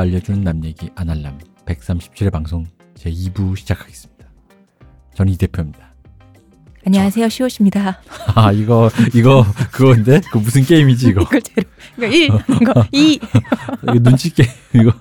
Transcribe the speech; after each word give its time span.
알려주는 0.00 0.42
남 0.42 0.64
얘기 0.64 0.90
아날람 0.94 1.38
137회 1.66 2.30
방송 2.32 2.66
제 2.94 3.10
2부 3.10 3.56
시작하겠습니다. 3.56 4.24
저는 5.14 5.32
이 5.32 5.36
대표입니다. 5.36 5.90
안녕하세요, 6.86 7.28
시옷입니다. 7.28 8.00
아 8.34 8.52
이거 8.52 8.90
이거 9.14 9.44
그건데 9.70 10.20
그 10.32 10.38
무슨 10.38 10.62
게임이지 10.64 11.08
이거? 11.08 11.20
이걸 11.28 11.42
제로. 11.42 11.68
이거 11.98 12.06
1, 12.06 12.30
이거 12.62 12.84
2. 12.92 13.20
이거 13.82 13.92
눈치 13.98 14.30
게임 14.30 14.48
이거. 14.74 14.92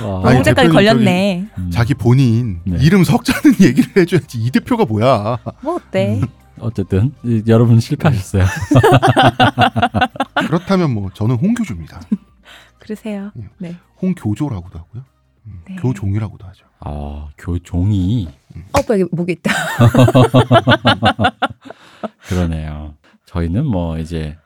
공작까지 0.00 0.44
대표님 0.54 0.72
걸렸네. 0.72 1.48
음, 1.58 1.70
자기 1.70 1.94
본인 1.94 2.60
네. 2.64 2.78
이름 2.80 3.04
석자는 3.04 3.56
얘기를 3.60 3.90
해줘야지 3.96 4.38
이 4.38 4.50
대표가 4.50 4.84
뭐야? 4.84 5.38
뭐 5.62 5.76
어때? 5.76 6.20
어쨌든 6.58 7.12
이- 7.24 7.44
여러분 7.46 7.78
실패하셨어요. 7.78 8.44
그렇다면 10.48 10.92
뭐 10.92 11.10
저는 11.14 11.36
홍교주입니다. 11.36 12.00
그러세요. 12.88 13.32
네. 13.58 13.76
홍교조라고도 14.00 14.78
하고요. 14.78 15.04
음, 15.46 15.60
네. 15.68 15.76
교종이라고도 15.76 16.46
하죠. 16.46 16.64
아 16.80 17.28
교종이 17.36 18.28
어, 18.72 18.80
오빠 18.80 18.98
여기 18.98 19.10
목이 19.12 19.32
있다. 19.32 19.52
그러네요. 22.28 22.94
저희는 23.26 23.66
뭐 23.66 23.98
이제 23.98 24.38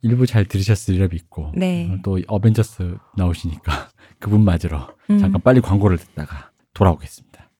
일부 0.00 0.26
잘 0.26 0.46
들으셨으리라 0.46 1.08
믿고 1.08 1.52
네. 1.54 1.98
또 2.02 2.18
어벤져스 2.26 2.96
나오시니까 3.18 3.90
그분 4.18 4.44
맞으러 4.44 4.88
음. 5.10 5.18
잠깐 5.18 5.42
빨리 5.42 5.60
광고를 5.60 5.98
듣다가 5.98 6.50
돌아오겠습니다. 6.72 7.50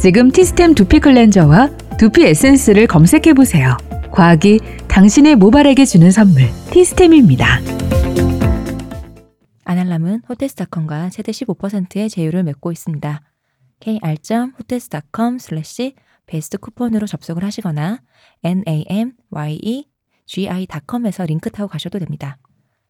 지금 0.00 0.32
티스템 0.32 0.74
두피 0.74 0.98
클렌저와 0.98 1.68
두피 1.96 2.24
에센스를 2.24 2.88
검색해 2.88 3.34
보세요. 3.34 3.76
과학이 4.10 4.58
당신의 4.88 5.36
모발에게 5.36 5.84
주는 5.84 6.10
선물 6.10 6.48
티스템입니다. 6.70 7.60
아날람은 9.64 10.22
호텔스닷컴과 10.28 11.10
최대 11.10 11.30
15%의 11.32 12.10
제휴를 12.10 12.42
맺고 12.42 12.72
있습니다. 12.72 13.22
kr.hotels.com 13.80 15.38
슬래시 15.38 15.94
베스트 16.26 16.58
쿠폰으로 16.58 17.06
접속을 17.06 17.44
하시거나 17.44 18.02
namyegi.com에서 18.44 21.26
링크 21.26 21.50
타고 21.50 21.68
가셔도 21.68 21.98
됩니다. 21.98 22.38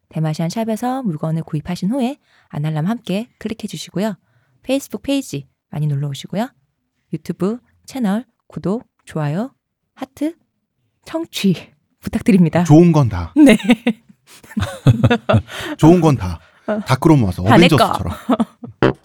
대마시안 0.09 0.49
샵에서 0.51 1.03
물건을 1.03 1.43
구입하신 1.43 1.91
후에 1.91 2.19
아날람 2.49 2.87
함께 2.87 3.29
클릭해 3.39 3.67
주시고요. 3.69 4.15
페이스북 4.63 5.03
페이지 5.03 5.49
많이 5.71 5.87
놀러 5.87 6.09
오시고요. 6.09 6.49
유튜브 7.13 7.59
채널 7.87 8.25
구독, 8.47 8.87
좋아요, 9.05 9.55
하트, 9.95 10.37
청취 11.05 11.73
부탁드립니다. 12.01 12.65
좋은 12.65 12.93
건 12.93 13.09
다. 13.09 13.33
네. 13.37 13.57
좋은 15.79 16.01
건 16.01 16.17
다. 16.17 16.41
다 16.81 16.97
끌어 16.97 17.17
모아서 17.17 17.43
다내 17.43 17.69
거. 17.69 17.77
어벤져스처럼. 17.77 18.13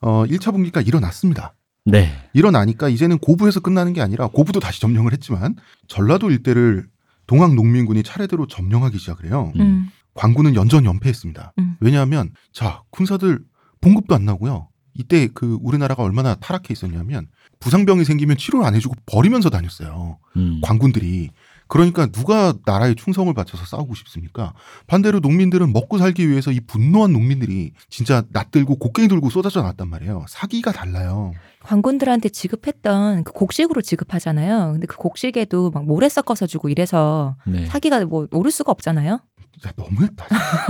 어, 0.00 0.24
1차 0.26 0.52
분기가 0.52 0.80
일어났습니다. 0.80 1.54
네. 1.84 2.12
일어나니까 2.32 2.88
이제는 2.88 3.18
고부에서 3.18 3.60
끝나는 3.60 3.92
게 3.92 4.02
아니라 4.02 4.28
고부도 4.28 4.60
다시 4.60 4.80
점령을 4.80 5.12
했지만 5.12 5.56
전라도 5.86 6.30
일대를 6.30 6.86
동학 7.26 7.54
농민군이 7.54 8.02
차례대로 8.02 8.46
점령하기 8.46 8.98
시작을 8.98 9.26
해요. 9.26 9.52
음. 9.58 9.90
광군은 10.14 10.54
연전 10.54 10.84
연패했습니다. 10.84 11.52
음. 11.58 11.76
왜냐하면 11.80 12.30
자 12.52 12.82
군사들 12.90 13.40
봉급도 13.80 14.14
안 14.14 14.24
나고요. 14.24 14.68
이때 14.94 15.28
그 15.32 15.58
우리나라가 15.62 16.02
얼마나 16.02 16.34
타락해 16.34 16.68
있었냐면 16.72 17.28
부상병이 17.60 18.04
생기면 18.04 18.36
치료를 18.36 18.66
안 18.66 18.74
해주고 18.74 18.96
버리면서 19.06 19.48
다녔어요. 19.50 20.18
음. 20.36 20.60
광군들이 20.62 21.30
그러니까 21.68 22.06
누가 22.06 22.54
나라에 22.64 22.94
충성을 22.94 23.32
바쳐서 23.32 23.66
싸우고 23.66 23.94
싶습니까? 23.94 24.54
반대로 24.86 25.20
농민들은 25.20 25.72
먹고 25.72 25.98
살기 25.98 26.28
위해서 26.28 26.50
이 26.50 26.60
분노한 26.60 27.12
농민들이 27.12 27.72
진짜 27.88 28.24
낯들고 28.30 28.76
곡괭이 28.76 29.08
들고 29.08 29.30
쏟아져 29.30 29.60
나왔단 29.60 29.88
말이에요. 29.88 30.24
사기가 30.28 30.72
달라요. 30.72 31.32
관군들한테 31.62 32.30
지급했던 32.30 33.24
그 33.24 33.32
곡식으로 33.32 33.82
지급하잖아요. 33.82 34.72
근데 34.72 34.86
그 34.86 34.96
곡식에도 34.96 35.70
막 35.70 35.84
모래 35.84 36.08
섞어서 36.08 36.46
주고 36.46 36.68
이래서 36.70 37.36
네. 37.46 37.66
사기가 37.66 38.04
뭐 38.06 38.26
오를 38.32 38.50
수가 38.50 38.72
없잖아요. 38.72 39.20
진짜 39.52 39.72
너무했다. 39.76 40.26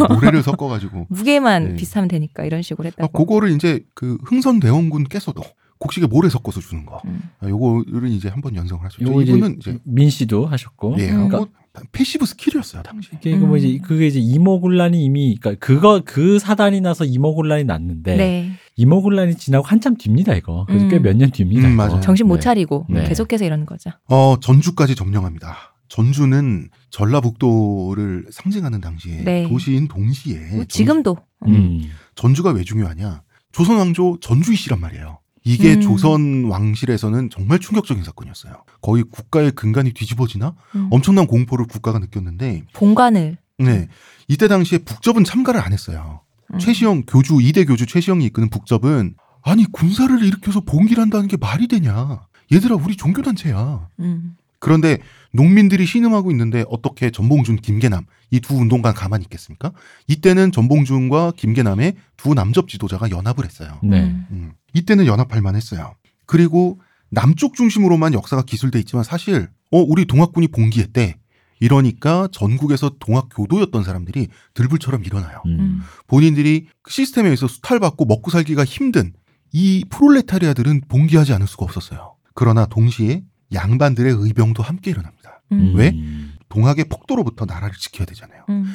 모래를 0.09 0.43
섞어가지고. 0.43 1.07
무게만 1.11 1.69
네. 1.69 1.75
비슷하면 1.77 2.09
되니까 2.09 2.45
이런 2.45 2.63
식으로 2.63 2.87
아, 2.87 2.89
했다고. 2.89 3.13
그거를 3.13 3.51
이제 3.51 3.85
그 3.95 4.17
흥선대원군 4.25 5.05
께서도 5.05 5.43
곡식에 5.79 6.07
모래 6.07 6.29
섞어서 6.29 6.61
주는 6.61 6.85
거. 6.87 7.01
음. 7.05 7.21
아, 7.41 7.49
요거를 7.49 8.09
이제 8.11 8.29
한번 8.29 8.55
연성을 8.57 8.85
하셨죠. 8.85 9.05
요거 9.05 9.23
이제 9.23 9.33
이분은 9.33 9.57
이제 9.61 9.79
민 9.85 10.11
씨도 10.11 10.47
하셨고. 10.47 10.97
예, 10.99 11.11
음. 11.11 11.29
뭐 11.29 11.49
passive 11.93 12.27
skill이었어요 12.27 12.83
당시. 12.83 13.11
이게 13.15 13.37
뭐 13.37 13.51
음. 13.51 13.57
이제 13.59 13.79
그게 13.79 14.09
이제 14.09 14.19
임오군란이 14.19 15.05
이미 15.05 15.37
그러니까 15.41 15.65
그거 15.65 16.03
그 16.05 16.41
사단이 16.41 16.81
나서 16.81 17.05
임오군란이 17.05 17.63
났는데 17.65 18.17
네. 18.17 18.51
임오군란이 18.75 19.37
지나고 19.37 19.65
한참 19.67 19.97
뒤입니다 19.97 20.35
이거. 20.35 20.65
그래서 20.67 20.87
음. 20.87 20.91
꽤몇 20.91 21.17
년 21.17 21.31
뒤입니다. 21.31 21.69
음. 21.69 21.77
맞아요. 21.77 22.01
정신 22.01 22.27
못 22.27 22.37
네. 22.37 22.41
차리고 22.41 22.87
네. 22.91 23.05
계속해서 23.07 23.45
이러는 23.45 23.65
거죠. 23.65 23.91
어 24.09 24.37
전주까지 24.41 24.97
점령합니다. 24.97 25.57
전주는 25.89 26.69
전라북도를 26.91 28.27
상징하는 28.31 28.81
당시에 28.81 29.23
네. 29.25 29.49
도시인 29.49 29.89
동시에 29.89 30.37
뭐 30.39 30.49
전주- 30.65 30.67
지금도 30.79 31.17
음. 31.47 31.83
전주가 32.17 32.51
왜 32.51 32.65
중요하냐? 32.65 33.23
조선 33.53 33.79
왕조 33.79 34.19
전주이 34.21 34.57
씨란 34.57 34.81
말이에요. 34.81 35.19
이게 35.49 35.75
음. 35.75 35.81
조선 35.81 36.45
왕실에서는 36.45 37.31
정말 37.31 37.59
충격적인 37.59 38.05
사건이었어요. 38.05 38.65
거의 38.83 39.03
국가의 39.03 39.53
근간이 39.53 39.93
뒤집어지나 39.93 40.55
음. 40.77 40.89
엄청난 40.91 41.27
공포를 41.27 41.67
국가가 41.67 41.99
느꼈는데, 41.99 42.65
본관을 42.75 43.39
네 43.59 43.89
이때 44.29 44.47
당시에 44.47 44.79
북접은 44.79 45.25
참가를 45.25 45.61
안 45.61 45.73
했어요. 45.73 46.21
음. 46.53 46.59
최시영 46.59 47.05
교주 47.07 47.39
이대 47.41 47.65
교주 47.65 47.87
최시영이 47.87 48.27
이끄는 48.27 48.51
북접은 48.51 49.15
아니 49.43 49.65
군사를 49.73 50.23
일으켜서 50.23 50.61
봉기를 50.61 51.03
한다는 51.03 51.29
게 51.29 51.39
말이 51.39 51.67
되냐? 51.67 52.27
얘들아 52.53 52.77
우리 52.77 52.97
종교 52.97 53.23
단체야. 53.23 53.89
음. 54.01 54.37
그런데 54.61 54.99
농민들이 55.33 55.87
신음하고 55.87 56.31
있는데 56.31 56.65
어떻게 56.69 57.11
전봉준, 57.11 57.57
김계남 57.57 58.07
이 58.31 58.41
두 58.41 58.57
운동가 58.57 58.93
가만히 58.93 59.25
있겠습니까? 59.25 59.73
이때는 60.07 60.53
전봉준과 60.53 61.33
김계남의 61.37 61.95
두 62.17 62.35
남접 62.35 62.69
지도자가 62.69 63.11
연합을 63.11 63.45
했어요. 63.45 63.79
네. 63.83 64.01
음. 64.05 64.27
음, 64.31 64.53
이때는 64.75 65.07
연합할 65.07 65.41
만했어요. 65.41 65.95
그리고 66.27 66.81
남쪽 67.11 67.55
중심으로만 67.55 68.13
역사가 68.13 68.43
기술돼 68.43 68.79
있지만 68.81 69.03
사실 69.05 69.49
어 69.71 69.79
우리 69.79 70.05
동학군이 70.05 70.49
봉기했대. 70.49 71.17
이러니까 71.61 72.29
전국에서 72.31 72.93
동학 73.01 73.29
교도였던 73.35 73.83
사람들이 73.83 74.29
들불처럼 74.55 75.05
일어나요. 75.05 75.43
음. 75.47 75.59
음. 75.59 75.81
본인들이 76.07 76.69
그 76.83 76.93
시스템에 76.93 77.29
의해서 77.29 77.49
수탈받고 77.49 78.05
먹고 78.05 78.31
살기가 78.31 78.65
힘든 78.65 79.13
이 79.53 79.85
프롤레타리아들은 79.91 80.83
봉기하지 80.89 81.33
않을 81.33 81.47
수가 81.49 81.65
없었어요. 81.65 82.15
그러나 82.35 82.67
동시에 82.67 83.23
양반들의 83.53 84.15
의병도 84.19 84.63
함께 84.63 84.91
일어납니다. 84.91 85.43
음. 85.53 85.73
왜? 85.77 85.91
음. 85.91 86.33
동학의 86.49 86.87
폭도로부터 86.87 87.45
나라를 87.45 87.75
지켜야 87.79 88.07
되잖아요. 88.07 88.45
음. 88.49 88.73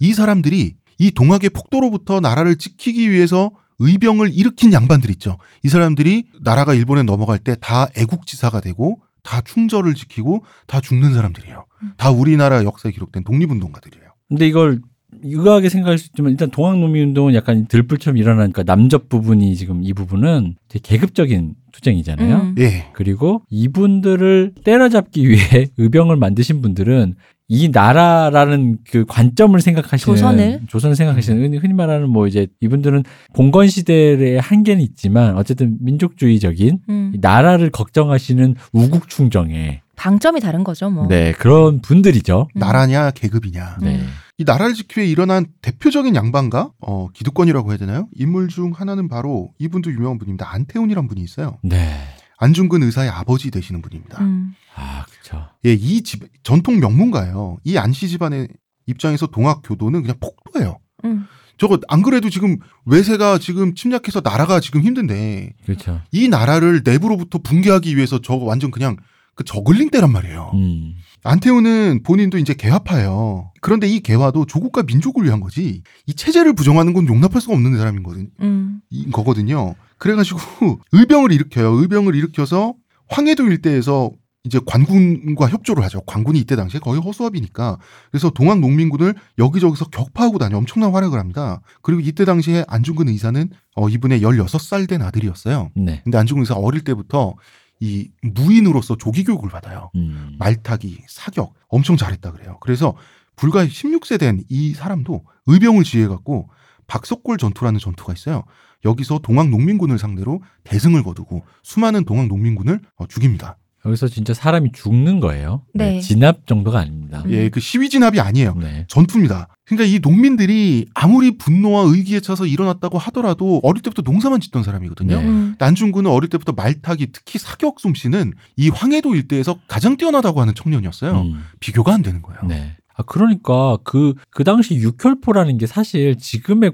이 0.00 0.12
사람들이 0.12 0.76
이 0.98 1.10
동학의 1.10 1.50
폭도로부터 1.50 2.20
나라를 2.20 2.56
지키기 2.56 3.10
위해서 3.10 3.50
의병을 3.78 4.32
일으킨 4.32 4.72
양반들 4.72 5.10
있죠. 5.10 5.36
이 5.62 5.68
사람들이 5.68 6.28
나라가 6.42 6.72
일본에 6.74 7.02
넘어갈 7.02 7.38
때 7.38 7.56
다 7.60 7.88
애국지사가 7.96 8.60
되고 8.60 9.00
다 9.22 9.40
충절을 9.42 9.94
지키고 9.94 10.44
다 10.66 10.80
죽는 10.80 11.12
사람들이에요. 11.12 11.66
다 11.98 12.10
우리나라 12.10 12.64
역사에 12.64 12.92
기록된 12.92 13.24
독립운동가들이에요. 13.24 14.06
근데 14.28 14.46
이걸 14.46 14.80
의아하게 15.22 15.68
생각할 15.68 15.98
수 15.98 16.06
있지만 16.06 16.32
일단 16.32 16.50
동학농민운동은 16.50 17.34
약간 17.34 17.66
들불처럼 17.66 18.16
일어나니까 18.16 18.62
남접 18.62 19.08
부분이 19.08 19.56
지금 19.56 19.82
이 19.82 19.92
부분은 19.92 20.56
되게 20.68 20.96
계급적인 20.96 21.54
투쟁이잖아요. 21.76 22.36
음. 22.36 22.54
예. 22.58 22.86
그리고 22.94 23.42
이분들을 23.50 24.52
때려잡기 24.64 25.28
위해 25.28 25.66
의병을 25.76 26.16
만드신 26.16 26.62
분들은 26.62 27.14
이 27.48 27.68
나라라는 27.68 28.78
그 28.90 29.04
관점을 29.06 29.60
생각하시는 29.60 30.16
조선을? 30.16 30.60
조선을 30.66 30.96
생각하시는 30.96 31.40
흔히- 31.44 31.58
흔히 31.58 31.74
말하는 31.74 32.08
뭐 32.08 32.26
이제 32.26 32.48
이분들은 32.60 33.04
봉건 33.34 33.68
시대의 33.68 34.40
한계는 34.40 34.82
있지만 34.82 35.36
어쨌든 35.36 35.76
민족주의적인 35.80 36.78
음. 36.88 37.12
이 37.14 37.18
나라를 37.20 37.70
걱정하시는 37.70 38.56
우국 38.72 39.08
충정에 39.08 39.80
방점이 39.94 40.40
다른 40.40 40.64
거죠, 40.64 40.90
뭐. 40.90 41.06
네 41.06 41.32
그런 41.32 41.80
분들이죠. 41.80 42.48
음. 42.54 42.58
나라냐 42.58 43.12
계급이냐. 43.12 43.76
네. 43.80 44.00
음. 44.36 44.42
이 44.42 44.44
나라를 44.44 44.74
지키기 44.74 45.00
위해 45.00 45.10
일어난 45.10 45.46
대표적인 45.62 46.14
양반가 46.14 46.70
어, 46.80 47.08
기득권이라고 47.12 47.70
해야 47.70 47.78
되나요? 47.78 48.08
인물 48.14 48.48
중 48.48 48.72
하나는 48.72 49.08
바로 49.08 49.50
이분도 49.58 49.90
유명한 49.92 50.18
분입니다. 50.18 50.52
안태훈이란 50.52 51.08
분이 51.08 51.22
있어요. 51.22 51.58
네. 51.62 51.96
안중근 52.38 52.82
의사의 52.82 53.08
아버지 53.08 53.50
되시는 53.50 53.80
분입니다. 53.80 54.20
음. 54.22 54.52
아 54.74 55.06
그렇죠. 55.06 55.48
예, 55.64 55.72
이 55.72 56.02
집 56.02 56.28
전통 56.42 56.80
명문가예요. 56.80 57.56
이 57.64 57.78
안씨 57.78 58.08
집안의 58.08 58.48
입장에서 58.86 59.26
동학 59.28 59.62
교도는 59.64 60.02
그냥 60.02 60.16
폭도예요. 60.20 60.78
음. 61.06 61.26
저거 61.56 61.80
안 61.88 62.02
그래도 62.02 62.28
지금 62.28 62.58
외세가 62.84 63.38
지금 63.38 63.74
침략해서 63.74 64.20
나라가 64.22 64.60
지금 64.60 64.82
힘든데 64.82 65.54
그렇죠. 65.64 66.02
이 66.12 66.28
나라를 66.28 66.82
내부로부터 66.84 67.38
붕괴하기 67.38 67.96
위해서 67.96 68.20
저거 68.20 68.44
완전 68.44 68.70
그냥 68.70 68.96
그 69.34 69.42
저글링 69.42 69.88
때란 69.90 70.12
말이에요. 70.12 70.50
음. 70.52 70.94
안태우는 71.22 72.02
본인도 72.04 72.38
이제 72.38 72.54
개화파예요. 72.54 73.52
그런데 73.60 73.88
이 73.88 74.00
개화도 74.00 74.46
조국과 74.46 74.84
민족을 74.84 75.24
위한 75.24 75.40
거지. 75.40 75.82
이 76.06 76.14
체제를 76.14 76.54
부정하는 76.54 76.92
건 76.92 77.08
용납할 77.08 77.40
수가 77.40 77.54
없는 77.54 77.76
사람인 77.76 78.02
거든, 78.02 78.30
음. 78.40 78.80
인 78.90 79.10
거거든요. 79.10 79.74
그래가지고 79.98 80.38
의병을 80.92 81.32
일으켜요. 81.32 81.72
의병을 81.72 82.14
일으켜서 82.14 82.74
황해도 83.08 83.44
일대에서 83.44 84.12
이제 84.46 84.60
관군과 84.64 85.48
협조를 85.48 85.82
하죠. 85.84 86.00
관군이 86.02 86.38
이때 86.38 86.54
당시에 86.54 86.78
거의 86.78 87.00
허수아비니까. 87.00 87.78
그래서 88.12 88.30
동학 88.30 88.60
농민군을 88.60 89.14
여기저기서 89.38 89.86
격파하고 89.86 90.38
다녀 90.38 90.56
엄청난 90.56 90.92
활약을 90.92 91.18
합니다. 91.18 91.60
그리고 91.82 92.00
이때 92.00 92.24
당시에 92.24 92.64
안중근 92.68 93.08
의사는 93.08 93.50
어, 93.74 93.88
이분의 93.88 94.20
16살 94.20 94.88
된 94.88 95.02
아들이었어요. 95.02 95.70
네. 95.74 96.00
근데 96.04 96.16
안중근 96.18 96.42
의사 96.42 96.54
어릴 96.54 96.82
때부터 96.84 97.34
이 97.80 98.10
무인으로서 98.22 98.96
조기 98.96 99.24
교육을 99.24 99.50
받아요. 99.50 99.90
음. 99.96 100.36
말타기, 100.38 101.02
사격 101.08 101.54
엄청 101.68 101.96
잘했다 101.96 102.32
그래요. 102.32 102.58
그래서 102.60 102.96
불과 103.36 103.66
16세 103.66 104.18
된 104.18 104.40
이 104.48 104.72
사람도 104.74 105.24
의병을 105.46 105.84
지휘해갖고 105.84 106.48
박석골 106.86 107.36
전투라는 107.38 107.78
전투가 107.80 108.12
있어요. 108.12 108.44
여기서 108.84 109.18
동학 109.18 109.48
농민군을 109.48 109.98
상대로 109.98 110.40
대승을 110.64 111.02
거두고 111.02 111.44
수많은 111.62 112.04
동학 112.04 112.28
농민군을 112.28 112.80
어, 112.96 113.06
죽입니다. 113.06 113.56
여기서 113.86 114.08
진짜 114.08 114.34
사람이 114.34 114.72
죽는 114.72 115.20
거예요. 115.20 115.62
네. 115.72 116.00
진압 116.00 116.46
정도가 116.46 116.80
아닙니다. 116.80 117.22
음. 117.24 117.30
예, 117.30 117.48
그 117.48 117.60
시위 117.60 117.88
진압이 117.88 118.20
아니에요. 118.20 118.54
네. 118.60 118.84
전투입니다. 118.88 119.48
그러니까 119.64 119.84
이 119.88 120.00
농민들이 120.00 120.86
아무리 120.94 121.36
분노와 121.38 121.84
의기에 121.86 122.20
차서 122.20 122.46
일어났다고 122.46 122.98
하더라도 122.98 123.60
어릴 123.62 123.82
때부터 123.82 124.02
농사만 124.02 124.40
짓던 124.40 124.62
사람이거든요. 124.62 125.16
네. 125.20 125.24
음. 125.24 125.54
난중군은 125.58 126.10
어릴 126.10 126.28
때부터 126.28 126.52
말타기, 126.52 127.08
특히 127.12 127.38
사격 127.38 127.80
솜씨는 127.80 128.32
이 128.56 128.68
황해도 128.68 129.14
일대에서 129.14 129.58
가장 129.68 129.96
뛰어나다고 129.96 130.40
하는 130.40 130.54
청년이었어요. 130.54 131.20
음. 131.22 131.42
비교가 131.60 131.94
안 131.94 132.02
되는 132.02 132.22
거예요. 132.22 132.40
네. 132.46 132.76
아, 132.98 133.02
그러니까 133.02 133.76
그, 133.84 134.14
그 134.30 134.42
당시 134.42 134.74
육혈포라는 134.76 135.58
게 135.58 135.66
사실 135.66 136.16
지금의 136.16 136.72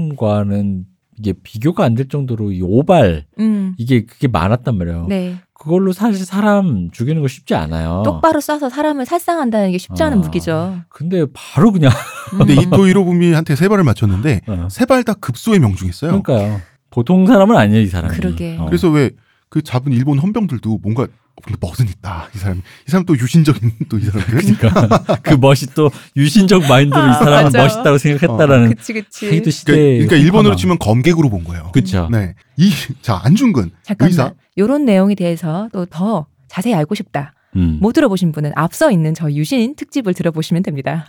권총과는 0.00 0.84
이게 1.18 1.32
비교가 1.42 1.84
안 1.84 1.94
될 1.94 2.08
정도로 2.08 2.52
이 2.52 2.60
오발, 2.62 3.24
음. 3.40 3.74
이게 3.78 4.04
그게 4.04 4.28
많았단 4.28 4.76
말이에요. 4.76 5.06
네. 5.08 5.36
그걸로 5.66 5.92
사실 5.92 6.24
사람 6.24 6.90
죽이는 6.92 7.20
거 7.22 7.28
쉽지 7.28 7.54
않아요. 7.56 8.02
똑바로 8.04 8.38
쏴서 8.40 8.70
사람을 8.70 9.04
살상한다는 9.04 9.72
게 9.72 9.78
쉽지 9.78 10.00
않은 10.04 10.18
어. 10.18 10.20
무기죠. 10.20 10.78
근데 10.88 11.26
바로 11.34 11.72
그냥. 11.72 11.90
근데 12.30 12.54
음. 12.54 12.60
이토 12.60 12.86
히로부미한테 12.88 13.56
세 13.56 13.68
발을 13.68 13.82
맞췄는데 13.82 14.42
어. 14.46 14.68
세발 14.70 15.02
다 15.02 15.14
급소에 15.14 15.58
명중했어요. 15.58 16.22
그러니까요. 16.22 16.60
보통 16.90 17.26
사람은 17.26 17.56
아니에요, 17.56 17.82
이 17.82 17.86
사람이. 17.88 18.14
그러게. 18.14 18.56
어. 18.58 18.66
그래서 18.66 18.88
왜 18.88 19.10
그 19.48 19.62
잡은 19.62 19.92
일본 19.92 20.18
헌병들도 20.18 20.80
뭔가 20.82 21.06
근데 21.44 21.58
멋은 21.60 21.88
있다. 21.88 22.28
이 22.34 22.38
사람 22.38 22.58
이 22.58 22.90
사람 22.90 23.04
또 23.04 23.16
유신적인 23.16 23.72
또 23.88 23.98
이 23.98 24.04
사람들. 24.04 24.26
그러니까 24.38 24.98
그 25.22 25.34
멋이 25.34 25.66
또 25.74 25.90
유신적 26.16 26.66
마인드로 26.66 27.00
이 27.00 27.08
아, 27.10 27.12
사람은 27.14 27.44
맞아. 27.44 27.62
멋있다고 27.62 27.98
생각했다라는 27.98 28.74
그치 28.74 28.92
그치. 28.94 29.26
자기도 29.26 29.50
그러니까, 29.66 30.06
그러니까 30.06 30.16
일본어로 30.16 30.56
치면 30.56 30.78
검객으로 30.78 31.28
본 31.28 31.44
거예요. 31.44 31.70
그쵸. 31.72 32.08
네. 32.10 32.34
이자 32.56 33.20
안중근 33.24 33.70
잠깐만. 33.82 34.08
의사 34.10 34.32
요런 34.58 34.84
내용에 34.84 35.14
대해서 35.14 35.68
또 35.72 35.84
더 35.86 36.26
자세히 36.48 36.74
알고 36.74 36.94
싶다. 36.94 37.32
음. 37.56 37.78
못 37.80 37.92
들어보신 37.92 38.32
분은 38.32 38.52
앞서 38.54 38.90
있는 38.90 39.14
저 39.14 39.30
유신 39.30 39.74
특집을 39.76 40.14
들어보시면 40.14 40.62
됩니다. 40.62 41.06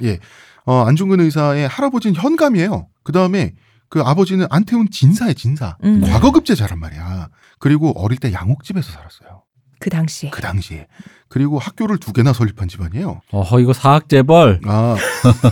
어, 0.66 0.84
안중근 0.86 1.20
의사의 1.22 1.68
할아버지는 1.68 2.16
현감이에요. 2.16 2.88
그 3.04 3.12
다음에 3.14 3.54
그 3.90 4.02
아버지는 4.02 4.48
안태훈 4.50 4.90
진사의 4.92 5.36
진사. 5.36 5.78
음. 5.84 6.02
과거급제자란 6.02 6.80
말이야. 6.80 7.30
그리고 7.60 7.92
어릴 8.02 8.18
때 8.18 8.34
양옥집에서 8.34 8.92
살았어요. 8.92 9.44
그 9.80 9.90
당시에. 9.90 10.30
그 10.30 10.42
당시에. 10.42 10.88
그리고 11.30 11.60
학교를 11.60 11.98
두 11.98 12.14
개나 12.14 12.32
설립한 12.32 12.68
집안이에요. 12.68 13.22
어허 13.32 13.60
이거 13.60 13.74
사학재벌. 13.74 14.62
아. 14.66 14.96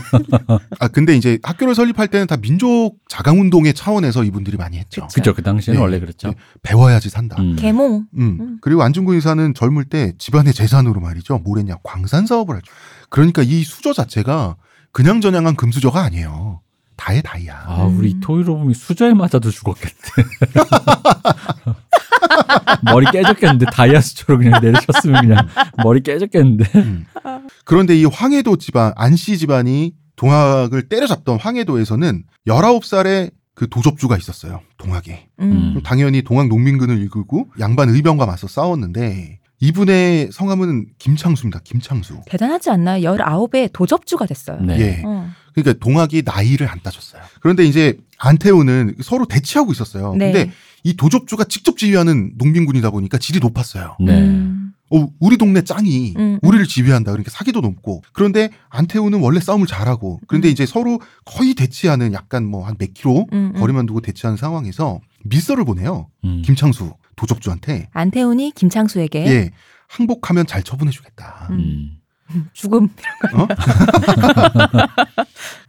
아, 0.80 0.88
근데 0.88 1.16
이제 1.16 1.38
학교를 1.44 1.76
설립할 1.76 2.08
때는 2.08 2.28
다 2.28 2.38
민족 2.38 2.96
자강운동의 3.10 3.74
차원에서 3.74 4.24
이분들이 4.24 4.58
많이 4.58 4.78
했죠. 4.78 5.02
그쵸. 5.08 5.16
그죠 5.16 5.34
그 5.34 5.44
당시에는 5.44 5.78
네. 5.78 5.82
원래 5.84 6.00
그랬죠. 6.00 6.30
네. 6.30 6.36
배워야지 6.64 7.10
산다. 7.10 7.36
음. 7.40 7.56
개몽. 7.58 8.08
음. 8.18 8.38
음. 8.40 8.58
그리고 8.62 8.84
안중근 8.84 9.16
의사는 9.16 9.54
젊을 9.54 9.86
때 9.86 10.14
집안의 10.18 10.54
재산으로 10.54 11.02
말이죠. 11.02 11.40
뭘 11.40 11.60
했냐. 11.60 11.76
광산 11.84 12.26
사업을 12.26 12.56
하죠. 12.56 12.72
그러니까 13.10 13.44
이 13.44 13.64
수저 13.64 13.92
자체가 13.92 14.56
그냥 14.92 15.20
저냥한 15.20 15.56
금수저가 15.56 16.02
아니에요. 16.02 16.62
다의 16.96 17.22
다이야. 17.22 17.66
아 17.68 17.84
우리 17.84 18.14
음. 18.14 18.20
토이로 18.22 18.58
보면 18.58 18.74
수저에 18.74 19.14
맞아도 19.14 19.52
죽었겠대. 19.52 20.24
머리 22.86 23.06
깨졌겠는데 23.12 23.66
다이아 23.72 24.02
수저로 24.02 24.40
그냥 24.40 24.62
내리셨으면 24.62 25.22
그냥 25.22 25.48
머리 25.84 26.02
깨졌겠는데. 26.02 26.66
음. 26.76 27.06
그런데 27.64 27.96
이 27.96 28.06
황해도 28.06 28.58
집안, 28.58 28.94
안씨 28.96 29.38
집안이 29.38 29.94
동학을 30.16 30.90
때려잡던 30.90 31.40
황해도에서는 31.40 32.24
19살의 32.48 33.32
그 33.54 33.70
도접주가 33.70 34.18
있었어요. 34.18 34.62
동학에. 34.78 35.28
음. 35.40 35.82
당연히 35.84 36.22
동학 36.22 36.48
농민군을 36.48 37.02
이끌고 37.04 37.50
양반 37.60 37.90
의병과 37.90 38.26
맞서 38.26 38.48
싸웠는데 38.48 39.40
이분의 39.66 40.30
성함은 40.32 40.86
김창수입니다. 41.00 41.62
김창수. 41.64 42.22
대단하지 42.28 42.70
않나요? 42.70 43.16
19에 43.16 43.70
도접주가 43.74 44.26
됐어요. 44.28 44.60
네. 44.62 44.80
예. 44.80 45.02
어. 45.04 45.28
그러니까 45.56 45.74
동학이 45.84 46.22
나이를 46.24 46.68
안 46.70 46.80
따졌어요. 46.84 47.22
그런데 47.40 47.66
이제 47.66 47.98
안태우는 48.20 48.96
서로 49.02 49.26
대치하고 49.26 49.72
있었어요. 49.72 50.14
네. 50.16 50.32
근데 50.32 50.52
이 50.84 50.96
도접주가 50.96 51.46
직접 51.46 51.78
지휘하는 51.78 52.34
농민군이다 52.38 52.92
보니까 52.92 53.18
질이 53.18 53.40
높았어요. 53.40 53.96
네. 54.00 54.20
음. 54.22 54.74
어, 54.92 55.08
우리 55.20 55.36
동네 55.38 55.64
짱이 55.64 56.14
음, 56.16 56.40
우리를 56.44 56.68
지휘한다. 56.68 57.10
그러니까 57.12 57.32
사기도 57.32 57.60
높고. 57.62 58.04
그런데 58.14 58.52
안태우는 58.70 59.20
원래 59.20 59.40
싸움을 59.40 59.66
잘하고. 59.66 60.20
그런데 60.28 60.48
음. 60.48 60.52
이제 60.52 60.68
서로 60.68 61.00
거의 61.26 61.56
대치하는 61.56 62.14
약간 62.14 62.46
뭐 62.46 62.68
한 62.68 62.76
몇 62.78 62.94
킬로 62.94 63.26
음, 63.34 63.52
음. 63.56 63.60
거리만 63.60 63.88
두고 63.88 64.02
대치하는 64.02 64.38
상황에서 64.38 65.00
밀서를 65.26 65.66
보내요. 65.66 66.08
음. 66.24 66.42
김창수 66.46 66.94
도접주한테. 67.16 67.90
안태훈이 67.94 68.52
김창수에게 68.56 69.26
예. 69.28 69.52
항복하면 69.88 70.46
잘 70.48 70.64
처분해주겠다. 70.64 71.48
음. 71.52 71.92
음. 72.32 72.50
죽음. 72.54 72.90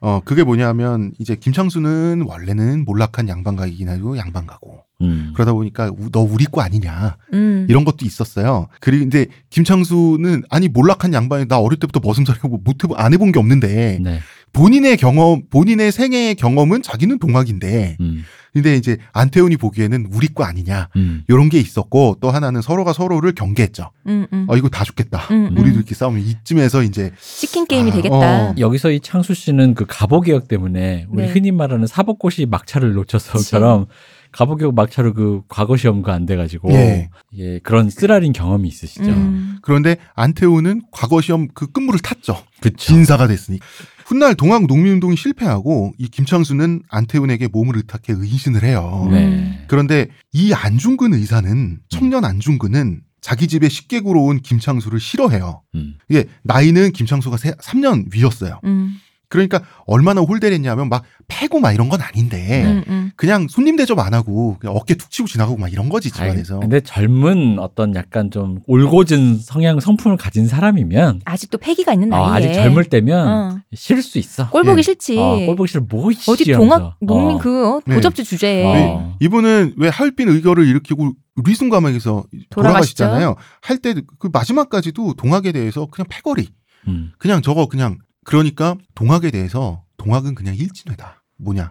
어, 0.00 0.20
그게 0.24 0.42
뭐냐면 0.42 1.12
이제 1.18 1.36
김창수는 1.36 2.22
원래는 2.26 2.84
몰락한 2.84 3.28
양반가이긴 3.28 3.88
하고 3.88 4.16
양반가고. 4.16 4.80
음. 5.02 5.32
그러다 5.34 5.52
보니까 5.52 5.90
우- 5.96 6.10
너 6.10 6.20
우리 6.20 6.46
거 6.46 6.62
아니냐. 6.62 7.16
음. 7.34 7.66
이런 7.68 7.84
것도 7.84 8.06
있었어요. 8.06 8.68
그리고 8.80 9.02
근데 9.04 9.26
김창수는 9.50 10.44
아니 10.48 10.68
몰락한 10.68 11.12
양반이 11.12 11.46
나 11.48 11.58
어릴 11.58 11.78
때부터 11.78 12.00
머슴살이고 12.02 12.48
못 12.64 12.82
해보 12.82 12.96
안 12.96 13.12
해본 13.12 13.32
게 13.32 13.38
없는데 13.38 13.98
네. 14.00 14.20
본인의 14.52 14.96
경험, 14.96 15.42
본인의 15.50 15.92
생애의 15.92 16.34
경험은 16.36 16.80
자기는 16.80 17.18
동학인데, 17.18 17.98
음. 18.00 18.24
근데 18.56 18.74
이제 18.74 18.96
안태훈이 19.12 19.58
보기에는 19.58 20.08
우리 20.10 20.28
거 20.28 20.42
아니냐, 20.44 20.88
음. 20.96 21.24
요런 21.28 21.50
게 21.50 21.60
있었고, 21.60 22.16
또 22.22 22.30
하나는 22.30 22.62
서로가 22.62 22.94
서로를 22.94 23.34
경계했죠. 23.34 23.90
음, 24.06 24.26
음. 24.32 24.46
어, 24.48 24.56
이거 24.56 24.70
다 24.70 24.82
죽겠다. 24.82 25.26
음, 25.30 25.48
음. 25.50 25.58
우리도 25.58 25.76
이렇게 25.76 25.94
싸우면 25.94 26.22
이쯤에서 26.22 26.82
이제, 26.82 27.12
치킨 27.20 27.66
게임이 27.66 27.90
아, 27.90 27.94
되겠다. 27.94 28.16
어. 28.16 28.54
여기서 28.56 28.92
이 28.92 29.00
창수 29.00 29.34
씨는 29.34 29.74
그 29.74 29.84
가보 29.86 30.22
개혁 30.22 30.48
때문에 30.48 31.04
우리 31.10 31.24
네. 31.24 31.28
흔히 31.28 31.52
말하는 31.52 31.86
사법고시 31.86 32.46
막차를 32.46 32.94
놓쳐서처럼 32.94 33.88
가보개혁 34.32 34.74
막차로 34.74 35.12
그 35.12 35.42
과거 35.48 35.76
시험가 35.76 36.14
안 36.14 36.24
돼가지고 36.24 36.72
예. 36.72 37.10
예, 37.36 37.58
그런 37.58 37.90
쓰라린 37.90 38.32
경험이 38.32 38.68
있으시죠. 38.68 39.04
음. 39.04 39.58
그런데 39.60 39.96
안태훈은 40.14 40.82
과거 40.92 41.20
시험 41.20 41.48
그 41.52 41.70
끝물을 41.70 42.00
탔죠. 42.00 42.42
그쵸. 42.60 42.76
진사가 42.76 43.26
됐으니. 43.28 43.58
훗날 44.06 44.36
동학 44.36 44.66
농민운동이 44.66 45.16
실패하고, 45.16 45.92
이 45.98 46.06
김창수는 46.08 46.82
안태훈에게 46.88 47.48
몸을 47.48 47.76
의탁해 47.76 48.16
의신을 48.20 48.62
해요. 48.62 49.08
네. 49.10 49.64
그런데 49.66 50.06
이 50.32 50.52
안중근 50.52 51.12
의사는, 51.12 51.80
청년 51.88 52.24
안중근은 52.24 53.00
자기 53.20 53.48
집에 53.48 53.68
식객으로 53.68 54.22
온 54.22 54.40
김창수를 54.40 55.00
싫어해요. 55.00 55.62
음. 55.74 55.96
이게 56.08 56.26
나이는 56.44 56.92
김창수가 56.92 57.36
세, 57.36 57.50
3년 57.54 58.06
위였어요. 58.14 58.60
음. 58.64 59.00
그러니까 59.28 59.60
얼마나 59.86 60.20
홀대를 60.20 60.54
했냐면 60.54 60.88
막 60.88 61.02
패고 61.28 61.58
막 61.60 61.72
이런 61.72 61.88
건 61.88 62.00
아닌데 62.00 62.62
음, 62.64 62.84
음. 62.88 63.10
그냥 63.16 63.48
손님 63.48 63.74
대접 63.76 63.98
안 63.98 64.14
하고 64.14 64.56
그냥 64.60 64.76
어깨 64.76 64.94
툭 64.94 65.10
치고 65.10 65.26
지나가고 65.26 65.56
막 65.58 65.72
이런 65.72 65.88
거지 65.88 66.10
집안에서. 66.12 66.54
아니, 66.54 66.60
근데 66.60 66.80
젊은 66.80 67.58
어떤 67.58 67.94
약간 67.96 68.30
좀 68.30 68.60
올곧은 68.66 69.38
성향 69.38 69.80
성품을 69.80 70.16
가진 70.16 70.46
사람이면 70.46 71.22
아직도 71.24 71.58
패기가 71.58 71.92
있는 71.94 72.12
어, 72.12 72.30
나이에. 72.30 72.48
아직 72.50 72.54
젊을 72.54 72.84
때면 72.84 73.28
어. 73.28 73.58
싫을 73.74 74.02
수 74.02 74.18
있어. 74.18 74.48
꼴 74.50 74.62
보기 74.62 74.78
예. 74.78 74.82
싫지. 74.82 75.18
어, 75.18 75.36
꼴 75.46 75.56
보기 75.56 75.72
싫어. 75.72 75.82
뭐 75.88 76.06
어디. 76.28 76.52
동학 76.52 76.96
농민 77.00 77.36
어. 77.36 77.38
그 77.40 77.68
어, 77.68 77.80
네. 77.84 77.94
도접주 77.96 78.22
주제에 78.24 78.64
어. 78.92 79.16
이분은 79.20 79.74
왜 79.78 79.88
하얼빈 79.88 80.28
의거를 80.28 80.66
일으키고 80.68 81.12
돌아가시죠? 81.70 82.26
돌아가시잖아요. 82.50 83.34
할 83.60 83.78
때 83.78 83.94
그 84.18 84.28
마지막까지도 84.32 85.14
동학에 85.14 85.52
대해서 85.52 85.86
그냥 85.86 86.06
패거리. 86.08 86.48
음. 86.88 87.10
그냥 87.18 87.42
저거 87.42 87.66
그냥 87.66 87.98
그러니까 88.26 88.76
동학에 88.94 89.30
대해서 89.30 89.84
동학은 89.96 90.34
그냥 90.34 90.54
일진회다. 90.56 91.22
뭐냐? 91.38 91.70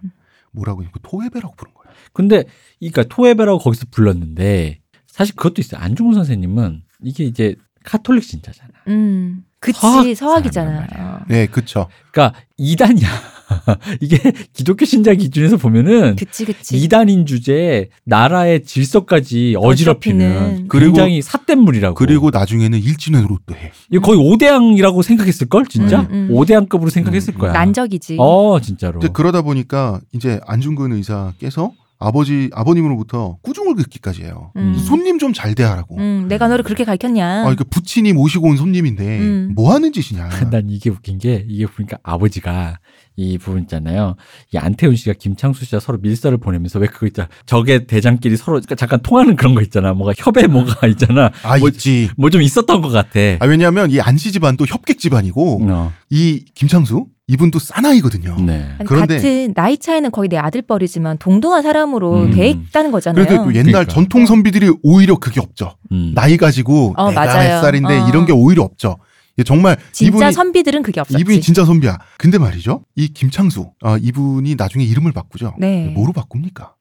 뭐라고 0.51 0.83
했고 0.83 0.99
토해배라고 0.99 1.53
부른 1.55 1.73
거예요. 1.73 1.93
근데 2.13 2.45
이니까 2.79 3.03
토에베라고 3.03 3.59
거기서 3.59 3.87
불렀는데 3.91 4.79
사실 5.05 5.35
그것도 5.35 5.55
있어요. 5.59 5.81
안중근 5.81 6.15
선생님은 6.15 6.83
이게 7.03 7.25
이제 7.25 7.55
카톨릭 7.83 8.23
신자잖아. 8.23 8.71
음. 8.87 9.43
그치 9.59 9.79
서학 9.79 10.15
서학이잖아. 10.15 11.25
네, 11.27 11.47
그쵸. 11.47 11.87
그러니까 12.11 12.39
이단이야. 12.57 13.07
이게 14.01 14.17
기독교 14.53 14.85
신자 14.85 15.13
기준에서 15.13 15.57
보면은 15.57 16.15
그치 16.15 16.45
그치. 16.45 16.77
이단인 16.77 17.25
주제에 17.25 17.89
나라의 18.05 18.63
질서까지 18.63 19.55
어지럽히는. 19.57 20.67
그리고- 20.67 20.93
굉장히 20.93 21.21
삿된 21.21 21.59
물이라고. 21.59 21.95
그리고 21.95 22.29
나중에는 22.31 22.79
일진으로 22.79 23.39
또 23.45 23.55
해. 23.55 23.71
이거 23.91 24.01
거의 24.01 24.19
오대양이라고 24.19 25.01
생각했을 25.01 25.47
걸 25.47 25.65
진짜 25.65 26.01
음, 26.01 26.07
음. 26.11 26.27
오대양급으로 26.31 26.89
생각했을 26.89 27.35
음, 27.35 27.39
거야. 27.39 27.53
난적이지. 27.53 28.17
어 28.19 28.59
진짜로. 28.61 28.99
그러다 28.99 29.41
보니까 29.41 29.99
이제 30.11 30.39
안중근 30.45 30.91
의사께서 30.93 31.71
아버지 31.97 32.49
아버님으로부터 32.53 33.37
꾸중을 33.41 33.75
듣기까지 33.77 34.23
해요. 34.23 34.51
음. 34.57 34.75
손님 34.85 35.17
좀 35.17 35.31
잘 35.33 35.55
대하라고. 35.55 35.97
음, 35.97 36.25
내가 36.27 36.47
너를 36.49 36.63
그렇게 36.63 36.83
가르쳤냐? 36.83 37.47
아, 37.47 37.55
그 37.55 37.63
부친이 37.63 38.11
모시고 38.13 38.47
온 38.49 38.57
손님인데 38.57 39.19
음. 39.19 39.51
뭐 39.55 39.73
하는 39.73 39.93
짓이냐. 39.93 40.29
난 40.51 40.69
이게 40.69 40.89
웃긴 40.89 41.17
게 41.19 41.45
이게 41.47 41.65
보니까 41.65 41.97
아버지가 42.03 42.79
이 43.17 43.37
부분 43.37 43.61
있잖아요. 43.63 44.15
이 44.53 44.57
안태훈 44.57 44.95
씨가 44.95 45.13
김창수 45.17 45.63
씨와 45.65 45.79
서로 45.79 45.97
밀서를 46.01 46.37
보내면서 46.37 46.79
왜 46.79 46.87
그거 46.87 47.07
있잖아. 47.07 47.29
적의 47.45 47.87
대장끼리 47.87 48.35
서로 48.37 48.55
그러니까 48.55 48.75
잠깐 48.75 48.99
통하는 49.01 49.35
그런 49.35 49.55
거 49.55 49.61
있잖아. 49.61 49.93
뭐가 49.93 50.13
협에 50.17 50.47
뭐가 50.47 50.87
있잖아. 50.87 51.31
아, 51.43 51.57
뭐- 51.57 51.69
있지. 51.69 52.09
뭐 52.17 52.29
좀 52.29 52.41
있었던 52.41 52.81
것 52.81 52.89
같아. 52.89 53.19
아, 53.39 53.45
왜냐하면 53.45 53.89
이 53.91 54.01
안씨 54.01 54.31
집안도 54.33 54.65
협객 54.67 54.99
집안이고 54.99 55.59
어, 55.69 55.93
이 56.09 56.43
김창수 56.53 57.05
이분도 57.27 57.57
사나이거든요. 57.59 58.35
네. 58.45 58.69
그런데- 58.85 59.15
같은 59.15 59.53
나이 59.55 59.77
차이는 59.77 60.11
거의 60.11 60.27
내 60.29 60.37
아들뻘이지만 60.37 61.17
동등한 61.17 61.63
사람으로 61.63 62.13
음. 62.25 62.31
돼 62.31 62.49
있다는 62.49 62.91
거잖아요. 62.91 63.25
그래서 63.25 63.43
또 63.43 63.49
옛날 63.55 63.71
그러니까. 63.71 63.93
전통 63.93 64.25
선비들이 64.25 64.71
오히려 64.83 65.15
그게 65.17 65.39
없죠. 65.39 65.75
음. 65.93 66.11
나이 66.13 66.35
가지고 66.37 66.93
어, 66.97 67.09
내가 67.09 67.25
맞아요. 67.25 67.49
몇 67.55 67.61
살인데 67.61 67.99
어. 67.99 68.07
이런 68.09 68.25
게 68.25 68.33
오히려 68.33 68.63
없죠. 68.63 68.97
정말 69.43 69.77
진짜 69.91 70.17
이분이 70.17 70.31
선비들은 70.31 70.83
그게 70.83 71.01
없었지. 71.01 71.19
이분이 71.19 71.41
진짜 71.41 71.65
선비야. 71.65 71.97
근데 72.17 72.37
말이죠. 72.37 72.85
이 72.95 73.09
김창수 73.09 73.71
아, 73.81 73.97
이분이 74.01 74.55
나중에 74.55 74.83
이름을 74.85 75.11
바꾸죠. 75.11 75.55
네. 75.59 75.87
뭐로 75.89 76.13
바꿉니까? 76.13 76.75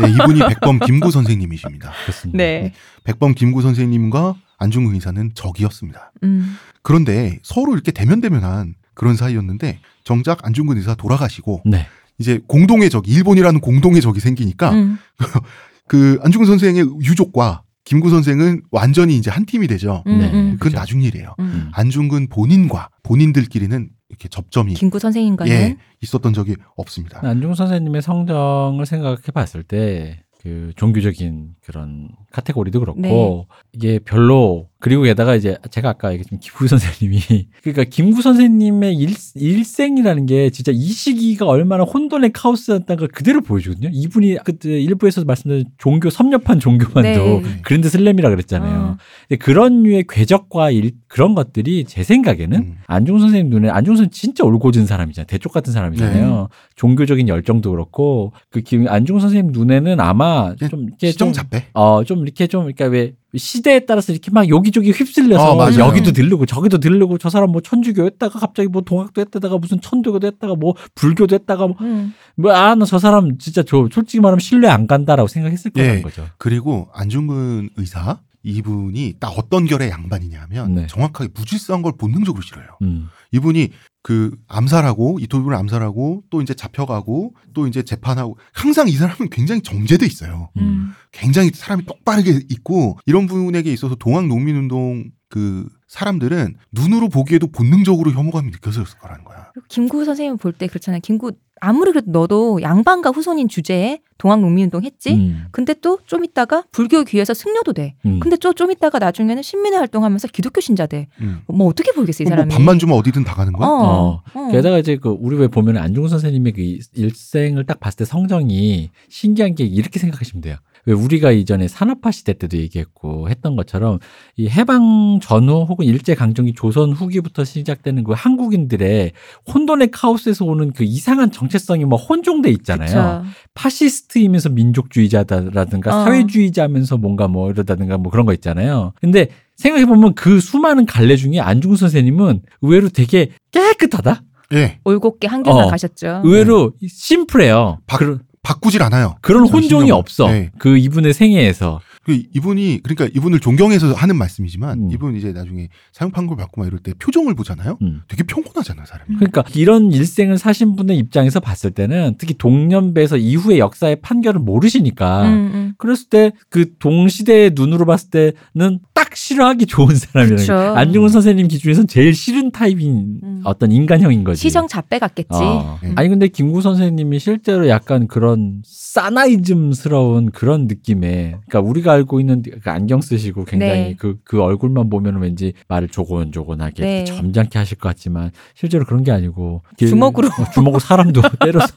네, 0.00 0.10
이분이 0.10 0.40
백범 0.48 0.78
김구 0.80 1.10
선생님이십니다. 1.10 1.92
그렇습니다. 2.02 2.36
네. 2.36 2.72
백범 3.04 3.34
김구 3.34 3.62
선생님과 3.62 4.36
안중근 4.58 4.94
의사는 4.94 5.32
적이었습니다. 5.34 6.12
음. 6.22 6.56
그런데 6.82 7.38
서로 7.42 7.74
이렇게 7.74 7.92
대면대면한 7.92 8.74
그런 8.94 9.16
사이였는데 9.16 9.80
정작 10.04 10.46
안중근 10.46 10.76
의사 10.76 10.94
돌아가시고 10.94 11.62
네. 11.64 11.86
이제 12.18 12.40
공동의 12.46 12.90
적, 12.90 13.08
일본이라는 13.08 13.60
공동의 13.60 14.00
적이 14.00 14.20
생기니까 14.20 14.70
음. 14.72 14.98
그 15.88 16.18
안중근 16.22 16.46
선생의 16.46 16.86
유족과 17.02 17.62
김구 17.92 18.08
선생은 18.08 18.62
완전히 18.70 19.18
이제 19.18 19.30
한 19.30 19.44
팀이 19.44 19.66
되죠. 19.66 20.02
음, 20.06 20.18
네. 20.18 20.30
음. 20.32 20.52
그건 20.54 20.58
그죠. 20.58 20.76
나중 20.76 21.02
일이에요. 21.02 21.34
음. 21.40 21.68
안중근 21.74 22.28
본인과 22.30 22.88
본인들끼리는 23.02 23.90
이렇게 24.08 24.28
접점이 24.28 24.72
김구 24.72 24.98
선생님과는 24.98 25.52
예, 25.52 25.76
있었던 26.00 26.32
적이 26.32 26.56
없습니다. 26.76 27.20
안중근 27.22 27.54
선생님의 27.54 28.00
성정을 28.00 28.86
생각해 28.86 29.26
봤을 29.34 29.62
때 29.62 30.22
그 30.42 30.72
종교적인 30.74 31.54
그런 31.62 32.08
카테고리도 32.32 32.80
그렇고 32.80 33.00
네. 33.00 33.46
이게 33.72 33.98
별로 34.00 34.68
그리고 34.82 35.04
게다가 35.04 35.36
이제 35.36 35.56
제가 35.70 35.90
아까 35.90 36.10
얘기했지만 36.10 36.40
김구 36.40 36.66
선생님이 36.66 37.20
그러니까 37.62 37.84
김구 37.84 38.20
선생님의 38.20 38.96
일, 38.96 39.14
일생이라는 39.36 40.26
게 40.26 40.50
진짜 40.50 40.72
이 40.74 40.86
시기가 40.86 41.46
얼마나 41.46 41.84
혼돈의 41.84 42.32
카오스였다는 42.32 42.98
걸 42.98 43.06
그대로 43.06 43.42
보여주거든요. 43.42 43.90
이분이 43.92 44.38
그때 44.44 44.80
일부에서 44.80 45.22
말씀드린 45.24 45.66
종교 45.78 46.10
섭렵한 46.10 46.58
종교만도 46.58 47.00
네. 47.00 47.60
그랜드 47.62 47.88
슬램이라 47.88 48.28
그랬잖아요. 48.30 48.80
어. 48.80 48.96
근데 49.28 49.38
그런 49.38 49.84
류의 49.84 50.06
궤적과 50.10 50.72
일, 50.72 50.90
그런 51.06 51.36
것들이 51.36 51.84
제 51.84 52.02
생각에는 52.02 52.58
음. 52.58 52.78
안중근 52.88 53.20
선생님 53.20 53.50
눈에 53.50 53.68
안중근 53.68 53.98
선생 53.98 54.10
진짜 54.10 54.42
올곧은 54.42 54.86
사람이잖아요. 54.86 55.26
대쪽 55.28 55.52
같은 55.52 55.72
사람이잖아요. 55.72 56.48
종교적인 56.74 57.28
열정도 57.28 57.70
그렇고 57.70 58.32
그 58.50 58.62
김, 58.62 58.88
안중근 58.88 59.20
선생님 59.20 59.52
눈에는 59.52 60.00
아마 60.00 60.56
좀 60.56 60.88
이렇게 60.88 61.12
좀 61.12 61.32
시정잡배. 61.32 61.66
어, 61.74 62.02
좀 62.02 62.24
이렇게 62.24 62.48
좀, 62.48 62.62
그러니까 62.62 62.86
왜 62.86 63.12
시대에 63.36 63.80
따라서 63.80 64.12
이렇게 64.12 64.30
막 64.30 64.48
여기저기 64.48 64.92
휩쓸려서 64.92 65.56
어. 65.56 65.78
여기도 65.78 66.12
들르고 66.12 66.46
저기도 66.46 66.78
들르고 66.78 67.18
저 67.18 67.30
사람 67.30 67.50
뭐 67.50 67.60
천주교 67.60 68.04
했다가 68.04 68.38
갑자기 68.38 68.68
뭐 68.68 68.82
동학도 68.82 69.20
했다가 69.20 69.58
무슨 69.58 69.80
천도교도 69.80 70.26
했다가 70.26 70.54
뭐 70.54 70.74
불교도 70.94 71.34
했다가 71.34 71.66
뭐, 71.66 71.76
음. 71.80 72.14
뭐 72.36 72.52
아, 72.52 72.74
나 72.74 72.84
저 72.92 72.98
사람 72.98 73.38
진짜 73.38 73.62
저 73.62 73.88
솔직히 73.90 74.20
말하면 74.20 74.38
신뢰 74.40 74.68
안 74.68 74.86
간다라고 74.86 75.26
생각했을 75.26 75.70
거라는 75.70 75.96
예. 75.98 76.02
거죠. 76.02 76.26
그리고 76.36 76.88
안중근 76.92 77.70
의사 77.78 78.18
이분이 78.42 79.14
딱 79.20 79.28
어떤 79.38 79.66
결의 79.66 79.90
양반이냐면 79.90 80.74
네. 80.74 80.86
정확하게 80.86 81.30
무질서한 81.34 81.82
걸 81.82 81.92
본능적으로 81.96 82.42
싫어요. 82.42 82.66
음. 82.82 83.08
이분이 83.32 83.70
그 84.02 84.36
암살하고 84.48 85.18
이토비를 85.20 85.56
암살하고 85.56 86.24
또 86.28 86.42
이제 86.42 86.54
잡혀가고 86.54 87.34
또 87.54 87.66
이제 87.68 87.82
재판하고 87.82 88.36
항상 88.52 88.88
이 88.88 88.92
사람은 88.92 89.30
굉장히 89.30 89.62
정제돼 89.62 90.04
있어요. 90.06 90.50
음. 90.58 90.92
굉장히 91.12 91.50
사람이 91.54 91.84
똑바르게 91.86 92.40
있고 92.50 92.98
이런 93.06 93.26
분에게 93.26 93.72
있어서 93.72 93.94
동학 93.94 94.26
농민운동 94.26 95.10
그 95.28 95.68
사람들은 95.88 96.56
눈으로 96.72 97.08
보기에도 97.08 97.46
본능적으로 97.46 98.10
혐오감이 98.10 98.50
느껴졌을 98.50 98.98
거라는 98.98 99.24
거야. 99.24 99.52
김구 99.68 100.04
선생님 100.04 100.36
볼 100.38 100.52
때 100.52 100.66
그렇잖아요. 100.66 101.00
김구 101.00 101.32
아무리 101.64 101.92
그래도 101.92 102.10
너도 102.10 102.60
양반과 102.60 103.10
후손인 103.10 103.48
주제에 103.48 104.00
동학농민운동 104.18 104.82
했지. 104.82 105.14
음. 105.14 105.44
근데 105.52 105.74
또 105.74 105.98
좀 106.06 106.24
있다가 106.24 106.64
불교 106.72 107.04
귀에서 107.04 107.34
승려도 107.34 107.72
돼. 107.72 107.94
음. 108.04 108.18
근데 108.18 108.36
또 108.36 108.52
좀 108.52 108.72
있다가 108.72 108.98
나중에는 108.98 109.42
신민회 109.42 109.76
활동하면서 109.76 110.28
기독교 110.28 110.60
신자 110.60 110.86
돼. 110.86 111.06
음. 111.20 111.42
뭐 111.46 111.68
어떻게 111.68 111.92
보겠어 111.92 112.24
이뭐 112.24 112.30
사람이. 112.30 112.52
밥만 112.52 112.80
주면 112.80 112.98
어디든 112.98 113.22
다 113.24 113.34
가는 113.34 113.52
거야? 113.52 113.68
어. 113.68 114.22
어. 114.34 114.48
게다가 114.50 114.78
이제 114.78 114.96
그 114.96 115.08
우리 115.20 115.36
왜 115.36 115.46
보면 115.46 115.76
안중근 115.76 116.08
선생님의 116.08 116.52
그 116.52 116.78
일생을 116.94 117.64
딱 117.64 117.78
봤을 117.78 117.98
때 117.98 118.04
성정이 118.04 118.90
신기한 119.08 119.54
게 119.54 119.62
이렇게 119.64 120.00
생각하시면 120.00 120.42
돼요. 120.42 120.56
왜 120.86 120.94
우리가 120.94 121.30
이전에 121.30 121.68
산업화 121.68 122.10
시대 122.10 122.32
때도 122.32 122.56
얘기했고 122.56 123.28
했던 123.28 123.54
것처럼 123.54 123.98
이 124.36 124.48
해방 124.48 125.20
전후 125.22 125.62
혹은 125.68 125.86
일제 125.86 126.14
강점기 126.14 126.54
조선 126.54 126.92
후기부터 126.92 127.44
시작되는 127.44 128.02
그 128.02 128.12
한국인들의 128.16 129.12
혼돈의 129.52 129.90
카오스에서 129.92 130.44
오는 130.44 130.72
그 130.72 130.82
이상한 130.82 131.30
정체성이 131.30 131.84
뭐 131.84 131.98
혼종돼 131.98 132.50
있잖아요. 132.50 133.22
그쵸. 133.22 133.32
파시스트이면서 133.54 134.48
민족주의자다라든가 134.50 136.02
어. 136.02 136.04
사회주의자면서 136.04 136.96
뭔가 136.96 137.28
뭐 137.28 137.50
이러다든가 137.50 137.98
뭐 137.98 138.10
그런 138.10 138.26
거 138.26 138.32
있잖아요. 138.34 138.92
근데 139.00 139.28
생각해보면 139.56 140.14
그 140.14 140.40
수많은 140.40 140.86
갈래 140.86 141.14
중에 141.16 141.38
안중근 141.38 141.76
선생님은 141.76 142.42
의외로 142.62 142.88
되게 142.88 143.30
깨끗하다? 143.52 144.22
예. 144.54 144.80
올곧게 144.84 145.28
한결만 145.28 145.64
어. 145.66 145.68
가셨죠. 145.68 146.22
의외로 146.24 146.72
심플해요. 146.86 147.78
바- 147.86 147.98
그런, 147.98 148.20
바꾸질 148.42 148.82
않아요. 148.82 149.16
그런. 149.20 149.46
혼종이 149.46 149.90
없어. 149.90 150.26
네. 150.28 150.50
그 150.58 150.76
이분의 150.76 151.14
생애에서. 151.14 151.80
그 152.04 152.22
이분이 152.34 152.80
그러니까 152.82 153.08
이분을 153.14 153.40
존경해서 153.40 153.92
하는 153.92 154.16
말씀이지만 154.16 154.78
음. 154.78 154.90
이분 154.90 155.16
이제 155.16 155.32
나중에 155.32 155.68
사형 155.92 156.10
판결 156.10 156.36
받고 156.36 156.60
막 156.60 156.66
이럴 156.66 156.78
때 156.80 156.92
표정을 156.94 157.34
보잖아요. 157.34 157.78
음. 157.82 158.02
되게 158.08 158.22
평온하잖아요, 158.24 158.86
사람이. 158.86 159.16
그러니까 159.16 159.44
이런 159.54 159.92
일생을 159.92 160.38
사신 160.38 160.76
분의 160.76 160.98
입장에서 160.98 161.40
봤을 161.40 161.70
때는 161.70 162.16
특히 162.18 162.34
동년배에서 162.36 163.16
이후의 163.16 163.58
역사의 163.58 163.96
판결을 164.02 164.40
모르시니까 164.40 165.22
음, 165.28 165.50
음. 165.54 165.74
그랬을 165.78 166.08
때 166.08 166.32
그 166.48 166.74
동시대의 166.78 167.52
눈으로 167.54 167.86
봤을 167.86 168.10
때는 168.10 168.80
딱 168.94 169.16
싫어하기 169.16 169.66
좋은 169.66 169.94
사람이라는 169.94 170.36
그쵸. 170.36 170.52
거예요. 170.54 170.74
안중근 170.74 171.08
선생님 171.08 171.48
기준에선 171.48 171.86
제일 171.86 172.14
싫은 172.14 172.50
타입인 172.50 173.20
음. 173.22 173.40
어떤 173.44 173.72
인간형인 173.72 174.24
거지. 174.24 174.40
시정 174.40 174.68
잡배 174.68 174.98
같겠지. 174.98 175.28
어. 175.32 175.78
음. 175.82 175.92
아니 175.96 176.08
근데 176.08 176.28
김구 176.28 176.60
선생님이 176.60 177.18
실제로 177.18 177.68
약간 177.68 178.06
그런 178.06 178.62
사나이즘스러운 178.64 180.30
그런 180.30 180.66
느낌의 180.66 181.36
그러니까 181.48 181.60
우리가 181.60 181.91
알고 181.92 182.20
있는 182.20 182.42
그 182.42 182.70
안경 182.70 183.00
쓰시고 183.00 183.44
굉장히 183.44 183.72
네. 183.72 183.96
그, 183.98 184.18
그 184.24 184.42
얼굴만 184.42 184.90
보면 184.90 185.20
왠지 185.20 185.52
말을 185.68 185.88
조곤조곤하게 185.88 186.82
네. 186.82 187.04
점잖게 187.04 187.58
하실 187.58 187.78
것 187.78 187.88
같지만 187.90 188.30
실제로 188.54 188.84
그런 188.84 189.04
게 189.04 189.12
아니고 189.12 189.62
길- 189.76 189.88
주먹으로. 189.88 190.28
어, 190.28 190.50
주먹으로 190.52 190.80
사람도 190.80 191.22
때려서 191.40 191.68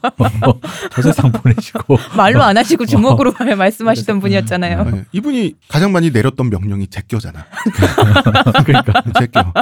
저 0.90 1.02
세상 1.02 1.30
보내시고 1.32 1.96
말로 2.16 2.42
안 2.42 2.56
하시고 2.56 2.86
주먹으로 2.86 3.32
말씀하시던 3.56 4.20
분이었잖아요. 4.20 4.84
네. 4.90 5.04
이분이 5.12 5.54
가장 5.68 5.92
많이 5.92 6.10
내렸던 6.10 6.50
명령이 6.50 6.88
제껴잖아. 6.88 7.44
그러니까 8.66 9.02
제껴. 9.18 9.52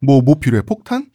뭐, 0.00 0.20
뭐 0.22 0.36
필요해? 0.36 0.62
폭탄? 0.62 1.06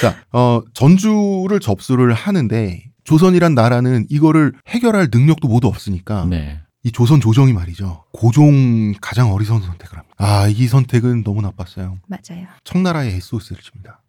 자, 0.00 0.14
어, 0.32 0.62
전주를 0.72 1.60
접수를 1.60 2.14
하는데, 2.14 2.82
조선이란 3.04 3.54
나라는 3.54 4.06
이거를 4.08 4.52
해결할 4.68 5.08
능력도 5.12 5.48
모두 5.48 5.68
없으니까, 5.68 6.24
네. 6.26 6.60
이 6.82 6.92
조선 6.92 7.20
조정이 7.20 7.52
말이죠. 7.52 8.04
고종 8.12 8.92
가장 9.00 9.32
어리석은 9.32 9.62
선택을 9.62 9.98
합니다. 9.98 10.14
아, 10.18 10.48
이 10.48 10.66
선택은 10.66 11.24
너무 11.24 11.40
나빴어요. 11.40 11.98
맞아요. 12.06 12.46
청나라의 12.64 13.14
SOS를 13.14 13.62
칩니다. 13.62 14.02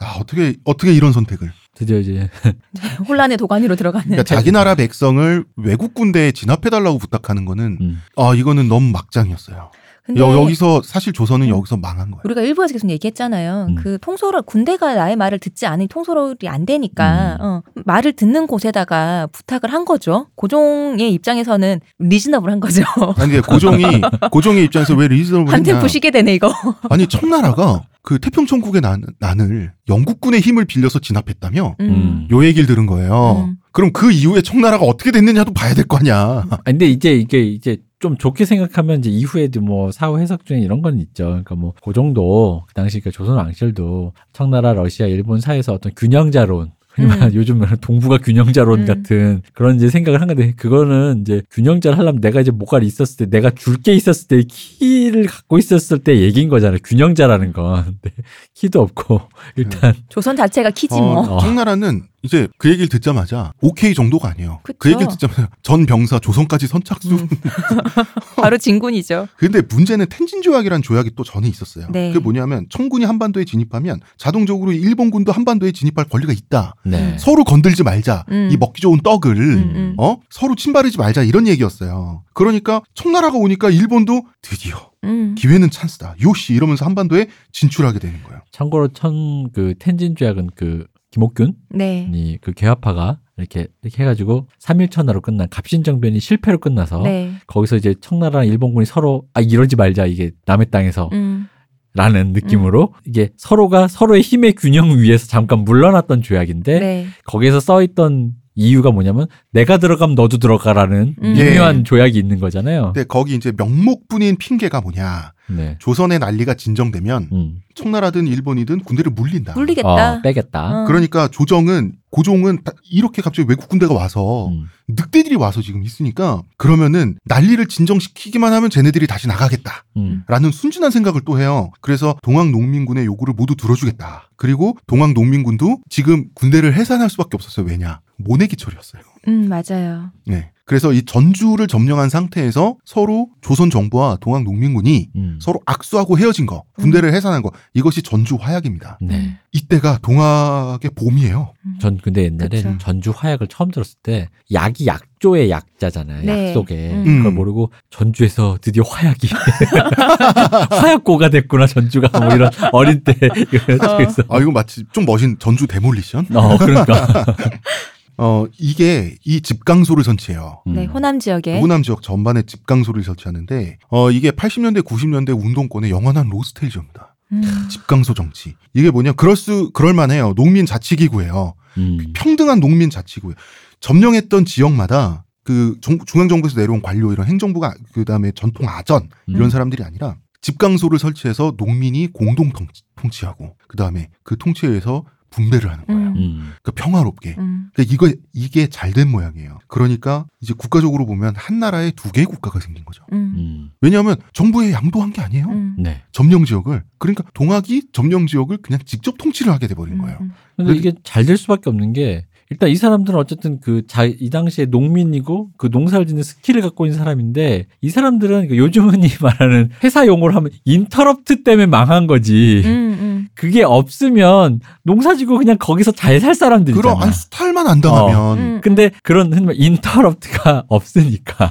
아, 0.00 0.16
어떻게, 0.18 0.56
어떻게 0.64 0.92
이런 0.92 1.12
선택을. 1.12 1.52
드디어 1.74 1.98
이제 1.98 2.28
혼란의 3.08 3.38
도가니로 3.38 3.76
들어가는. 3.76 4.04
그러니까 4.04 4.24
자기 4.24 4.52
나라 4.52 4.74
백성을 4.74 5.44
외국 5.56 5.94
군대에 5.94 6.32
진압해달라고 6.32 6.98
부탁하는 6.98 7.46
거는 7.46 7.78
음. 7.80 8.02
아 8.16 8.34
이거는 8.34 8.68
너무 8.68 8.90
막장이었어요. 8.90 9.70
근데 10.04 10.20
여, 10.20 10.32
여기서 10.32 10.82
사실 10.84 11.12
조선은 11.12 11.46
음. 11.46 11.50
여기서 11.50 11.76
망한 11.76 12.10
거예요. 12.10 12.22
우리가 12.24 12.40
일부에서 12.42 12.72
계속 12.72 12.90
얘기했잖아요. 12.90 13.66
음. 13.68 13.74
그 13.76 13.98
통솔을 14.00 14.42
군대가 14.42 14.94
나의 14.94 15.14
말을 15.16 15.38
듣지 15.38 15.66
않으니 15.66 15.86
통솔이 15.86 16.48
안 16.48 16.66
되니까 16.66 17.38
음. 17.40 17.44
어, 17.44 17.62
말을 17.86 18.14
듣는 18.14 18.46
곳에다가 18.48 19.28
부탁을 19.32 19.72
한 19.72 19.84
거죠. 19.84 20.26
고종의 20.34 21.12
입장에서는 21.12 21.80
리즈너블한 22.00 22.58
거죠. 22.60 22.82
아니 23.16 23.40
고종이 23.40 23.84
고종의 24.32 24.64
입장에서 24.64 24.94
왜 24.94 25.06
리즈너블 25.08 25.52
한 25.52 25.60
했냐? 25.60 25.74
템포 25.74 25.86
쉬게 25.88 26.10
되네 26.10 26.34
이거. 26.34 26.52
아니 26.90 27.06
청나라가 27.06 27.82
그 28.04 28.18
태평천국의 28.18 28.80
난, 28.80 29.02
난을 29.20 29.72
영국군의 29.88 30.40
힘을 30.40 30.64
빌려서 30.64 30.98
진압했다며 30.98 31.76
음. 31.78 32.26
요 32.32 32.44
얘기를 32.44 32.66
들은 32.66 32.86
거예요. 32.86 33.44
음. 33.46 33.56
그럼 33.70 33.92
그 33.92 34.10
이후에 34.10 34.42
청나라가 34.42 34.84
어떻게 34.84 35.12
됐느냐도 35.12 35.52
봐야 35.54 35.72
될 35.74 35.84
거 35.86 35.98
아니야. 35.98 36.44
아, 36.50 36.56
근데 36.64 36.86
이제 36.86 37.12
이게 37.14 37.40
이제 37.42 37.78
좀 38.02 38.18
좋게 38.18 38.44
생각하면 38.44 38.98
이제 38.98 39.08
이후에도 39.08 39.60
뭐 39.62 39.90
사후 39.92 40.18
해석 40.18 40.44
중에 40.44 40.58
이런 40.58 40.82
건 40.82 40.98
있죠. 40.98 41.26
그러니까 41.26 41.54
뭐 41.54 41.72
고종도 41.80 42.64
그 42.66 42.74
당시 42.74 43.00
그 43.00 43.10
조선 43.10 43.36
왕실도 43.36 44.12
청나라, 44.32 44.74
러시아, 44.74 45.06
일본 45.06 45.40
사이에서 45.40 45.72
어떤 45.72 45.92
균형자론 45.94 46.72
음. 46.98 47.30
요즘 47.32 47.58
말하는 47.58 47.78
동북아 47.80 48.18
균형자론 48.18 48.80
음. 48.80 48.86
같은 48.86 49.40
그런 49.54 49.76
이제 49.76 49.88
생각을 49.88 50.20
한 50.20 50.28
건데 50.28 50.52
그거는 50.56 51.22
이제 51.22 51.40
균형자를 51.50 51.96
하려면 51.96 52.20
내가 52.20 52.40
이제 52.42 52.50
뭐가 52.50 52.80
있었을 52.80 53.24
때 53.30 53.30
내가 53.38 53.48
줄 53.50 53.76
게 53.82 53.94
있었을 53.94 54.28
때 54.28 54.42
키를 54.42 55.26
갖고 55.26 55.56
있었을 55.58 56.00
때 56.00 56.20
얘기인 56.20 56.48
거잖아요. 56.50 56.78
균형자라는 56.84 57.52
건. 57.54 57.84
근데 58.02 58.14
키도 58.54 58.80
없고 58.82 59.22
일단 59.56 59.94
조선 60.10 60.36
자체가 60.36 60.70
키지 60.70 60.96
어, 60.96 61.00
뭐. 61.00 61.36
어. 61.36 61.38
청나라는 61.38 62.02
이제 62.22 62.48
그 62.58 62.68
얘기를 62.68 62.88
듣자마자 62.88 63.52
오케이 63.60 63.94
정도가 63.94 64.30
아니에요. 64.30 64.60
그 64.62 64.72
그쵸. 64.74 64.90
얘기를 64.94 65.10
듣자마자 65.10 65.48
전 65.62 65.86
병사 65.86 66.18
조선까지 66.18 66.66
선착순. 66.66 67.12
음. 67.12 67.28
바로 68.36 68.58
진군이죠. 68.58 69.28
근데 69.36 69.60
문제는 69.60 70.06
텐진 70.08 70.42
조약이라는 70.42 70.82
조약이 70.82 71.12
또 71.16 71.24
전에 71.24 71.48
있었어요. 71.48 71.88
네. 71.90 72.08
그게 72.08 72.20
뭐냐면 72.22 72.66
청군이 72.70 73.04
한반도에 73.04 73.44
진입하면 73.44 74.00
자동적으로 74.16 74.72
일본군도 74.72 75.32
한반도에 75.32 75.72
진입할 75.72 76.06
권리가 76.06 76.32
있다. 76.32 76.74
네. 76.84 77.16
서로 77.18 77.44
건들지 77.44 77.82
말자. 77.82 78.24
음. 78.30 78.48
이 78.52 78.56
먹기 78.56 78.80
좋은 78.80 79.00
떡을 79.02 79.36
음, 79.36 79.72
음. 79.74 79.94
어 79.98 80.18
서로 80.30 80.54
침바르지 80.54 80.98
말자 80.98 81.22
이런 81.22 81.46
얘기였어요. 81.48 82.22
그러니까 82.34 82.82
청나라가 82.94 83.36
오니까 83.36 83.70
일본도 83.70 84.22
드디어 84.40 84.90
음. 85.04 85.34
기회는 85.36 85.70
찬스다. 85.70 86.14
요시 86.22 86.54
이러면서 86.54 86.84
한반도에 86.84 87.26
진출하게 87.52 87.98
되는 87.98 88.22
거예요. 88.22 88.40
참고로 88.52 88.88
천 88.88 89.12
그 89.52 89.74
텐진 89.78 90.14
조약은 90.16 90.50
그 90.54 90.86
김옥균이 91.12 91.52
네. 91.70 92.38
그 92.40 92.52
개화파가 92.52 93.18
이렇게 93.36 93.68
이렇게 93.82 94.02
해가지고 94.02 94.48
3일천하로 94.60 95.22
끝난 95.22 95.48
갑신정변이 95.48 96.18
실패로 96.18 96.58
끝나서 96.58 97.02
네. 97.02 97.32
거기서 97.46 97.76
이제 97.76 97.94
청나라랑 98.00 98.46
일본군이 98.46 98.84
서로 98.86 99.24
아 99.34 99.40
이러지 99.40 99.76
말자 99.76 100.06
이게 100.06 100.32
남의 100.44 100.70
땅에서 100.70 101.08
음. 101.12 101.48
라는 101.94 102.32
느낌으로 102.32 102.94
이게 103.04 103.30
서로가 103.36 103.86
서로의 103.86 104.22
힘의 104.22 104.54
균형 104.54 104.96
위에서 104.96 105.26
잠깐 105.26 105.60
물러났던 105.60 106.22
조약인데 106.22 106.80
네. 106.80 107.06
거기에서 107.26 107.60
써있던 107.60 108.32
이유가 108.54 108.90
뭐냐면 108.90 109.26
내가 109.50 109.76
들어가면 109.78 110.14
너도 110.14 110.38
들어가라는 110.38 111.16
음. 111.22 111.32
미묘한 111.32 111.80
예. 111.80 111.82
조약이 111.82 112.18
있는 112.18 112.38
거잖아요. 112.38 112.92
근데 112.94 113.04
거기 113.04 113.34
이제 113.34 113.52
명목뿐인 113.56 114.36
핑계가 114.36 114.80
뭐냐. 114.80 115.31
네. 115.56 115.76
조선의 115.78 116.18
난리가 116.18 116.54
진정되면 116.54 117.28
음. 117.32 117.60
청나라든 117.74 118.26
일본이든 118.26 118.80
군대를 118.80 119.12
물린다. 119.12 119.54
물리겠다. 119.54 119.88
어, 119.88 120.22
빼겠다. 120.22 120.82
어. 120.82 120.84
그러니까 120.86 121.28
조정은 121.28 121.94
고종은 122.10 122.64
다 122.64 122.72
이렇게 122.90 123.22
갑자기 123.22 123.48
외국 123.48 123.68
군대가 123.68 123.94
와서 123.94 124.48
음. 124.48 124.66
늑대들이 124.88 125.36
와서 125.36 125.62
지금 125.62 125.82
있으니까 125.82 126.42
그러면은 126.58 127.16
난리를 127.24 127.66
진정시키기만 127.66 128.52
하면 128.52 128.68
쟤네들이 128.68 129.06
다시 129.06 129.28
나가겠다. 129.28 129.84
음. 129.96 130.22
라는 130.28 130.50
순진한 130.50 130.90
생각을 130.90 131.22
또 131.24 131.40
해요. 131.40 131.70
그래서 131.80 132.16
동학농민군의 132.22 133.06
요구를 133.06 133.34
모두 133.34 133.56
들어주겠다. 133.56 134.28
그리고 134.36 134.76
동학농민군도 134.86 135.78
지금 135.88 136.26
군대를 136.34 136.74
해산할 136.74 137.08
수밖에 137.08 137.30
없었어요. 137.34 137.66
왜냐? 137.66 138.00
모내기철이었어요. 138.24 139.02
음, 139.28 139.48
맞아요. 139.48 140.10
네. 140.26 140.50
그래서 140.64 140.92
이 140.92 141.02
전주를 141.04 141.66
점령한 141.66 142.08
상태에서 142.08 142.76
서로 142.84 143.28
조선 143.40 143.68
정부와 143.68 144.18
동학 144.20 144.44
농민군이 144.44 145.08
음. 145.16 145.38
서로 145.40 145.60
악수하고 145.66 146.18
헤어진 146.18 146.46
거, 146.46 146.64
군대를 146.78 147.12
해산한 147.12 147.42
거, 147.42 147.50
이것이 147.74 148.02
전주 148.02 148.36
화약입니다. 148.40 148.98
네. 149.02 149.36
이때가 149.50 149.98
동학의 150.02 150.92
봄이에요. 150.94 151.52
음. 151.66 151.78
전 151.80 151.98
근데 152.02 152.24
옛날에 152.24 152.48
그쵸. 152.48 152.78
전주 152.78 153.12
화약을 153.14 153.48
처음 153.48 153.70
들었을 153.70 153.96
때 154.02 154.28
약이 154.52 154.86
약조의 154.86 155.50
약자잖아요. 155.50 156.22
네. 156.24 156.48
약 156.48 156.54
속에 156.54 156.92
음. 156.92 157.18
그걸 157.18 157.32
모르고 157.32 157.70
전주에서 157.90 158.58
드디어 158.60 158.82
화약이 158.84 159.28
화약고가 160.70 161.28
됐구나 161.28 161.66
전주가 161.66 162.18
뭐 162.18 162.34
이런 162.34 162.50
어린 162.72 163.02
때 163.04 163.14
이거 163.52 163.96
그래서 163.96 164.22
아, 164.28 164.38
이거 164.38 164.50
마치 164.52 164.84
좀 164.92 165.04
멋진 165.04 165.36
전주 165.38 165.66
데몰리션? 165.66 166.26
어 166.34 166.56
그러니까 166.56 167.26
어, 168.22 168.46
이게 168.56 169.16
이 169.24 169.40
집강소를 169.40 170.04
설치해요. 170.04 170.62
네, 170.64 170.84
음. 170.86 170.90
호남 170.92 171.18
지역에. 171.18 171.58
호남 171.58 171.82
지역 171.82 172.02
전반에 172.02 172.42
집강소를 172.42 173.02
설치하는데, 173.02 173.78
어, 173.90 174.12
이게 174.12 174.30
80년대, 174.30 174.82
90년대 174.82 175.36
운동권의 175.36 175.90
영원한 175.90 176.28
로스테이저입니다. 176.28 177.16
음. 177.32 177.42
집강소 177.68 178.14
정치. 178.14 178.54
이게 178.74 178.92
뭐냐, 178.92 179.12
그럴 179.14 179.34
수, 179.34 179.72
그럴만해요. 179.72 180.34
농민 180.36 180.66
자치기구예요. 180.66 181.54
음. 181.78 181.98
평등한 182.14 182.60
농민 182.60 182.90
자치구예요. 182.90 183.34
점령했던 183.80 184.44
지역마다 184.44 185.24
그 185.42 185.76
정- 185.80 185.98
중앙정부에서 186.06 186.60
내려온 186.60 186.80
관료 186.80 187.12
이런 187.12 187.26
행정부가 187.26 187.74
그 187.92 188.04
다음에 188.04 188.30
전통 188.36 188.68
아전 188.68 189.08
이런 189.26 189.44
음. 189.46 189.50
사람들이 189.50 189.82
아니라 189.82 190.14
집강소를 190.42 191.00
설치해서 191.00 191.54
농민이 191.56 192.12
공동 192.12 192.50
통치- 192.52 192.82
통치하고 192.94 193.56
그 193.66 193.76
다음에 193.76 194.10
그 194.22 194.36
통치에서 194.38 195.04
분배를 195.32 195.70
하는 195.70 195.84
거예요. 195.86 196.00
음. 196.10 196.16
음. 196.16 196.52
그러니까 196.62 196.72
평화롭게. 196.76 197.34
음. 197.38 197.70
그러니까 197.74 197.92
이거 197.94 198.12
이게 198.32 198.66
잘 198.68 198.92
된 198.92 199.10
모양이에요. 199.10 199.58
그러니까 199.68 200.26
이제 200.40 200.52
국가적으로 200.56 201.06
보면 201.06 201.34
한 201.36 201.58
나라에 201.58 201.90
두 201.92 202.12
개의 202.12 202.26
국가가 202.26 202.60
생긴 202.60 202.84
거죠. 202.84 203.04
음. 203.12 203.32
음. 203.36 203.70
왜냐하면 203.80 204.16
정부에 204.34 204.70
양도한 204.72 205.12
게 205.12 205.22
아니에요. 205.22 205.46
음. 205.46 205.76
네. 205.78 206.02
점령 206.12 206.44
지역을 206.44 206.82
그러니까 206.98 207.24
동학이 207.34 207.88
점령 207.92 208.26
지역을 208.26 208.58
그냥 208.58 208.80
직접 208.84 209.16
통치를 209.18 209.50
하게 209.52 209.66
돼버린 209.66 209.98
거예요. 209.98 210.18
음. 210.20 210.32
근데 210.56 210.74
이게 210.74 210.92
잘 211.04 211.24
될 211.24 211.36
수밖에 211.38 211.70
없는 211.70 211.92
게 211.94 212.26
일단 212.52 212.68
이 212.68 212.76
사람들은 212.76 213.18
어쨌든 213.18 213.60
그자이 213.60 214.28
당시에 214.28 214.66
농민이고 214.66 215.48
그 215.56 215.70
농사를 215.72 216.06
짓는 216.06 216.22
skill을 216.22 216.60
갖고 216.60 216.84
있는 216.84 216.98
사람인데 216.98 217.66
이 217.80 217.88
사람들은 217.88 218.48
그 218.48 218.58
요즘 218.58 218.90
흔히 218.90 219.08
말하는 219.22 219.70
회사 219.82 220.06
용어로 220.06 220.34
하면 220.34 220.50
interrupt 220.66 221.44
때문에 221.44 221.64
망한 221.64 222.06
거지. 222.06 222.60
음. 222.66 222.70
음. 223.00 223.28
그게 223.34 223.62
없으면 223.62 224.60
농사지고 224.82 225.38
그냥 225.38 225.56
거기서 225.58 225.92
잘 225.92 226.20
살 226.20 226.34
사람들이잖아. 226.34 226.82
그럼 226.82 227.02
아니 227.02 227.10
수탈만 227.12 227.66
안 227.66 227.80
당하면 227.80 228.38
음. 228.38 228.60
근데 228.62 228.90
그런 229.02 229.32
흔히 229.32 229.46
말 229.46 229.54
interrupt가 229.58 230.64
없으니까. 230.68 231.50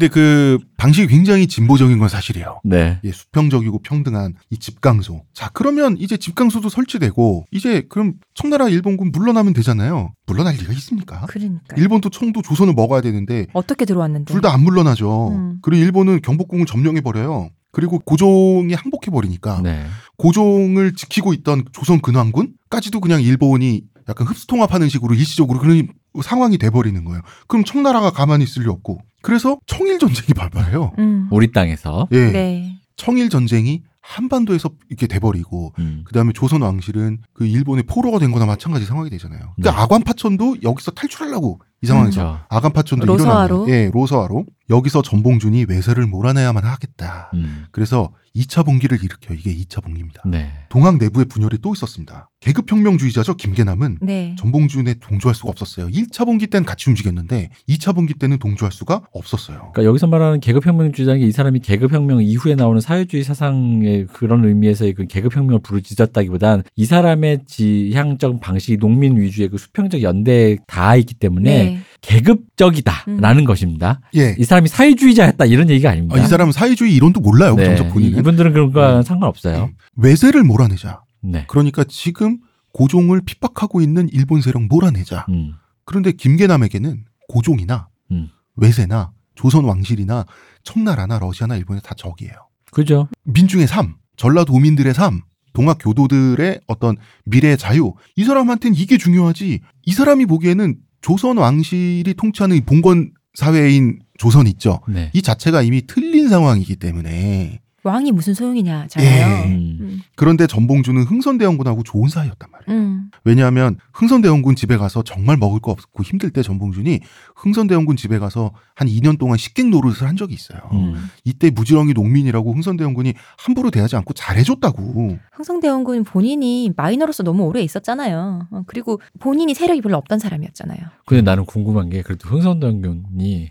근데 0.00 0.08
그 0.08 0.58
방식이 0.78 1.08
굉장히 1.08 1.46
진보적인 1.46 1.98
건 1.98 2.08
사실이에요. 2.08 2.62
네. 2.64 2.98
예, 3.04 3.12
수평적이고 3.12 3.80
평등한 3.82 4.32
이 4.48 4.56
집강소. 4.56 5.24
자, 5.34 5.50
그러면 5.52 5.98
이제 5.98 6.16
집강소도 6.16 6.70
설치되고 6.70 7.44
이제 7.50 7.84
그럼 7.90 8.14
청나라 8.32 8.70
일본군 8.70 9.12
물러나면 9.12 9.52
되잖아요. 9.52 10.14
물러날 10.24 10.54
리가 10.54 10.72
있습니까? 10.72 11.26
그러니까. 11.28 11.76
일본도 11.76 12.08
청도 12.08 12.40
조선을 12.40 12.72
먹어야 12.72 13.02
되는데 13.02 13.46
어떻게 13.52 13.84
들어왔는데? 13.84 14.32
둘 14.32 14.40
다 14.40 14.50
안 14.54 14.62
물러나죠. 14.64 15.32
음. 15.32 15.58
그리고 15.60 15.84
일본은 15.84 16.22
경복궁을 16.22 16.64
점령해 16.64 17.02
버려요. 17.02 17.50
그리고 17.70 17.98
고종이 17.98 18.72
항복해 18.72 19.10
버리니까 19.12 19.60
네. 19.62 19.84
고종을 20.16 20.94
지키고 20.94 21.34
있던 21.34 21.64
조선 21.72 22.00
근황군까지도 22.00 23.00
그냥 23.00 23.20
일본이 23.20 23.82
약간 24.08 24.26
흡수통합하는 24.26 24.88
식으로 24.88 25.14
일시적으로 25.14 25.58
그런 25.60 25.86
상황이 26.22 26.58
돼버리는 26.58 27.04
거예요. 27.04 27.22
그럼 27.46 27.64
청나라가 27.64 28.10
가만히 28.10 28.44
있을 28.44 28.64
리 28.64 28.68
없고 28.68 29.00
그래서 29.22 29.58
청일 29.66 29.98
전쟁이 29.98 30.34
발발해요. 30.34 30.92
음. 30.98 31.28
우리 31.30 31.52
땅에서. 31.52 32.08
예, 32.12 32.30
네. 32.30 32.76
청일 32.96 33.28
전쟁이 33.28 33.82
한반도에서 34.02 34.70
이렇게 34.88 35.06
돼버리고 35.06 35.72
음. 35.78 36.02
그 36.04 36.12
다음에 36.12 36.32
조선 36.32 36.62
왕실은 36.62 37.18
그 37.32 37.46
일본의 37.46 37.84
포로가 37.84 38.18
된 38.18 38.32
거나 38.32 38.46
마찬가지 38.46 38.84
상황이 38.86 39.10
되잖아요. 39.10 39.52
그러니까 39.56 39.70
네. 39.70 39.82
아관파천도 39.82 40.56
여기서 40.62 40.90
탈출하려고 40.92 41.60
이 41.82 41.86
상황에서 41.86 42.20
그렇죠. 42.20 42.44
아관파천도 42.48 43.06
로서아로? 43.06 43.68
일어나요. 43.68 43.74
예, 43.74 43.90
로서아로 43.92 44.46
여기서 44.70 45.02
전봉준이 45.02 45.66
외세를 45.68 46.06
몰아내야만 46.06 46.64
하겠다. 46.64 47.30
음. 47.34 47.66
그래서 47.70 48.12
2차 48.36 48.64
분기를 48.64 48.98
일으켜 49.02 49.34
이게 49.34 49.54
2차 49.54 49.82
분기입니다. 49.82 50.22
네. 50.26 50.50
동학 50.68 50.98
내부의 50.98 51.26
분열이 51.26 51.58
또 51.58 51.72
있었습니다. 51.72 52.30
계급혁명주의자죠 52.40 53.34
김계남은 53.34 53.98
네. 54.00 54.34
전봉준에 54.38 54.94
동조할 55.00 55.34
수가 55.34 55.50
없었어요. 55.50 55.88
1차 55.88 56.24
분기 56.24 56.46
때는 56.46 56.64
같이 56.64 56.88
움직였는데 56.88 57.50
2차 57.68 57.94
분기 57.94 58.14
때는 58.14 58.38
동조할 58.38 58.72
수가 58.72 59.02
없었어요. 59.12 59.58
그러니까 59.72 59.84
여기서 59.84 60.06
말하는 60.06 60.40
계급혁명주의자는 60.40 61.20
이 61.20 61.32
사람이 61.32 61.60
계급혁명 61.60 62.22
이후에 62.22 62.54
나오는 62.54 62.80
사회주의 62.80 63.24
사상의 63.24 64.06
그런 64.06 64.44
의미에서의 64.44 64.94
그 64.94 65.06
계급혁명을 65.06 65.60
부르짖었다기보단 65.60 66.62
이 66.76 66.84
사람의 66.84 67.40
지향적 67.46 68.40
방식이 68.40 68.78
농민 68.78 69.20
위주의 69.20 69.48
그 69.48 69.58
수평적 69.58 70.02
연대에 70.02 70.58
닿아 70.66 70.96
있기 70.96 71.14
때문에 71.14 71.64
네. 71.64 71.80
계급적이다라는 72.00 73.44
것입니다. 73.44 74.00
예. 74.16 74.34
이 74.38 74.44
사람이 74.44 74.68
사회주의자였다 74.68 75.44
이런 75.46 75.68
얘기가 75.70 75.90
아닙니다. 75.90 76.16
아, 76.16 76.24
이 76.24 76.26
사람은 76.26 76.52
사회주의 76.52 76.94
이론도 76.94 77.20
몰라요. 77.20 77.54
네. 77.54 77.64
정작 77.64 77.92
본인은. 77.92 78.18
이분들은 78.18 78.52
그런 78.52 78.72
거와 78.72 78.98
음. 78.98 79.02
상관없어요. 79.02 79.70
외세를 79.96 80.42
몰아내자. 80.44 81.02
네. 81.22 81.44
그러니까 81.48 81.84
지금 81.88 82.38
고종을 82.72 83.20
핍박하고 83.24 83.80
있는 83.80 84.08
일본 84.12 84.40
세력 84.40 84.62
몰아내자. 84.62 85.26
음. 85.28 85.54
그런데 85.84 86.12
김계남에게는 86.12 87.04
고종이나 87.28 87.88
음. 88.12 88.28
외세나 88.56 89.12
조선 89.34 89.64
왕실이나 89.64 90.24
청나라나 90.62 91.18
러시아나 91.18 91.56
일본이 91.56 91.80
다 91.82 91.94
적이에요. 91.96 92.34
그죠. 92.70 93.08
민중의 93.24 93.66
삶, 93.66 93.96
전라도민들의 94.16 94.94
삶, 94.94 95.22
동학 95.52 95.78
교도들의 95.80 96.60
어떤 96.66 96.96
미래의 97.24 97.58
자유 97.58 97.94
이 98.16 98.24
사람한테는 98.24 98.76
이게 98.76 98.96
중요하지. 98.98 99.60
이 99.82 99.92
사람이 99.92 100.26
보기에는 100.26 100.76
조선 101.00 101.38
왕실이 101.38 102.14
통치하는 102.14 102.56
이 102.56 102.60
봉건 102.60 103.12
사회인 103.34 104.00
조선 104.18 104.46
있죠. 104.48 104.80
네. 104.88 105.10
이 105.14 105.22
자체가 105.22 105.62
이미 105.62 105.86
틀린 105.86 106.28
상황이기 106.28 106.76
때문에 106.76 107.60
왕이 107.82 108.12
무슨 108.12 108.34
소용이냐잖아요. 108.34 109.10
예. 109.10 109.46
음. 109.46 109.78
음. 109.80 110.00
그런데 110.16 110.46
전봉주는 110.46 111.02
흥선대원군하고 111.02 111.82
좋은 111.82 112.08
사이였단 112.08 112.50
말이에요. 112.50 112.80
음. 112.80 113.10
왜냐하면 113.24 113.78
흥선대원군 113.92 114.54
집에 114.56 114.76
가서 114.76 115.02
정말 115.02 115.36
먹을 115.36 115.60
거 115.60 115.72
없고 115.72 116.02
힘들 116.02 116.30
때 116.30 116.42
전봉준이 116.42 117.00
흥선대원군 117.36 117.96
집에 117.96 118.18
가서 118.18 118.52
한 118.74 118.88
2년 118.88 119.18
동안 119.18 119.38
식객 119.38 119.68
노릇을 119.68 120.06
한 120.06 120.16
적이 120.16 120.34
있어요. 120.34 120.60
음. 120.72 121.08
이때 121.24 121.50
무지렁이 121.50 121.92
농민이라고 121.92 122.52
흥선대원군이 122.52 123.14
함부로 123.38 123.70
대하지 123.70 123.96
않고 123.96 124.12
잘해줬다고. 124.14 125.18
흥성대원군 125.32 126.04
본인이 126.04 126.72
마이너로서 126.76 127.22
너무 127.22 127.44
오래 127.44 127.62
있었잖아요. 127.62 128.48
어, 128.50 128.62
그리고 128.66 129.00
본인이 129.18 129.54
세력이 129.54 129.80
별로 129.80 129.96
없던 129.98 130.18
사람이었잖아요. 130.18 130.78
근데 131.06 131.22
나는 131.22 131.44
궁금한 131.44 131.88
게 131.88 132.02
그래도 132.02 132.28
흥선대원군이 132.28 133.50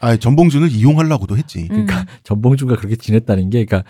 아, 0.00 0.16
전봉준을 0.16 0.70
이용하려고도 0.70 1.36
했지. 1.36 1.66
그러니까 1.68 2.00
음. 2.02 2.06
전봉주가 2.22 2.76
그렇게 2.76 2.96
지냈다는 2.96 3.50
게 3.50 3.64
그러니까 3.64 3.88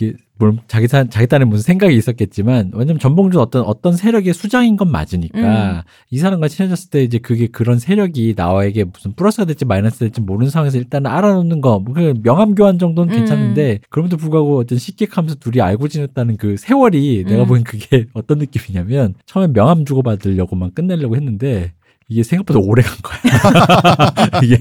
이게 0.00 0.14
뭘 0.38 0.56
자기 0.68 0.86
사, 0.86 1.04
자기 1.04 1.26
딴에 1.26 1.44
무슨 1.44 1.64
생각이 1.64 1.96
있었겠지만 1.96 2.70
왜냐면 2.72 3.00
전봉준 3.00 3.40
어떤 3.40 3.62
어떤 3.64 3.96
세력의 3.96 4.32
수장인 4.32 4.76
건 4.76 4.90
맞으니까 4.92 5.38
음. 5.38 5.82
이 6.10 6.18
사람과 6.18 6.46
친해졌을 6.46 6.90
때 6.90 7.02
이제 7.02 7.18
그게 7.18 7.48
그런 7.48 7.80
세력이 7.80 8.34
나에게 8.36 8.84
무슨 8.84 9.14
플러스가 9.14 9.44
될지 9.44 9.64
마이너스 9.64 9.98
될지 9.98 10.20
모르는 10.20 10.50
상황에서 10.50 10.78
일단 10.78 11.06
알아놓는 11.06 11.60
거, 11.60 11.82
그 11.82 12.14
명함 12.22 12.54
교환 12.54 12.78
정도는 12.78 13.12
음. 13.12 13.18
괜찮은데 13.18 13.80
그럼에도 13.90 14.16
불구하고 14.16 14.58
어떤 14.58 14.78
식객하면서 14.78 15.36
둘이 15.36 15.60
알고 15.60 15.88
지냈다는 15.88 16.36
그 16.36 16.56
세월이 16.56 17.24
내가 17.26 17.42
음. 17.42 17.48
보기엔 17.48 17.64
그게 17.64 18.06
어떤 18.14 18.38
느낌이냐면 18.38 19.14
처음에 19.26 19.52
명함 19.52 19.84
주고 19.84 20.02
받으려고만 20.04 20.72
끝내려고 20.72 21.16
했는데 21.16 21.72
이게 22.08 22.22
생각보다 22.22 22.58
오래 22.62 22.82
간 22.82 22.96
거야. 23.02 23.20
이게 24.42 24.58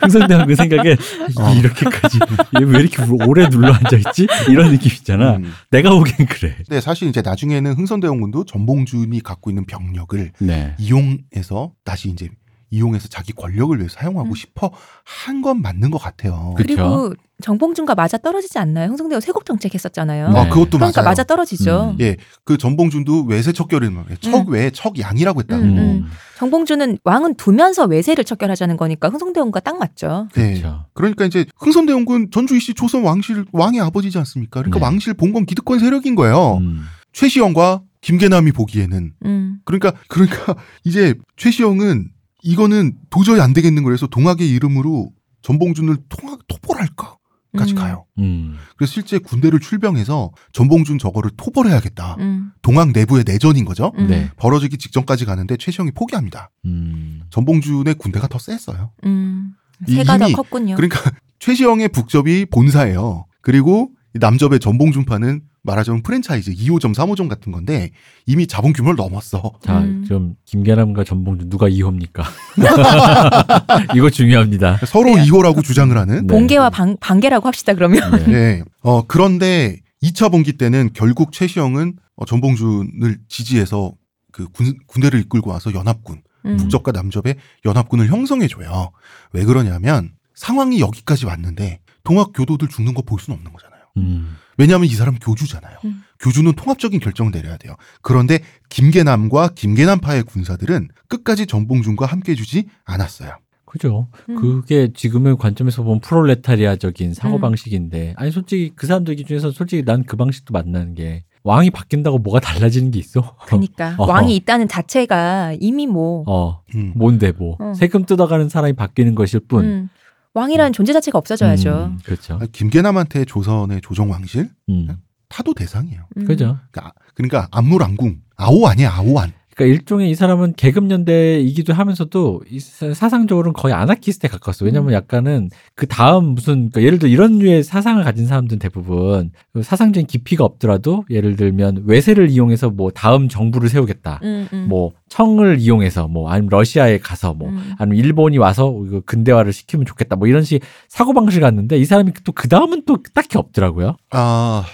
흥선대원 0.00 0.46
그 0.46 0.54
생각에 0.54 0.96
어. 1.38 1.54
이렇게까지 1.54 2.18
얘왜 2.60 2.80
이렇게 2.80 3.02
오래 3.26 3.48
눌러 3.50 3.74
앉아 3.74 3.96
있지? 3.96 4.26
이런 4.48 4.70
느낌 4.70 4.90
있잖아. 4.90 5.36
음. 5.36 5.52
내가 5.70 5.90
보기엔 5.90 6.26
그래. 6.28 6.56
근데 6.66 6.80
사실 6.80 7.08
이제 7.08 7.20
나중에는 7.22 7.74
흥선대원군도 7.74 8.46
전봉준이 8.46 9.20
갖고 9.22 9.50
있는 9.50 9.66
병력을 9.66 10.32
네. 10.38 10.74
이용해서 10.78 11.72
다시 11.84 12.08
이제 12.08 12.30
이용해서 12.72 13.06
자기 13.08 13.32
권력을 13.34 13.76
위해 13.78 13.86
사용하고 13.88 14.30
음. 14.30 14.34
싶어 14.34 14.70
한 15.04 15.42
건 15.42 15.60
맞는 15.60 15.90
것 15.90 15.98
같아요. 15.98 16.54
그- 16.56 16.62
그리고 16.62 17.14
정봉준과 17.42 17.96
맞아 17.96 18.16
떨어지지 18.16 18.58
않나요? 18.60 18.88
흥성대원 18.90 19.20
쇄국 19.20 19.44
정책 19.44 19.74
했었잖아요. 19.74 20.28
네. 20.30 20.38
아, 20.38 20.48
그것도 20.48 20.78
그러니까 20.78 21.02
맞아요. 21.02 21.10
맞아 21.10 21.24
떨어지죠. 21.24 21.94
음. 21.94 22.00
예, 22.00 22.16
그 22.44 22.56
전봉준도 22.56 23.24
외세 23.24 23.50
척결을 23.52 23.90
말해. 23.90 24.14
척 24.20 24.48
외에 24.48 24.70
척양이라고 24.70 25.40
했다고. 25.40 25.62
음, 25.62 25.78
음. 25.78 26.10
정봉준은 26.38 26.98
왕은 27.02 27.34
두면서 27.34 27.84
외세를 27.86 28.24
척결하자는 28.24 28.76
거니까 28.76 29.08
흥성대원과 29.08 29.60
딱 29.60 29.78
맞죠. 29.78 30.28
네. 30.34 30.60
그렇죠. 30.60 30.86
그러니까 30.94 31.24
이제 31.24 31.44
흥선대원군 31.58 32.30
전주이씨 32.30 32.74
조선 32.74 33.02
왕실 33.02 33.44
왕의 33.52 33.80
아버지지 33.80 34.16
않습니까? 34.18 34.60
그러니까 34.60 34.78
네. 34.78 34.84
왕실 34.84 35.14
봉건 35.14 35.46
기득권 35.46 35.80
세력인 35.80 36.14
거예요. 36.14 36.58
음. 36.58 36.84
최시영과 37.12 37.82
김계남이 38.00 38.52
보기에는 38.52 39.12
음. 39.26 39.58
그러니까 39.64 39.92
그러니까 40.08 40.54
이제 40.84 41.14
최시영은 41.36 42.08
이거는 42.42 42.96
도저히 43.10 43.40
안 43.40 43.52
되겠는 43.52 43.82
거라서 43.82 44.06
동학의 44.06 44.48
이름으로 44.50 45.10
전봉준을 45.42 45.96
통학 46.08 46.40
토벌할까까지 46.48 47.72
음. 47.72 47.74
가요. 47.74 48.04
음. 48.18 48.56
그래서 48.76 48.92
실제 48.92 49.18
군대를 49.18 49.60
출병해서 49.60 50.32
전봉준 50.52 50.98
저거를 50.98 51.30
토벌해야겠다. 51.36 52.16
음. 52.20 52.50
동학 52.62 52.90
내부의 52.92 53.24
내전인 53.26 53.64
거죠. 53.64 53.92
음. 53.98 54.08
네. 54.08 54.30
벌어지기 54.36 54.78
직전까지 54.78 55.24
가는데 55.24 55.56
최시영이 55.56 55.92
포기합니다. 55.92 56.50
음. 56.64 57.22
전봉준의 57.30 57.94
군대가 57.94 58.26
더 58.28 58.38
셌어요. 58.38 58.92
음. 59.04 59.54
이- 59.88 59.94
새가 59.94 60.18
더 60.18 60.28
컸군요. 60.32 60.74
그러니까 60.76 61.10
최시영의 61.38 61.88
북접이 61.88 62.46
본사예요. 62.46 63.26
그리고 63.40 63.90
이 64.14 64.18
남접의 64.20 64.60
전봉준파는 64.60 65.42
말하자면 65.64 66.02
프랜차이즈 66.02 66.52
2호점, 66.54 66.94
3호점 66.94 67.28
같은 67.28 67.52
건데 67.52 67.90
이미 68.26 68.46
자본 68.46 68.72
규모를 68.72 68.96
넘었어. 68.96 69.52
자, 69.62 69.78
음. 69.80 70.04
좀 70.06 70.34
김계남과 70.44 71.04
전봉준 71.04 71.48
누가 71.50 71.68
2호입니까? 71.68 72.24
이거 73.96 74.10
중요합니다. 74.10 74.78
서로 74.86 75.10
2호라고 75.10 75.62
주장을 75.62 75.96
하는. 75.96 76.26
네. 76.26 76.34
봉계와 76.34 76.70
방, 76.70 76.96
반계라고 77.00 77.46
합시다 77.46 77.74
그러면. 77.74 78.10
네. 78.24 78.26
네. 78.26 78.62
어, 78.82 79.06
그런데 79.06 79.80
2차 80.02 80.30
분기 80.32 80.54
때는 80.56 80.90
결국 80.94 81.32
최시영은 81.32 81.94
어, 82.16 82.24
전봉준을 82.24 83.18
지지해서 83.28 83.92
그 84.32 84.48
군, 84.48 84.74
군대를 84.88 85.20
이끌고 85.20 85.50
와서 85.50 85.72
연합군, 85.74 86.22
음. 86.46 86.56
북접과 86.56 86.90
남접의 86.92 87.36
연합군을 87.64 88.08
형성해 88.08 88.48
줘요. 88.48 88.90
왜 89.32 89.44
그러냐면 89.44 90.10
상황이 90.34 90.80
여기까지 90.80 91.26
왔는데 91.26 91.80
동학 92.02 92.32
교도들 92.34 92.66
죽는 92.68 92.94
거 92.94 93.02
볼 93.02 93.20
수는 93.20 93.36
없는 93.36 93.52
거잖아요. 93.52 93.81
음. 93.96 94.36
왜냐하면 94.58 94.86
이 94.88 94.90
사람 94.94 95.18
교주잖아요. 95.18 95.78
음. 95.84 96.02
교주는 96.20 96.52
통합적인 96.52 97.00
결정을 97.00 97.32
내려야 97.32 97.56
돼요. 97.56 97.74
그런데 98.00 98.40
김계남과 98.68 99.50
김계남파의 99.54 100.24
군사들은 100.24 100.88
끝까지 101.08 101.46
전봉준과 101.46 102.06
함께 102.06 102.32
해주지 102.32 102.66
않았어요. 102.84 103.30
그죠. 103.64 104.08
음. 104.28 104.36
그게 104.36 104.92
지금의 104.92 105.36
관점에서 105.38 105.82
보면 105.82 106.00
프롤레타리아적인 106.00 107.08
음. 107.10 107.14
사고 107.14 107.40
방식인데, 107.40 108.12
아니, 108.18 108.30
솔직히 108.30 108.72
그 108.76 108.86
사람들 108.86 109.14
기준에서 109.16 109.50
솔직히 109.50 109.82
난 109.82 110.04
그 110.04 110.16
방식도 110.16 110.52
만나는 110.52 110.94
게, 110.94 111.24
왕이 111.44 111.70
바뀐다고 111.70 112.18
뭐가 112.18 112.38
달라지는 112.40 112.90
게 112.90 112.98
있어? 112.98 113.34
그러니까 113.46 113.94
어. 113.98 114.06
왕이 114.06 114.36
있다는 114.36 114.68
자체가 114.68 115.56
이미 115.58 115.86
뭐 115.86 116.22
어, 116.26 116.62
음. 116.74 116.92
뭔데 116.94 117.32
뭐. 117.32 117.56
어. 117.58 117.72
세금 117.74 118.04
뜯어가는 118.04 118.48
사람이 118.48 118.74
바뀌는 118.74 119.14
것일 119.14 119.40
뿐. 119.48 119.88
음. 120.34 120.38
왕이라는 120.38 120.72
존재 120.72 120.92
자체가 120.92 121.18
없어져야죠. 121.18 121.92
음, 121.92 121.98
그렇죠. 122.04 122.38
아, 122.40 122.46
김계남한테 122.50 123.24
조선의 123.24 123.80
조정 123.82 124.10
왕실 124.10 124.48
음. 124.68 124.88
타도 125.28 125.54
대상이에요. 125.54 126.06
음. 126.16 126.24
그죠. 126.26 126.58
그러니까, 126.70 126.92
그러니까 127.14 127.48
안물안궁 127.50 128.20
아오 128.36 128.66
아니야 128.66 128.92
아오안. 128.94 129.32
그러니까 129.54 129.74
일종의 129.76 130.10
이 130.10 130.14
사람은 130.14 130.54
계급연대이기도 130.56 131.74
하면서도 131.74 132.42
이 132.50 132.58
사- 132.58 132.94
사상적으로는 132.94 133.52
거의 133.52 133.74
아나키스트에 133.74 134.28
가까웠어. 134.30 134.64
왜냐면 134.64 134.90
음. 134.90 134.94
약간은 134.94 135.50
그 135.74 135.86
다음 135.86 136.34
무슨 136.34 136.54
그러니까 136.70 136.82
예를 136.82 136.98
들어 136.98 137.10
이런 137.10 137.38
류의 137.38 137.62
사상을 137.62 138.02
가진 138.02 138.26
사람들은 138.26 138.58
대부분 138.58 139.30
그 139.52 139.62
사상적인 139.62 140.06
깊이가 140.06 140.44
없더라도 140.44 141.04
예를 141.10 141.36
들면 141.36 141.82
외세를 141.86 142.30
이용해서 142.30 142.70
뭐 142.70 142.90
다음 142.90 143.28
정부를 143.28 143.68
세우겠다. 143.68 144.20
음, 144.22 144.48
음. 144.52 144.66
뭐 144.68 144.92
청을 145.08 145.58
이용해서 145.58 146.08
뭐 146.08 146.30
아니면 146.30 146.48
러시아에 146.50 146.98
가서 146.98 147.34
뭐 147.34 147.50
음. 147.50 147.72
아니면 147.78 147.98
일본이 148.02 148.38
와서 148.38 148.74
이거 148.86 149.00
근대화를 149.04 149.52
시키면 149.52 149.84
좋겠다. 149.86 150.16
뭐 150.16 150.26
이런 150.28 150.42
식 150.44 150.62
사고 150.88 151.12
방식을 151.12 151.42
갖는데 151.42 151.76
이 151.78 151.84
사람이 151.84 152.12
또 152.24 152.32
그 152.34 152.48
다음은 152.48 152.82
또 152.86 152.98
딱히 153.14 153.36
없더라고요. 153.38 153.96
아 154.10 154.64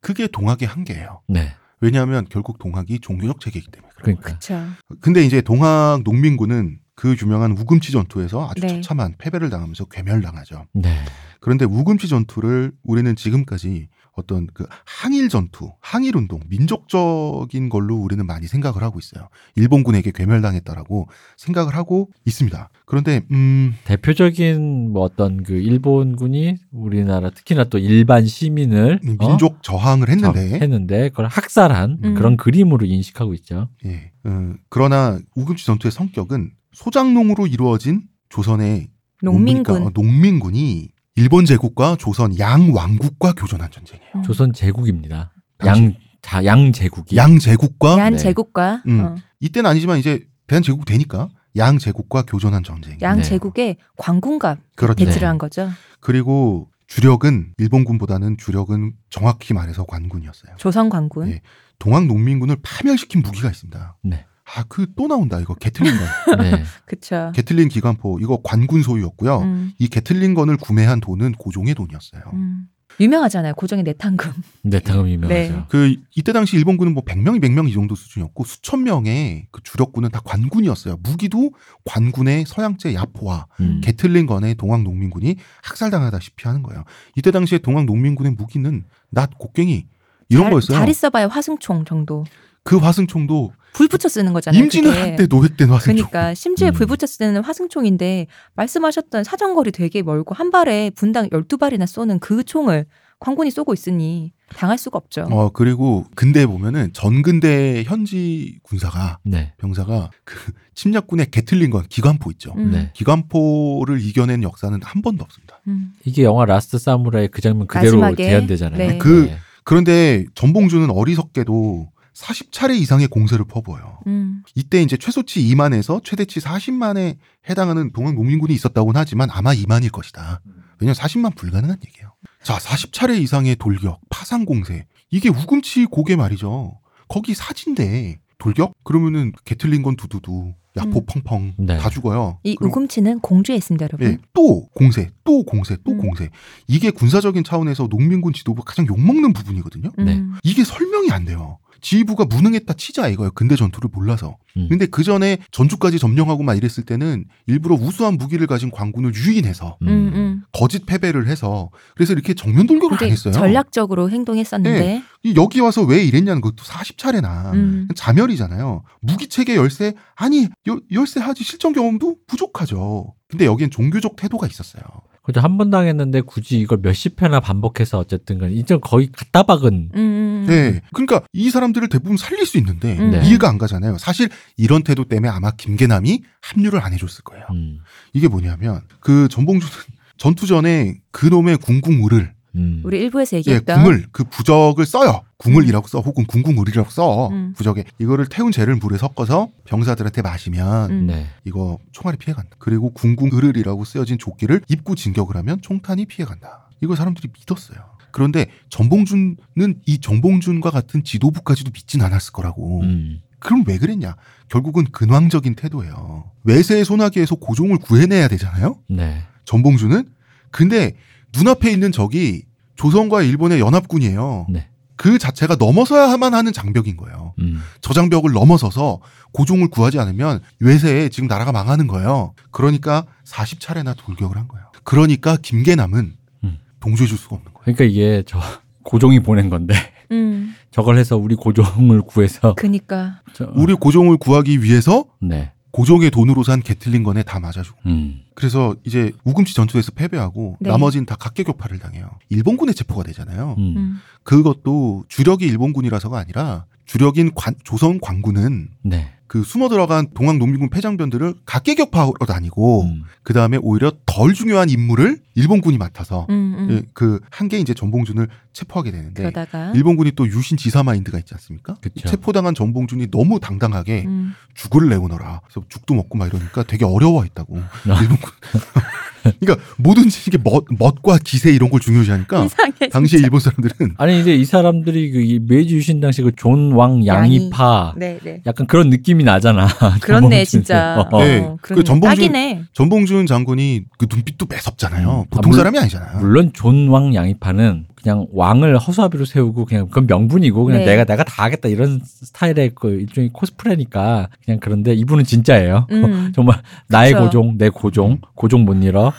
그게 0.00 0.26
동학의 0.26 0.66
한계예요. 0.68 1.20
네. 1.28 1.52
왜냐하면 1.84 2.24
결국 2.30 2.58
동학이 2.58 3.00
종교적 3.00 3.40
체계이기 3.40 3.70
때문에 3.70 3.90
그런 3.94 4.16
그러니까. 4.16 4.38
그쵸. 4.38 4.58
근데 5.02 5.22
이제 5.22 5.42
동학 5.42 6.00
농민군은 6.02 6.78
그 6.94 7.14
유명한 7.20 7.52
우금치 7.52 7.92
전투에서 7.92 8.48
아주 8.48 8.62
네. 8.62 8.80
처참한 8.80 9.14
패배를 9.18 9.50
당하면서 9.50 9.84
괴멸당하죠. 9.86 10.64
네. 10.72 10.96
그런데 11.40 11.66
우금치 11.66 12.08
전투를 12.08 12.72
우리는 12.84 13.14
지금까지 13.14 13.88
어떤 14.16 14.46
그 14.54 14.64
항일 14.84 15.28
전투, 15.28 15.72
항일 15.80 16.16
운동, 16.16 16.40
민족적인 16.48 17.68
걸로 17.68 17.96
우리는 17.96 18.24
많이 18.26 18.46
생각을 18.46 18.82
하고 18.82 18.98
있어요. 18.98 19.28
일본군에게 19.56 20.12
괴멸당했다라고 20.12 21.08
생각을 21.36 21.74
하고 21.74 22.10
있습니다. 22.24 22.68
그런데 22.86 23.22
음 23.32 23.74
대표적인 23.84 24.92
뭐 24.92 25.02
어떤 25.02 25.42
그 25.42 25.54
일본군이 25.54 26.56
우리나라 26.72 27.30
특히나 27.30 27.64
또 27.64 27.78
일반 27.78 28.26
시민을 28.26 29.00
어? 29.20 29.26
민족 29.28 29.62
저항을 29.62 30.08
했는데 30.08 30.50
저- 30.50 30.56
했는데 30.56 31.08
그걸 31.08 31.26
학살한 31.26 31.98
음. 32.04 32.14
그런 32.14 32.36
그림으로 32.36 32.86
인식하고 32.86 33.34
있죠. 33.34 33.68
예. 33.84 34.12
어, 34.24 34.52
그러나 34.68 35.18
우금치 35.34 35.66
전투의 35.66 35.90
성격은 35.92 36.52
소장농으로 36.72 37.46
이루어진 37.46 38.02
조선의 38.28 38.88
농민군. 39.22 39.82
어, 39.82 39.90
농민군이 39.94 40.88
일본 41.16 41.44
제국과 41.44 41.96
조선 41.98 42.36
양 42.38 42.74
왕국과 42.74 43.34
교전한 43.34 43.70
전쟁이에요. 43.70 44.10
음. 44.16 44.22
조선 44.22 44.52
제국입니다. 44.52 45.32
당시- 45.58 45.82
양, 45.84 45.94
자, 46.22 46.44
양 46.44 46.72
제국이. 46.72 47.16
양 47.16 47.38
제국과 47.38 47.98
양 47.98 48.12
네. 48.12 48.18
제국과 48.18 48.82
음. 48.88 49.00
어, 49.00 49.14
이때는 49.40 49.70
아니지만 49.70 49.98
이제 49.98 50.26
대한 50.46 50.62
제국 50.62 50.84
되니까 50.84 51.28
양 51.56 51.78
제국과 51.78 52.22
교전한 52.22 52.64
전쟁. 52.64 52.98
양 53.02 53.18
네. 53.18 53.22
제국의 53.22 53.76
관군과 53.96 54.56
그렇죠. 54.74 54.96
배치를 54.96 55.20
네. 55.20 55.26
한 55.26 55.38
거죠. 55.38 55.70
그리고 56.00 56.68
주력은 56.88 57.54
일본군보다는 57.58 58.36
주력은 58.36 58.94
정확히 59.08 59.54
말해서 59.54 59.84
관군이었어요. 59.84 60.56
조선 60.58 60.88
관군. 60.90 61.28
예. 61.30 61.40
동학 61.78 62.06
농민군을 62.06 62.56
파멸시킨 62.62 63.22
무기가 63.22 63.48
있습니다. 63.50 63.96
네. 64.02 64.26
아, 64.44 64.62
그 64.64 64.86
또 64.94 65.08
나온다. 65.08 65.40
이거 65.40 65.54
게틀링건. 65.54 66.06
네. 66.40 66.64
그쵸. 66.86 67.32
게틀링 67.34 67.68
기관포 67.68 68.18
이거 68.20 68.40
관군 68.44 68.82
소유였고요. 68.82 69.40
음, 69.40 69.72
이 69.78 69.88
게틀링건을 69.88 70.58
구매한 70.58 71.00
돈은 71.00 71.32
고종의 71.32 71.74
돈이었어요. 71.74 72.22
음. 72.34 72.68
유명하잖아요. 73.00 73.54
고종의 73.54 73.82
내탕금. 73.82 74.30
내탕금 74.62 75.08
유명하죠. 75.08 75.52
네. 75.52 75.64
그 75.68 75.96
이때 76.14 76.32
당시 76.32 76.56
일본군은 76.56 76.94
뭐 76.94 77.02
100명, 77.02 77.40
200명 77.40 77.68
이 77.68 77.72
정도 77.72 77.96
수준이었고 77.96 78.44
수천 78.44 78.84
명의 78.84 79.48
그 79.50 79.60
주력군은 79.64 80.10
다 80.10 80.20
관군이었어요. 80.24 80.98
무기도 81.02 81.50
관군의 81.84 82.44
서양제 82.46 82.94
야포와 82.94 83.46
음. 83.60 83.80
게틀링건의 83.82 84.54
동학 84.54 84.82
농민군이 84.82 85.36
학살당하다시피 85.62 86.46
하는 86.46 86.62
거예요. 86.62 86.84
이때 87.16 87.32
당시에 87.32 87.58
동학 87.58 87.84
농민군의 87.86 88.32
무기는 88.32 88.84
낫 89.10 89.30
곡괭이 89.38 89.86
이런 90.28 90.44
잘, 90.44 90.50
거였어요. 90.52 90.78
잘 90.78 90.88
있어봐야 90.88 91.26
화승총 91.26 91.84
정도. 91.86 92.24
그 92.62 92.76
화승총도 92.76 93.52
불 93.74 93.88
붙여 93.88 94.08
쓰는 94.08 94.32
거잖아요. 94.32 94.62
임진을 94.62 94.90
그게. 94.90 95.00
할때 95.02 95.26
노획된 95.26 95.68
화승총. 95.68 96.08
그러니까 96.08 96.32
심지어 96.34 96.68
음. 96.68 96.72
불 96.72 96.86
붙여 96.86 97.06
쓰는 97.06 97.42
화승총인데 97.42 98.28
말씀하셨던 98.54 99.24
사정거리 99.24 99.72
되게 99.72 100.00
멀고 100.02 100.34
한 100.34 100.50
발에 100.50 100.90
분당 100.94 101.28
12발이나 101.28 101.86
쏘는 101.86 102.20
그 102.20 102.44
총을 102.44 102.86
관군이 103.20 103.50
쏘고 103.50 103.72
있으니 103.74 104.32
당할 104.56 104.76
수가 104.78 104.98
없죠. 104.98 105.26
어 105.30 105.50
그리고 105.50 106.04
근대에 106.14 106.46
보면은 106.46 106.92
전근대 106.92 107.82
현지 107.86 108.58
군사가 108.62 109.18
네. 109.24 109.54
병사가 109.58 110.10
그 110.24 110.52
침략군의 110.74 111.30
게틀링건 111.30 111.86
기관포 111.88 112.30
있죠. 112.32 112.52
음. 112.56 112.70
네. 112.70 112.90
기관포를 112.94 114.00
이겨낸 114.00 114.42
역사는 114.42 114.78
한 114.82 115.02
번도 115.02 115.24
없습니다. 115.24 115.60
음. 115.68 115.92
이게 116.04 116.22
영화 116.24 116.44
라스트 116.44 116.78
사무라이 116.78 117.28
그 117.28 117.40
장면 117.40 117.66
그대로 117.66 117.98
마지막에, 117.98 118.24
재현되잖아요. 118.24 118.78
네. 118.78 118.98
그- 118.98 119.30
그런데 119.64 120.26
전봉준은 120.34 120.90
어리석게도 120.90 121.88
40차례 122.14 122.76
이상의 122.80 123.08
공세를 123.08 123.44
퍼부어요. 123.44 124.00
음. 124.06 124.42
이때 124.54 124.80
이제 124.82 124.96
최소치 124.96 125.42
2만에서 125.48 126.02
최대치 126.02 126.40
40만에 126.40 127.16
해당하는 127.48 127.92
동학 127.92 128.14
농민군이 128.14 128.54
있었다고는 128.54 128.98
하지만 128.98 129.30
아마 129.30 129.52
2만일 129.52 129.90
것이다. 129.90 130.40
왜냐면 130.78 130.94
40만 130.94 131.36
불가능한 131.36 131.78
얘기예요. 131.86 132.12
자, 132.42 132.56
40차례 132.58 133.20
이상의 133.20 133.56
돌격, 133.56 134.00
파상 134.10 134.44
공세. 134.44 134.86
이게 135.10 135.28
우금치 135.28 135.86
고개 135.86 136.16
말이죠. 136.16 136.78
거기 137.08 137.34
사진대 137.34 138.20
돌격? 138.38 138.74
그러면은 138.84 139.32
게틀링건 139.44 139.96
두두두, 139.96 140.54
야포 140.76 140.98
음. 141.00 141.06
펑펑 141.06 141.54
네. 141.58 141.78
다 141.78 141.88
죽어요. 141.88 142.38
이 142.42 142.56
우금치는 142.60 143.20
공주에 143.20 143.54
있습니다, 143.56 143.84
여러분. 143.84 144.06
예, 144.06 144.18
또 144.32 144.66
공세, 144.74 145.10
또 145.24 145.44
공세, 145.44 145.76
또 145.84 145.92
음. 145.92 145.98
공세. 145.98 146.30
이게 146.66 146.90
군사적인 146.90 147.44
차원에서 147.44 147.86
농민군 147.88 148.32
지도부 148.32 148.62
가장 148.64 148.86
욕먹는 148.86 149.32
부분이거든요. 149.32 149.90
네. 149.98 150.16
음. 150.16 150.34
이게 150.42 150.64
설명이 150.64 151.10
안 151.10 151.24
돼요. 151.24 151.58
지휘부가 151.80 152.24
무능했다 152.26 152.72
치자 152.74 153.08
이거예요. 153.08 153.30
근대 153.32 153.56
전투를 153.56 153.90
몰라서. 153.92 154.36
음. 154.56 154.66
근데 154.68 154.86
그 154.86 155.02
전에 155.02 155.38
전주까지 155.50 155.98
점령하고 155.98 156.42
막 156.42 156.54
이랬을 156.56 156.84
때는 156.86 157.24
일부러 157.46 157.74
우수한 157.74 158.14
무기를 158.16 158.46
가진 158.46 158.70
관군을 158.70 159.12
유인해서 159.14 159.78
음. 159.82 159.88
음, 159.88 160.12
음. 160.14 160.42
거짓 160.52 160.86
패배를 160.86 161.26
해서 161.26 161.70
그래서 161.94 162.12
이렇게 162.12 162.34
정면 162.34 162.66
돌격을 162.66 162.94
안 162.94 162.98
굉장히 162.98 163.12
했어요. 163.12 163.32
전략적으로 163.34 164.10
행동했었는데. 164.10 165.02
이 165.24 165.34
여기 165.36 165.60
와서 165.60 165.82
왜 165.82 166.04
이랬냐는 166.04 166.40
것도 166.40 166.56
40차례나 166.64 167.52
음. 167.54 167.88
자멸이잖아요. 167.94 168.84
무기 169.00 169.28
체계 169.28 169.56
열세 169.56 169.94
아니 170.14 170.48
여- 170.68 170.80
열세 170.92 171.20
하지 171.20 171.42
실전 171.44 171.72
경험도 171.72 172.16
부족하죠. 172.26 173.14
근데 173.28 173.46
여기엔 173.46 173.70
종교적 173.70 174.16
태도가 174.16 174.46
있었어요. 174.46 174.82
그죠 175.24 175.40
한번 175.40 175.70
당했는데 175.70 176.20
굳이 176.20 176.60
이걸 176.60 176.78
몇십 176.82 177.20
회나 177.22 177.40
반복해서 177.40 177.98
어쨌든 177.98 178.38
간 178.38 178.52
이제 178.52 178.76
거의 178.76 179.10
갖다 179.10 179.42
박은 179.42 179.90
음, 179.94 179.98
음. 179.98 180.44
네. 180.46 180.82
그러니까 180.92 181.22
이 181.32 181.48
사람들을 181.48 181.88
대부분 181.88 182.18
살릴 182.18 182.44
수 182.44 182.58
있는데 182.58 182.98
음. 182.98 183.10
네. 183.10 183.22
이해가 183.26 183.48
안 183.48 183.56
가잖아요. 183.56 183.96
사실 183.96 184.28
이런 184.58 184.82
태도 184.82 185.04
때문에 185.04 185.30
아마 185.30 185.50
김계남이 185.50 186.22
합류를 186.42 186.78
안 186.80 186.92
해줬을 186.92 187.24
거예요. 187.24 187.46
음. 187.52 187.78
이게 188.12 188.28
뭐냐면 188.28 188.82
그 189.00 189.26
전봉주는 189.28 189.72
전투 190.18 190.46
전에 190.46 190.98
그놈의 191.10 191.56
궁궁을을 191.56 192.33
음. 192.56 192.82
우리 192.84 193.00
일부에서 193.00 193.36
예, 193.36 193.38
얘기했던 193.38 193.82
궁을 193.82 194.06
그 194.12 194.24
부적을 194.24 194.86
써요. 194.86 195.22
궁을이라고 195.38 195.86
음. 195.86 195.88
써 195.88 196.00
혹은 196.00 196.24
궁궁을이라고 196.26 196.90
써 196.90 197.28
음. 197.28 197.52
부적에 197.56 197.84
이거를 197.98 198.26
태운 198.26 198.52
재를 198.52 198.76
물에 198.76 198.96
섞어서 198.96 199.48
병사들한테 199.64 200.22
마시면 200.22 200.90
음. 200.90 201.06
네. 201.06 201.26
이거 201.44 201.78
총알이 201.92 202.18
피해간다. 202.18 202.56
그리고 202.58 202.90
궁궁을이라고 202.90 203.84
쓰여진 203.84 204.18
조끼를 204.18 204.62
입고 204.68 204.94
진격을 204.94 205.36
하면 205.36 205.60
총탄이 205.60 206.06
피해간다. 206.06 206.68
이걸 206.80 206.96
사람들이 206.96 207.28
믿었어요. 207.32 207.78
그런데 208.12 208.46
전봉준은 208.68 209.80
이 209.86 209.98
정봉준과 209.98 210.70
같은 210.70 211.02
지도부까지도 211.02 211.72
믿진 211.74 212.00
않았을 212.02 212.32
거라고. 212.32 212.82
음. 212.82 213.20
그럼 213.40 213.64
왜 213.66 213.76
그랬냐? 213.76 214.16
결국은 214.48 214.84
근황적인 214.84 215.56
태도예요. 215.56 216.30
외세의 216.44 216.84
소나기에서 216.84 217.34
고종을 217.34 217.78
구해내야 217.78 218.28
되잖아요. 218.28 218.78
네. 218.88 219.22
전봉준은 219.44 220.08
근데 220.50 220.94
눈앞에 221.36 221.70
있는 221.70 221.92
적이 221.92 222.44
조선과 222.76 223.22
일본의 223.22 223.60
연합군이에요. 223.60 224.46
네. 224.50 224.68
그 224.96 225.18
자체가 225.18 225.56
넘어서야만 225.56 226.34
하는 226.34 226.52
장벽인 226.52 226.96
거예요. 226.96 227.34
음. 227.40 227.60
저 227.80 227.92
장벽을 227.92 228.32
넘어서서 228.32 229.00
고종을 229.32 229.68
구하지 229.68 229.98
않으면 229.98 230.40
외세에 230.60 231.08
지금 231.08 231.26
나라가 231.26 231.50
망하는 231.50 231.86
거예요. 231.88 232.34
그러니까 232.52 233.04
40차례나 233.26 233.96
돌격을 233.96 234.36
한 234.36 234.46
거예요. 234.46 234.66
그러니까 234.84 235.36
김계남은 235.40 236.14
음. 236.44 236.58
동조해 236.80 237.08
줄 237.08 237.18
수가 237.18 237.36
없는 237.36 237.52
거예요. 237.52 237.62
그러니까 237.64 237.84
이게 237.84 238.22
저 238.26 238.38
고종이 238.84 239.20
보낸 239.20 239.50
건데 239.50 239.74
음. 240.12 240.54
저걸 240.70 240.96
해서 240.98 241.16
우리 241.16 241.34
고종을 241.34 242.02
구해서 242.02 242.54
그니까 242.54 243.20
저- 243.32 243.50
우리 243.56 243.74
고종을 243.74 244.16
구하기 244.18 244.62
위해서 244.62 245.06
네. 245.20 245.50
고종의 245.74 246.12
돈으로 246.12 246.44
산 246.44 246.62
게틀링건에 246.62 247.24
다 247.24 247.40
맞아주고 247.40 247.76
음. 247.86 248.20
그래서 248.36 248.76
이제 248.84 249.10
우금치 249.24 249.54
전투에서 249.54 249.90
패배하고 249.90 250.56
네. 250.60 250.70
나머지는 250.70 251.04
다 251.04 251.16
각계격파를 251.16 251.80
당해요. 251.80 252.08
일본군에 252.28 252.72
체포가 252.72 253.02
되잖아요. 253.02 253.56
음. 253.58 253.74
음. 253.76 253.96
그것도 254.22 255.04
주력이 255.08 255.44
일본군이라서가 255.46 256.16
아니라 256.16 256.66
주력인 256.86 257.32
관- 257.34 257.56
조선 257.64 257.98
관군은 258.00 258.68
네. 258.82 259.10
그 259.34 259.42
숨어 259.42 259.68
들어간 259.68 260.06
동학 260.14 260.36
농민군 260.38 260.70
패장변들을 260.70 261.34
각계격파하러 261.44 262.24
다니고 262.24 262.84
음. 262.84 263.02
그 263.24 263.32
다음에 263.32 263.58
오히려 263.60 263.90
덜 264.06 264.32
중요한 264.32 264.70
임무를 264.70 265.18
일본군이 265.34 265.76
맡아서 265.76 266.28
음, 266.30 266.54
음. 266.56 266.68
예, 266.70 266.82
그한게 266.92 267.58
이제 267.58 267.74
전봉준을 267.74 268.28
체포하게 268.52 268.92
되는데 268.92 269.24
그러다가 269.24 269.72
일본군이 269.74 270.12
또 270.12 270.28
유신 270.28 270.56
지사 270.56 270.84
마인드가 270.84 271.18
있지 271.18 271.34
않습니까? 271.34 271.74
그쵸. 271.80 272.08
체포당한 272.08 272.54
전봉준이 272.54 273.10
너무 273.10 273.40
당당하게 273.40 274.04
음. 274.06 274.34
죽을 274.54 274.88
내오너라. 274.88 275.40
그래서 275.42 275.66
죽도 275.68 275.94
먹고 275.94 276.16
막 276.16 276.28
이러니까 276.28 276.62
되게 276.62 276.84
어려워했다고. 276.84 277.56
아. 277.58 278.00
일본군. 278.00 278.30
그러니까 279.40 279.64
뭐든지 279.78 280.20
이게 280.28 280.38
멋, 280.42 280.64
멋과 280.78 281.18
기세 281.24 281.50
이런 281.52 281.70
걸 281.70 281.80
중요시하니까 281.80 282.44
이상해. 282.44 282.88
당시에 282.90 283.18
진짜. 283.18 283.24
일본 283.26 283.40
사람들은 283.40 283.94
아니 283.98 284.20
이제 284.20 284.34
이 284.34 284.44
사람들이 284.44 285.10
그이 285.12 285.40
메이지 285.46 285.74
유신 285.76 286.00
당시 286.00 286.22
그 286.22 286.30
존 286.36 286.72
왕 286.72 287.06
양이파 287.06 287.94
네, 287.96 288.18
네. 288.22 288.40
약간 288.46 288.66
그런 288.66 288.90
느낌이 288.90 289.24
나잖아. 289.24 289.66
그렇네. 290.02 290.44
진짜. 290.44 291.06
어. 291.10 291.18
네. 291.22 291.38
어, 291.40 291.56
그. 291.62 291.74
전봉준- 291.82 292.02
딱이네. 292.02 292.62
전봉준 292.72 293.26
장군이 293.26 293.82
그 293.98 294.06
눈빛도 294.10 294.46
매섭잖아요. 294.50 295.20
음. 295.20 295.24
보통 295.30 295.44
아, 295.44 295.48
물- 295.48 295.56
사람이 295.56 295.78
아니잖아요. 295.78 296.18
물론 296.20 296.50
존 296.52 296.88
왕 296.88 297.14
양이파는 297.14 297.86
그냥 298.04 298.26
왕을 298.32 298.76
허수아비로 298.76 299.24
세우고 299.24 299.64
그냥 299.64 299.88
그건 299.88 300.06
명분이고 300.06 300.66
그냥 300.66 300.80
네. 300.80 300.90
내가 300.90 301.04
내가 301.04 301.24
다 301.24 301.44
하겠다 301.44 301.70
이런 301.70 302.02
스타일의 302.04 302.72
그 302.74 302.90
일종의 302.90 303.30
코스프레니까 303.32 304.28
그냥 304.44 304.60
그런데 304.60 304.92
이분은 304.92 305.24
진짜예요. 305.24 305.86
음. 305.90 306.30
정말 306.36 306.60
나의 306.88 307.14
그쵸. 307.14 307.24
고종 307.24 307.56
내 307.56 307.70
고종 307.70 308.18
고종 308.34 308.66
못 308.66 308.74
잃어. 308.84 309.10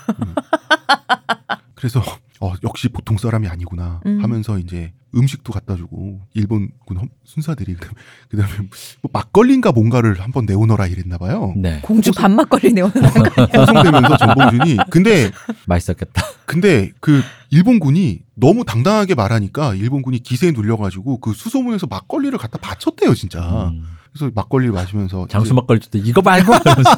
그래서 1.75 2.01
어, 2.41 2.53
역시 2.63 2.89
보통 2.89 3.17
사람이 3.17 3.47
아니구나 3.47 4.01
음. 4.05 4.21
하면서 4.23 4.57
이제 4.59 4.91
음식도 5.15 5.53
갖다 5.53 5.77
주고 5.77 6.19
일본군 6.33 6.97
험- 6.97 7.09
순사들이 7.23 7.75
그다음에, 8.29 8.51
뭐 9.01 9.09
막걸리인가 9.13 9.71
뭔가를 9.71 10.19
한번 10.19 10.45
내오너라 10.45 10.88
이랬나 10.88 11.17
봐요. 11.17 11.53
네. 11.55 11.79
공주 11.81 12.11
밥막걸리 12.11 12.73
내오는 12.73 12.93
호송되면서 13.57 14.17
전봉준이 14.19 14.77
근데 14.89 15.31
맛있었겠다. 15.67 16.21
근데 16.45 16.91
그 16.99 17.21
일본군이 17.49 18.23
너무 18.35 18.65
당당하게 18.65 19.15
말하니까 19.15 19.73
일본군이 19.75 20.19
기세에 20.19 20.51
눌려 20.51 20.75
가지고 20.75 21.19
그 21.19 21.31
수소문에서 21.33 21.88
막걸리를 21.88 22.38
갖다 22.38 22.57
바쳤대요 22.57 23.13
진짜. 23.15 23.69
음. 23.69 23.85
그래서 24.17 24.32
막걸리를 24.34 24.73
마시면서 24.73 25.28
장수 25.30 25.47
이제 25.47 25.54
막걸리 25.54 25.80
때 25.82 25.99
이거 25.99 26.21
말고 26.21 26.54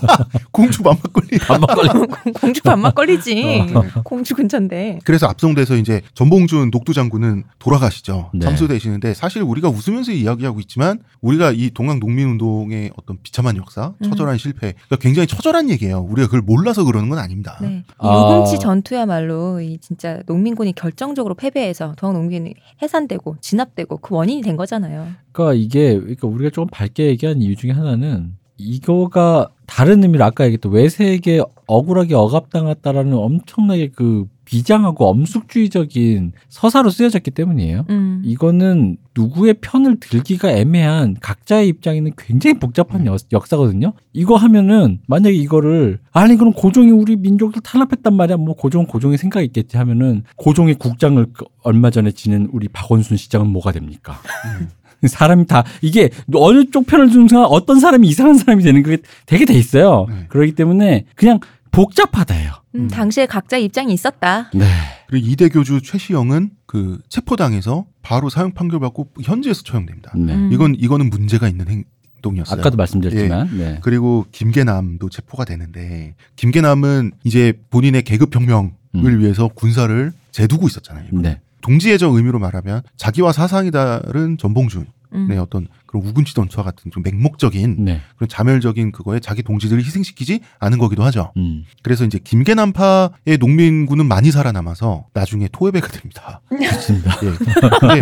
공주 0.52 0.84
막걸리. 0.84 1.40
밥 1.40 1.60
막걸리. 1.60 1.90
공주 2.40 2.62
밥막걸리지. 2.62 3.74
어. 3.74 3.84
공주 4.04 4.36
근처인데. 4.36 5.00
그래서 5.04 5.26
압송돼서 5.28 5.76
이제 5.78 6.02
전봉준 6.14 6.70
녹두 6.70 6.94
장군은 6.94 7.44
돌아가시죠. 7.60 8.30
네. 8.34 8.46
참수되시는데 8.46 9.16
사실 9.16 9.42
우리가 9.42 9.70
웃으면서 9.70 10.12
이야기하고 10.12 10.60
있지만 10.62 11.00
우리가 11.22 11.52
이 11.52 11.72
동학 11.74 12.00
농민운동의 12.00 12.92
어떤 12.98 13.18
비참한 13.24 13.58
역사, 13.58 13.94
음. 14.02 14.10
처절한 14.10 14.38
실패, 14.38 14.74
그러니까 14.74 14.98
굉장히 14.98 15.28
처절한 15.28 15.70
얘기예요. 15.72 16.00
우리가 16.02 16.28
그걸 16.28 16.42
몰라서 16.42 16.84
그러는 16.84 17.10
건 17.10 17.18
아닙니다. 17.18 17.58
네. 17.62 17.84
이 17.84 17.84
아. 17.98 18.08
요금치 18.08 18.60
전투야말로 18.60 19.60
이 19.62 19.80
진짜 19.80 20.22
농민군이 20.28 20.74
결정적으로 20.74 21.34
패배해서 21.34 21.94
동학 21.98 22.16
농민이 22.16 22.54
해산되고 22.82 23.38
진압되고 23.42 23.98
그 23.98 24.14
원인이 24.16 24.42
된 24.44 24.56
거잖아요. 24.56 25.08
그러니까 25.38 25.54
이게 25.54 25.94
그러니까 26.00 26.28
우리가 26.28 26.50
조금 26.50 26.68
밝게 26.72 27.06
얘기한 27.06 27.42
이유 27.42 27.56
중에 27.56 27.72
하나는 27.72 28.34
이거가 28.58 29.50
다른 29.68 30.02
의미로 30.02 30.24
아까 30.24 30.46
얘기했던 30.46 30.72
외세에게 30.72 31.42
억울하게 31.68 32.16
억압당했다라는 32.16 33.14
엄청나게 33.14 33.90
그 33.94 34.26
비장하고 34.46 35.06
엄숙주의적인 35.10 36.32
서사로 36.50 36.90
쓰여졌기 36.90 37.32
때문이에요. 37.32 37.86
음. 37.90 38.22
이거는 38.26 38.98
누구의 39.16 39.56
편을 39.62 40.00
들기가 40.00 40.50
애매한 40.52 41.18
각자의 41.22 41.68
입장에는 41.68 42.14
굉장히 42.18 42.58
복잡한 42.58 43.02
음. 43.02 43.08
역- 43.08 43.20
역사거든요. 43.32 43.94
이거 44.14 44.38
하면은 44.38 45.00
만약에 45.06 45.36
이거를 45.36 46.00
아니 46.14 46.38
그럼 46.38 46.54
고종이 46.54 46.90
우리 46.92 47.16
민족을 47.18 47.62
탄압했단 47.62 48.16
말이야. 48.16 48.38
뭐 48.38 48.56
고종 48.56 48.88
고종의 48.88 49.18
생각이 49.20 49.46
있겠지 49.48 49.78
하면은 49.78 50.24
고종의 50.38 50.76
국장을 50.76 51.24
그 51.34 51.46
얼마 51.62 51.92
전에 51.92 52.12
지낸 52.12 52.50
우리 52.54 52.70
박원순 52.70 53.18
시장은 53.18 53.48
뭐가 53.48 53.74
됩니까? 53.74 54.20
음. 54.62 54.70
사람이 55.08 55.48
다 55.48 55.64
이게 55.82 56.10
어느 56.34 56.70
쪽 56.72 56.88
편을 56.88 57.10
주는 57.10 57.28
순간 57.28 57.48
어떤 57.50 57.80
사람이 57.80 58.08
이상한 58.08 58.36
사람이 58.36 58.64
되는 58.64 58.84
그게 58.84 58.98
되게 59.26 59.46
돼 59.46 59.54
있어요. 59.54 60.08
네. 60.10 60.26
그렇기 60.30 60.54
때문에 60.54 61.06
그냥 61.16 61.40
복잡하다예요. 61.72 62.52
음, 62.76 62.82
음. 62.82 62.88
당시에 62.88 63.26
각자 63.26 63.58
입장이 63.58 63.94
있었다. 63.94 64.50
네. 64.54 64.66
그리고 65.08 65.28
이대 65.28 65.50
교주 65.50 65.82
최시영은 65.82 66.52
그 66.66 67.00
체포당해서 67.10 67.86
바로 68.02 68.30
사형 68.30 68.54
판결 68.54 68.80
받고 68.80 69.10
현지에서 69.24 69.64
처형됩니다. 69.64 70.14
네. 70.16 70.34
음. 70.34 70.50
이건 70.52 70.76
이거는 70.76 71.10
문제가 71.10 71.48
있는 71.48 71.68
행 71.68 71.84
동이었어요. 72.22 72.60
아까도 72.60 72.78
말씀드렸지만 72.78 73.58
네. 73.58 73.80
그리고 73.84 74.26
김계남도 74.32 75.10
체포가 75.10 75.46
되는데 75.46 76.16
김계남은 76.36 77.12
이제 77.24 77.54
본인의 77.70 78.04
계급 78.04 78.36
혁명을 78.36 78.72
음. 78.96 79.20
위해서 79.20 79.48
군사를 79.48 80.12
재두고 80.32 80.68
있었잖아요. 80.68 81.10
네. 81.14 81.40
동지애적 81.68 82.14
의미로 82.16 82.40
말하면 82.40 82.82
자기와 82.96 83.34
사상이 83.34 83.72
다른 83.72 84.38
전봉준의 84.38 84.88
음. 85.14 85.38
어떤 85.40 85.68
그런 85.86 86.06
우군치 86.06 86.34
전투와 86.34 86.64
같은 86.64 86.92
좀 86.92 87.04
맹목적인 87.04 87.84
네. 87.84 88.02
그런 88.16 88.30
자멸적인 88.30 88.94
그거에 88.94 89.20
자기 89.20 89.44
동지들을 89.44 89.84
희생시키지 89.84 90.40
않은 90.60 90.78
거기도 90.78 91.04
하죠. 91.04 91.34
음. 91.36 91.66
그래서 91.84 92.06
이제 92.06 92.20
김계남파의 92.24 93.38
농민군은 93.40 94.08
많이 94.08 94.32
살아남아서 94.32 95.08
나중에 95.14 95.50
토해배가 95.52 95.88
됩니다. 95.90 96.42
좋습니다. 96.50 97.18
예. 97.24 97.32
근데 97.80 98.00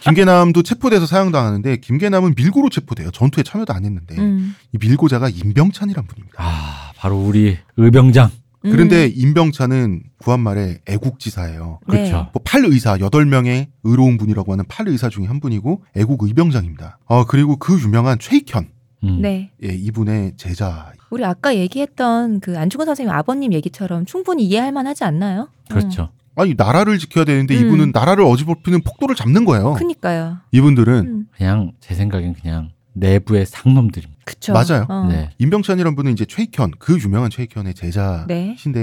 김계남도 0.00 0.62
체포돼서 0.62 1.06
사형당하는데 1.06 1.78
김계남은 1.78 2.34
밀고로 2.36 2.70
체포돼요. 2.70 3.10
전투에 3.10 3.42
참여도 3.42 3.72
안 3.72 3.84
했는데 3.84 4.16
음. 4.18 4.54
이 4.72 4.78
밀고자가 4.78 5.28
임병찬이란 5.28 6.06
분입니다. 6.06 6.36
아, 6.38 6.92
바로 6.96 7.16
우리 7.16 7.58
의병장. 7.76 8.30
음. 8.66 8.72
그런데 8.72 9.06
임병찬은 9.06 10.02
구한말에 10.18 10.80
애국지사예요. 10.86 11.80
네. 11.88 11.96
그렇죠. 11.96 12.28
뭐 12.32 12.42
팔의사 12.44 12.98
여덟 13.00 13.24
명의 13.26 13.68
의로운 13.84 14.18
분이라고 14.18 14.52
하는 14.52 14.64
팔의사 14.68 15.08
중에 15.08 15.26
한 15.26 15.40
분이고 15.40 15.84
애국 15.96 16.24
의병장입니다. 16.24 16.98
아 17.06 17.24
그리고 17.28 17.56
그 17.56 17.80
유명한 17.80 18.18
최익현 18.18 18.68
음. 19.04 19.18
네. 19.22 19.50
예, 19.62 19.68
이분의 19.68 20.34
제자. 20.36 20.92
우리 21.10 21.24
아까 21.24 21.54
얘기했던 21.54 22.40
그 22.40 22.58
안중근 22.58 22.86
선생님 22.86 23.14
아버님 23.14 23.52
얘기처럼 23.52 24.04
충분히 24.06 24.44
이해할 24.44 24.72
만하지 24.72 25.04
않나요? 25.04 25.48
그렇죠. 25.68 26.10
아니 26.34 26.54
나라를 26.54 26.98
지켜야 26.98 27.24
되는데 27.24 27.56
음. 27.56 27.66
이분은 27.66 27.90
나라를 27.94 28.24
어지럽히는 28.24 28.82
폭도를 28.82 29.14
잡는 29.14 29.44
거예요. 29.44 29.74
그니까요. 29.74 30.38
이분들은 30.52 30.94
음. 31.06 31.26
그냥 31.36 31.72
제 31.80 31.94
생각엔 31.94 32.34
그냥 32.34 32.70
내부의 32.96 33.46
상놈들입니다. 33.46 34.22
그쵸. 34.24 34.52
맞아요. 34.52 34.86
어. 34.88 35.06
네. 35.08 35.30
임병찬이란 35.38 35.94
분은 35.94 36.12
이제 36.12 36.24
최익현 36.24 36.72
그 36.78 36.98
유명한 36.98 37.30
최익현의 37.30 37.74
제자신데 37.74 38.26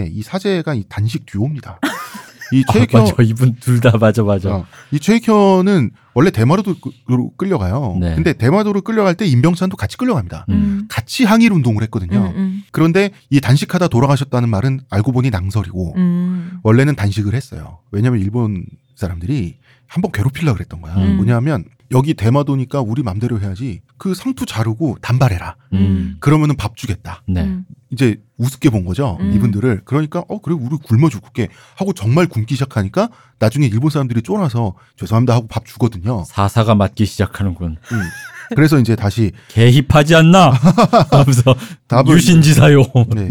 네. 0.04 0.10
이 0.12 0.22
사제가 0.22 0.74
이 0.76 0.84
단식 0.88 1.26
듀오입니다. 1.26 1.80
이 2.54 2.64
아, 2.68 2.72
최익현 2.72 3.02
맞아. 3.02 3.16
이분 3.24 3.56
둘 3.60 3.82
다 3.82 3.98
맞아 3.98 4.22
맞아. 4.24 4.56
어, 4.58 4.66
이 4.92 5.00
최익현은 5.00 5.90
원래 6.14 6.30
대마도로 6.30 6.76
끌려가요. 7.38 7.98
네. 8.00 8.14
근데 8.14 8.34
대마도로 8.34 8.82
끌려갈 8.82 9.16
때 9.16 9.26
임병찬도 9.26 9.76
같이 9.76 9.98
끌려갑니다. 9.98 10.46
음. 10.50 10.86
같이 10.88 11.24
항일 11.26 11.52
운동을 11.52 11.82
음. 11.82 11.84
했거든요. 11.84 12.32
음. 12.36 12.64
그런데 12.72 13.10
이 13.32 13.42
단식하다 13.42 13.88
돌아가셨다는 13.88 14.50
말은 14.50 14.82
알고 14.92 15.12
보니 15.12 15.32
낭설이고 15.32 15.96
음. 15.98 16.60
원래는 16.62 16.96
단식을 16.96 17.34
했어요. 17.34 17.80
왜냐하면 17.92 18.22
일본 18.22 18.66
사람들이 18.96 19.58
한번 19.88 20.12
괴롭히려고 20.12 20.56
그랬던 20.58 20.82
거야. 20.82 20.96
음. 20.98 21.16
뭐냐면 21.18 21.66
여기 21.94 22.14
대마도니까 22.14 22.82
우리 22.82 23.04
맘대로 23.04 23.40
해야지 23.40 23.82
그 23.98 24.14
상투 24.14 24.46
자르고 24.46 24.98
단발해라. 25.02 25.56
음. 25.74 26.18
그러면은 26.20 26.56
밥 26.58 26.76
주겠다. 26.76 27.22
네. 27.28 27.42
음. 27.44 27.66
이제 27.92 28.18
우습게 28.38 28.70
본 28.72 28.84
거죠. 28.86 29.18
음. 29.22 29.32
이분들을. 29.34 29.82
그러니까 29.86 30.24
어 30.28 30.40
그래 30.42 30.56
우리 30.60 30.78
굶어 30.78 31.10
죽을게 31.10 31.50
하고 31.78 31.94
정말 31.94 32.28
굶기 32.28 32.56
시작하니까 32.56 33.10
나중에 33.40 33.68
일본 33.68 33.90
사람들이 33.92 34.22
쫄아서 34.24 34.74
죄송합니다 34.98 35.36
하고 35.36 35.48
밥 35.48 35.66
주거든요. 35.66 36.24
사사가 36.26 36.76
맞기 36.76 37.06
시작하는군. 37.06 37.78
음. 37.92 38.02
그래서 38.56 38.78
이제 38.80 38.96
다시 38.96 39.32
개힙하지 39.50 40.16
않나? 40.16 40.50
하면서 41.12 41.56
답을 41.88 42.16
유신지사요. 42.18 42.84
네. 43.16 43.30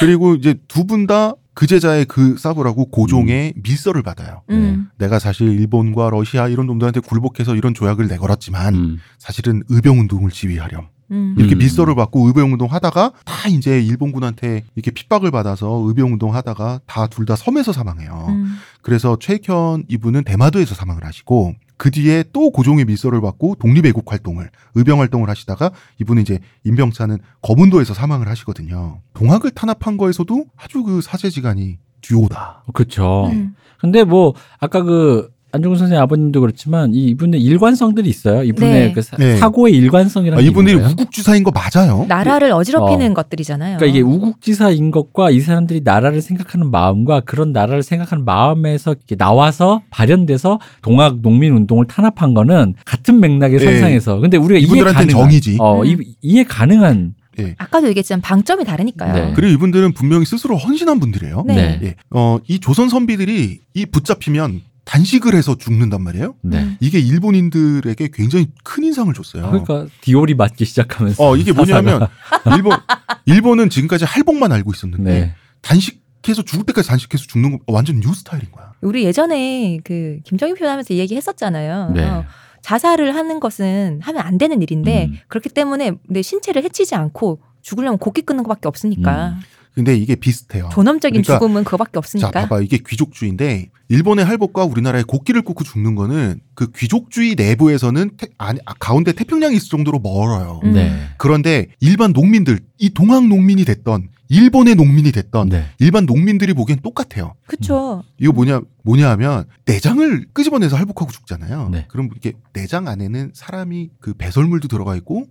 그리고 0.00 0.34
이제 0.34 0.54
두 0.68 0.86
분 0.86 1.06
다 1.06 1.34
그 1.56 1.66
제자의 1.66 2.04
그 2.04 2.36
싸브라고 2.36 2.90
고종의 2.90 3.54
밀서를 3.56 4.02
받아요. 4.02 4.42
음. 4.50 4.90
내가 4.98 5.18
사실 5.18 5.48
일본과 5.48 6.10
러시아 6.10 6.48
이런 6.48 6.66
놈들한테 6.66 7.00
굴복해서 7.00 7.56
이런 7.56 7.72
조약을 7.72 8.08
내걸었지만 8.08 8.74
음. 8.74 8.98
사실은 9.18 9.62
의병운동을 9.70 10.30
지휘하렴. 10.30 10.86
음. 11.12 11.34
이렇게 11.38 11.54
음. 11.54 11.58
밀서를 11.58 11.94
받고 11.94 12.26
의병운동 12.26 12.70
하다가 12.70 13.12
다 13.24 13.48
이제 13.48 13.80
일본군한테 13.80 14.64
이렇게 14.74 14.90
핍박을 14.90 15.30
받아서 15.30 15.82
의병운동 15.86 16.34
하다가 16.34 16.80
다 16.86 17.06
둘 17.06 17.24
다 17.24 17.36
섬에서 17.36 17.72
사망해요. 17.72 18.26
음. 18.28 18.56
그래서 18.82 19.16
최익현 19.18 19.84
이분은 19.88 20.24
대마도에서 20.24 20.74
사망을 20.74 21.04
하시고 21.06 21.54
그 21.76 21.90
뒤에 21.90 22.24
또 22.32 22.50
고종의 22.50 22.84
밀서를 22.86 23.20
받고 23.20 23.56
독립애국 23.56 24.10
활동을 24.10 24.50
의병 24.74 25.00
활동을 25.00 25.28
하시다가 25.28 25.70
이분은 26.00 26.22
이제 26.22 26.38
임병찬은 26.64 27.18
거문도에서 27.42 27.94
사망을 27.94 28.28
하시거든요. 28.28 29.00
동학을 29.14 29.50
탄압한 29.50 29.96
거에서도 29.96 30.44
아주 30.56 30.82
그 30.82 31.00
사제지간이 31.00 31.78
듀오다. 32.00 32.64
그렇죠. 32.72 33.26
음. 33.26 33.54
근데 33.78 34.04
뭐 34.04 34.34
아까 34.58 34.82
그 34.82 35.30
안중근 35.56 35.78
선생 35.78 35.98
아버님도 35.98 36.40
그렇지만 36.40 36.94
이 36.94 37.06
이분의 37.08 37.42
일관성들이 37.42 38.08
있어요. 38.08 38.42
이분의 38.44 38.72
네. 38.72 38.92
그 38.92 39.02
사, 39.02 39.16
네. 39.16 39.38
고의 39.40 39.74
일관성이라는 39.74 40.38
아, 40.38 40.42
게 40.42 40.48
이분들이. 40.48 40.76
우국주사인 40.76 41.42
거 41.42 41.50
맞아요. 41.50 42.06
나라를 42.08 42.52
어지럽히는 42.52 43.10
어. 43.10 43.14
것들이잖아요. 43.14 43.78
그러니까 43.78 43.86
이게 43.86 44.00
우국지사인 44.02 44.90
것과 44.90 45.30
이 45.30 45.40
사람들이 45.40 45.80
나라를 45.82 46.22
생각하는 46.22 46.70
마음과 46.70 47.20
그런 47.20 47.52
나라를 47.52 47.82
생각하는 47.82 48.24
마음에서 48.24 48.92
이렇게 48.92 49.16
나와서 49.16 49.82
발현돼서 49.90 50.58
동학 50.82 51.20
농민 51.22 51.54
운동을 51.54 51.86
탄압한 51.86 52.34
거는 52.34 52.74
같은 52.84 53.20
맥락의 53.20 53.58
네. 53.58 53.64
선상에서 53.64 54.18
근데 54.20 54.36
우리가 54.36 54.58
이해 54.58 54.66
이분들한테는 54.66 55.14
가능한 55.14 55.30
정이지. 55.30 55.56
어, 55.60 55.82
음. 55.82 55.86
이, 55.86 55.96
이해 56.22 56.44
가능한 56.44 57.14
아까도 57.58 57.86
얘기했지만 57.88 58.22
방점이 58.22 58.64
다르니까요. 58.64 59.12
네. 59.12 59.32
그리고 59.34 59.52
이분들은 59.52 59.92
분명히 59.92 60.24
스스로 60.24 60.56
헌신한 60.56 60.98
분들이에요. 61.00 61.44
네. 61.46 61.54
네. 61.54 61.80
예. 61.82 61.94
어, 62.10 62.38
이 62.48 62.58
조선 62.58 62.88
선비들이 62.88 63.60
이 63.74 63.86
붙잡히면 63.86 64.62
단식을 64.86 65.34
해서 65.34 65.56
죽는단 65.58 66.00
말이에요. 66.00 66.36
네. 66.42 66.62
음. 66.62 66.76
이게 66.80 66.98
일본인들에게 67.00 68.08
굉장히 68.14 68.46
큰 68.64 68.84
인상을 68.84 69.12
줬어요. 69.12 69.50
그러니까 69.50 69.86
디올이 70.00 70.34
맞기 70.34 70.64
시작하면서 70.64 71.22
어, 71.22 71.36
이게 71.36 71.52
뭐냐면 71.52 72.06
일본 72.56 72.78
일본은 73.26 73.68
지금까지 73.68 74.04
할복만 74.04 74.52
알고 74.52 74.70
있었는데 74.72 75.10
네. 75.10 75.34
단식해서 75.60 76.42
죽을 76.42 76.64
때까지 76.66 76.88
단식해서 76.88 77.24
죽는 77.26 77.58
거 77.58 77.58
완전 77.66 77.98
new 78.00 78.14
스타일인 78.14 78.50
거야. 78.52 78.72
우리 78.80 79.04
예전에 79.04 79.78
그 79.82 80.20
김정희 80.22 80.54
표현하면서 80.54 80.94
얘기했었잖아요. 80.94 81.90
네. 81.92 82.04
어, 82.04 82.24
자살을 82.62 83.14
하는 83.14 83.40
것은 83.40 84.00
하면 84.02 84.22
안 84.22 84.38
되는 84.38 84.62
일인데 84.62 85.06
음. 85.06 85.18
그렇기 85.26 85.48
때문에 85.48 85.92
내 86.08 86.22
신체를 86.22 86.62
해치지 86.62 86.94
않고 86.94 87.40
죽으려면 87.60 87.98
곡기 87.98 88.22
끊는 88.22 88.44
것밖에 88.44 88.68
없으니까. 88.68 89.36
근데 89.76 89.94
이게 89.94 90.14
비슷해요. 90.16 90.70
존엄적인 90.72 91.20
그러니까 91.20 91.34
죽음은 91.38 91.64
그거밖에 91.64 91.92
자, 91.92 91.98
없으니까. 91.98 92.30
봐봐. 92.30 92.62
이게 92.62 92.78
귀족주의인데 92.84 93.68
일본의 93.90 94.24
할복과 94.24 94.64
우리나라의 94.64 95.04
곡기를 95.04 95.42
끊고 95.42 95.64
죽는 95.64 95.94
거는 95.94 96.40
그 96.54 96.72
귀족주의 96.74 97.34
내부에서는 97.34 98.10
태- 98.16 98.28
아니, 98.38 98.58
아, 98.64 98.72
가운데 98.78 99.12
태평양이 99.12 99.54
있을 99.54 99.68
정도로 99.68 99.98
멀어요. 100.00 100.60
음. 100.64 100.72
네. 100.72 100.98
그런데 101.18 101.66
일반 101.80 102.12
농민들, 102.14 102.58
이 102.78 102.88
동학 102.94 103.26
농민이 103.28 103.66
됐던 103.66 104.08
일본의 104.28 104.74
농민이 104.74 105.12
됐던 105.12 105.48
네. 105.48 105.66
일반 105.78 106.06
농민들이 106.06 106.52
보기엔 106.54 106.80
똑같아요. 106.80 107.34
그쵸. 107.46 108.02
이거 108.18 108.32
뭐냐 108.32 108.60
뭐냐 108.82 109.10
하면 109.10 109.44
내장을 109.66 110.26
끄집어내서 110.32 110.76
할복하고 110.76 111.10
죽잖아요. 111.12 111.68
네. 111.70 111.86
그럼 111.88 112.10
이게 112.16 112.32
내장 112.52 112.88
안에는 112.88 113.32
사람이 113.34 113.90
그 114.00 114.14
배설물도 114.14 114.68
들어가 114.68 114.96
있고 114.96 115.26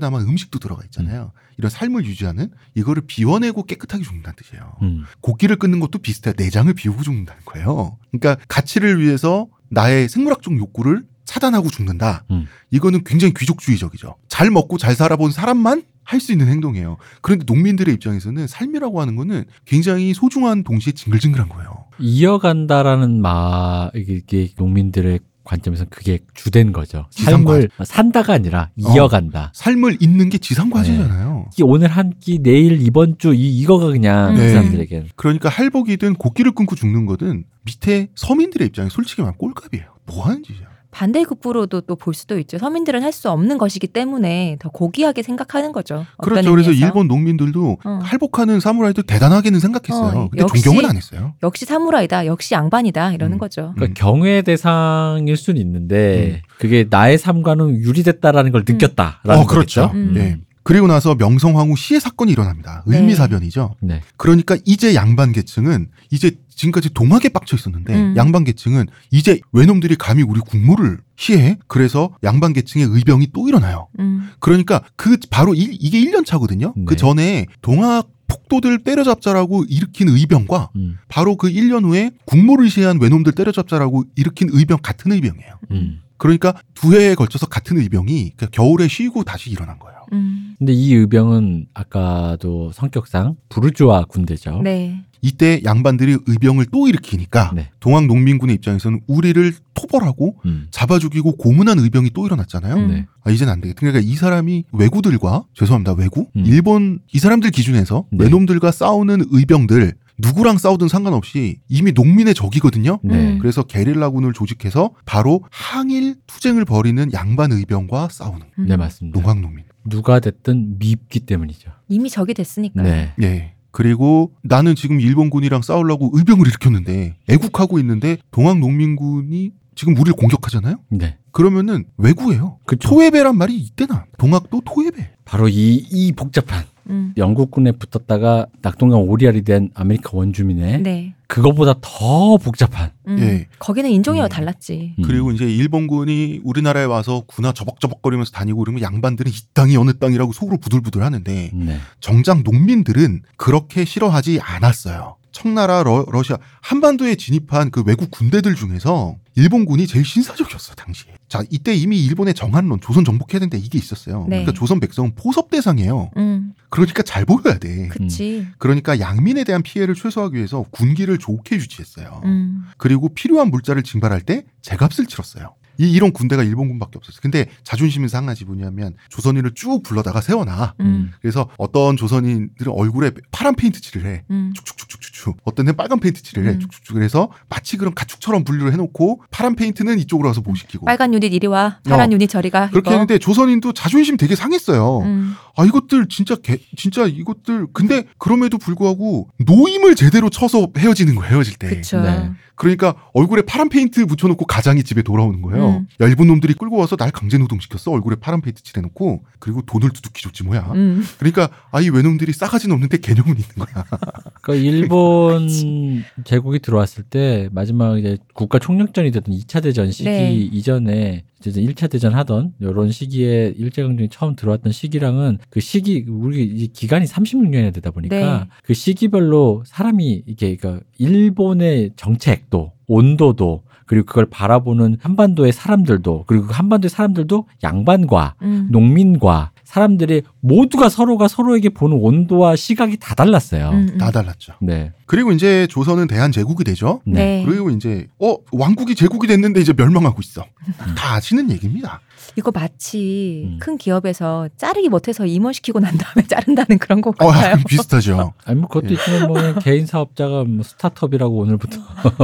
담은 0.00 0.22
음식도 0.22 0.58
들어가 0.58 0.82
있잖아요. 0.84 1.32
이런 1.56 1.70
삶을 1.70 2.04
유지하는 2.04 2.50
이거를 2.74 3.02
비워내고 3.06 3.64
깨끗하게 3.64 4.02
죽는다는 4.02 4.36
뜻이에요. 4.36 4.72
음. 4.82 5.04
고기를 5.20 5.56
끊는 5.56 5.80
것도 5.80 5.98
비슷해요. 5.98 6.34
내장을 6.36 6.72
비우고 6.72 7.02
죽는다는 7.02 7.42
거예요. 7.44 7.98
그러니까 8.10 8.42
가치를 8.48 9.00
위해서 9.00 9.46
나의 9.70 10.08
생물학적 10.08 10.56
욕구를 10.56 11.04
차단하고 11.24 11.68
죽는다. 11.68 12.24
음. 12.30 12.46
이거는 12.70 13.04
굉장히 13.04 13.34
귀족주의적이죠. 13.34 14.16
잘 14.28 14.50
먹고 14.50 14.78
잘 14.78 14.94
살아본 14.94 15.30
사람만 15.30 15.82
할 16.08 16.20
수 16.20 16.32
있는 16.32 16.48
행동이에요. 16.48 16.96
그런데 17.20 17.44
농민들의 17.46 17.94
입장에서는 17.94 18.46
삶이라고 18.46 18.98
하는 19.00 19.14
거는 19.14 19.44
굉장히 19.66 20.14
소중한 20.14 20.64
동시에 20.64 20.94
징글징글한 20.94 21.50
거예요. 21.50 21.84
이어간다라는 21.98 23.20
말 23.20 23.90
이게, 23.94 24.14
이게 24.14 24.48
농민들의 24.56 25.20
관점에서 25.44 25.84
그게 25.90 26.18
주된 26.34 26.72
거죠. 26.72 27.06
지상과- 27.10 27.46
삶을 27.46 27.68
산다가 27.84 28.32
아니라 28.34 28.70
어. 28.84 28.94
이어간다. 28.94 29.50
삶을 29.54 29.98
잇는 30.00 30.28
게 30.30 30.38
지상과제잖아요. 30.38 31.50
이 31.58 31.62
오늘 31.62 31.88
한 31.88 32.14
끼, 32.20 32.38
내일 32.38 32.80
이번 32.82 33.16
주 33.18 33.34
이 33.34 33.58
이거가 33.60 33.86
그냥 33.88 34.34
네. 34.34 34.40
그 34.40 34.48
사람들에겐 34.52 35.08
그러니까 35.16 35.48
할복이든 35.50 36.14
곡기를 36.14 36.52
끊고 36.52 36.74
죽는 36.74 37.04
거든 37.06 37.44
밑에 37.64 38.08
서민들의 38.14 38.66
입장에 38.68 38.88
솔직히 38.90 39.20
말하면 39.22 39.36
꼴값이에요. 39.38 39.84
뭐 40.06 40.24
하는 40.26 40.42
짓이야. 40.42 40.67
반대급부로도 40.90 41.82
또 41.82 41.96
볼 41.96 42.14
수도 42.14 42.38
있죠. 42.38 42.58
서민들은 42.58 43.02
할 43.02 43.12
수 43.12 43.30
없는 43.30 43.58
것이기 43.58 43.88
때문에 43.88 44.56
더 44.60 44.68
고귀하게 44.68 45.22
생각하는 45.22 45.72
거죠. 45.72 46.04
어떤 46.18 46.30
그렇죠. 46.34 46.50
그래서 46.52 46.70
의미에서. 46.70 46.86
일본 46.86 47.08
농민들도 47.08 47.78
어. 47.84 47.98
할복하는 48.02 48.60
사무라이들 48.60 49.02
대단하게는 49.04 49.58
생각했어요. 49.58 50.18
어, 50.18 50.28
근데 50.30 50.42
역시- 50.44 50.62
존경은 50.62 50.88
안 50.88 50.96
했어요. 50.96 51.34
역시 51.42 51.64
사무라이다. 51.64 52.26
역시 52.26 52.54
양반이다. 52.54 53.12
이러는 53.12 53.36
음. 53.36 53.38
거죠. 53.38 53.72
그러니까 53.74 53.86
음. 53.86 53.94
경외의 53.94 54.42
대상일 54.44 55.36
수는 55.36 55.60
있는데 55.60 56.42
그게 56.58 56.86
나의 56.88 57.18
삶과는 57.18 57.78
유리됐다라는 57.80 58.52
걸 58.52 58.64
느꼈다라는 58.68 59.42
어, 59.42 59.46
그렇죠. 59.46 59.88
거겠죠. 59.88 59.90
음. 59.96 60.14
예. 60.16 60.38
그리고 60.62 60.86
나서 60.86 61.14
명성황후 61.14 61.76
시해 61.76 61.98
사건이 61.98 62.30
일어납니다. 62.30 62.84
네. 62.86 62.98
을미사변이죠. 62.98 63.74
네. 63.80 64.02
그러니까 64.18 64.56
이제 64.66 64.94
양반 64.94 65.32
계층은 65.32 65.88
이제 66.10 66.32
지금까지 66.58 66.90
동학에 66.92 67.28
빡쳐 67.30 67.56
있었는데 67.56 67.94
음. 67.94 68.14
양반 68.16 68.42
계층은 68.44 68.86
이제 69.12 69.40
외놈들이 69.52 69.94
감히 69.96 70.22
우리 70.22 70.40
국무를 70.40 70.98
시해 71.16 71.56
그래서 71.68 72.10
양반 72.24 72.52
계층의 72.52 72.86
의병이 72.90 73.28
또 73.32 73.48
일어나요. 73.48 73.88
음. 74.00 74.28
그러니까 74.40 74.82
그 74.96 75.16
바로 75.30 75.54
일- 75.54 75.76
이게 75.80 76.00
1년 76.00 76.26
차거든요. 76.26 76.74
네. 76.76 76.84
그 76.84 76.96
전에 76.96 77.46
동학 77.62 78.08
폭도들 78.26 78.82
때려잡자라고 78.84 79.64
일으킨 79.68 80.08
의병과 80.08 80.70
음. 80.76 80.98
바로 81.08 81.36
그 81.36 81.48
1년 81.48 81.84
후에 81.84 82.10
국무를 82.26 82.68
시해한 82.68 83.00
외놈들 83.00 83.32
때려잡자라고 83.32 84.04
일으킨 84.16 84.48
의병 84.52 84.78
같은 84.82 85.12
의병이에요. 85.12 85.58
음. 85.70 86.00
그러니까 86.18 86.54
두 86.74 86.94
해에 86.98 87.14
걸쳐서 87.14 87.46
같은 87.46 87.78
의병이 87.78 88.32
그 88.36 88.48
겨울에 88.50 88.88
쉬고 88.88 89.22
다시 89.24 89.50
일어난 89.50 89.78
거예요. 89.78 89.97
음. 90.12 90.54
근데 90.58 90.72
이 90.72 90.94
의병은 90.94 91.66
아까도 91.74 92.72
성격상 92.72 93.36
부르주아 93.48 94.04
군대죠. 94.04 94.60
네. 94.62 95.04
이때 95.20 95.60
양반들이 95.64 96.18
의병을 96.26 96.66
또 96.72 96.88
일으키니까 96.88 97.52
네. 97.54 97.70
동학 97.80 98.06
농민군의 98.06 98.54
입장에서는 98.56 99.00
우리를 99.06 99.52
토벌하고 99.74 100.36
음. 100.46 100.68
잡아 100.70 100.98
죽이고 100.98 101.36
고문한 101.36 101.78
의병이 101.78 102.10
또 102.10 102.26
일어났잖아요. 102.26 102.74
음. 102.76 102.88
네. 102.88 103.06
아, 103.24 103.30
이제는 103.30 103.52
안 103.52 103.60
되겠다. 103.60 103.80
그러니까 103.80 104.00
이 104.00 104.14
사람이 104.14 104.64
외구들과 104.72 105.44
죄송합니다. 105.54 105.94
외구 105.94 106.26
음. 106.36 106.44
일본 106.46 107.00
이 107.12 107.18
사람들 107.18 107.50
기준에서 107.50 108.04
네. 108.10 108.24
외놈들과 108.24 108.70
싸우는 108.70 109.24
의병들 109.30 109.94
누구랑 110.18 110.58
싸우든 110.58 110.88
상관없이 110.88 111.60
이미 111.68 111.92
농민의 111.92 112.34
적이거든요. 112.34 112.98
네. 113.02 113.34
음. 113.34 113.38
그래서 113.38 113.62
게릴라군을 113.62 114.32
조직해서 114.32 114.90
바로 115.04 115.42
항일 115.50 116.16
투쟁을 116.26 116.64
벌이는 116.64 117.12
양반 117.12 117.52
의병과 117.52 118.08
싸우는 118.10 118.46
음. 118.58 118.66
네, 118.66 118.76
맞습니다. 118.76 119.20
동학 119.20 119.40
농민. 119.40 119.64
누가 119.88 120.20
됐든 120.20 120.78
밉기 120.78 121.20
때문이죠. 121.20 121.70
이미 121.88 122.10
적이 122.10 122.34
됐으니까. 122.34 122.82
네. 122.82 123.12
예. 123.22 123.54
그리고 123.70 124.32
나는 124.42 124.74
지금 124.74 125.00
일본군이랑 125.00 125.62
싸우려고 125.62 126.10
의병을 126.14 126.46
일으켰는데 126.46 127.16
애국하고 127.28 127.78
있는데 127.78 128.16
동학 128.30 128.58
농민군이 128.58 129.52
지금 129.74 129.94
우리를 129.94 130.14
공격하잖아요. 130.14 130.76
네. 130.90 131.16
그러면은 131.30 131.84
왜구예요. 131.98 132.58
그쵸. 132.66 132.88
토왜배란 132.88 133.36
말이 133.36 133.56
이때나 133.56 134.06
동학도 134.18 134.62
토왜배. 134.64 135.10
바로 135.24 135.48
이, 135.48 135.76
이 135.90 136.12
복잡한 136.12 136.64
음. 136.88 137.12
영국군에 137.16 137.72
붙었다가 137.72 138.46
낙동강 138.62 139.02
오리알이 139.02 139.42
된 139.42 139.70
아메리카 139.74 140.10
원주민의 140.12 140.82
네. 140.82 141.14
그거보다 141.26 141.74
더 141.82 142.38
복잡한 142.38 142.90
음. 143.06 143.18
예. 143.20 143.46
거기는 143.58 143.90
인종이 143.90 144.20
음. 144.20 144.28
달랐지. 144.28 144.94
음. 144.98 145.02
그리고 145.04 145.30
이제 145.30 145.44
일본군이 145.44 146.40
우리나라에 146.42 146.84
와서 146.84 147.24
군화 147.26 147.52
저벅저벅거리면서 147.52 148.32
다니고 148.32 148.60
그러면 148.60 148.82
양반들은 148.82 149.30
이 149.30 149.34
땅이 149.52 149.76
어느 149.76 149.92
땅이라고 149.98 150.32
속으로 150.32 150.56
부들부들 150.58 151.02
하는데 151.02 151.50
네. 151.52 151.76
정작 152.00 152.42
농민들은 152.42 153.22
그렇게 153.36 153.84
싫어하지 153.84 154.40
않았어요. 154.40 155.17
청나라, 155.32 155.82
러, 155.82 156.04
러시아, 156.10 156.38
한반도에 156.60 157.14
진입한 157.14 157.70
그 157.70 157.82
외국 157.86 158.10
군대들 158.10 158.54
중에서 158.54 159.16
일본군이 159.34 159.86
제일 159.86 160.04
신사적이었어, 160.04 160.74
당시에. 160.74 161.14
자, 161.28 161.42
이때 161.50 161.74
이미 161.74 162.04
일본의 162.04 162.34
정한론, 162.34 162.80
조선 162.80 163.04
정복해야 163.04 163.38
되는데 163.38 163.58
이게 163.58 163.78
있었어요. 163.78 164.22
네. 164.22 164.42
그러니까 164.42 164.52
조선 164.52 164.80
백성은 164.80 165.14
포섭 165.14 165.50
대상이에요. 165.50 166.10
음. 166.16 166.54
그러니까 166.70 167.02
잘 167.02 167.24
보여야 167.24 167.58
돼. 167.58 167.88
그치. 167.88 168.46
그러니까 168.58 168.98
양민에 168.98 169.44
대한 169.44 169.62
피해를 169.62 169.94
최소화하기 169.94 170.36
위해서 170.36 170.64
군기를 170.70 171.18
좋게 171.18 171.56
유지했어요. 171.56 172.22
음. 172.24 172.64
그리고 172.76 173.08
필요한 173.10 173.50
물자를 173.50 173.82
징발할 173.84 174.22
때 174.22 174.44
제값을 174.62 175.06
치렀어요. 175.06 175.54
이 175.78 175.90
이런 175.92 176.12
군대가 176.12 176.42
일본군밖에 176.42 176.98
없었어요. 176.98 177.20
근데 177.22 177.46
자존심이 177.62 178.08
상하지 178.08 178.44
뭐냐면 178.44 178.94
조선인을 179.10 179.52
쭉 179.54 179.82
불러다가 179.84 180.20
세워놔. 180.20 180.74
음. 180.80 181.12
그래서 181.20 181.48
어떤 181.56 181.96
조선인들은 181.96 182.72
얼굴에 182.72 183.12
파란 183.30 183.54
페인트 183.54 183.80
칠을 183.80 184.06
해. 184.06 184.24
음. 184.30 184.52
축축축축축. 184.54 185.36
어떤 185.44 185.66
데는 185.66 185.76
빨간 185.76 186.00
페인트 186.00 186.22
칠을 186.22 186.46
해. 186.46 186.50
음. 186.54 186.60
축축축. 186.60 186.94
그래서 186.94 187.30
마치 187.48 187.76
그런 187.76 187.94
가축처럼 187.94 188.42
분류를 188.44 188.72
해놓고 188.72 189.22
파란 189.30 189.54
페인트는 189.54 189.98
이쪽으로 190.00 190.26
와서 190.28 190.40
뭐 190.40 190.56
시키고. 190.56 190.86
빨간 190.86 191.14
유닛 191.14 191.32
이리 191.32 191.46
와. 191.46 191.78
파란 191.84 192.10
어. 192.10 192.12
유닛 192.12 192.28
저리 192.28 192.50
가. 192.50 192.68
그렇게 192.70 192.90
이거. 192.90 192.98
했는데 192.98 193.18
조선인도 193.18 193.72
자존심 193.72 194.16
되게 194.16 194.34
상했어요. 194.34 195.00
음. 195.02 195.34
아 195.56 195.64
이것들 195.64 196.08
진짜 196.08 196.34
개, 196.36 196.58
진짜 196.76 197.06
이것들 197.06 197.68
근데 197.72 198.04
그럼에도 198.18 198.58
불구하고 198.58 199.28
노임을 199.44 199.94
제대로 199.94 200.28
쳐서 200.30 200.68
헤어지는 200.76 201.14
거예요 201.14 201.34
헤어질 201.34 201.56
때. 201.56 201.80
네. 201.82 202.30
그러니까 202.54 202.94
얼굴에 203.14 203.42
파란 203.42 203.68
페인트 203.68 204.00
묻혀놓고 204.00 204.44
가장이 204.46 204.82
집에 204.82 205.02
돌아오는 205.02 205.40
거예요. 205.42 205.67
음. 205.68 205.86
얇은 206.00 206.26
놈들이 206.26 206.54
끌고 206.54 206.76
와서 206.76 206.96
날 206.96 207.10
강제 207.10 207.38
노동시켰어. 207.38 207.90
얼굴에 207.92 208.16
파란 208.16 208.40
페인트 208.40 208.62
칠해놓고 208.62 209.24
그리고 209.38 209.62
돈을 209.62 209.90
두둑히 209.90 210.22
줬지 210.22 210.44
뭐야. 210.44 210.72
음. 210.74 211.04
그러니까 211.18 211.48
아이 211.70 211.88
왜놈들이 211.88 212.32
싸가지는 212.32 212.74
없는데 212.74 212.98
개념은 212.98 213.32
있는 213.32 213.54
거야. 213.56 213.84
그러니까 214.42 214.54
일본 214.54 215.48
제국이 216.24 216.58
들어왔을 216.60 217.04
때 217.04 217.48
마지막 217.52 217.98
이제 217.98 218.18
국가 218.34 218.58
총력전이 218.58 219.10
됐던 219.10 219.34
2차 219.34 219.62
대전 219.62 219.90
시기 219.90 220.08
네. 220.08 220.32
이전에 220.34 221.24
이제 221.46 221.60
1차 221.60 221.88
대전 221.90 222.14
하던 222.14 222.54
이런 222.58 222.90
시기에 222.90 223.54
일제강점기 223.56 224.08
처음 224.10 224.34
들어왔던 224.34 224.72
시기랑은 224.72 225.38
그 225.50 225.60
시기 225.60 226.04
우리 226.08 226.42
이 226.42 226.68
기간이 226.68 227.06
36년이 227.06 227.72
되다 227.74 227.90
보니까 227.90 228.16
네. 228.16 228.48
그 228.64 228.74
시기별로 228.74 229.62
사람이 229.66 230.24
이게 230.26 230.56
그러니까 230.56 230.84
일본의 230.98 231.92
정책도 231.96 232.72
온도도 232.86 233.62
그리고 233.88 234.06
그걸 234.06 234.26
바라보는 234.26 234.98
한반도의 235.00 235.52
사람들도 235.52 236.24
그리고 236.26 236.46
그 236.46 236.52
한반도의 236.52 236.90
사람들도 236.90 237.46
양반과 237.64 238.34
음. 238.42 238.68
농민과 238.70 239.50
사람들이 239.64 240.22
모두가 240.40 240.88
서로가 240.88 241.26
서로에게 241.26 241.70
보는 241.70 241.96
온도와 242.00 242.54
시각이 242.56 242.98
다 242.98 243.14
달랐어요. 243.14 243.70
음, 243.70 243.88
음. 243.92 243.98
다 243.98 244.10
달랐죠. 244.10 244.54
네. 244.60 244.92
그리고 245.06 245.32
이제 245.32 245.66
조선은 245.68 246.06
대한 246.06 246.32
제국이 246.32 246.64
되죠. 246.64 247.00
네. 247.04 247.44
그리고 247.46 247.70
이제 247.70 248.06
어 248.18 248.36
왕국이 248.52 248.94
제국이 248.94 249.26
됐는데 249.26 249.60
이제 249.60 249.72
멸망하고 249.72 250.20
있어. 250.22 250.44
음. 250.66 250.94
다 250.96 251.14
아시는 251.16 251.50
얘기입니다. 251.50 252.00
이거 252.36 252.50
마치 252.50 253.42
음. 253.46 253.58
큰 253.60 253.76
기업에서 253.76 254.48
자르기 254.56 254.88
못해서 254.88 255.26
임원시키고 255.26 255.80
난 255.80 255.96
다음에 255.98 256.26
자른다는 256.28 256.78
그런 256.78 257.00
거어 257.00 257.12
같아요. 257.12 257.44
약간 257.52 257.64
비슷하죠. 257.64 258.32
아니 258.44 258.58
뭐 258.60 258.68
그것도 258.68 258.94
있지만 258.94 259.26
뭐 259.28 259.54
개인 259.60 259.86
사업자가 259.86 260.44
뭐 260.44 260.62
스타트업이라고 260.62 261.36
오늘부터 261.36 261.78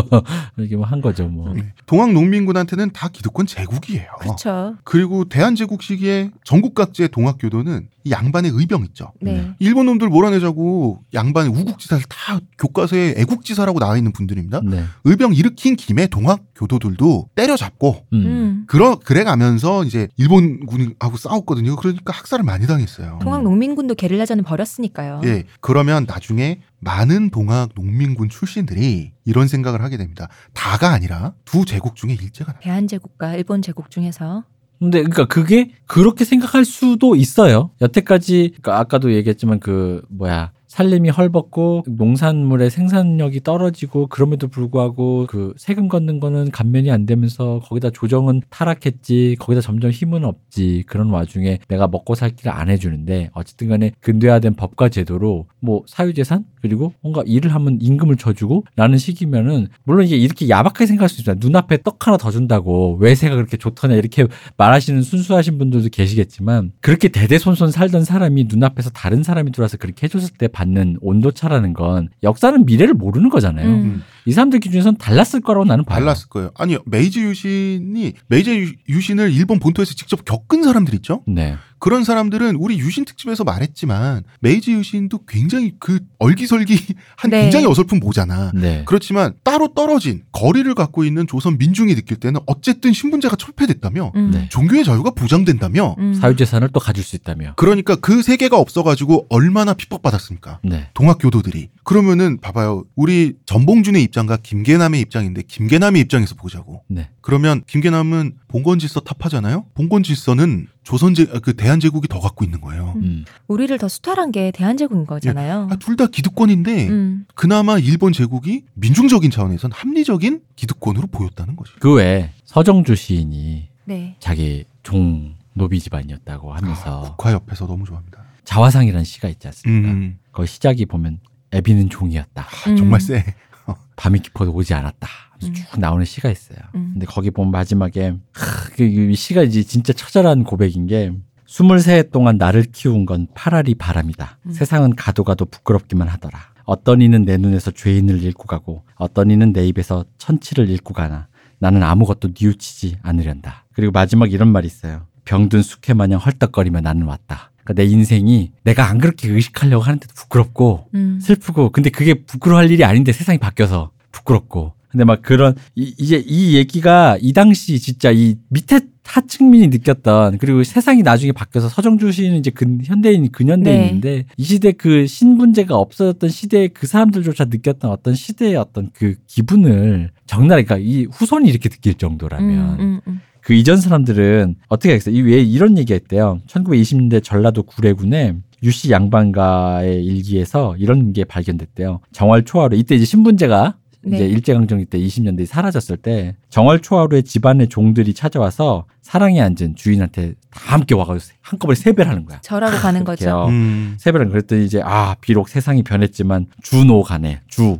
이렇게 0.57 0.77
뭐 0.77 0.85
한 0.85 1.01
거죠 1.01 1.27
뭐. 1.29 1.53
네. 1.55 1.73
동학 1.87 2.13
농민군한테는 2.13 2.91
다 2.93 3.09
기득권 3.09 3.47
제국이에요. 3.47 4.07
그렇죠. 4.21 4.77
그리고 4.85 5.25
대한제국 5.25 5.83
시기에 5.83 6.31
전국 6.45 6.75
각지의 6.75 7.09
동학 7.09 7.35
동학교도는 7.35 7.89
이 8.05 8.11
양반의 8.11 8.51
의병 8.55 8.85
있죠. 8.87 9.13
네. 9.21 9.53
일본 9.59 9.87
놈들 9.87 10.09
몰아내자고 10.09 11.03
양반의 11.15 11.51
우국지사를 11.51 12.03
다 12.09 12.39
교과서에 12.59 13.15
애국지사라고 13.17 13.79
나와 13.79 13.97
있는 13.97 14.13
분들입니다. 14.13 14.61
네. 14.65 14.85
의병 15.05 15.35
일으킨 15.35 15.77
김에 15.77 16.07
동학 16.07 16.41
교도들도 16.55 17.31
때려잡고 17.35 18.05
음. 18.13 18.19
음. 18.19 18.65
그러 18.67 18.99
그래 19.03 19.25
가면서 19.25 19.85
이제 19.95 20.09
일본군하고 20.17 21.17
싸웠거든요. 21.17 21.77
그러니까 21.77 22.13
학살을 22.13 22.45
많이 22.45 22.67
당했어요. 22.67 23.21
동학 23.23 23.45
농민군도 23.45 23.95
게릴라전을 23.95 24.43
벌였으니까요. 24.43 25.21
예, 25.25 25.45
그러면 25.61 26.05
나중에 26.09 26.61
많은 26.81 27.31
동학 27.31 27.71
농민군 27.77 28.29
출신들이 28.29 29.13
이런 29.25 29.47
생각을 29.47 29.83
하게 29.83 29.97
됩니다. 29.97 30.29
다가 30.53 30.91
아니라 30.91 31.35
두 31.45 31.65
제국 31.65 31.95
중에 31.95 32.13
일제가 32.13 32.53
나. 32.55 32.59
대한 32.59 32.89
제국과 32.89 33.35
일본 33.37 33.63
제국 33.63 33.91
중에서 33.91 34.43
근데 34.81 34.99
그러니까 34.99 35.27
그게 35.27 35.71
그렇게 35.87 36.25
생각할 36.25 36.65
수도 36.65 37.15
있어요. 37.15 37.71
여태까지 37.81 38.55
그러니까 38.61 38.81
아까도 38.81 39.15
얘기했지만 39.15 39.61
그 39.61 40.03
뭐야 40.11 40.51
살림이 40.75 41.09
헐벗고 41.09 41.85
농산물의 41.87 42.69
생산력이 42.69 43.45
떨어지고 43.45 44.09
그럼에도 44.09 44.49
불구하고 44.49 45.25
그 45.29 45.55
세금 45.57 45.87
걷는 45.87 46.19
거는 46.19 46.51
감면이 46.51 46.91
안 46.91 47.07
되면서 47.07 47.61
거기다 47.63 47.91
조정은 47.91 48.43
타락했지 48.51 49.37
거기다 49.39 49.61
점점 49.61 49.93
힘은 49.93 50.25
없지 50.25 50.83
그런 50.89 51.11
와중에 51.11 51.61
내가 51.69 51.87
먹고 51.87 52.17
살 52.17 52.31
길을 52.31 52.51
안 52.51 52.71
해주는데 52.71 53.31
어쨌든 53.35 53.69
간에 53.69 53.93
근대화된 54.01 54.55
법과 54.55 54.89
제도로 54.89 55.47
뭐 55.61 55.85
사유재산 55.87 56.45
그리고 56.61 56.93
뭔가 57.03 57.23
일을 57.25 57.55
하면 57.55 57.79
임금을 57.81 58.17
줘주고 58.17 58.65
라는 58.75 58.99
식이면은 58.99 59.69
물론 59.85 60.07
이게 60.07 60.17
이렇게 60.17 60.49
야박하게 60.49 60.87
생각할 60.87 61.09
수 61.09 61.21
있어요 61.21 61.37
눈앞에 61.39 61.83
떡 61.85 62.05
하나 62.05 62.17
더 62.17 62.33
준다고 62.33 62.97
외세가 62.97 63.37
그렇게 63.37 63.57
좋더냐 63.57 63.95
이렇게 63.95 64.27
말하시는 64.57 65.03
순수하신 65.03 65.57
분들도 65.59 65.91
계시겠지만 65.93 66.73
그렇게 66.81 67.07
대대손손 67.09 67.71
살던 67.71 68.03
사람이 68.03 68.47
눈앞에서 68.49 68.91
다른 68.91 69.23
사람이 69.23 69.53
들어와서 69.53 69.77
그렇게 69.77 70.07
해줬을 70.07 70.31
때 70.37 70.49
받는 70.65 70.99
온도차라는 71.01 71.75
건 71.75 72.09
역사는 72.23 72.65
미래를 72.65 72.95
모르는 72.95 73.29
거잖아요. 73.29 73.69
음. 73.69 74.03
이 74.27 74.33
사람들 74.33 74.61
기준에선 74.61 74.97
달랐을 74.97 75.41
거라고 75.41 75.65
나는 75.65 75.85
봐요. 75.85 75.99
달랐을 75.99 76.29
거예요. 76.29 76.51
아니 76.57 76.77
메이지 76.87 77.21
유신이 77.23 78.13
메이지 78.29 78.51
유- 78.59 78.73
유신을 78.89 79.33
일본 79.33 79.59
본토에서 79.59 79.95
직접 79.95 80.25
겪은 80.25 80.63
사람들 80.63 80.95
있죠. 80.95 81.23
네. 81.27 81.57
그런 81.81 82.03
사람들은 82.03 82.57
우리 82.57 82.79
유신 82.79 83.05
특집에서 83.05 83.45
말했지만 83.45 84.23
메이지 84.41 84.73
유신도 84.73 85.27
굉장히 85.29 85.75
그 85.79 85.99
얼기설기 86.19 86.79
한 87.17 87.29
네. 87.31 87.43
굉장히 87.43 87.67
어설픈 87.67 88.01
모잖아. 88.01 88.53
네. 88.55 88.85
그렇지만 88.87 89.35
따로 89.45 89.69
떨어진 89.75 90.23
거리를 90.33 90.73
갖고 90.75 91.05
있는 91.05 91.27
조선 91.27 91.59
민중이 91.59 91.95
느낄 91.95 92.17
때는 92.17 92.41
어쨌든 92.47 92.95
신분제가 92.95 93.37
철폐됐다며 93.37 94.13
음. 94.17 94.31
네. 94.31 94.49
종교의 94.51 94.85
자유가 94.85 95.11
보장된다며 95.11 95.97
음. 95.99 96.15
사유재산을 96.15 96.71
또 96.73 96.81
가질 96.81 97.05
수 97.05 97.17
있다며. 97.17 97.53
그러니까 97.57 97.97
그 97.97 98.23
세계가 98.23 98.57
없어가지고 98.59 99.27
얼마나 99.29 99.75
핍박받았습니까? 99.75 100.61
네. 100.65 100.89
동학교도들이 100.95 101.69
그러면은 101.83 102.41
봐봐요 102.41 102.85
우리 102.97 103.35
전봉준의 103.45 104.03
입 104.03 104.14
장과 104.15 104.39
김계남의 104.39 105.01
입장인데 105.03 105.43
김계남의 105.43 106.01
입장에서 106.03 106.35
보자고 106.37 106.83
네. 106.89 107.11
그러면 107.21 107.63
김계남은 107.67 108.37
봉건 108.49 108.79
질서 108.79 109.01
탑하잖아요 109.01 109.67
봉건 109.75 110.05
질서는 110.05 110.69
조선제 110.85 111.29
아, 111.35 111.41
그 111.41 111.55
대한제국이 111.55 112.09
더 112.09 112.21
갖고 112.21 112.45
있는 112.45 112.61
거예요 112.61 112.95
음. 112.97 113.25
우리를 113.49 113.77
더 113.79 113.89
수탈한 113.89 114.31
게 114.33 114.51
대한제국인 114.53 115.07
거잖아요. 115.07 115.69
아, 115.71 115.77
둘 115.77 115.97
다 115.97 116.07
기득권인데 116.09 116.89
음. 116.89 117.25
그나마 117.35 117.79
일본 117.79 118.13
제국이 118.13 118.65
민중적인 118.75 119.31
차원에선 119.31 119.71
합리적인 119.73 120.41
기득권으로 120.57 121.07
보였다는 121.09 121.55
거죠 121.57 121.75
그 121.79 121.93
외에 121.95 122.31
서정주 122.45 122.95
시인이 122.97 123.69
네. 123.85 124.17
자기 124.19 124.65
종 124.83 125.35
노비 125.55 125.79
집안이었다고 125.81 126.53
하면서 126.53 127.05
아, 127.07 127.11
국화 127.17 127.33
옆에서 127.33 127.67
너무 127.67 127.85
좋아합니다 127.85 128.25
자화상이라는 128.45 129.05
시가 129.05 129.29
있지 129.29 129.47
않습니까? 129.49 129.89
음, 129.91 130.19
거기 130.33 130.49
시작이 130.49 130.85
보면 130.87 131.19
애비는 131.55 131.89
종이었다. 131.89 132.43
아, 132.43 132.71
음. 132.71 132.77
정말 132.77 133.01
세 133.01 133.25
밤이 133.97 134.21
깊어도 134.21 134.53
오지 134.53 134.75
않았다. 134.75 135.09
음. 135.43 135.55
쭉 135.55 135.79
나오는 135.79 136.05
시가 136.05 136.31
있어요. 136.31 136.59
음. 136.75 136.91
근데 136.95 137.07
거기 137.07 137.31
보면 137.31 137.51
마지막에 137.51 138.15
하, 138.33 138.69
그이 138.71 139.15
시가 139.15 139.43
이제 139.43 139.63
진짜 139.63 139.93
처절한 139.93 140.45
고백인 140.45 140.87
게 140.87 141.13
23해 141.47 142.11
동안 142.11 142.37
나를 142.39 142.65
키운 142.73 143.07
건 143.07 143.29
파라리 143.35 143.75
바람이다. 143.75 144.39
음. 144.47 144.53
세상은 144.53 144.97
가도 144.97 145.25
가도 145.25 145.45
부끄럽기만 145.45 146.09
하더라. 146.09 146.39
어떤 146.65 147.03
이는 147.03 147.25
내 147.25 147.37
눈에서 147.37 147.71
죄인을 147.71 148.23
잃고 148.23 148.45
가고 148.45 148.85
어떤 148.97 149.31
이는 149.31 149.53
내 149.53 149.67
입에서 149.67 150.05
천치를 150.19 150.71
잃고 150.71 150.95
가나 150.95 151.29
나는 151.59 151.83
아무것도 151.83 152.31
뉘우치지 152.39 152.99
않으련다. 153.03 153.67
그리고 153.73 153.93
마지막 153.93 154.33
이런 154.33 154.49
말이 154.49 154.67
있어요. 154.67 155.07
병든 155.25 155.63
숙회 155.63 155.95
마냥 155.95 156.19
헐떡거리며 156.21 156.81
나는 156.81 157.07
왔다. 157.07 157.51
그러니까 157.65 157.73
내 157.75 157.85
인생이 157.85 158.53
내가 158.63 158.89
안 158.89 158.99
그렇게 158.99 159.29
의식하려고 159.29 159.83
하는데도 159.83 160.13
부끄럽고 160.15 160.87
음. 160.95 161.19
슬프고 161.21 161.71
근데 161.71 161.91
그게 161.91 162.15
부끄러워할 162.15 162.71
일이 162.71 162.85
아닌데 162.85 163.13
세상이 163.13 163.39
바뀌어서 163.39 163.91
부끄럽고 164.13 164.75
근데 164.89 165.05
막 165.05 165.23
그런 165.23 165.57
이, 165.75 165.93
이제 165.99 166.23
이 166.25 166.57
얘기가 166.57 167.19
이 167.21 167.33
당시 167.33 167.81
진짜 167.81 168.13
이 168.13 168.37
밑에 168.51 168.81
하층민이 169.05 169.69
느꼈던 169.69 170.39
그리고 170.39 170.63
세상이 170.63 171.03
나중에 171.03 171.33
바뀌어서 171.33 171.69
서정주 171.69 172.13
시인은 172.13 172.39
이제 172.39 172.51
근 172.51 172.81
현대인 172.83 173.31
근현대인인데 173.31 174.25
이 174.37 174.45
시대 174.45 174.73
그 174.73 175.07
신분제가 175.07 175.75
없어졌던 175.77 176.31
시대에 176.31 176.69
그 176.69 176.87
사람들조차 176.87 177.47
느꼈던 177.47 177.91
어떤 177.91 178.15
시대의 178.15 178.57
어떤 178.57 178.91
그 178.93 179.17
기분을 179.27 180.11
적나라하게 180.27 180.65
그러니까 180.65 180.89
이 180.89 181.07
후손이 181.11 181.49
이렇게 181.51 181.69
느낄 181.69 181.95
정도라면 181.95 182.75
음, 182.75 182.81
음, 182.81 183.01
음. 183.09 183.21
그 183.45 183.53
이전 183.53 183.77
사람들은 183.77 184.57
어떻게 184.69 184.91
하겠어요? 184.91 185.15
이왜 185.15 185.43
이런 185.43 185.77
얘기가 185.77 185.97
있대요. 185.97 186.41
1920년대 186.47 187.23
전라도 187.23 187.63
구례군에 187.63 188.37
유씨 188.63 188.91
양반가의 188.91 190.03
일기에서 190.03 190.75
이런 190.79 191.13
게 191.13 191.25
발견됐대요. 191.25 192.01
정월 192.13 192.47
초하루 192.47 192.75
이때 192.77 192.95
이제 192.95 193.05
신분제가 193.05 193.77
네. 194.07 194.17
이제 194.17 194.27
일제강점기 194.27 194.87
때 194.87 194.99
20년대 194.99 195.45
사라졌을 195.45 195.99
때 195.99 196.37
정월 196.49 196.81
초하루에 196.81 197.21
집안의 197.21 197.69
종들이 197.69 198.15
찾아와서 198.15 198.87
사랑에 199.05 199.39
앉은 199.43 199.75
주인한테 199.77 200.33
다 200.51 200.77
함께 200.77 200.95
와가지고 200.95 201.37
한꺼번에 201.43 201.75
세배를 201.75 202.11
하는 202.11 202.25
거야. 202.25 202.41
절하고 202.41 202.79
가는 202.79 203.05
거죠. 203.05 203.47
음. 203.49 203.97
세배를 203.99 204.31
그랬더니 204.31 204.65
이제 204.65 204.81
아 204.83 205.15
비록 205.21 205.51
세상이 205.51 205.83
변했지만 205.83 206.47
주노 206.63 207.03
간에 207.03 207.43
주노 207.49 207.79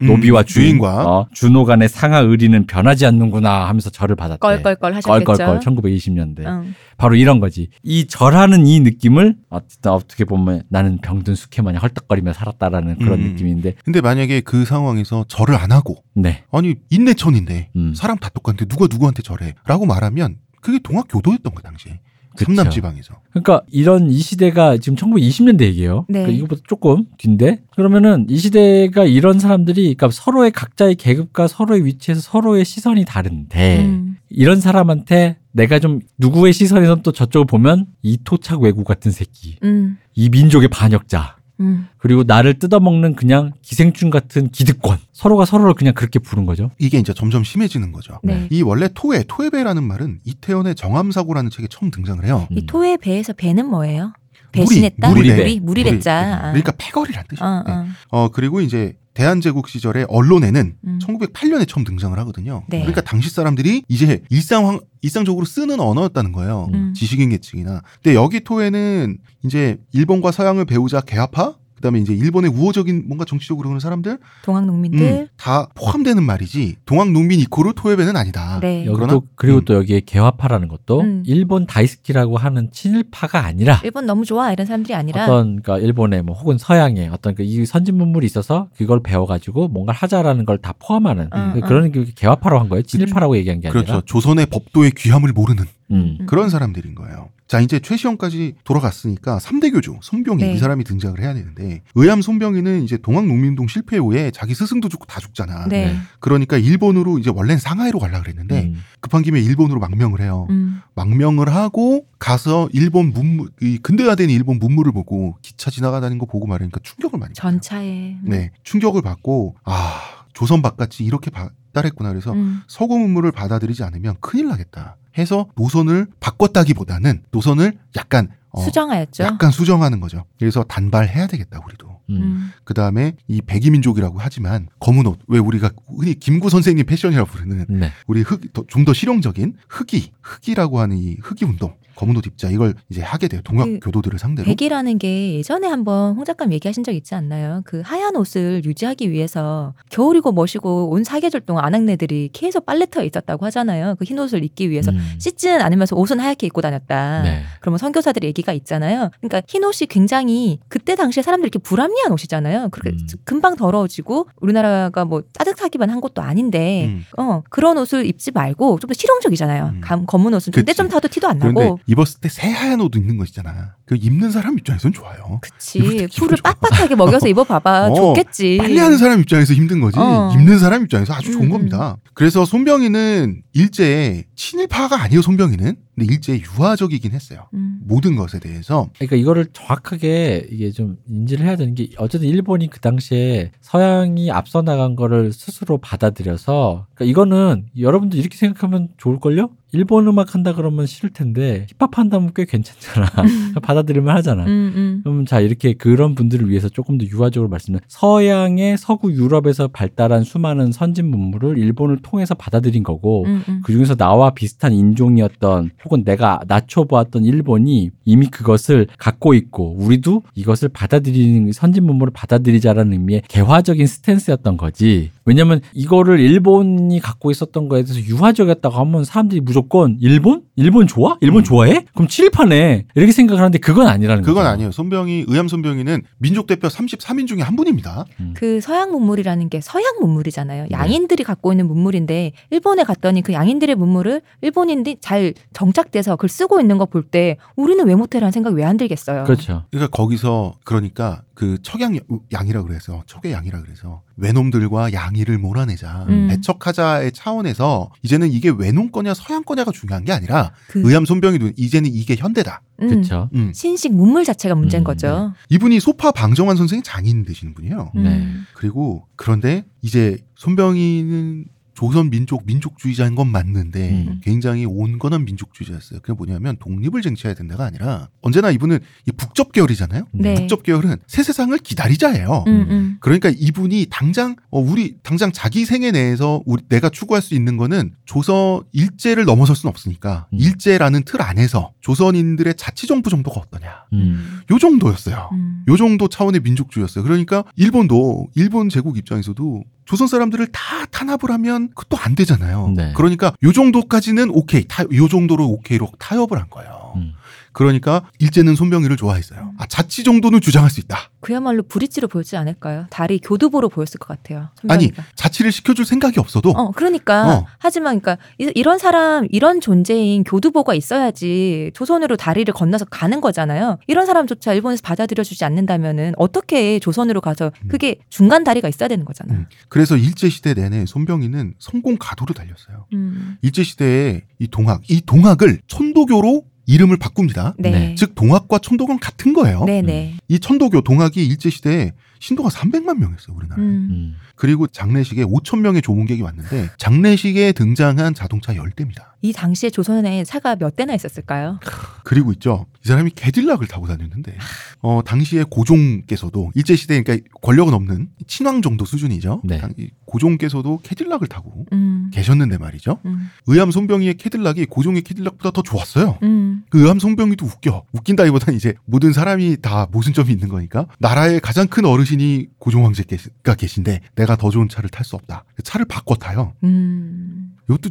음, 0.00 0.06
노비와 0.06 0.44
주인 0.44 0.66
주인과. 0.68 1.06
어, 1.06 1.26
주노 1.32 1.64
간의 1.64 1.88
상하 1.88 2.20
의리는 2.20 2.66
변하지 2.66 3.04
않는구나 3.04 3.68
하면서 3.68 3.90
절을 3.90 4.14
받았대. 4.14 4.38
껄껄껄 4.38 4.94
하셨겠죠. 4.94 5.24
껄껄껄 5.24 5.58
1920년대 5.58 6.46
응. 6.46 6.74
바로 6.96 7.16
이런 7.16 7.40
거지 7.40 7.68
이 7.82 8.06
절하는 8.06 8.64
이 8.68 8.78
느낌을 8.78 9.38
어쨌든 9.48 9.90
어떻게 9.90 10.24
보면 10.24 10.62
나는 10.68 10.98
병든 10.98 11.34
숙회 11.34 11.62
마냥 11.62 11.82
헐떡거리며 11.82 12.32
살았다라는 12.32 12.98
그런 12.98 13.18
음. 13.20 13.28
느낌인데 13.30 13.74
근데 13.84 14.00
만약에 14.00 14.40
그 14.42 14.64
상황에서 14.64 15.24
절을 15.26 15.56
안 15.56 15.72
하고 15.72 16.04
네 16.14 16.44
아니 16.52 16.76
인내천인데 16.90 17.70
음. 17.74 17.92
사람 17.96 18.18
다 18.18 18.28
똑같은데 18.32 18.66
누가 18.66 18.86
누구한테 18.88 19.22
절해라고 19.22 19.86
말하면 19.86 20.36
그게 20.60 20.78
동학교도였던 20.78 21.54
거 21.54 21.62
당시에 21.62 22.00
그쵸. 22.36 22.44
삼남 22.44 22.70
지방에서 22.70 23.14
그러니까 23.30 23.62
이런 23.70 24.10
이 24.10 24.18
시대가 24.18 24.76
지금 24.78 24.96
1920년대 24.96 25.62
얘기예요. 25.62 26.06
네. 26.08 26.20
그러니까 26.20 26.36
이거보다 26.38 26.62
조금 26.68 27.06
뒤인데 27.18 27.62
그러면은 27.74 28.26
이 28.28 28.36
시대가 28.36 29.04
이런 29.04 29.38
사람들이 29.38 29.82
그러니까 29.82 30.10
서로의 30.10 30.52
각자의 30.52 30.94
계급과 30.94 31.48
서로의 31.48 31.84
위치에서 31.84 32.20
서로의 32.20 32.64
시선이 32.64 33.04
다른데 33.04 33.84
음. 33.84 34.16
이런 34.28 34.60
사람한테 34.60 35.38
내가 35.52 35.80
좀 35.80 36.00
누구의 36.18 36.52
시선에선 36.52 37.02
또 37.02 37.12
저쪽을 37.12 37.46
보면 37.46 37.86
이 38.02 38.18
토착 38.22 38.60
외구 38.60 38.84
같은 38.84 39.10
새끼, 39.10 39.58
음. 39.64 39.98
이 40.14 40.28
민족의 40.28 40.68
반역자, 40.68 41.36
음. 41.60 41.86
그리고 41.98 42.24
나를 42.24 42.58
뜯어먹는 42.58 43.14
그냥 43.14 43.52
기생충 43.62 44.10
같은 44.10 44.50
기득권 44.50 44.98
서로가 45.12 45.44
서로를 45.44 45.74
그냥 45.74 45.94
그렇게 45.94 46.18
부른 46.18 46.46
거죠. 46.46 46.70
이게 46.78 46.98
이제 46.98 47.12
점점 47.12 47.44
심해지는 47.44 47.92
거죠. 47.92 48.18
네. 48.22 48.48
이 48.50 48.62
원래 48.62 48.88
토해 48.92 49.24
토해배라는 49.28 49.82
말은 49.82 50.20
이태원의 50.24 50.74
정암사고라는 50.74 51.50
책에 51.50 51.68
처음 51.68 51.90
등장을 51.90 52.24
해요. 52.24 52.46
이 52.50 52.66
토의 52.66 52.98
배에서 52.98 53.32
배는 53.32 53.66
뭐예요? 53.66 54.12
무리, 54.52 54.66
배신했다. 54.66 55.08
무리배. 55.10 55.36
무리 55.36 55.60
무리 55.60 55.84
배자. 55.84 56.38
아. 56.38 56.40
그러니까 56.50 56.72
패거리란 56.76 57.24
뜻이에요. 57.28 57.48
어, 57.48 57.62
네. 57.66 57.72
어. 57.72 57.86
어 58.10 58.28
그리고 58.30 58.60
이제 58.60 58.94
대한제국 59.14 59.68
시절에 59.68 60.06
언론에는 60.08 60.76
음. 60.84 60.98
1908년에 61.02 61.68
처음 61.68 61.84
등장을 61.84 62.16
하거든요. 62.20 62.64
네. 62.68 62.78
그러니까 62.80 63.00
당시 63.00 63.30
사람들이 63.30 63.82
이제 63.88 64.22
일상 64.30 64.80
일상적으로 65.02 65.44
쓰는 65.44 65.80
언어였다는 65.80 66.32
거예요. 66.32 66.68
음. 66.72 66.92
지식인 66.94 67.30
계층이나. 67.30 67.82
근데 68.02 68.14
여기 68.14 68.40
토에는 68.40 69.18
이제 69.44 69.78
일본과 69.92 70.30
서양을 70.30 70.64
배우자 70.64 71.00
개화파, 71.00 71.56
그다음에 71.80 71.98
이제 72.00 72.12
일본의 72.12 72.50
우호적인 72.50 73.04
뭔가 73.08 73.24
정치적으로 73.24 73.68
그러는 73.68 73.80
사람들 73.80 74.18
동학 74.44 74.66
농민들. 74.66 75.00
음, 75.00 75.28
다 75.38 75.66
포함되는 75.74 76.22
말이지. 76.22 76.76
동학 76.84 77.10
농민 77.10 77.40
이코르 77.40 77.72
토해배는 77.74 78.16
아니다. 78.16 78.60
네. 78.60 78.84
여기 78.84 78.94
그러나- 78.94 79.14
또 79.14 79.22
그리고 79.34 79.58
음. 79.58 79.64
또 79.64 79.74
여기에 79.74 80.00
개화파라는 80.04 80.68
것도 80.68 81.00
음. 81.00 81.22
일본 81.26 81.66
다이스키라고 81.66 82.36
하는 82.36 82.70
친일파가 82.70 83.44
아니라 83.44 83.80
일본 83.82 84.04
너무 84.06 84.24
좋아 84.26 84.52
이런 84.52 84.66
사람들이 84.66 84.94
아니라 84.94 85.24
어떤 85.24 85.62
그러니까 85.62 85.78
일본의 85.78 86.22
뭐 86.22 86.36
혹은 86.36 86.58
서양의 86.58 87.08
어떤 87.08 87.34
그 87.34 87.40
이 87.42 87.64
선진 87.66 87.96
문물이 87.96 88.26
있어서 88.26 88.68
그걸 88.76 89.02
배워가지고 89.02 89.68
뭔가를 89.68 89.98
하자라는 89.98 90.44
걸 90.44 90.60
다 90.60 90.74
포함하는 90.78 91.30
음, 91.34 91.52
그 91.54 91.60
그런 91.60 91.90
게 91.90 92.04
개화파로 92.14 92.60
한 92.60 92.68
거예요. 92.68 92.82
친일파라고 92.82 93.34
얘기한 93.38 93.60
게 93.60 93.68
아니라. 93.68 93.82
그렇죠. 93.82 94.02
조선의 94.04 94.44
법도의 94.46 94.90
귀함을 94.90 95.32
모르는 95.32 95.64
음. 95.92 96.18
음. 96.20 96.26
그런 96.26 96.50
사람들인 96.50 96.94
거예요. 96.94 97.30
자 97.50 97.58
이제 97.58 97.80
최시영까지 97.80 98.54
돌아갔으니까 98.62 99.38
3대 99.38 99.72
교주 99.72 99.98
손병희 100.02 100.44
네. 100.44 100.52
이 100.54 100.58
사람이 100.58 100.84
등장을 100.84 101.20
해야 101.20 101.34
되는데 101.34 101.82
의암 101.96 102.22
손병희는 102.22 102.84
이제 102.84 102.96
동학농민운동 102.96 103.66
실패 103.66 103.96
후에 103.96 104.30
자기 104.30 104.54
스승도 104.54 104.88
죽고 104.88 105.06
다 105.06 105.18
죽잖아. 105.18 105.66
네. 105.66 105.96
그러니까 106.20 106.58
일본으로 106.58 107.18
이제 107.18 107.28
원래는 107.28 107.58
상하이로 107.58 107.98
가려 107.98 108.22
그랬는데 108.22 108.66
음. 108.66 108.80
급한 109.00 109.22
김에 109.22 109.40
일본으로 109.40 109.80
망명을 109.80 110.20
해요. 110.20 110.46
음. 110.50 110.80
망명을 110.94 111.52
하고 111.52 112.06
가서 112.20 112.68
일본 112.72 113.12
문물 113.12 113.50
이 113.60 113.78
근대화된 113.78 114.30
일본 114.30 114.60
문물을 114.60 114.92
보고 114.92 115.36
기차 115.42 115.72
지나가다는 115.72 116.18
거 116.18 116.26
보고 116.26 116.46
말하니까 116.46 116.78
충격을 116.84 117.18
많이 117.18 117.34
받아요. 117.34 117.50
전차에. 117.50 118.18
네 118.22 118.52
충격을 118.62 119.02
받고 119.02 119.56
아 119.64 120.00
조선 120.34 120.62
바깥이 120.62 121.04
이렇게 121.04 121.32
발 121.32 121.50
달했구나 121.72 122.10
그래서 122.10 122.32
음. 122.32 122.62
서구 122.66 122.98
문물을 122.98 123.30
받아들이지 123.32 123.82
않으면 123.84 124.16
큰일 124.20 124.48
나겠다 124.48 124.96
해서 125.18 125.46
노선을 125.56 126.06
바꿨다기보다는 126.20 127.22
노선을 127.30 127.78
약간 127.96 128.28
어, 128.52 128.62
수정하였죠. 128.62 129.22
약간 129.22 129.50
수정하는 129.50 130.00
거죠. 130.00 130.24
그래서 130.38 130.64
단발해야 130.64 131.28
되겠다 131.28 131.60
우리도. 131.64 132.00
음. 132.10 132.14
음. 132.16 132.52
그 132.64 132.74
다음에 132.74 133.14
이 133.28 133.40
백이민족이라고 133.40 134.18
하지만 134.18 134.66
검은 134.80 135.06
옷 135.06 135.20
왜 135.28 135.38
우리가 135.38 135.70
흔히 135.96 136.14
김구 136.14 136.50
선생님 136.50 136.86
패션이라고 136.86 137.28
부르는 137.30 137.66
네. 137.68 137.92
우리 138.08 138.22
흑 138.22 138.40
좀더 138.68 138.92
실용적인 138.92 139.54
흑이 139.68 140.10
흑이라고 140.22 140.80
하는 140.80 140.98
이 140.98 141.16
흑이 141.22 141.48
운동 141.48 141.74
검은 142.00 142.16
옷 142.16 142.26
입자 142.26 142.48
이걸 142.50 142.74
이제 142.88 143.00
하게 143.02 143.28
돼요 143.28 143.40
동학 143.44 143.64
그 143.66 143.78
교도들을 143.82 144.18
상대로 144.18 144.46
백이라는 144.46 144.98
게 144.98 145.34
예전에 145.34 145.66
한번 145.68 146.14
홍 146.16 146.24
작가님 146.24 146.52
얘기하신 146.54 146.82
적 146.84 146.92
있지 146.92 147.14
않나요? 147.14 147.62
그 147.64 147.82
하얀 147.84 148.16
옷을 148.16 148.62
유지하기 148.64 149.10
위해서 149.10 149.74
겨울이고 149.90 150.32
멋이고 150.32 150.90
온 150.90 151.04
사계절 151.04 151.42
동안 151.42 151.64
아낙네들이 151.64 152.30
계속 152.32 152.64
빨래터에 152.66 153.06
있었다고 153.06 153.44
하잖아요. 153.46 153.94
그 153.98 154.04
흰 154.10 154.18
옷을 154.18 154.42
입기 154.44 154.70
위해서 154.70 154.90
음. 154.90 154.98
씻지는 155.18 155.60
않으면서 155.60 155.94
옷은 155.94 156.18
하얗게 156.18 156.46
입고 156.48 156.60
다녔다. 156.62 157.22
네. 157.22 157.42
그러면 157.60 157.78
선교사들의 157.78 158.26
얘기가 158.28 158.52
있잖아요. 158.54 159.10
그러니까 159.20 159.42
흰 159.46 159.62
옷이 159.62 159.86
굉장히 159.88 160.58
그때 160.68 160.96
당시에 160.96 161.22
사람들이 161.22 161.46
이렇게 161.52 161.58
불합리한 161.62 162.10
옷이잖아요. 162.12 162.70
그렇게 162.70 162.90
음. 162.90 163.06
금방 163.24 163.54
더러워지고 163.56 164.26
우리나라가 164.40 165.04
뭐 165.04 165.22
따뜻하기만 165.32 165.90
한 165.90 166.00
것도 166.00 166.22
아닌데 166.22 166.86
음. 166.86 167.04
어 167.18 167.42
그런 167.50 167.78
옷을 167.78 168.04
입지 168.06 168.30
말고 168.32 168.78
좀 168.80 168.88
더 168.90 168.94
실용적이잖아요. 168.94 169.64
음. 169.74 169.80
감, 169.80 170.06
검은 170.06 170.34
옷은 170.34 170.52
그치. 170.52 170.64
때좀 170.66 170.88
타도 170.88 171.06
티도 171.06 171.28
안 171.28 171.38
그런데 171.38 171.62
나고. 171.62 171.78
입었을 171.90 172.20
때 172.20 172.28
새하얀 172.28 172.80
옷 172.80 172.94
입는 172.94 173.16
거 173.16 173.24
있잖아 173.24 173.74
그 173.84 173.96
입는 174.00 174.30
사람 174.30 174.56
입장에서는 174.58 174.92
좋아요 174.92 175.40
그치. 175.42 176.06
풀을. 176.16 176.38
빡빡하게 176.42 176.94
먹여서 176.94 177.26
입어봐봐. 177.28 177.88
어, 177.88 177.94
좋겠지. 177.94 178.58
빨래하는 178.58 178.96
사람 178.98 179.20
입장에서 179.20 179.52
힘든 179.54 179.80
거지 179.80 179.98
어. 179.98 180.30
입는 180.34 180.58
사람 180.58 180.82
입장에서 180.84 181.12
아주 181.14 181.32
좋은 181.32 181.46
음, 181.46 181.50
겁니다 181.50 181.96
그래서 182.14 182.44
손병희는 182.44 183.42
일제의 183.52 184.24
친일파가 184.36 185.00
아니에요 185.02 185.22
손병희는 185.22 185.76
근데 186.00 186.14
일제의 186.14 186.42
유화적이긴 186.42 187.12
했어요 187.12 187.46
음. 187.52 187.80
모든 187.84 188.16
것에 188.16 188.40
대해서 188.40 188.88
그러니까 188.96 189.16
이거를 189.16 189.46
정확하게 189.52 190.48
이게 190.50 190.70
좀 190.70 190.96
인지를 191.06 191.44
해야 191.44 191.56
되는 191.56 191.74
게 191.74 191.90
어쨌든 191.98 192.28
일본이 192.28 192.70
그 192.70 192.80
당시에 192.80 193.52
서양이 193.60 194.30
앞서 194.30 194.62
나간 194.62 194.96
거를 194.96 195.32
스스로 195.32 195.76
받아들여서 195.78 196.86
그러니까 196.94 197.10
이거는 197.10 197.66
여러분들 197.78 198.18
이렇게 198.18 198.36
생각하면 198.36 198.88
좋을걸요? 198.96 199.50
일본 199.72 200.08
음악 200.08 200.34
한다 200.34 200.54
그러면 200.54 200.86
싫을 200.86 201.10
텐데 201.10 201.66
힙합 201.70 201.98
한다면 201.98 202.32
꽤 202.34 202.44
괜찮잖아. 202.44 203.06
받아들일만 203.62 204.16
하잖아. 204.16 204.44
음, 204.44 204.72
음. 204.74 205.00
그럼 205.04 205.26
자 205.26 205.40
이렇게 205.40 205.74
그런 205.74 206.14
분들을 206.14 206.48
위해서 206.48 206.68
조금 206.68 206.98
더 206.98 207.04
유화적으로 207.06 207.48
말씀드리면 207.48 207.80
서양의 207.86 208.78
서구 208.78 209.12
유럽에서 209.12 209.68
발달한 209.68 210.24
수많은 210.24 210.72
선진 210.72 211.06
문물을 211.06 211.56
일본을 211.56 212.00
통해서 212.02 212.34
받아들인 212.34 212.82
거고 212.82 213.24
음, 213.26 213.44
음. 213.48 213.60
그 213.64 213.72
중에서 213.72 213.94
나와 213.94 214.30
비슷한 214.30 214.72
인종이었던 214.72 215.70
혹은 215.90 216.04
내가 216.04 216.40
낮춰보았던 216.46 217.24
일본이 217.24 217.90
이미 218.04 218.28
그것을 218.28 218.86
갖고 218.96 219.34
있고 219.34 219.74
우리도 219.76 220.22
이것을 220.36 220.68
받아들이는 220.68 221.50
선진 221.52 221.84
문물을 221.84 222.12
받아들이자라는 222.12 222.92
의미의 222.92 223.22
개화적인 223.26 223.86
스탠스였던 223.86 224.56
거지. 224.56 225.10
왜냐면 225.30 225.60
이거를 225.74 226.18
일본이 226.18 226.98
갖고 226.98 227.30
있었던 227.30 227.68
거에 227.68 227.84
대해서 227.84 228.00
유화적이었다고 228.00 228.74
하면 228.74 229.04
사람들이 229.04 229.40
무조건 229.40 229.96
일본? 230.00 230.42
일본 230.56 230.88
좋아? 230.88 231.16
일본 231.20 231.42
음. 231.42 231.44
좋아해? 231.44 231.84
그럼 231.94 232.08
친일파네. 232.08 232.86
이렇게 232.96 233.12
생각하는데 233.12 233.58
그건 233.58 233.86
아니라는 233.86 234.22
거죠. 234.22 234.32
그건 234.34 234.46
아니에요 234.46 234.72
손병희 234.72 235.26
의암 235.28 235.46
손병희는 235.46 236.02
민족 236.18 236.48
대표 236.48 236.66
33인 236.66 237.28
중에 237.28 237.42
한 237.42 237.54
분입니다 237.54 238.04
그 238.34 238.60
서양 238.60 238.90
문물이라는 238.90 239.48
게 239.50 239.60
서양 239.60 239.94
문물이잖아요. 240.00 240.64
네. 240.64 240.68
양인들이 240.72 241.22
갖고 241.22 241.52
있는 241.52 241.68
문물인데 241.68 242.32
일본에 242.50 242.82
갔더니 242.82 243.22
그 243.22 243.32
양인들의 243.32 243.76
문물을 243.76 244.20
일본인들이 244.42 244.96
잘 245.00 245.32
정착돼서 245.52 246.16
그걸 246.16 246.28
쓰고 246.28 246.60
있는 246.60 246.76
거 246.78 246.86
볼 246.86 247.04
때 247.04 247.36
우리는 247.56 247.86
왜 247.86 247.94
못해라는 247.94 248.32
생각 248.32 248.52
왜 248.54 248.64
안 248.64 248.76
들겠어요. 248.76 249.24
그렇죠. 249.24 249.62
그러니까 249.70 249.96
거기서 249.96 250.54
그러니까 250.64 251.22
그 251.40 251.56
척양 251.62 251.98
양이라 252.32 252.64
그래서 252.64 253.02
척의 253.06 253.32
양이라 253.32 253.62
그래서 253.62 254.02
외놈들과 254.18 254.92
양이를 254.92 255.38
몰아내자 255.38 256.04
음. 256.10 256.28
배척하자의 256.28 257.12
차원에서 257.12 257.90
이제는 258.02 258.30
이게 258.30 258.50
외놈 258.50 258.92
거냐 258.92 259.14
서양 259.14 259.42
거냐가 259.42 259.72
중요한 259.72 260.04
게 260.04 260.12
아니라 260.12 260.52
그, 260.68 260.82
의암 260.84 261.06
손병희도 261.06 261.52
이제는 261.56 261.88
이게 261.94 262.14
현대다. 262.14 262.60
음, 262.82 262.88
그렇죠. 262.88 263.30
음. 263.34 263.52
신식 263.54 263.94
문물 263.94 264.26
자체가 264.26 264.54
문제인 264.54 264.82
음, 264.82 264.84
거죠. 264.84 265.32
이분이 265.48 265.80
소파 265.80 266.10
방정환 266.10 266.58
선생이 266.58 266.82
장인 266.82 267.24
되시는 267.24 267.54
분이에요. 267.54 267.92
네. 267.94 268.18
음. 268.18 268.44
그리고 268.52 269.06
그런데 269.16 269.64
이제 269.80 270.18
손병희는 270.34 271.46
조선 271.80 272.10
민족 272.10 272.44
민족주의자인 272.44 273.14
건 273.14 273.28
맞는데 273.28 273.90
음. 273.90 274.20
굉장히 274.22 274.66
온건한 274.66 275.24
민족주의자였어요. 275.24 276.00
그게 276.00 276.12
뭐냐면 276.12 276.58
독립을 276.58 277.00
쟁취해야 277.00 277.32
된다가 277.32 277.64
아니라 277.64 278.10
언제나 278.20 278.50
이분은 278.50 278.80
이 279.06 279.12
북접 279.12 279.52
계열이잖아요. 279.52 280.04
네. 280.12 280.34
북접 280.34 280.62
계열은 280.62 280.96
새 281.06 281.22
세상을 281.22 281.56
기다리자예요. 281.56 282.44
음, 282.48 282.66
음. 282.68 282.96
그러니까 283.00 283.30
이분이 283.34 283.86
당장 283.88 284.36
어 284.50 284.60
우리 284.60 284.98
당장 285.02 285.32
자기 285.32 285.64
생애 285.64 285.90
내에서 285.90 286.42
우리 286.44 286.62
내가 286.68 286.90
추구할 286.90 287.22
수 287.22 287.34
있는 287.34 287.56
거는 287.56 287.94
조선 288.04 288.60
일제를 288.72 289.24
넘어설 289.24 289.56
수는 289.56 289.70
없으니까 289.70 290.26
음. 290.34 290.38
일제라는 290.38 291.04
틀 291.04 291.22
안에서 291.22 291.72
조선인들의 291.80 292.56
자치정부 292.58 293.08
정도가 293.08 293.40
어떠냐. 293.40 293.84
음. 293.94 294.40
요 294.50 294.58
정도였어요. 294.58 295.30
음. 295.32 295.64
요 295.66 295.78
정도 295.78 296.08
차원의 296.08 296.42
민족주의였어요. 296.42 297.04
그러니까 297.04 297.44
일본도 297.56 298.28
일본 298.34 298.68
제국 298.68 298.98
입장에서도 298.98 299.64
조선 299.90 300.06
사람들을 300.06 300.46
다 300.52 300.86
탄압을 300.86 301.32
하면 301.32 301.69
그것도 301.74 302.00
안 302.02 302.14
되잖아요. 302.14 302.72
네. 302.76 302.92
그러니까 302.94 303.32
요 303.42 303.52
정도까지는 303.52 304.30
오케이. 304.30 304.64
타, 304.68 304.84
요 304.92 305.08
정도로 305.08 305.46
오케이로 305.48 305.88
타협을 305.98 306.38
한 306.38 306.48
거예요. 306.50 306.92
음. 306.96 307.14
그러니까 307.52 308.02
일제는 308.18 308.54
손병희를 308.54 308.96
좋아했어요. 308.96 309.52
아, 309.58 309.66
자치 309.66 310.04
정도는 310.04 310.40
주장할 310.40 310.70
수 310.70 310.80
있다. 310.80 311.10
그야말로 311.20 311.62
브릿지로 311.62 312.08
보였지 312.08 312.36
않을까요? 312.36 312.86
다리 312.90 313.18
교두보로 313.18 313.68
보였을 313.68 313.98
것 313.98 314.08
같아요. 314.08 314.48
아니, 314.68 314.84
손병희가. 314.86 315.04
자치를 315.16 315.52
시켜줄 315.52 315.84
생각이 315.84 316.18
없어도 316.20 316.50
어, 316.50 316.70
그러니까. 316.70 317.28
어. 317.38 317.46
하지만, 317.58 318.00
그러니까, 318.00 318.22
이- 318.38 318.50
이런 318.54 318.78
사람, 318.78 319.26
이런 319.30 319.60
존재인 319.60 320.22
교두보가 320.24 320.74
있어야지 320.74 321.70
조선으로 321.74 322.16
다리를 322.16 322.52
건너서 322.54 322.84
가는 322.84 323.20
거잖아요. 323.20 323.78
이런 323.86 324.06
사람조차 324.06 324.54
일본에서 324.54 324.82
받아들여주지 324.82 325.44
않는다면은 325.44 326.14
어떻게 326.16 326.78
조선으로 326.78 327.20
가서 327.20 327.50
그게 327.68 327.96
중간 328.08 328.44
다리가 328.44 328.68
있어야 328.68 328.88
되는 328.88 329.04
거잖아요. 329.04 329.38
음. 329.40 329.46
그래서 329.68 329.96
일제 329.96 330.28
시대 330.28 330.54
내내 330.54 330.86
손병희는 330.86 331.54
성공 331.58 331.96
가도로 331.98 332.34
달렸어요. 332.34 332.86
음. 332.92 333.36
일제 333.42 333.62
시대에 333.62 334.22
이 334.38 334.46
동학, 334.48 334.82
이 334.88 335.00
동학을 335.00 335.60
천도교로 335.66 336.44
이름을 336.66 336.96
바꿉니다. 336.98 337.54
네. 337.58 337.70
네. 337.70 337.94
즉 337.96 338.14
동학과 338.14 338.58
천도교는 338.58 339.00
같은 339.00 339.32
거예요. 339.32 339.64
네네. 339.64 340.16
이 340.28 340.38
천도교 340.38 340.82
동학이 340.82 341.24
일제 341.26 341.50
시대에 341.50 341.92
신도가 342.20 342.48
300만 342.50 342.98
명이었어요 342.98 343.36
우리나라에. 343.36 343.64
음. 343.64 343.88
음. 343.90 344.16
그리고 344.36 344.66
장례식에 344.66 345.24
5천 345.24 345.60
명의 345.60 345.82
조문객이 345.82 346.22
왔는데 346.22 346.70
장례식에 346.78 347.52
등장한 347.52 348.14
자동차 348.14 348.54
10대입니다. 348.54 349.09
이 349.22 349.32
당시에 349.32 349.68
조선에 349.70 350.24
차가 350.24 350.56
몇 350.56 350.76
대나 350.76 350.94
있었을까요? 350.94 351.60
그리고 352.04 352.32
있죠. 352.32 352.66
이 352.84 352.88
사람이 352.88 353.10
캐딜락을 353.14 353.66
타고 353.66 353.86
다녔는데 353.86 354.34
어 354.80 355.02
당시에 355.04 355.44
고종께서도 355.50 356.52
일제 356.54 356.74
시대 356.76 357.02
그러니까 357.02 357.28
권력은 357.42 357.74
없는 357.74 358.08
친왕 358.26 358.62
정도 358.62 358.86
수준이죠. 358.86 359.42
네. 359.44 359.58
당- 359.58 359.74
고종께서도 360.06 360.80
캐딜락을 360.82 361.28
타고 361.28 361.66
음. 361.72 362.10
계셨는데 362.12 362.56
말이죠. 362.58 362.98
음. 363.04 363.28
의암 363.46 363.70
손병희의 363.70 364.14
캐딜락이 364.14 364.66
고종의 364.66 365.02
캐딜락보다 365.02 365.50
더 365.50 365.62
좋았어요. 365.62 366.18
음. 366.22 366.64
그 366.70 366.80
의암 366.82 366.98
손병희도 366.98 367.44
웃겨. 367.46 367.84
웃긴다기보다는 367.92 368.56
이제 368.56 368.74
모든 368.86 369.12
사람이 369.12 369.58
다 369.60 369.86
모순점이 369.92 370.32
있는 370.32 370.48
거니까 370.48 370.86
나라의 370.98 371.40
가장 371.40 371.66
큰 371.68 371.84
어르신이 371.84 372.48
고종 372.58 372.86
황제가 372.86 373.54
계신데 373.56 374.00
내가 374.16 374.36
더 374.36 374.50
좋은 374.50 374.68
차를 374.68 374.88
탈 374.88 375.04
수 375.04 375.14
없다. 375.16 375.44
차를 375.62 375.84
바꿔 375.86 376.14
타요. 376.16 376.54
음. 376.64 377.49
이것도 377.70 377.90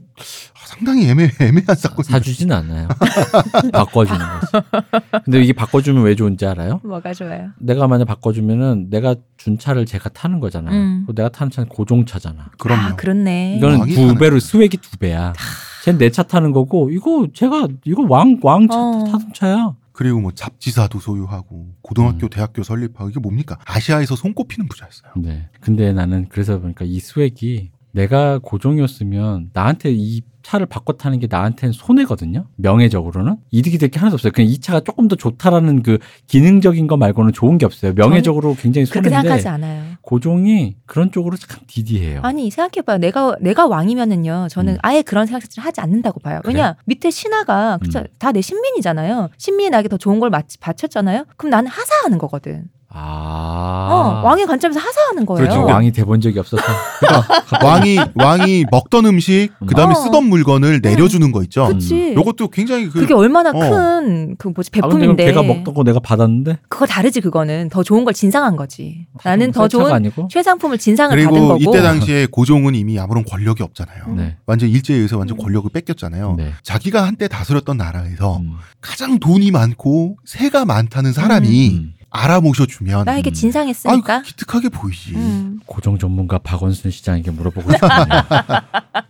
상당히 0.66 1.08
애매 1.10 1.30
애매한 1.40 1.76
사건. 1.76 2.04
사주진 2.04 2.52
않아요. 2.52 2.88
바꿔주는 3.72 4.20
거지. 4.20 4.66
근데 5.24 5.42
이게 5.42 5.54
바꿔주면 5.54 6.04
왜 6.04 6.16
좋은지 6.16 6.46
알아요? 6.46 6.82
뭐가 6.84 7.14
좋아요? 7.14 7.50
내가 7.60 7.88
만약 7.88 8.06
바꿔주면은 8.06 8.90
내가 8.90 9.16
준 9.38 9.58
차를 9.58 9.86
제가 9.86 10.10
타는 10.10 10.40
거잖아. 10.42 10.72
음. 10.72 11.08
내가 11.16 11.30
타는 11.30 11.50
차는 11.52 11.70
고종차잖아. 11.70 12.52
그럼요. 12.58 12.82
아, 12.82 12.96
그렇네. 12.96 13.56
이거는 13.58 13.80
왕이 13.80 13.94
두 13.94 14.16
배로 14.16 14.40
스웩이 14.40 14.70
두 14.82 14.98
배야. 14.98 15.34
쟨 15.86 15.98
내 15.98 16.10
차 16.10 16.24
타는 16.24 16.52
거고 16.52 16.90
이거 16.92 17.28
제가 17.34 17.68
이거 17.86 18.06
왕 18.08 18.38
왕차 18.44 18.76
어. 18.78 19.04
타던 19.06 19.34
차야. 19.34 19.76
그리고 19.94 20.20
뭐 20.22 20.32
잡지사도 20.34 21.00
소유하고 21.00 21.74
고등학교, 21.82 22.28
음. 22.28 22.30
대학교 22.30 22.64
설립하고 22.64 23.10
이게 23.10 23.20
뭡니까? 23.20 23.58
아시아에서 23.66 24.16
손꼽히는 24.16 24.68
부자였어요. 24.70 25.12
네. 25.18 25.50
근데 25.62 25.92
나는 25.94 26.28
그래서 26.30 26.60
보니까 26.60 26.86
이 26.86 27.00
수액이 27.00 27.72
내가 27.92 28.40
고종이었으면 28.40 29.50
나한테 29.54 29.92
이 29.92 30.22
차를 30.42 30.66
바꿔 30.68 30.94
타는 30.94 31.20
게 31.20 31.28
나한테는 31.30 31.74
손해거든요. 31.74 32.46
명예적으로는 32.56 33.38
이득이 33.52 33.78
될 33.78 33.90
게 33.90 34.00
하나도 34.00 34.16
없어요. 34.16 34.32
그냥 34.32 34.50
이 34.50 34.58
차가 34.60 34.80
조금 34.80 35.08
더 35.08 35.16
좋다라는 35.16 35.84
그 35.84 36.00
기능적인 36.28 36.88
거 36.88 36.98
말고는 36.98 37.34
좋은 37.34 37.58
게 37.58 37.66
없어요. 37.66 37.94
명예적으로 37.94 38.56
굉장히 38.56 38.86
그렇게 38.88 39.10
생각하지 39.10 39.44
손해인데 39.44 39.50
않아요. 39.68 39.94
고종이 40.02 40.76
그런 40.86 41.12
쪽으로 41.12 41.36
참 41.38 41.60
디디해요. 41.68 42.22
아니 42.24 42.50
생각해봐요. 42.50 42.98
내가 43.00 43.36
내가 43.42 43.68
왕이면은요. 43.68 44.48
저는 44.50 44.74
음. 44.74 44.78
아예 44.82 45.02
그런 45.02 45.26
생각을 45.28 45.44
하지 45.58 45.82
않는다고 45.82 46.20
봐요. 46.20 46.40
왜냐 46.46 46.76
밑에 46.86 47.12
신하가 47.12 47.80
음. 47.84 48.04
다내 48.18 48.42
신민이잖아요. 48.42 49.30
신민이 49.38 49.70
나에게 49.72 49.90
더 49.90 49.98
좋은 49.98 50.20
걸 50.20 50.30
마치- 50.30 50.58
바쳤잖아요. 50.60 51.26
그럼 51.38 51.52
나는 51.52 51.70
하사하는 51.70 52.18
거거든. 52.18 52.66
아. 52.92 53.88
어, 53.92 54.28
왕의 54.28 54.48
관점에서 54.48 54.80
하사하는 54.80 55.26
거예요. 55.26 55.48
그렇죠. 55.48 55.64
왕이 55.66 55.92
돼본 55.92 56.22
적이 56.22 56.40
없어서. 56.40 56.64
왕이 57.64 58.00
왕이 58.16 58.66
먹던 58.72 59.06
음식 59.06 59.50
그다음에 59.68 59.94
어. 59.94 59.96
쓰던 59.96 60.26
물건을 60.26 60.80
내려주는 60.82 61.32
거 61.32 61.44
있죠. 61.44 61.68
그치. 61.68 62.14
요것도 62.16 62.48
굉장히 62.50 62.90
그 62.90 63.02
그게 63.02 63.14
얼마나 63.14 63.52
어. 63.52 63.54
큰그 63.60 64.48
뭐지 64.50 64.72
아, 64.74 64.88
그럼 64.88 64.90
베품인데. 64.90 65.26
걔가 65.26 65.44
먹던 65.44 65.74
거 65.74 65.84
내가 65.84 66.00
받았는데. 66.00 66.58
그거 66.68 66.86
다르지 66.88 67.22
그거는 67.22 67.70
더 67.70 67.84
좋은 67.84 68.06
걸 68.06 68.14
진상한 68.14 68.56
거지. 68.56 69.06
나는 69.24 69.52
더 69.52 69.68
좋은 69.68 69.92
아니고. 69.92 70.28
최상품을 70.32 70.78
진상을 70.80 71.16
받은 71.16 71.30
그리고 71.30 71.48
거고. 71.50 71.60
이때 71.62 71.82
당시에 71.84 72.28
고종은 72.32 72.74
이미 72.74 73.00
아무런 73.00 73.24
권력이 73.24 73.62
없잖아요. 73.62 74.16
네. 74.16 74.38
완전 74.48 74.70
일제에 74.70 74.96
의해서 74.96 75.18
완전 75.18 75.38
음. 75.38 75.44
권력을 75.44 75.70
뺏겼잖아요. 75.72 76.36
네. 76.38 76.54
자기가 76.64 77.06
한때 77.06 77.28
다스렸던 77.28 77.78
나라에서 77.78 78.38
음. 78.38 78.54
가장 78.82 79.20
돈이 79.20 79.52
많고 79.52 80.18
세가 80.26 80.66
많다는 80.66 81.14
사람이 81.14 81.70
음. 81.70 81.94
알아 82.10 82.42
모셔주면 82.42 83.06
나에게 83.06 83.32
음. 83.32 83.34
진상했으니까. 83.34 84.14
아유 84.16 84.22
기특하게 84.24 84.70
보이지. 84.70 85.16
음. 85.16 85.60
고종 85.66 85.98
전문가 86.00 86.38
박원순 86.40 86.92
시장에게 86.92 87.32
물어보고 87.32 87.72
싶네요. 87.72 88.24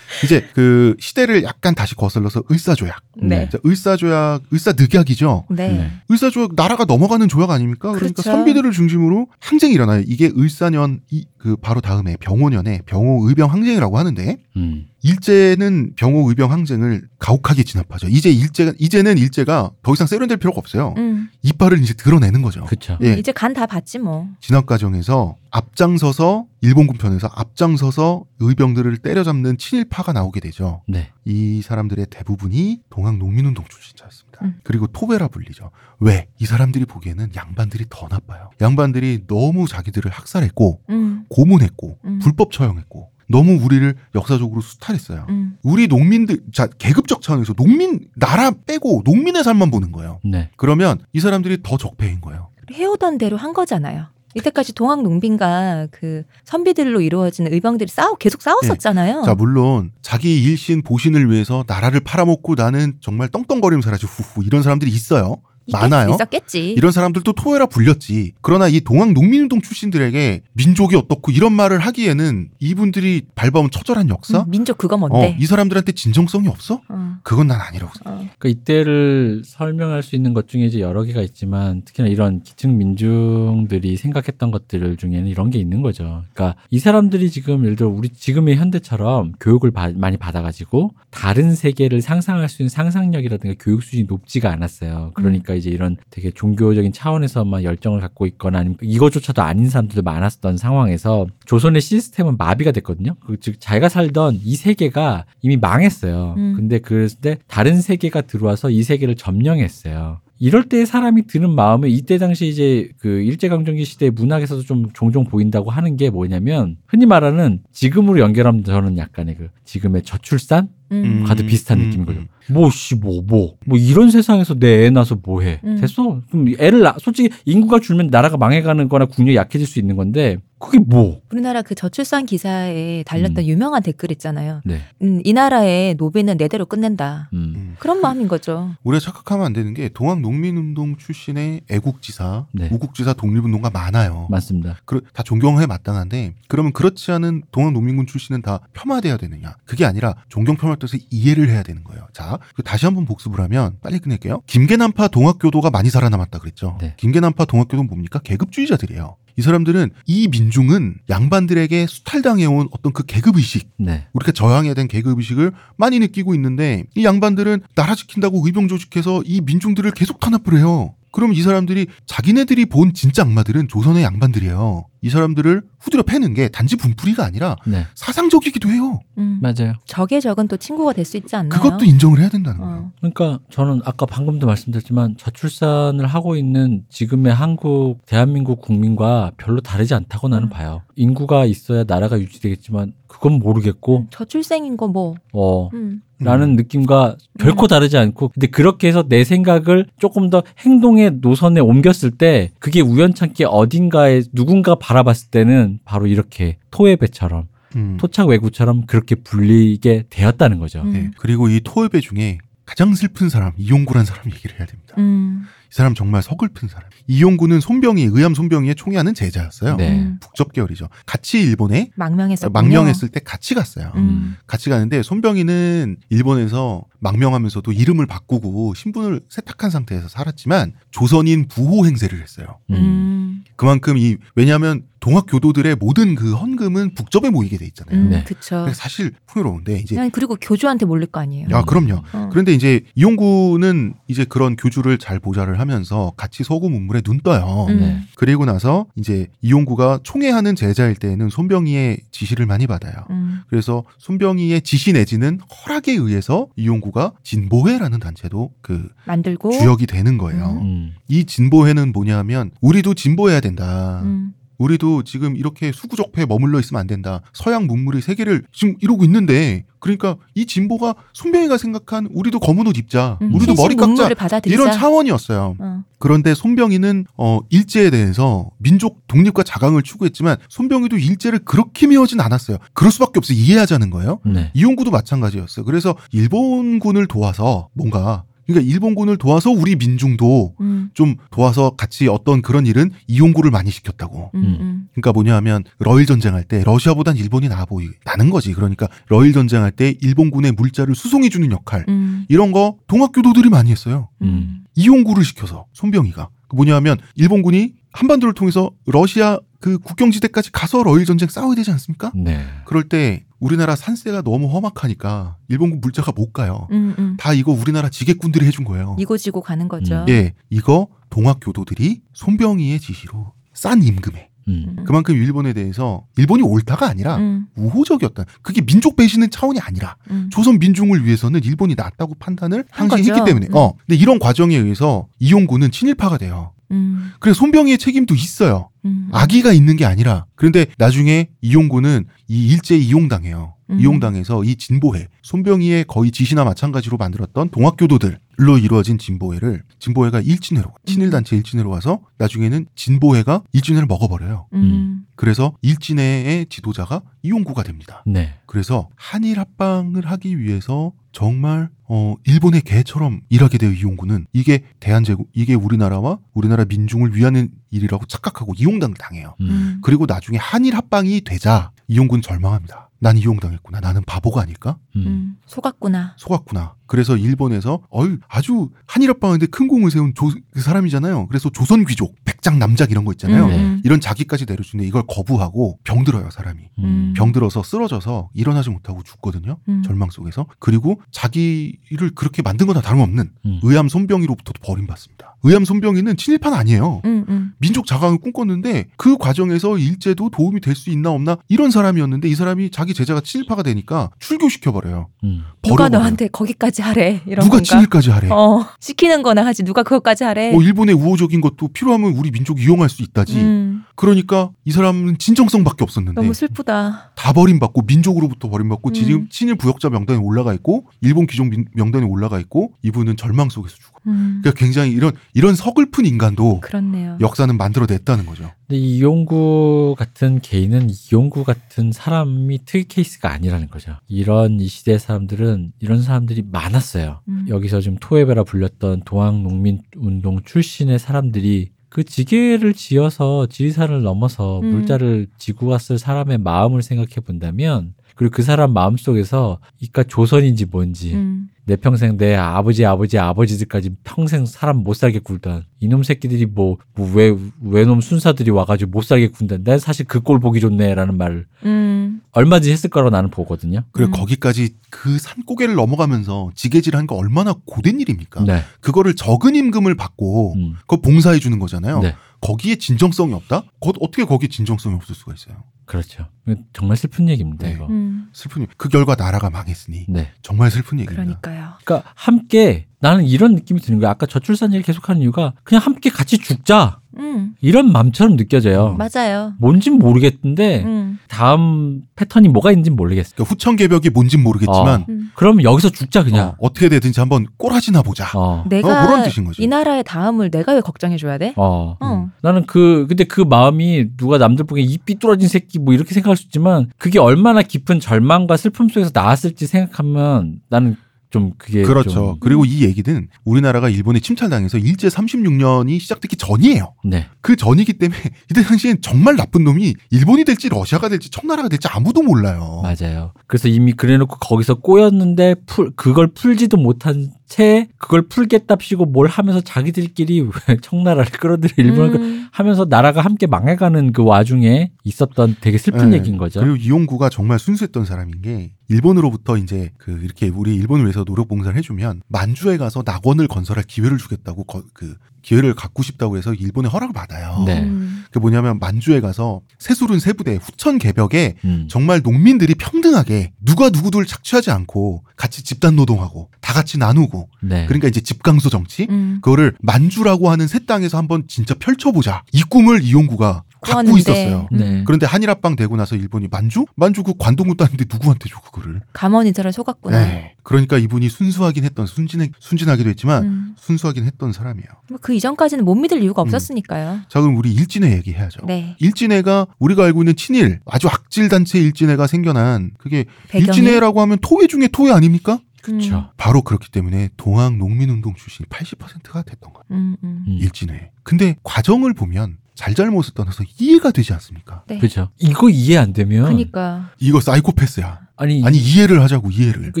이제 0.22 0.46
그 0.52 0.94
시대를 1.00 1.44
약간 1.44 1.74
다시 1.74 1.94
거슬러서 1.94 2.42
을사조약. 2.50 3.02
네. 3.22 3.48
자, 3.48 3.56
을사조약, 3.64 4.42
을사늑약이죠. 4.52 5.46
네. 5.48 5.68
네. 5.72 5.90
을사조약 6.10 6.50
나라가 6.54 6.84
넘어가는 6.84 7.26
조약 7.26 7.50
아닙니까? 7.50 7.90
그러니까 7.92 8.22
그렇죠. 8.22 8.22
선비들을 8.22 8.70
중심으로 8.72 9.28
항쟁이 9.40 9.72
일어나요. 9.72 10.02
이게 10.06 10.30
을사년 10.36 11.00
이 11.10 11.24
그 11.42 11.56
바로 11.56 11.80
다음에 11.80 12.16
병오년에 12.20 12.82
병오 12.86 13.28
의병 13.28 13.50
항쟁이라고 13.50 13.98
하는데 13.98 14.36
음. 14.56 14.86
일제는 15.02 15.94
병오 15.96 16.28
의병 16.28 16.50
항쟁을 16.52 17.02
가혹하게 17.18 17.64
진압하죠. 17.64 18.08
이제 18.08 18.30
일제가 18.30 18.72
이제는 18.78 19.18
일제가 19.18 19.70
더 19.82 19.92
이상 19.92 20.06
세련될 20.06 20.36
필요가 20.38 20.58
없어요. 20.58 20.94
음. 20.96 21.28
이빨을 21.42 21.80
이제 21.82 21.92
드러내는 21.94 22.40
거죠. 22.42 22.64
그쵸. 22.66 22.98
예. 23.02 23.14
이제 23.14 23.32
간 23.32 23.52
다 23.52 23.66
봤지 23.66 23.98
뭐. 23.98 24.28
진압 24.40 24.64
과정에서 24.66 25.36
앞장서서 25.50 26.46
일본군 26.62 26.96
편에서 26.96 27.28
앞장서서 27.34 28.24
의병들을 28.40 28.96
때려잡는 28.98 29.58
친일파가 29.58 30.12
나오게 30.14 30.40
되죠. 30.40 30.82
네. 30.88 31.10
이 31.26 31.60
사람들의 31.62 32.06
대부분이 32.08 32.80
동학 32.88 33.18
농민운동 33.18 33.64
출신자였습니다. 33.68 34.38
음. 34.44 34.54
그리고 34.62 34.86
토베라 34.86 35.28
불리죠. 35.28 35.70
왜? 36.00 36.28
이 36.38 36.46
사람들이 36.46 36.86
보기에는 36.86 37.32
양반들이 37.36 37.86
더 37.90 38.08
나빠요. 38.08 38.50
양반들이 38.60 39.24
너무 39.26 39.68
자기들을 39.68 40.10
학살했고 40.10 40.80
음. 40.90 41.24
고문했고 41.28 41.98
음. 42.04 42.18
불법 42.22 42.52
처형했고 42.52 43.10
너무 43.32 43.58
우리를 43.64 43.96
역사적으로 44.14 44.60
수탈했어요. 44.60 45.26
음. 45.30 45.56
우리 45.62 45.88
농민들 45.88 46.38
자 46.52 46.68
계급적 46.78 47.22
차원에서 47.22 47.54
농민 47.54 48.06
나라 48.14 48.52
빼고 48.52 49.02
농민의 49.04 49.42
삶만 49.42 49.72
보는 49.72 49.90
거예요. 49.90 50.20
네. 50.22 50.50
그러면 50.56 51.00
이 51.12 51.18
사람들이 51.18 51.58
더 51.64 51.76
적폐인 51.76 52.20
거예요. 52.20 52.50
해오던 52.72 53.18
대로 53.18 53.36
한 53.36 53.52
거잖아요. 53.52 54.06
이때까지 54.34 54.74
동학 54.74 55.02
농빈과 55.02 55.88
그 55.90 56.22
선비들로 56.44 57.00
이루어지는 57.00 57.52
의병들이 57.52 57.90
싸우 57.90 58.16
계속 58.16 58.40
싸웠었잖아요. 58.42 59.22
자 59.24 59.34
물론 59.34 59.92
자기 60.00 60.42
일신 60.42 60.82
보신을 60.82 61.30
위해서 61.30 61.64
나라를 61.66 62.00
팔아먹고 62.00 62.54
나는 62.54 62.94
정말 63.00 63.28
떵떵거리면서 63.28 63.86
살아지 63.86 64.06
후후 64.06 64.44
이런 64.44 64.62
사람들이 64.62 64.90
있어요. 64.90 65.42
많아요. 65.70 66.10
있었겠지. 66.10 66.72
이런 66.72 66.90
사람들도 66.92 67.32
토해라 67.32 67.66
불렸지. 67.66 68.32
그러나 68.40 68.68
이 68.68 68.80
동학 68.80 69.12
농민운동 69.12 69.60
출신들에게 69.60 70.42
민족이 70.54 70.96
어떻고 70.96 71.30
이런 71.32 71.52
말을 71.52 71.78
하기에는 71.80 72.48
이분들이 72.58 73.22
밟아온 73.34 73.70
처절한 73.70 74.08
역사? 74.08 74.40
음, 74.40 74.50
민족 74.50 74.78
그거 74.78 74.94
어, 74.96 74.98
뭔데? 74.98 75.36
이 75.38 75.46
사람들한테 75.46 75.92
진정성이 75.92 76.48
없어? 76.48 76.80
어, 76.88 77.16
그건 77.22 77.46
난 77.48 77.60
아니라고 77.60 77.92
생각해. 77.94 78.16
어. 78.24 78.28
그러니까 78.38 78.48
이때를 78.48 79.42
설명할 79.44 80.02
수 80.02 80.16
있는 80.16 80.34
것 80.34 80.48
중에 80.48 80.64
이제 80.66 80.80
여러 80.80 81.02
개가 81.02 81.20
있지만 81.22 81.82
특히나 81.84 82.08
이런 82.08 82.42
기층 82.42 82.78
민중들이 82.78 83.96
생각했던 83.96 84.50
것들 84.50 84.96
중에는 84.96 85.26
이런 85.26 85.50
게 85.50 85.58
있는 85.58 85.82
거죠. 85.82 86.24
그러니까 86.34 86.60
이 86.70 86.78
사람들이 86.78 87.30
지금 87.30 87.64
예를 87.64 87.76
들어 87.76 87.88
우리 87.88 88.08
지금의 88.08 88.56
현대처럼 88.56 89.32
교육을 89.40 89.70
바- 89.70 89.92
많이 89.94 90.16
받아가지고 90.16 90.94
다른 91.10 91.54
세계를 91.54 92.00
상상할 92.02 92.48
수 92.48 92.62
있는 92.62 92.68
상상력이라든가 92.70 93.54
교육 93.58 93.82
수준이 93.82 94.04
높지가 94.04 94.50
않았어요. 94.52 95.12
그러 95.14 95.30
니까 95.52 95.54
이제 95.54 95.70
이런 95.70 95.96
되게 96.10 96.30
종교적인 96.30 96.92
차원에서만 96.92 97.62
열정을 97.62 98.00
갖고 98.00 98.26
있거나 98.26 98.58
아니면 98.58 98.78
이거조차도 98.82 99.42
아닌 99.42 99.68
사람들도 99.68 100.02
많았던 100.02 100.56
상황에서 100.56 101.26
조선의 101.44 101.80
시스템은 101.80 102.36
마비가 102.38 102.72
됐거든요. 102.72 103.14
그즉 103.20 103.56
자기가 103.60 103.88
살던 103.88 104.40
이 104.42 104.56
세계가 104.56 105.26
이미 105.42 105.56
망했어요. 105.56 106.34
음. 106.36 106.54
근데 106.56 106.78
그때 106.78 107.38
다른 107.46 107.80
세계가 107.80 108.22
들어와서 108.22 108.70
이 108.70 108.82
세계를 108.82 109.16
점령했어요. 109.16 110.20
이럴 110.38 110.64
때 110.64 110.84
사람이 110.84 111.28
드는 111.28 111.50
마음은 111.50 111.88
이때 111.88 112.18
당시 112.18 112.48
이제 112.48 112.88
그 112.98 113.20
일제강점기 113.20 113.84
시대 113.84 114.10
문학에서도 114.10 114.62
좀 114.62 114.90
종종 114.92 115.22
보인다고 115.22 115.70
하는 115.70 115.96
게 115.96 116.10
뭐냐면 116.10 116.78
흔히 116.88 117.06
말하는 117.06 117.60
지금으로 117.70 118.18
연결하면 118.18 118.64
저는 118.64 118.98
약간의 118.98 119.36
그 119.36 119.48
지금의 119.64 120.02
저출산 120.02 120.68
음. 120.92 121.24
가도 121.24 121.44
비슷한 121.46 121.80
음, 121.80 121.84
느낌인 121.86 122.06
거죠. 122.06 122.20
음. 122.20 122.28
뭐씨 122.50 122.96
뭐 122.96 123.22
뭐 123.22 123.54
뭐 123.66 123.78
이런 123.78 124.10
세상에서 124.10 124.54
내 124.58 124.84
애 124.86 124.90
낳아서 124.90 125.16
뭐 125.22 125.42
해 125.42 125.60
음. 125.64 125.80
됐어 125.80 126.20
그럼 126.30 126.48
애를 126.58 126.80
낳 126.80 126.96
솔직히 126.98 127.30
인구가 127.44 127.78
줄면 127.80 128.08
나라가 128.08 128.36
망해가는 128.36 128.88
거나 128.88 129.06
국력이 129.06 129.36
약해질 129.36 129.66
수 129.66 129.78
있는 129.78 129.94
건데 129.96 130.38
그게 130.58 130.78
뭐 130.78 131.20
우리나라 131.32 131.62
그 131.62 131.74
저출산 131.74 132.24
기사에 132.26 133.02
달렸던 133.04 133.38
음. 133.44 133.48
유명한 133.48 133.82
댓글 133.82 134.12
있잖아요. 134.12 134.60
네. 134.64 134.80
음, 135.02 135.20
이 135.24 135.32
나라의 135.32 135.94
노비는 135.96 136.36
내대로 136.36 136.66
끝낸다. 136.66 137.30
음. 137.32 137.52
음. 137.56 137.74
그런 137.80 138.00
마음인 138.00 138.28
거죠. 138.28 138.70
우리가 138.84 139.00
착각하면 139.00 139.46
안 139.46 139.52
되는 139.52 139.74
게 139.74 139.88
동학 139.88 140.20
농민운동 140.20 140.96
출신의 140.98 141.62
애국지사, 141.68 142.46
네. 142.52 142.68
우국지사, 142.70 143.12
독립운동가 143.14 143.70
많아요. 143.70 144.28
맞습니다. 144.30 144.76
그, 144.84 145.00
다 145.12 145.24
존경해 145.24 145.66
마땅한데 145.66 146.34
그러면 146.46 146.72
그렇지 146.72 147.10
않은 147.10 147.42
동학 147.50 147.72
농민군 147.72 148.06
출신은 148.06 148.42
다 148.42 148.60
폄하돼야 148.72 149.16
되느냐? 149.16 149.56
그게 149.64 149.84
아니라 149.84 150.14
존경 150.28 150.56
폄하 150.56 150.76
뜻을 150.82 151.00
이해를 151.10 151.48
해야 151.48 151.62
되는 151.62 151.84
거예요. 151.84 152.06
자, 152.12 152.38
그 152.54 152.62
다시 152.62 152.86
한번 152.86 153.04
복습을 153.04 153.40
하면 153.40 153.76
빨리 153.82 153.98
끝낼게요. 153.98 154.42
김계남파 154.46 155.08
동학교도가 155.08 155.70
많이 155.70 155.90
살아남았다 155.90 156.38
그랬죠. 156.38 156.76
네. 156.80 156.94
김계남파 156.96 157.44
동학교도는 157.44 157.86
뭡니까? 157.86 158.18
계급주의자들이에요. 158.18 159.16
이 159.38 159.42
사람들은 159.42 159.90
이 160.06 160.28
민중은 160.28 160.96
양반들에게 161.08 161.86
수탈당해온 161.86 162.68
어떤 162.72 162.92
그 162.92 163.04
계급의식, 163.06 163.70
네. 163.78 164.06
우리가 164.12 164.32
저항해야 164.32 164.74
된 164.74 164.88
계급의식을 164.88 165.52
많이 165.76 165.98
느끼고 166.00 166.34
있는데 166.34 166.84
이 166.94 167.04
양반들은 167.04 167.62
나라 167.74 167.94
지킨다고 167.94 168.44
의병 168.44 168.68
조직해서 168.68 169.22
이 169.24 169.40
민중들을 169.40 169.90
계속 169.92 170.20
탄압을 170.20 170.58
해요. 170.58 170.94
그럼 171.12 171.32
이 171.32 171.42
사람들이 171.42 171.86
자기네들이 172.06 172.66
본 172.66 172.92
진짜 172.92 173.22
악마들은 173.22 173.68
조선의 173.68 174.02
양반들이에요. 174.02 174.84
이 175.04 175.10
사람들을 175.10 175.62
후드려 175.80 176.04
패는 176.04 176.32
게 176.34 176.48
단지 176.48 176.76
분풀이가 176.76 177.24
아니라 177.24 177.56
네. 177.66 177.84
사상적이기도 177.96 178.68
해요. 178.70 179.00
음. 179.18 179.40
맞아요. 179.42 179.74
적의 179.84 180.20
적은 180.20 180.46
또 180.48 180.56
친구가 180.56 180.92
될 180.92 181.04
수 181.04 181.16
있지 181.16 181.34
않나요? 181.34 181.60
그것도 181.60 181.84
인정을 181.84 182.20
해야 182.20 182.28
된다는 182.28 182.60
거예요. 182.60 182.76
어. 182.76 182.92
그러니까 183.00 183.40
저는 183.50 183.80
아까 183.84 184.06
방금도 184.06 184.46
말씀드렸지만 184.46 185.16
저출산을 185.18 186.06
하고 186.06 186.36
있는 186.36 186.84
지금의 186.88 187.34
한국 187.34 187.98
대한민국 188.06 188.60
국민과 188.60 189.32
별로 189.36 189.60
다르지 189.60 189.94
않다고 189.94 190.28
나는 190.28 190.44
음. 190.46 190.50
봐요. 190.50 190.82
인구가 190.94 191.44
있어야 191.46 191.82
나라가 191.84 192.18
유지되겠지만 192.20 192.92
그건 193.08 193.40
모르겠고 193.40 194.06
저출생인 194.10 194.76
거 194.76 194.86
뭐. 194.86 195.14
어 195.32 195.68
음. 195.74 196.02
라는 196.20 196.54
느낌과 196.54 197.16
결코 197.40 197.66
다르지 197.66 197.98
않고 197.98 198.28
근데 198.28 198.46
그렇게 198.46 198.86
해서 198.86 199.02
내 199.08 199.24
생각을 199.24 199.86
조금 199.98 200.30
더 200.30 200.44
행동의 200.60 201.18
노선에 201.20 201.58
옮겼을 201.60 202.12
때 202.12 202.52
그게 202.60 202.80
우연찮게 202.80 203.44
어딘가에 203.46 204.22
누군가 204.32 204.76
바 204.76 204.91
라봤을 204.92 205.30
때는 205.30 205.80
바로 205.84 206.06
이렇게 206.06 206.58
토해배처럼 206.70 207.48
음. 207.76 207.96
토착 207.98 208.28
외구처럼 208.28 208.86
그렇게 208.86 209.14
불리게 209.14 210.04
되었다는 210.10 210.58
거죠. 210.58 210.82
음. 210.82 210.92
네. 210.92 211.10
그리고 211.18 211.48
이 211.48 211.60
토의배 211.62 212.00
중에 212.00 212.38
가장 212.64 212.94
슬픈 212.94 213.28
사람 213.28 213.52
이용구란 213.56 214.04
사람 214.04 214.26
얘기를 214.26 214.58
해야 214.58 214.66
됩니다. 214.66 214.94
음. 214.98 215.44
이 215.70 215.74
사람 215.74 215.94
정말 215.94 216.22
서글픈 216.22 216.68
사람. 216.68 216.88
이용구는 217.06 217.60
손병희, 217.60 218.10
의암 218.12 218.34
손병희의 218.34 218.74
총애하는 218.74 219.14
제자였어요. 219.14 219.76
네. 219.76 219.90
음. 219.92 220.18
북접 220.20 220.52
계열이죠. 220.52 220.88
같이 221.06 221.40
일본에 221.40 221.90
망명했었군요. 221.96 222.52
망명했을 222.52 223.08
때 223.08 223.20
같이 223.20 223.54
갔어요. 223.54 223.92
음. 223.96 224.36
같이 224.46 224.70
가는데 224.70 225.02
손병희는 225.02 225.96
일본에서 226.10 226.84
망명하면서도 227.02 227.72
이름을 227.72 228.06
바꾸고 228.06 228.74
신분을 228.74 229.20
세탁한 229.28 229.70
상태에서 229.70 230.08
살았지만 230.08 230.72
조선인 230.90 231.48
부호 231.48 231.84
행세를 231.84 232.22
했어요. 232.22 232.58
음. 232.70 232.74
음. 232.76 233.44
그만큼 233.56 233.96
이 233.96 234.16
왜냐하면 234.34 234.84
동학 235.02 235.26
교도들의 235.26 235.76
모든 235.80 236.14
그 236.14 236.32
헌금은 236.34 236.94
북접에 236.94 237.28
모이게 237.28 237.58
돼 237.58 237.66
있잖아요. 237.66 238.00
음. 238.00 238.10
네. 238.10 238.24
그쵸. 238.24 238.62
그래서 238.62 238.74
사실 238.74 239.12
풍요로운데 239.26 239.80
이제 239.80 239.96
그냥 239.96 240.10
그리고 240.12 240.36
교주한테 240.40 240.86
몰릴 240.86 241.08
거 241.08 241.18
아니에요. 241.18 241.48
야 241.50 241.62
그럼요. 241.62 242.02
어. 242.12 242.28
그런데 242.30 242.52
이제 242.54 242.82
이용구는 242.94 243.94
이제 244.06 244.24
그런 244.24 244.54
교주를 244.54 244.98
잘 244.98 245.18
보좌를 245.18 245.58
하면서 245.58 246.12
같이 246.16 246.44
소금 246.44 246.70
문물에 246.70 247.00
눈 247.00 247.18
떠요. 247.18 247.66
음. 247.68 247.80
네. 247.80 248.00
그리고 248.14 248.44
나서 248.44 248.86
이제 248.94 249.26
이용구가 249.40 250.00
총애하는 250.04 250.54
제자일 250.54 250.94
때에는 250.94 251.30
손병희의 251.30 251.98
지시를 252.12 252.46
많이 252.46 252.68
받아요. 252.68 252.94
음. 253.10 253.40
그래서 253.48 253.82
손병희의 253.98 254.62
지시 254.62 254.92
내지는 254.92 255.40
허락에 255.40 255.92
의해서 255.92 256.46
이용구 256.54 256.91
가 256.92 257.12
진보회라는 257.22 257.98
단체도 258.00 258.52
그 258.60 258.88
만들고. 259.06 259.50
주역이 259.52 259.86
되는 259.86 260.18
거예요. 260.18 260.58
음. 260.60 260.94
이 261.08 261.24
진보회는 261.24 261.92
뭐냐면 261.92 262.50
우리도 262.60 262.94
진보해야 262.94 263.40
된다. 263.40 264.02
음. 264.02 264.34
우리도 264.62 265.02
지금 265.02 265.36
이렇게 265.36 265.72
수구적폐에 265.72 266.24
머물러 266.26 266.60
있으면 266.60 266.80
안 266.80 266.86
된다. 266.86 267.20
서양 267.32 267.66
문물이 267.66 268.00
세계를 268.00 268.44
지금 268.52 268.76
이러고 268.80 269.04
있는데 269.04 269.64
그러니까 269.80 270.16
이 270.34 270.46
진보가 270.46 270.94
손병희가 271.12 271.58
생각한 271.58 272.08
우리도 272.12 272.38
검은 272.38 272.66
옷 272.68 272.78
입자. 272.78 273.18
음. 273.22 273.34
우리도 273.34 273.54
머리 273.54 273.74
깎자. 273.74 274.08
이런 274.54 274.70
차원이었어요. 274.72 275.56
어. 275.58 275.84
그런데 275.98 276.34
손병희는 276.34 277.06
어 277.16 277.40
일제에 277.50 277.90
대해서 277.90 278.50
민족 278.58 279.06
독립과 279.08 279.42
자강을 279.42 279.82
추구했지만 279.82 280.36
손병희도 280.48 280.96
일제를 280.98 281.40
그렇게 281.40 281.88
미워진 281.88 282.20
않았어요. 282.20 282.58
그럴 282.72 282.92
수밖에 282.92 283.18
없어 283.18 283.32
이해하자는 283.32 283.90
거예요. 283.90 284.20
네. 284.24 284.52
이용구도 284.54 284.92
마찬가지였어요. 284.92 285.64
그래서 285.64 285.96
일본군을 286.12 287.06
도와서 287.06 287.68
뭔가 287.72 288.24
그러니까 288.46 288.70
일본군을 288.70 289.16
도와서 289.18 289.50
우리 289.50 289.76
민중도 289.76 290.54
음. 290.60 290.90
좀 290.94 291.16
도와서 291.30 291.70
같이 291.70 292.08
어떤 292.08 292.42
그런 292.42 292.66
일은 292.66 292.90
이용구를 293.06 293.50
많이 293.50 293.70
시켰다고. 293.70 294.30
음. 294.34 294.40
음. 294.40 294.56
음. 294.60 294.88
그러니까 294.92 295.12
뭐냐 295.12 295.36
하면 295.36 295.64
러일 295.78 296.06
전쟁할 296.06 296.44
때 296.44 296.62
러시아보단 296.64 297.16
일본이 297.16 297.48
나아 297.48 297.64
보이 297.64 297.88
나는 298.04 298.30
거지. 298.30 298.52
그러니까 298.52 298.88
러일 299.08 299.32
전쟁할 299.32 299.70
때 299.72 299.94
일본군의 300.00 300.52
물자를 300.52 300.94
수송해 300.94 301.28
주는 301.28 301.50
역할 301.50 301.84
음. 301.88 302.26
이런 302.28 302.52
거 302.52 302.76
동학교도들이 302.86 303.48
많이 303.48 303.70
했어요. 303.70 304.08
음. 304.22 304.64
이용구를 304.74 305.24
시켜서 305.24 305.66
손병희가 305.72 306.28
그 306.48 306.56
뭐냐 306.56 306.74
하면 306.76 306.98
일본군이 307.14 307.74
한반도를 307.92 308.34
통해서 308.34 308.70
러시아 308.86 309.38
그 309.62 309.78
국경지대까지 309.78 310.50
가서 310.50 310.82
러일 310.82 311.06
전쟁 311.06 311.28
싸워야 311.28 311.54
되지 311.54 311.70
않습니까? 311.70 312.10
네. 312.16 312.44
그럴 312.66 312.82
때 312.82 313.24
우리나라 313.38 313.76
산세가 313.76 314.22
너무 314.22 314.48
험악하니까 314.48 315.36
일본군 315.48 315.80
물자가 315.80 316.10
못 316.10 316.32
가요. 316.32 316.66
음. 316.72 316.94
음. 316.98 317.16
다 317.16 317.32
이거 317.32 317.52
우리나라 317.52 317.88
지게꾼들이 317.88 318.44
해준 318.44 318.64
거예요. 318.64 318.96
이고지고 318.98 319.40
가는 319.40 319.68
거죠. 319.68 320.00
음. 320.00 320.06
예, 320.08 320.34
이거 320.50 320.88
동학교도들이 321.10 322.00
손병희의 322.12 322.80
지시로 322.80 323.32
싼 323.54 323.84
임금에 323.84 324.30
음. 324.48 324.74
음. 324.78 324.84
그만큼 324.84 325.14
일본에 325.14 325.52
대해서 325.52 326.06
일본이 326.16 326.42
옳다가 326.42 326.88
아니라 326.88 327.18
음. 327.18 327.46
우호적이었다. 327.54 328.24
그게 328.42 328.62
민족 328.62 328.96
배신의 328.96 329.30
차원이 329.30 329.60
아니라 329.60 329.94
음. 330.10 330.28
조선 330.32 330.58
민중을 330.58 331.04
위해서는 331.04 331.40
일본이 331.44 331.76
낫다고 331.76 332.16
판단을 332.18 332.64
거죠. 332.64 332.96
했기 332.96 333.24
때문에. 333.24 333.46
음. 333.46 333.54
어. 333.54 333.74
근데 333.86 333.94
이런 333.94 334.18
과정에 334.18 334.56
의해서 334.56 335.06
이용구는 335.20 335.70
친일파가 335.70 336.18
돼요. 336.18 336.52
음. 336.72 337.12
그래서 337.20 337.38
손병희의 337.38 337.78
책임도 337.78 338.14
있어요. 338.14 338.70
음. 338.84 339.08
악의가 339.12 339.52
있는 339.52 339.76
게 339.76 339.84
아니라. 339.84 340.26
그런데 340.34 340.66
나중에 340.78 341.28
이용구는 341.40 342.06
이 342.28 342.48
일제 342.48 342.76
이용당해요. 342.76 343.54
음. 343.70 343.80
이용당해서 343.80 344.44
이 344.44 344.56
진보회, 344.56 345.08
손병희의 345.22 345.84
거의 345.86 346.10
지시나 346.10 346.44
마찬가지로 346.44 346.96
만들었던 346.96 347.50
동학교도들로 347.50 348.58
이루어진 348.60 348.98
진보회를 348.98 349.62
진보회가 349.78 350.20
일진회로 350.20 350.72
친일단체 350.84 351.36
일진회로 351.36 351.70
와서 351.70 352.00
나중에는 352.18 352.66
진보회가 352.74 353.42
일진회를 353.52 353.86
먹어버려요. 353.86 354.48
음. 354.54 355.04
그래서 355.16 355.56
일진회의 355.62 356.46
지도자가 356.46 357.02
이용구가 357.22 357.62
됩니다. 357.62 358.02
네. 358.06 358.34
그래서 358.46 358.88
한일 358.96 359.38
합방을 359.38 360.06
하기 360.06 360.38
위해서 360.38 360.92
정말 361.12 361.68
어 361.84 362.14
일본의 362.24 362.62
개처럼 362.62 363.20
일하게 363.28 363.58
되어 363.58 363.70
이용구는 363.70 364.26
이게 364.32 364.64
대한제국 364.80 365.28
이게 365.34 365.54
우리나라와 365.54 366.18
우리나라 366.32 366.64
민중을 366.64 367.14
위하는 367.14 367.50
일이라고 367.70 368.06
착각하고 368.06 368.54
이용당을 368.56 368.96
당해요. 368.96 369.34
음. 369.40 369.48
음. 369.48 369.80
그리고 369.82 370.06
나중에 370.06 370.38
한일 370.38 370.74
합방이 370.74 371.20
되자 371.20 371.70
이용구는 371.88 372.22
절망합니다. 372.22 372.90
난 372.98 373.18
이용당했구나. 373.18 373.80
나는 373.80 374.02
바보가 374.04 374.40
아닐까? 374.40 374.78
음. 374.96 375.04
음. 375.06 375.36
속았구나. 375.46 376.14
속았구나. 376.16 376.76
그래서 376.92 377.16
일본에서 377.16 377.80
어이 377.88 378.18
아주 378.28 378.68
한일 378.86 379.08
합방인데 379.08 379.46
큰 379.46 379.66
공을 379.66 379.90
세운 379.90 380.12
조, 380.14 380.30
그 380.52 380.60
사람이잖아요. 380.60 381.26
그래서 381.28 381.48
조선 381.48 381.86
귀족, 381.86 382.14
백장 382.26 382.58
남작 382.58 382.90
이런 382.90 383.06
거 383.06 383.12
있잖아요. 383.12 383.46
음. 383.46 383.48
네. 383.48 383.56
음. 383.56 383.80
이런 383.82 383.98
자기까지 383.98 384.44
내려주는데 384.46 384.86
이걸 384.86 385.02
거부하고 385.08 385.78
병들어요 385.84 386.28
사람이. 386.30 386.60
음. 386.80 387.14
병들어서 387.16 387.62
쓰러져서 387.62 388.28
일어나지 388.34 388.68
못하고 388.68 389.02
죽거든요. 389.04 389.56
음. 389.70 389.82
절망 389.82 390.10
속에서. 390.10 390.44
그리고 390.58 391.00
자기를 391.12 392.10
그렇게 392.14 392.42
만든 392.42 392.66
거나 392.66 392.82
다름없는 392.82 393.30
음. 393.46 393.60
의암 393.62 393.88
손병희로부터도 393.88 394.60
버림받습니다. 394.62 395.36
의암 395.44 395.64
손병희는 395.64 396.18
친일파는 396.18 396.58
아니에요. 396.58 397.00
음. 397.06 397.24
음. 397.30 397.52
민족 397.58 397.86
자강을 397.86 398.18
꿈꿨는데 398.18 398.88
그 398.98 399.16
과정에서 399.16 399.78
일제도 399.78 400.28
도움이 400.28 400.60
될 400.60 400.76
수 400.76 400.90
있나 400.90 401.10
없나 401.10 401.36
이런 401.48 401.70
사람이었는데 401.70 402.28
이 402.28 402.34
사람이 402.34 402.70
자기 402.70 402.92
제자가 402.92 403.22
친일파가 403.22 403.62
되니까 403.62 404.10
출교시켜버려요. 404.18 405.08
음. 405.24 405.44
누가. 405.62 405.88
너한테 405.88 406.28
거기까지 406.28 406.81
하래 406.82 407.22
이런 407.26 407.44
누가 407.44 407.56
건가? 407.56 407.62
친일까지 407.62 408.10
하래. 408.10 408.28
어 408.30 408.66
시키는 408.80 409.22
거나 409.22 409.46
하지 409.46 409.62
누가 409.62 409.82
그것까지 409.82 410.24
하래. 410.24 410.52
뭐 410.52 410.62
일본의 410.62 410.94
우호적인 410.94 411.40
것도 411.40 411.68
필요하면 411.68 412.12
우리 412.12 412.30
민족이 412.30 412.62
이용할 412.62 412.88
수 412.88 413.02
있다지. 413.02 413.38
음, 413.40 413.84
그러니까 413.96 414.50
이 414.64 414.72
사람은 414.72 415.18
진정성밖에 415.18 415.84
없었는데 415.84 416.20
너무 416.20 416.34
슬프다. 416.34 417.12
다 417.14 417.32
버림받고 417.32 417.82
민족으로부터 417.86 418.48
버림받고 418.50 418.90
음. 418.90 418.92
지금 418.92 419.28
친일 419.30 419.54
부역자 419.56 419.88
명단에 419.90 420.18
올라가 420.18 420.52
있고 420.54 420.86
일본 421.00 421.26
귀족 421.26 421.48
민- 421.48 421.66
명단에 421.74 422.04
올라가 422.04 422.38
있고 422.40 422.72
이분은 422.82 423.16
절망 423.16 423.48
속에서 423.48 423.76
죽어. 423.76 423.91
음, 424.06 424.40
그러니까 424.42 424.58
굉장히 424.58 424.92
이런 424.92 425.12
이런 425.34 425.54
서글픈 425.54 426.06
인간도 426.06 426.60
그렇네요. 426.60 427.18
역사는 427.20 427.56
만들어냈다는 427.56 428.26
거죠. 428.26 428.50
근데 428.66 428.80
이용구 428.80 429.94
같은 429.98 430.40
개인은 430.40 430.90
이용구 430.90 431.44
같은 431.44 431.92
사람이 431.92 432.64
특이 432.64 432.84
케이스가 432.84 433.30
아니라는 433.32 433.68
거죠. 433.68 433.96
이런 434.08 434.60
이 434.60 434.66
시대 434.66 434.98
사람들은 434.98 435.72
이런 435.80 436.02
사람들이 436.02 436.44
많았어요. 436.50 437.20
음. 437.28 437.46
여기서 437.48 437.80
지금 437.80 437.96
토에베라 438.00 438.44
불렸던 438.44 439.02
동학농민 439.04 439.82
운동 439.96 440.42
출신의 440.42 440.98
사람들이 440.98 441.70
그 441.88 442.04
지게를 442.04 442.72
지어서 442.72 443.46
지리산을 443.46 444.02
넘어서 444.02 444.60
음. 444.60 444.70
물자를 444.70 445.26
지고 445.36 445.66
왔을 445.66 445.98
사람의 445.98 446.38
마음을 446.38 446.82
생각해 446.82 447.16
본다면 447.24 447.92
그리고 448.14 448.34
그 448.34 448.42
사람 448.42 448.72
마음 448.72 448.96
속에서 448.96 449.58
이까 449.80 450.02
조선인지 450.02 450.66
뭔지 450.66 451.14
음, 451.14 451.48
내 451.64 451.76
평생 451.76 452.16
내 452.16 452.34
아버지 452.34 452.84
아버지 452.84 453.18
아버지들까지 453.18 453.90
평생 454.02 454.46
사람 454.46 454.78
못 454.78 454.94
살게 454.94 455.20
굴던 455.20 455.64
이놈 455.80 456.02
새끼들이 456.02 456.46
뭐왜 456.46 457.36
외놈 457.62 458.00
순사들이 458.00 458.50
와가지고 458.50 458.90
못 458.90 459.02
살게 459.04 459.28
군다. 459.28 459.58
난 459.62 459.78
사실 459.78 460.04
그 460.06 460.20
꼴 460.22 460.40
보기 460.40 460.60
좋네라는 460.60 461.16
말을 461.16 461.46
음, 461.64 462.20
얼마든지 462.32 462.72
했을 462.72 462.90
거라고 462.90 463.10
나는 463.10 463.30
보거든요. 463.30 463.82
그리고 463.92 464.10
음. 464.10 464.20
거기까지 464.20 464.74
그 464.90 465.18
산고개를 465.18 465.74
넘어가면서 465.74 466.50
지게질한 466.54 467.06
거 467.06 467.14
얼마나 467.16 467.54
고된 467.66 468.00
일입니까? 468.00 468.44
네. 468.44 468.62
그거를 468.80 469.14
적은 469.14 469.54
임금을 469.54 469.94
받고 469.96 470.54
음. 470.54 470.74
그거 470.80 471.00
봉사해 471.00 471.38
주는 471.38 471.58
거잖아요. 471.58 472.00
네. 472.00 472.14
거기에 472.42 472.76
진정성이 472.76 473.32
없다? 473.32 473.62
거, 473.80 473.92
어떻게 474.00 474.24
거기에 474.24 474.48
진정성이 474.48 474.96
없을 474.96 475.14
수가 475.14 475.32
있어요? 475.32 475.62
그렇죠. 475.86 476.26
정말 476.72 476.96
슬픈 476.96 477.28
얘기입니다, 477.28 477.66
네. 477.66 477.74
이거. 477.74 477.86
음, 477.86 478.28
슬픈 478.32 478.62
일. 478.62 478.68
그 478.76 478.88
결과 478.88 479.14
나라가 479.14 479.48
망했으니 479.48 480.06
네. 480.08 480.32
정말 480.42 480.70
슬픈 480.70 481.00
얘기입니다. 481.00 481.40
그러니까요. 481.40 481.74
그러니까 481.84 482.12
함께 482.14 482.88
나는 483.02 483.24
이런 483.24 483.56
느낌이 483.56 483.80
드는 483.80 483.98
거야. 483.98 484.10
아까 484.10 484.26
저출산 484.26 484.72
얘기 484.72 484.84
계속하는 484.84 485.20
이유가 485.22 485.54
그냥 485.64 485.82
함께 485.84 486.08
같이 486.08 486.38
죽자. 486.38 487.00
음, 487.18 487.54
이런 487.60 487.92
맘처럼 487.92 488.36
느껴져요. 488.36 488.96
맞아요. 488.96 489.54
뭔진 489.58 489.98
모르겠는데 489.98 490.84
음, 490.84 491.18
다음 491.28 492.02
패턴이 492.14 492.48
뭐가 492.48 492.70
있는지 492.70 492.90
모르겠어. 492.90 493.32
그러니까 493.34 493.50
후천 493.50 493.74
개벽이 493.74 494.10
뭔진 494.10 494.42
모르겠지만 494.44 495.04
음. 495.08 495.30
그럼 495.34 495.64
여기서 495.64 495.90
죽자 495.90 496.22
그냥. 496.22 496.54
어, 496.58 496.72
떻게 496.72 496.88
되든지 496.88 497.18
한번 497.18 497.46
꼬라지나 497.58 498.02
보자. 498.02 498.30
어. 498.34 498.64
내가 498.68 499.02
어, 499.02 499.06
그런 499.06 499.24
뜻인 499.24 499.44
거지. 499.44 499.62
이 499.62 499.66
나라의 499.66 500.04
다음을 500.04 500.50
내가 500.52 500.72
왜 500.72 500.80
걱정해 500.80 501.16
줘야 501.16 501.38
돼? 501.38 501.54
어. 501.56 501.96
어. 501.98 502.30
나는 502.40 502.66
그 502.66 503.06
근데 503.08 503.24
그 503.24 503.40
마음이 503.40 504.16
누가 504.16 504.38
남들 504.38 504.64
보기에 504.64 504.84
이 504.84 504.96
삐뚤어진 504.98 505.48
새끼 505.48 505.80
뭐 505.80 505.92
이렇게 505.92 506.14
생각할 506.14 506.36
수 506.36 506.44
있지만 506.44 506.88
그게 506.98 507.18
얼마나 507.18 507.62
깊은 507.62 507.98
절망과 507.98 508.56
슬픔 508.56 508.88
속에서 508.88 509.10
나왔을지 509.12 509.66
생각하면 509.66 510.60
나는 510.70 510.96
좀 511.32 511.52
그게 511.58 511.82
그렇죠. 511.82 512.10
좀- 512.10 512.36
그리고 512.40 512.64
이 512.66 512.82
얘기는 512.84 513.26
우리나라가 513.44 513.88
일본에 513.88 514.20
침탈당해서 514.20 514.76
일제 514.78 515.08
36년이 515.08 515.98
시작되기 515.98 516.36
전이에요. 516.36 516.94
네. 517.04 517.26
그 517.40 517.56
전이기 517.56 517.94
때문에 517.94 518.18
이때 518.50 518.62
당시엔 518.62 518.98
정말 519.00 519.36
나쁜 519.36 519.64
놈이 519.64 519.94
일본이 520.10 520.44
될지 520.44 520.68
러시아가 520.68 521.08
될지 521.08 521.30
청나라가 521.30 521.68
될지 521.68 521.88
아무도 521.88 522.22
몰라요. 522.22 522.82
맞아요. 522.82 523.32
그래서 523.46 523.68
이미 523.68 523.92
그래놓고 523.92 524.36
거기서 524.36 524.74
꼬였는데 524.80 525.56
풀 525.66 525.90
그걸 525.96 526.28
풀지도 526.34 526.76
못한 526.76 527.30
채 527.52 527.86
그걸 527.98 528.22
풀겠답시고 528.28 529.04
뭘 529.06 529.28
하면서 529.28 529.60
자기들끼리 529.60 530.40
왜 530.40 530.50
청나라를 530.80 531.30
끌어들여 531.32 531.72
일본을 531.76 532.10
끌- 532.12 532.20
음. 532.22 532.48
하면서 532.50 532.86
나라가 532.88 533.20
함께 533.20 533.46
망해가는 533.46 534.12
그 534.12 534.24
와중에 534.24 534.90
있었던 535.04 535.56
되게 535.60 535.76
슬픈 535.76 536.10
네. 536.10 536.16
얘기인 536.16 536.38
거죠. 536.38 536.60
그리고 536.60 536.76
이용구가 536.76 537.28
정말 537.28 537.58
순수했던 537.58 538.06
사람인 538.06 538.40
게 538.40 538.72
일본으로부터 538.88 539.58
이제 539.58 539.90
그 539.98 540.18
이렇게 540.22 540.48
우리 540.48 540.74
일본을 540.76 541.04
위해서 541.04 541.24
노력 541.24 541.48
봉사를 541.48 541.76
해주면 541.76 542.22
만주에 542.28 542.78
가서 542.78 543.02
낙원을 543.04 543.48
건설할 543.48 543.84
기회를 543.84 544.16
주겠다고 544.16 544.64
거- 544.64 544.84
그 544.94 545.14
기회를 545.42 545.74
갖고 545.74 546.02
싶다고 546.02 546.36
해서 546.36 546.54
일본의 546.54 546.90
허락을 546.90 547.12
받아요. 547.12 547.62
네. 547.66 547.80
음. 547.80 548.24
그게 548.26 548.40
뭐냐면 548.40 548.78
만주에 548.78 549.20
가서 549.20 549.60
새수른 549.78 550.18
세부대 550.18 550.58
후천 550.62 550.98
개벽에 550.98 551.56
음. 551.64 551.86
정말 551.90 552.22
농민들이 552.22 552.74
평등하게 552.74 553.52
누가 553.60 553.90
누구들 553.90 554.24
착취하지 554.24 554.70
않고 554.70 555.24
같이 555.36 555.62
집단 555.62 555.96
노동하고 555.96 556.48
다 556.60 556.72
같이 556.72 556.98
나누고 556.98 557.48
네. 557.60 557.86
그러니까 557.86 558.08
이제 558.08 558.20
집강소 558.20 558.70
정치 558.70 559.06
음. 559.10 559.40
그거를 559.42 559.74
만주라고 559.80 560.50
하는 560.50 560.66
새 560.66 560.78
땅에서 560.86 561.18
한번 561.18 561.44
진짜 561.48 561.74
펼쳐보자 561.74 562.44
이 562.52 562.62
꿈을 562.62 563.02
이용구가 563.02 563.64
갖고 563.82 564.16
있었어요. 564.16 564.68
음. 564.72 564.78
네. 564.78 565.02
그런데 565.04 565.26
한일합방 565.26 565.76
되고 565.76 565.96
나서 565.96 566.16
일본이 566.16 566.48
만주? 566.48 566.86
만주 566.94 567.22
그 567.24 567.34
관동군 567.38 567.76
따는데 567.76 568.04
누구한테 568.10 568.48
줘 568.48 568.60
그거를? 568.60 569.02
감언인사를 569.12 569.70
속았구나. 569.72 570.24
네. 570.24 570.54
그러니까 570.62 570.98
이분이 570.98 571.28
순수하긴 571.28 571.84
했던 571.84 572.06
순진 572.06 572.52
순진하기도 572.58 573.10
했지만 573.10 573.44
음. 573.44 573.74
순수하긴 573.78 574.24
했던 574.24 574.52
사람이에요. 574.52 574.86
뭐그 575.10 575.34
이전까지는 575.34 575.84
못 575.84 575.94
믿을 575.96 576.22
이유가 576.22 576.42
음. 576.42 576.46
없었으니까요. 576.46 577.20
자 577.28 577.40
그럼 577.40 577.56
우리 577.56 577.72
일진회 577.72 578.12
얘기해야죠. 578.12 578.64
네. 578.66 578.96
일진회가 579.00 579.66
우리가 579.78 580.04
알고 580.04 580.22
있는 580.22 580.36
친일 580.36 580.80
아주 580.86 581.08
악질 581.08 581.48
단체 581.48 581.80
일진회가 581.80 582.26
생겨난 582.26 582.92
그게 582.98 583.24
배경이 583.48 583.66
일진회라고 583.66 584.20
하면 584.20 584.38
토회 584.40 584.66
중에 584.66 584.88
토회 584.88 585.12
아닙니까? 585.12 585.58
그렇죠. 585.82 586.30
바로 586.36 586.62
그렇기 586.62 586.90
때문에 586.92 587.30
동학 587.36 587.76
농민운동 587.76 588.34
출신이 588.36 588.68
80%가 588.68 589.42
됐던 589.42 589.72
거예요. 589.72 589.84
음, 589.90 590.16
음. 590.22 590.44
음. 590.46 590.58
일진회. 590.60 591.10
근데 591.24 591.56
과정을 591.64 592.14
보면 592.14 592.58
잘잘못을 592.74 593.34
떠나서 593.34 593.64
이해가 593.78 594.10
되지 594.12 594.32
않습니까? 594.32 594.82
네. 594.88 594.98
그렇죠. 594.98 595.28
이거 595.38 595.68
이해 595.70 595.98
안 595.98 596.12
되면 596.12 596.44
그러니까 596.44 597.10
이거 597.20 597.40
사이코패스야. 597.40 598.20
아니 598.36 598.62
아니 598.64 598.78
이해를 598.78 599.22
하자고 599.22 599.50
이해를. 599.50 599.92
그 599.92 600.00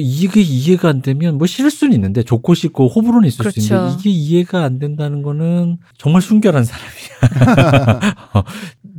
이게 0.00 0.40
이해가 0.40 0.88
안 0.88 1.02
되면 1.02 1.38
뭐 1.38 1.46
싫을 1.46 1.70
수는 1.70 1.92
있는데 1.94 2.22
좋고 2.22 2.54
싫고 2.54 2.88
호불호는 2.88 3.28
있을 3.28 3.36
수 3.50 3.60
그렇죠. 3.60 3.60
있는데 3.76 3.96
이게 4.00 4.10
이해가 4.10 4.64
안 4.64 4.78
된다는 4.78 5.22
거는 5.22 5.78
정말 5.98 6.22
순결한 6.22 6.64
사람이야. 6.64 8.14
어, 8.34 8.42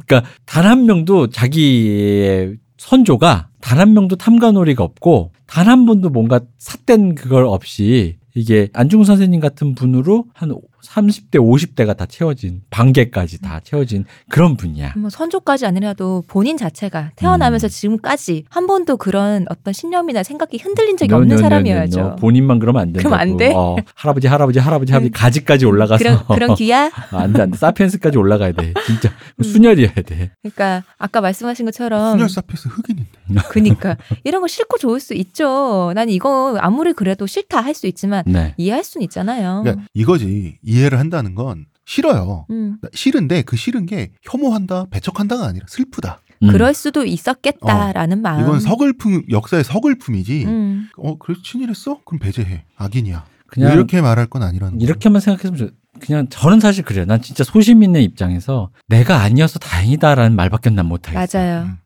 그러니까 0.05 0.29
단 0.45 0.65
한 0.65 0.85
명도 0.85 1.29
자기의 1.29 2.57
선조가 2.77 3.49
단 3.61 3.79
한 3.79 3.93
명도 3.93 4.15
탐관오리가 4.17 4.83
없고 4.83 5.31
단 5.47 5.67
한 5.67 5.85
번도 5.85 6.09
뭔가 6.09 6.39
삿된 6.59 7.15
그걸 7.15 7.45
없이 7.45 8.17
이게 8.35 8.69
안중근 8.73 9.05
선생님 9.05 9.39
같은 9.39 9.75
분으로 9.75 10.25
한 10.33 10.51
30대, 10.83 11.35
50대가 11.35 11.95
다 11.97 12.05
채워진 12.05 12.61
반개까지 12.69 13.41
다 13.41 13.59
채워진 13.63 14.05
그런 14.29 14.55
분이야. 14.57 14.93
뭐 14.97 15.09
선조까지 15.09 15.65
아니라도 15.65 16.23
본인 16.27 16.57
자체가 16.57 17.11
태어나면서 17.15 17.67
음. 17.67 17.69
지금까지 17.69 18.45
한 18.49 18.67
번도 18.67 18.97
그런 18.97 19.45
어떤 19.49 19.73
신념이나 19.73 20.23
생각이 20.23 20.57
흔들린 20.57 20.97
적이 20.97 21.13
No, 21.13 21.17
없는 21.21 21.37
no, 21.37 21.41
사람이어야죠. 21.41 21.99
no. 21.99 22.15
본인만 22.17 22.59
그러면 22.59 22.81
안 22.83 22.93
된다고. 22.93 23.09
그럼 23.09 23.19
안 23.19 23.37
돼? 23.37 23.53
어, 23.53 23.75
할아버지, 23.95 24.27
할아버지, 24.27 24.59
할아버지, 24.59 24.91
할아버지 24.91 25.09
음. 25.09 25.11
가지까지 25.13 25.65
올라가서 25.65 25.97
그런 26.03 26.25
그런 26.27 26.55
기야. 26.55 26.85
아, 27.11 27.17
안 27.19 27.33
돼, 27.33 27.41
안 27.41 27.51
돼. 27.51 27.57
사피엔스까지 27.57 28.17
올라가야 28.17 28.51
돼. 28.53 28.73
진짜. 28.85 29.11
음. 29.39 29.43
순혈이어야 29.43 29.93
돼. 30.05 30.31
그러니까 30.41 30.83
아까 30.97 31.21
말씀하신 31.21 31.65
것처럼 31.65 32.11
순혈 32.13 32.29
사패스 32.29 32.67
흑인인데. 32.69 33.09
그니까 33.49 33.97
이런 34.23 34.41
거 34.41 34.47
싫고 34.47 34.77
좋을 34.77 34.99
수 34.99 35.13
있죠. 35.13 35.91
난 35.95 36.09
이거 36.09 36.57
아무리 36.59 36.93
그래도 36.93 37.25
싫다 37.27 37.59
할 37.61 37.73
수 37.73 37.87
있지만 37.87 38.23
네. 38.27 38.53
이해할 38.57 38.83
수는 38.83 39.03
있잖아요. 39.05 39.61
그러니까 39.63 39.85
이거지 39.95 40.59
이해를 40.73 40.99
한다는 40.99 41.35
건 41.35 41.65
싫어요. 41.85 42.45
음, 42.49 42.77
싫은데 42.93 43.43
그 43.43 43.55
싫은 43.55 43.85
게 43.85 44.11
혐오한다, 44.23 44.85
배척한다가 44.89 45.45
아니라 45.45 45.65
슬프다. 45.69 46.19
음. 46.43 46.49
그럴 46.49 46.73
수도 46.73 47.05
있었겠다라는 47.05 48.21
마음. 48.21 48.41
이건 48.41 48.59
서글픔 48.59 49.23
역사의 49.29 49.63
서글픔이지. 49.63 50.45
음, 50.45 50.89
어 50.97 51.17
그래 51.17 51.37
친일했어? 51.43 51.99
그럼 52.05 52.19
배제해. 52.19 52.63
악인이야. 52.77 53.25
그냥 53.47 53.73
이렇게 53.73 54.01
말할 54.01 54.25
건 54.27 54.41
아니라는 54.41 54.77
거예요. 54.77 54.83
이렇게만 54.83 55.21
생각했으면 55.21 55.57
좋 55.57 55.69
그냥 55.99 56.27
저는 56.29 56.59
사실 56.59 56.83
그래요. 56.83 57.05
난 57.05 57.21
진짜 57.21 57.43
소심 57.43 57.83
있는 57.83 58.01
입장에서 58.01 58.71
내가 58.87 59.21
아니어서 59.21 59.59
다행이다라는 59.59 60.35
말밖에 60.35 60.71
난 60.71 60.87
못하겠어요. 60.87 61.43
맞아요. 61.43 61.63
음. 61.65 61.77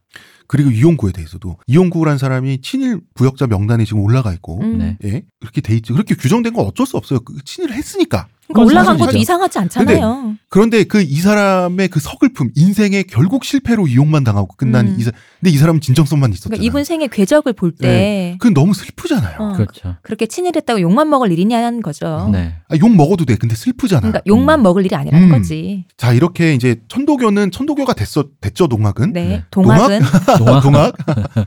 그리고 0.48 0.72
이용구에 0.72 1.12
대해서도 1.12 1.58
이용구란 1.68 2.18
사람이 2.18 2.62
친일 2.62 3.02
부역자 3.16 3.48
명단에 3.48 3.84
지금 3.84 4.02
올라가 4.02 4.34
있고 4.34 4.62
음. 4.62 4.78
네. 4.78 4.98
예 5.04 5.24
그렇게 5.42 5.60
돼 5.62 5.76
있지 5.76 5.92
그렇게 5.92 6.16
규정된 6.16 6.54
건 6.54 6.66
어쩔 6.66 6.86
수 6.86 6.96
없어요 6.96 7.20
그 7.20 7.36
친일을 7.44 7.76
했으니까 7.76 8.28
그러니까 8.48 8.62
올라간. 8.74 8.98
것도 8.98 9.18
이상하지 9.18 9.60
않잖아요. 9.60 10.36
그런데 10.50 10.84
그 10.84 11.02
이 11.02 11.20
사람의 11.20 11.88
그 11.90 12.00
서글픔 12.00 12.52
인생의 12.56 13.06
결국 13.06 13.44
실패로 13.44 13.88
이용만 13.88 14.24
당하고 14.24 14.56
끝난 14.58 14.88
음. 14.88 14.96
이 15.00 15.04
사, 15.04 15.12
근데 15.40 15.52
이 15.52 15.58
사람은 15.58 15.82
진정성만 15.82 16.32
있었잖아요 16.32 16.58
그러니까 16.58 16.66
이분 16.66 16.84
생의 16.84 17.08
궤적을 17.10 17.54
볼때 17.54 18.36
그건 18.40 18.54
너무 18.54 18.74
슬프잖아요 18.74 19.36
어. 19.40 19.54
그렇죠. 19.54 19.96
그렇게 20.02 20.26
친일했다고 20.26 20.82
욕만 20.82 21.10
먹을 21.10 21.32
일이냐는 21.32 21.82
거죠. 21.82 22.30
네. 22.32 22.56
아, 22.70 22.76
욕 22.80 22.96
먹어도 22.96 23.26
돼 23.26 23.36
근데 23.36 23.56
슬프잖아 23.56 24.02
그러니까 24.02 24.22
욕만 24.28 24.62
먹을 24.64 24.86
일이 24.86 24.96
아니라는 24.96 25.28
음. 25.28 25.32
거지. 25.32 25.86
자 25.98 26.14
이렇게 26.14 26.54
이제 26.54 26.78
천도교는 26.88 27.52
천도교가 27.52 27.94
됐어 27.94 28.26
됐죠 28.42 28.68
농학은 28.68 29.14
네. 29.14 29.28
네. 29.28 29.44
동학은 29.52 30.02
동화. 30.38 30.60
농학 30.62 30.94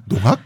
농학 0.07 0.41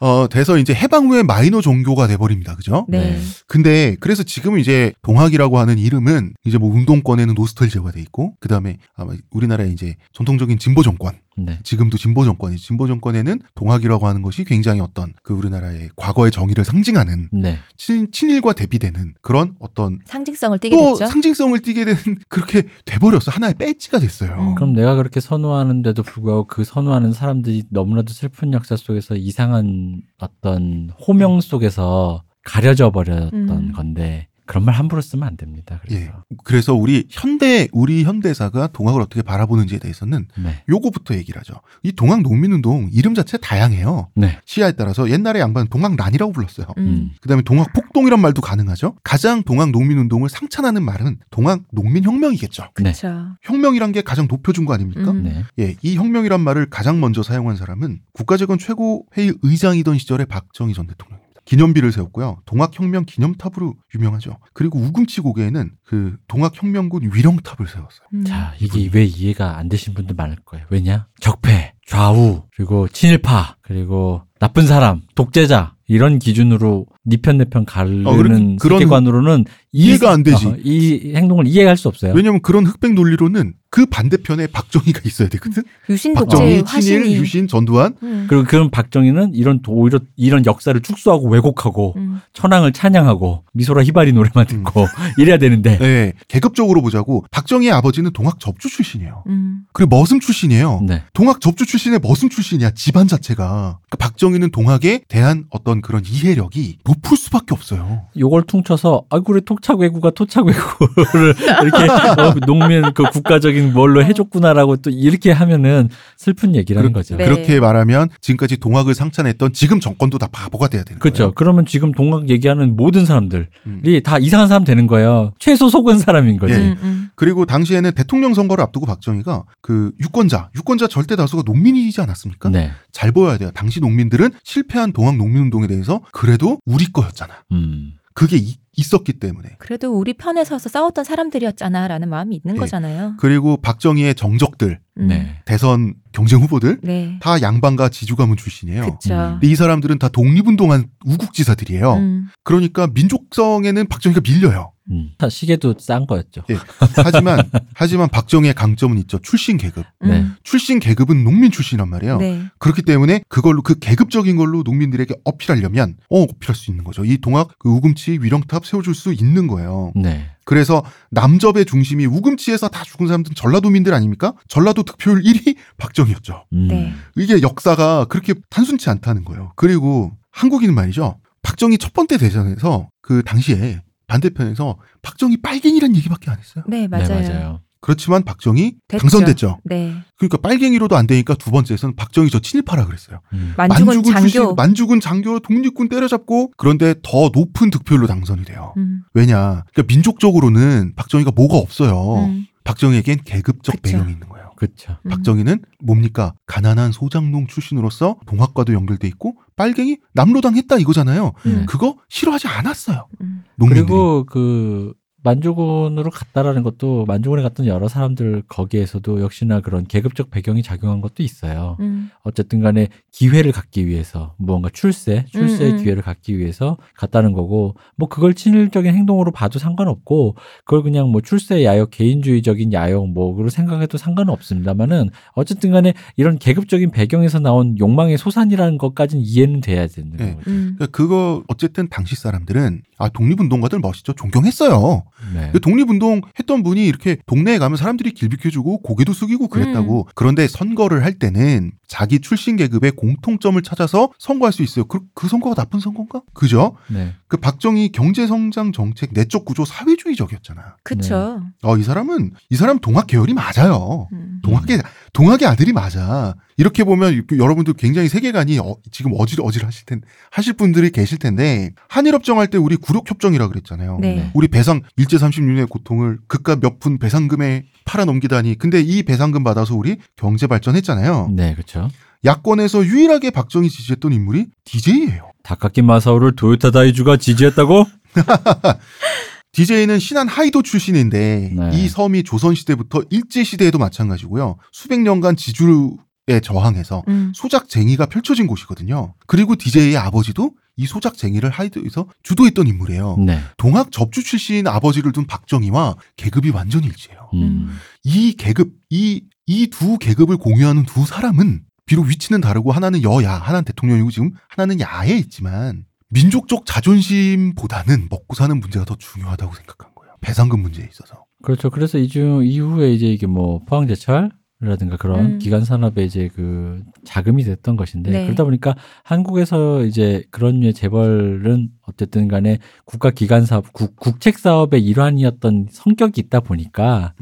어 0.00 0.26
돼서 0.28 0.58
이제 0.58 0.74
해방 0.74 1.08
후에 1.08 1.22
마이너 1.22 1.60
종교가 1.60 2.06
돼버립니다 2.06 2.54
그죠 2.56 2.86
네. 2.88 2.98
네. 2.98 3.20
근데 3.46 3.96
그래서 4.00 4.22
지금 4.22 4.58
이제 4.58 4.92
동학이라고 5.02 5.58
하는 5.58 5.78
이름은 5.78 6.34
이제 6.44 6.58
뭐 6.58 6.74
운동권에는 6.74 7.34
노스털지어가 7.34 7.92
돼 7.92 8.00
있고 8.00 8.34
그 8.40 8.48
다음에 8.48 8.78
아마 8.96 9.14
우리나라의 9.30 9.72
이제 9.72 9.96
전통적인 10.12 10.58
진보 10.58 10.82
정권 10.82 11.14
네. 11.36 11.58
지금도 11.62 11.96
진보 11.98 12.24
정권이 12.24 12.56
진보 12.56 12.86
정권에는 12.86 13.40
동학이라고 13.54 14.06
하는 14.06 14.22
것이 14.22 14.44
굉장히 14.44 14.80
어떤 14.80 15.12
그 15.22 15.34
우리나라의 15.34 15.90
과거의 15.96 16.30
정의를 16.30 16.64
상징하는 16.64 17.28
네. 17.32 17.58
친, 17.76 18.10
친일과 18.12 18.52
대비되는 18.52 19.14
그런 19.20 19.54
어떤 19.58 19.98
상징성을 20.04 20.58
띠게 20.58 20.76
또 20.76 20.94
됐죠. 20.94 21.06
상징성을 21.06 21.58
띠게 21.60 21.84
되는 21.84 21.98
그렇게 22.28 22.62
돼버렸어 22.84 23.30
하나의 23.30 23.54
배지가 23.54 23.98
됐어요. 23.98 24.32
음. 24.38 24.54
그럼 24.54 24.72
내가 24.72 24.94
그렇게 24.94 25.20
선호하는데도 25.20 26.02
불구하고 26.02 26.46
그 26.46 26.64
선호하는 26.64 27.12
사람들이 27.12 27.64
너무나도 27.70 28.12
슬픈 28.12 28.52
역사 28.52 28.76
속에서 28.76 29.16
이상한 29.16 30.02
어떤 30.18 30.90
호명 31.06 31.40
속에서 31.40 32.22
가려져 32.44 32.90
버렸던 32.90 33.34
음. 33.34 33.72
건데 33.72 34.28
그런 34.46 34.64
말 34.64 34.74
함부로 34.74 35.00
쓰면 35.00 35.26
안 35.26 35.36
됩니다. 35.36 35.80
그래서 35.82 36.00
예. 36.00 36.10
그래서 36.44 36.74
우리 36.74 37.06
현대 37.08 37.68
우리 37.72 38.04
현대사가 38.04 38.66
동학을 38.68 39.00
어떻게 39.00 39.22
바라보는지에 39.22 39.78
대해서는 39.78 40.28
네. 40.36 40.62
요거부터 40.68 41.14
얘기를 41.14 41.38
하죠. 41.40 41.54
이 41.82 41.92
동학 41.92 42.22
농민운동 42.22 42.90
이름 42.92 43.14
자체 43.14 43.38
다양해요. 43.38 44.10
네. 44.14 44.38
시야에 44.44 44.72
따라서 44.72 45.08
옛날에 45.10 45.40
양반은 45.40 45.68
동학란이라고 45.68 46.32
불렀어요. 46.32 46.66
음. 46.78 46.82
음. 46.84 47.10
그다음에 47.20 47.42
동학 47.42 47.72
폭동이란 47.72 48.20
말도 48.20 48.42
가능하죠. 48.42 48.96
가장 49.02 49.42
동학 49.42 49.70
농민운동을 49.70 50.28
상찬하는 50.28 50.82
말은 50.82 51.18
동학 51.30 51.62
농민혁명이겠죠. 51.72 52.62
네. 52.62 52.68
그렇죠. 52.74 53.36
혁명이란 53.42 53.92
게 53.92 54.02
가장 54.02 54.26
높여준 54.28 54.66
거 54.66 54.74
아닙니까? 54.74 55.10
음. 55.10 55.22
네. 55.24 55.44
예, 55.58 55.76
이 55.82 55.96
혁명이란 55.96 56.40
말을 56.40 56.68
가장 56.70 57.00
먼저 57.00 57.22
사용한 57.22 57.56
사람은 57.56 58.00
국가재건 58.12 58.58
최고회의 58.58 59.34
의장이던 59.42 59.98
시절의 59.98 60.26
박정희 60.26 60.74
전 60.74 60.86
대통령입니다. 60.86 61.23
기념비를 61.44 61.92
세웠고요. 61.92 62.38
동학혁명 62.46 63.04
기념탑으로 63.04 63.74
유명하죠. 63.94 64.38
그리고 64.52 64.78
우금치 64.78 65.20
고개에는 65.20 65.72
그 65.84 66.16
동학혁명군 66.28 67.10
위령탑을 67.12 67.66
세웠어요. 67.66 68.06
음. 68.14 68.24
자, 68.24 68.54
이게 68.60 68.88
왜 68.92 69.04
이해가 69.04 69.58
안 69.58 69.68
되신 69.68 69.94
분들 69.94 70.14
많을 70.14 70.36
거예요. 70.44 70.66
왜냐? 70.70 71.06
적폐, 71.20 71.74
좌우, 71.86 72.44
그리고 72.56 72.88
친일파, 72.88 73.56
그리고 73.66 74.22
나쁜 74.40 74.66
사람, 74.66 75.00
독재자 75.14 75.72
이런 75.86 76.18
기준으로 76.18 76.86
니편 77.06 77.36
내편 77.38 77.64
가르는 77.66 78.06
어, 78.06 78.16
그런- 78.16 78.58
세계관으로는 78.60 79.44
이해가 79.72 80.10
안 80.12 80.22
되지. 80.22 80.46
어, 80.46 80.56
이 80.62 81.12
행동을 81.14 81.46
이해할 81.46 81.76
수 81.76 81.88
없어요. 81.88 82.12
왜냐하면 82.14 82.40
그런 82.42 82.64
흑백 82.64 82.94
논리로는 82.94 83.54
그 83.70 83.86
반대편에 83.86 84.46
박정희가 84.46 85.00
있어야 85.04 85.28
되거든. 85.28 85.62
유신 85.90 86.14
박정희, 86.14 86.48
친일, 86.64 86.64
화신이. 86.64 87.16
유신, 87.16 87.48
전두환. 87.48 87.96
음. 88.02 88.26
그리고 88.28 88.44
그런 88.44 88.70
박정희는 88.70 89.34
이런 89.34 89.60
도- 89.62 89.72
오히려 89.72 89.98
이런 90.16 90.46
역사를 90.46 90.78
축소하고 90.80 91.28
왜곡하고 91.28 91.94
음. 91.96 92.20
천황을 92.32 92.72
찬양하고 92.72 93.44
미소라 93.52 93.82
히바리 93.84 94.12
노래만 94.12 94.46
듣고 94.46 94.86
이래야 95.18 95.38
되는데 95.38 95.76
네, 95.78 96.12
계급적으로 96.28 96.80
보자고 96.82 97.24
박정희의 97.30 97.72
아버지는 97.72 98.10
동학 98.12 98.38
접주 98.40 98.68
출신이에요. 98.70 99.24
음. 99.26 99.62
그리고 99.72 99.94
머슴 99.96 100.20
출신이에요. 100.20 100.82
네. 100.86 101.02
동학 101.12 101.40
접주 101.40 101.66
출신의 101.66 101.98
머슴 102.02 102.28
출신이야 102.30 102.70
집안 102.70 103.08
자체가. 103.08 103.53
그러니까 103.54 103.96
박정희는 103.98 104.50
동학에 104.50 105.02
대한 105.08 105.44
어떤 105.50 105.80
그런 105.80 106.02
이해력이 106.06 106.78
높을 106.84 107.16
수밖에 107.16 107.46
없어요. 107.54 108.02
요걸 108.18 108.44
퉁쳐서 108.44 109.04
아이고 109.10 109.32
우리 109.32 109.40
토착외구가 109.42 110.10
토착외구를 110.10 111.34
이렇게 111.62 112.20
어, 112.20 112.34
농민 112.46 112.82
그 112.94 113.04
국가적인 113.04 113.72
뭘로 113.72 114.04
해줬구나라고 114.04 114.76
또 114.76 114.90
이렇게 114.90 115.32
하면은 115.32 115.88
슬픈 116.16 116.54
얘기라는 116.54 116.92
그렇- 116.92 117.00
거죠. 117.00 117.16
네. 117.16 117.24
그렇게 117.24 117.60
말하면 117.60 118.08
지금까지 118.20 118.56
동학을 118.58 118.94
상찬했던 118.94 119.52
지금 119.52 119.80
정권도 119.80 120.18
다 120.18 120.28
바보가 120.30 120.68
돼야 120.68 120.82
되는 120.84 120.98
그렇죠. 120.98 121.24
거예요. 121.24 121.32
그러면 121.34 121.66
지금 121.66 121.92
동학 121.92 122.28
얘기하는 122.28 122.76
모든 122.76 123.06
사람들이 123.06 123.46
음. 123.66 123.82
다 124.04 124.18
이상한 124.18 124.48
사람 124.48 124.64
되는 124.64 124.86
거예요. 124.86 125.32
최소 125.38 125.68
속은 125.68 125.98
사람인 125.98 126.38
거지. 126.38 126.54
예. 126.54 126.58
음, 126.58 126.76
음. 126.82 127.08
그리고 127.14 127.46
당시에는 127.46 127.92
대통령 127.94 128.34
선거를 128.34 128.62
앞두고 128.64 128.86
박정희가 128.86 129.44
그 129.60 129.92
유권자, 130.00 130.50
유권자 130.56 130.88
절대 130.88 131.16
다수가 131.16 131.42
농민이지 131.46 132.00
않았습니까? 132.00 132.48
네. 132.50 132.70
잘 132.92 133.12
보여야 133.12 133.38
돼 133.38 133.43
요. 133.44 133.50
당시 133.52 133.80
농민들은 133.80 134.30
실패한 134.42 134.92
동학 134.92 135.16
농민운동에 135.16 135.66
대해서 135.66 136.00
그래도 136.12 136.58
우리 136.66 136.90
거였잖아. 136.92 137.32
음. 137.52 137.92
그게 138.14 138.36
이- 138.36 138.56
있었기 138.76 139.14
때문에. 139.14 139.50
그래도 139.58 139.92
우리 139.96 140.14
편에 140.14 140.44
서서 140.44 140.68
싸웠던 140.68 141.04
사람들이었잖아라는 141.04 142.08
마음이 142.08 142.36
있는 142.44 142.56
예. 142.56 142.58
거잖아요. 142.60 143.14
그리고 143.18 143.56
박정희의 143.56 144.14
정적들, 144.16 144.80
음. 144.98 145.06
네. 145.08 145.36
대선 145.44 145.94
경쟁 146.12 146.40
후보들 146.40 146.78
네. 146.82 147.18
다 147.20 147.40
양반가 147.42 147.88
지주 147.88 148.14
가문 148.16 148.36
출신이에요. 148.36 148.82
음. 148.84 148.98
근데 149.00 149.46
이 149.48 149.54
사람들은 149.56 149.98
다 149.98 150.08
독립운동한 150.08 150.86
우국지사들이에요. 151.06 151.94
음. 151.94 152.26
그러니까 152.44 152.86
민족성에는 152.92 153.86
박정희가 153.88 154.20
밀려요. 154.24 154.72
음. 154.90 155.12
다 155.18 155.28
시계도 155.28 155.76
싼 155.78 156.06
거였죠. 156.06 156.42
예. 156.50 156.56
하지만 157.02 157.38
하지만 157.74 158.08
박정희의 158.08 158.54
강점은 158.54 158.98
있죠. 158.98 159.18
출신 159.18 159.56
계급. 159.56 159.84
네. 160.00 160.20
음. 160.20 160.36
출신 160.42 160.78
계급은 160.78 161.24
농민 161.24 161.50
출신이란 161.50 161.88
말이에요. 161.88 162.18
네. 162.18 162.42
그렇기 162.58 162.82
때문에 162.82 163.22
그걸로 163.28 163.62
그 163.62 163.78
계급적인 163.78 164.36
걸로 164.36 164.62
농민들에게 164.62 165.14
어필하려면 165.24 165.96
어 166.10 166.22
어필할 166.22 166.54
수 166.54 166.70
있는 166.70 166.84
거죠. 166.84 167.04
이 167.04 167.18
동학 167.18 167.48
그 167.58 167.68
우금치 167.68 168.18
위령탑 168.20 168.66
세워줄 168.66 168.94
수 168.94 169.12
있는 169.12 169.46
거예요. 169.46 169.92
네. 169.96 170.30
그래서 170.44 170.84
남접의 171.10 171.64
중심이 171.64 172.04
우금치에서 172.04 172.68
다 172.68 172.84
죽은 172.84 173.06
사람들은 173.06 173.34
전라도민들 173.34 173.94
아닙니까? 173.94 174.34
전라도 174.48 174.82
득표율 174.82 175.22
1위 175.22 175.56
박정희였죠. 175.78 176.44
음. 176.52 176.68
네. 176.68 176.92
이게 177.16 177.40
역사가 177.40 178.06
그렇게 178.06 178.34
단순치 178.50 178.90
않다는 178.90 179.24
거예요. 179.24 179.52
그리고 179.56 180.12
한국인은 180.30 180.74
말이죠. 180.74 181.18
박정희 181.42 181.78
첫 181.78 181.92
번째 181.92 182.18
대전에서 182.18 182.88
그 183.00 183.22
당시에 183.22 183.80
반대편에서 184.06 184.78
박정희 185.02 185.38
빨갱이란 185.42 185.96
얘기밖에 185.96 186.30
안 186.30 186.38
했어요. 186.38 186.64
네, 186.68 186.82
네, 186.82 186.88
맞아요. 186.88 187.08
맞아요. 187.08 187.60
그렇지만 187.80 188.24
박정희 188.24 188.76
됐죠. 188.88 189.00
당선됐죠. 189.02 189.58
네. 189.64 189.94
그러니까 190.16 190.38
빨갱이로도 190.38 190.96
안 190.96 191.06
되니까 191.06 191.34
두 191.34 191.50
번째에서는 191.50 191.96
박정희 191.96 192.30
저 192.30 192.38
친일파라 192.38 192.86
그랬어요. 192.86 193.20
음. 193.34 193.52
만주군 193.58 194.02
장교. 194.04 194.20
출신 194.20 194.54
만주군 194.56 195.00
장교 195.00 195.38
독립군 195.38 195.90
때려잡고 195.90 196.52
그런데 196.56 196.94
더 197.02 197.30
높은 197.34 197.68
득표율로 197.70 198.06
당선이 198.06 198.44
돼요. 198.46 198.72
음. 198.78 199.02
왜냐? 199.12 199.64
그러니까 199.72 199.82
민족적으로는 199.86 200.94
박정희가 200.96 201.32
뭐가 201.32 201.58
없어요. 201.58 202.24
음. 202.24 202.46
박정희에겐 202.64 203.18
계급적 203.26 203.72
그쵸. 203.82 203.82
배경이 203.82 204.12
있는 204.12 204.28
거예요. 204.30 204.33
그렇죠. 204.66 204.96
음. 205.02 205.10
박정희는 205.10 205.62
뭡니까? 205.82 206.34
가난한 206.46 206.92
소장농 206.92 207.46
출신으로서 207.46 208.16
동학과도 208.26 208.72
연결돼 208.72 209.08
있고 209.08 209.36
빨갱이 209.56 209.98
남로당 210.14 210.56
했다 210.56 210.76
이거잖아요. 210.78 211.32
음. 211.46 211.66
그거 211.68 211.96
싫어하지 212.08 212.48
않았어요. 212.48 213.06
음. 213.20 213.44
농민들이. 213.56 213.86
그리고 213.86 214.24
그 214.24 214.94
만주군으로 215.24 216.10
갔다라는 216.10 216.62
것도 216.62 217.06
만주군에 217.06 217.42
갔던 217.42 217.66
여러 217.66 217.88
사람들 217.88 218.44
거기에서도 218.46 219.22
역시나 219.22 219.60
그런 219.60 219.84
계급적 219.86 220.30
배경이 220.30 220.62
작용한 220.62 221.00
것도 221.00 221.22
있어요. 221.22 221.76
음. 221.80 222.10
어쨌든 222.22 222.60
간에 222.60 222.88
기회를 223.10 223.50
갖기 223.50 223.86
위해서 223.86 224.34
무언가 224.36 224.68
출세, 224.70 225.24
출세의 225.30 225.72
음, 225.72 225.78
음. 225.78 225.82
기회를 225.82 226.02
갖기 226.02 226.38
위해서 226.38 226.76
갔다는 226.94 227.32
거고 227.32 227.74
뭐 227.96 228.08
그걸 228.08 228.34
친일적인 228.34 228.94
행동으로 228.94 229.32
봐도 229.32 229.58
상관없고 229.58 230.36
그걸 230.64 230.82
그냥 230.82 231.08
뭐 231.08 231.22
출세 231.22 231.64
야욕, 231.64 231.90
개인주의적인 231.90 232.74
야욕 232.74 233.08
뭐로 233.08 233.48
생각해도 233.48 233.96
상관은 233.96 234.32
없습니다만은 234.34 235.08
어쨌든 235.32 235.70
간에 235.70 235.94
이런 236.16 236.38
계급적인 236.38 236.90
배경에서 236.90 237.40
나온 237.40 237.78
욕망의 237.78 238.18
소산이라는 238.18 238.76
것까지는 238.76 239.24
이해는 239.24 239.62
돼야 239.62 239.86
되는 239.86 240.12
네. 240.16 240.34
거죠. 240.34 240.50
음. 240.50 240.74
그러니까 240.76 240.86
그거 240.86 241.42
어쨌든 241.48 241.88
당시 241.88 242.14
사람들은 242.14 242.82
아 242.98 243.08
독립운동가들 243.08 243.78
멋있죠. 243.78 244.12
존경했어요. 244.12 245.04
네. 245.32 245.50
그 245.52 245.60
독립운동 245.60 246.22
했던 246.38 246.62
분이 246.62 246.84
이렇게 246.84 247.18
동네에 247.26 247.58
가면 247.58 247.76
사람들이 247.76 248.12
길 248.12 248.28
비켜주고 248.28 248.82
고개도 248.82 249.12
숙이고 249.12 249.48
그랬다고. 249.48 250.08
그런데 250.14 250.48
선거를 250.48 251.04
할 251.04 251.18
때는 251.18 251.72
자기 251.86 252.20
출신 252.20 252.56
계급의 252.56 252.92
공통점을 252.92 253.60
찾아서 253.62 254.10
선거할 254.18 254.52
수 254.52 254.62
있어요. 254.62 254.84
그, 254.86 255.00
그 255.14 255.28
선거가 255.28 255.54
나쁜 255.54 255.80
선거인가? 255.80 256.22
그죠? 256.32 256.76
네. 256.88 257.14
그 257.34 257.40
박정희 257.40 257.90
경제성장 257.90 258.70
정책 258.70 259.10
내적 259.12 259.44
구조 259.44 259.64
사회주의적이었잖아. 259.64 260.76
그쵸. 260.84 261.42
어, 261.64 261.76
이 261.76 261.82
사람은, 261.82 262.30
이 262.48 262.54
사람 262.54 262.78
동학 262.78 263.08
계열이 263.08 263.34
맞아요. 263.34 264.06
음. 264.12 264.38
동학의, 264.44 264.80
동학의 265.12 265.48
아들이 265.48 265.72
맞아. 265.72 266.36
이렇게 266.56 266.84
보면 266.84 267.24
여러분들 267.36 267.74
굉장히 267.74 268.08
세계관이 268.08 268.60
어, 268.60 268.76
지금 268.92 269.10
어질 269.18 269.40
어질 269.42 269.66
하실 269.66 269.84
텐, 269.84 270.00
하실 270.30 270.52
분들이 270.52 270.90
계실 270.90 271.18
텐데, 271.18 271.72
한일 271.88 272.14
협정 272.14 272.38
할 272.38 272.46
때 272.46 272.56
우리 272.56 272.76
구력 272.76 273.10
협정이라 273.10 273.48
그랬잖아요. 273.48 273.98
네. 274.00 274.14
네. 274.14 274.30
우리 274.32 274.46
배상 274.46 274.82
일제 274.96 275.16
36년의 275.16 275.68
고통을 275.68 276.18
그깟 276.28 276.60
몇 276.60 276.78
푼 276.78 276.98
배상금에 277.00 277.64
팔아 277.84 278.04
넘기다니. 278.04 278.58
근데 278.58 278.80
이 278.80 279.02
배상금 279.02 279.42
받아서 279.42 279.74
우리 279.74 279.96
경제 280.14 280.46
발전했잖아요. 280.46 281.30
네, 281.34 281.52
그렇죠. 281.54 281.88
야권에서 282.24 282.84
유일하게 282.86 283.30
박정희 283.30 283.68
지지했던 283.70 284.12
인물이 284.12 284.46
DJ예요. 284.64 285.32
다카키 285.44 285.82
마사오를 285.82 286.34
도요타 286.34 286.72
다이주가 286.72 287.16
지지했다고? 287.18 287.86
DJ는 289.52 290.00
신안 290.00 290.26
하이도 290.26 290.62
출신인데 290.62 291.52
네. 291.54 291.70
이 291.74 291.88
섬이 291.88 292.24
조선 292.24 292.56
시대부터 292.56 293.02
일제 293.10 293.44
시대에도 293.44 293.78
마찬가지고요. 293.78 294.56
수백 294.72 295.00
년간 295.00 295.36
지주에 295.36 296.40
저항해서 296.42 297.04
음. 297.06 297.30
소작쟁이가 297.36 298.06
펼쳐진 298.06 298.48
곳이거든요. 298.48 299.14
그리고 299.28 299.54
DJ의 299.54 299.96
아버지도 299.96 300.52
이 300.76 300.86
소작쟁이를 300.86 301.50
하이도에서 301.50 302.08
주도했던 302.24 302.66
인물이에요. 302.66 303.16
네. 303.24 303.38
동학 303.58 303.92
접주 303.92 304.24
출신 304.24 304.66
아버지를 304.66 305.12
둔 305.12 305.24
박정희와 305.26 305.94
계급이 306.16 306.50
완전히 306.50 306.88
일치해요. 306.88 307.30
음. 307.34 307.78
이 308.02 308.32
계급, 308.32 308.72
이, 308.90 309.22
이 309.46 309.66
두 309.68 309.98
계급을 309.98 310.38
공유하는 310.38 310.84
두 310.84 311.04
사람은 311.06 311.60
비록 311.86 312.06
위치는 312.06 312.40
다르고 312.40 312.72
하나는 312.72 313.02
여야, 313.02 313.32
하나는 313.32 313.64
대통령이고 313.64 314.10
지금 314.10 314.32
하나는 314.48 314.80
야에 314.80 315.16
있지만 315.18 315.84
민족적 316.08 316.64
자존심보다는 316.64 318.08
먹고 318.10 318.34
사는 318.34 318.58
문제가 318.58 318.84
더 318.84 318.96
중요하다고 318.96 319.54
생각한 319.54 319.94
거예요. 319.94 320.14
배상금 320.20 320.60
문제에 320.60 320.86
있어서. 320.90 321.24
그렇죠. 321.42 321.70
그래서 321.70 321.98
이중 321.98 322.44
이후에 322.44 322.92
이제 322.92 323.06
이게 323.06 323.26
뭐 323.26 323.60
포항제철이라든가 323.66 324.96
그런 324.98 325.32
음. 325.32 325.38
기간 325.38 325.64
산업의 325.64 326.06
이제 326.06 326.30
그 326.34 326.82
자금이 327.04 327.44
됐던 327.44 327.76
것인데 327.76 328.10
네. 328.10 328.24
그러다 328.24 328.44
보니까 328.44 328.76
한국에서 329.02 329.84
이제 329.84 330.24
그런 330.30 330.60
류의 330.60 330.72
재벌은 330.72 331.68
어쨌든 331.82 332.28
간에 332.28 332.58
국가 332.86 333.10
기관 333.10 333.44
사업, 333.44 333.72
국, 333.72 333.96
국책 333.96 334.38
사업의 334.38 334.82
일환이었던 334.84 335.66
성격이 335.70 336.20
있다 336.22 336.40
보니까 336.40 337.12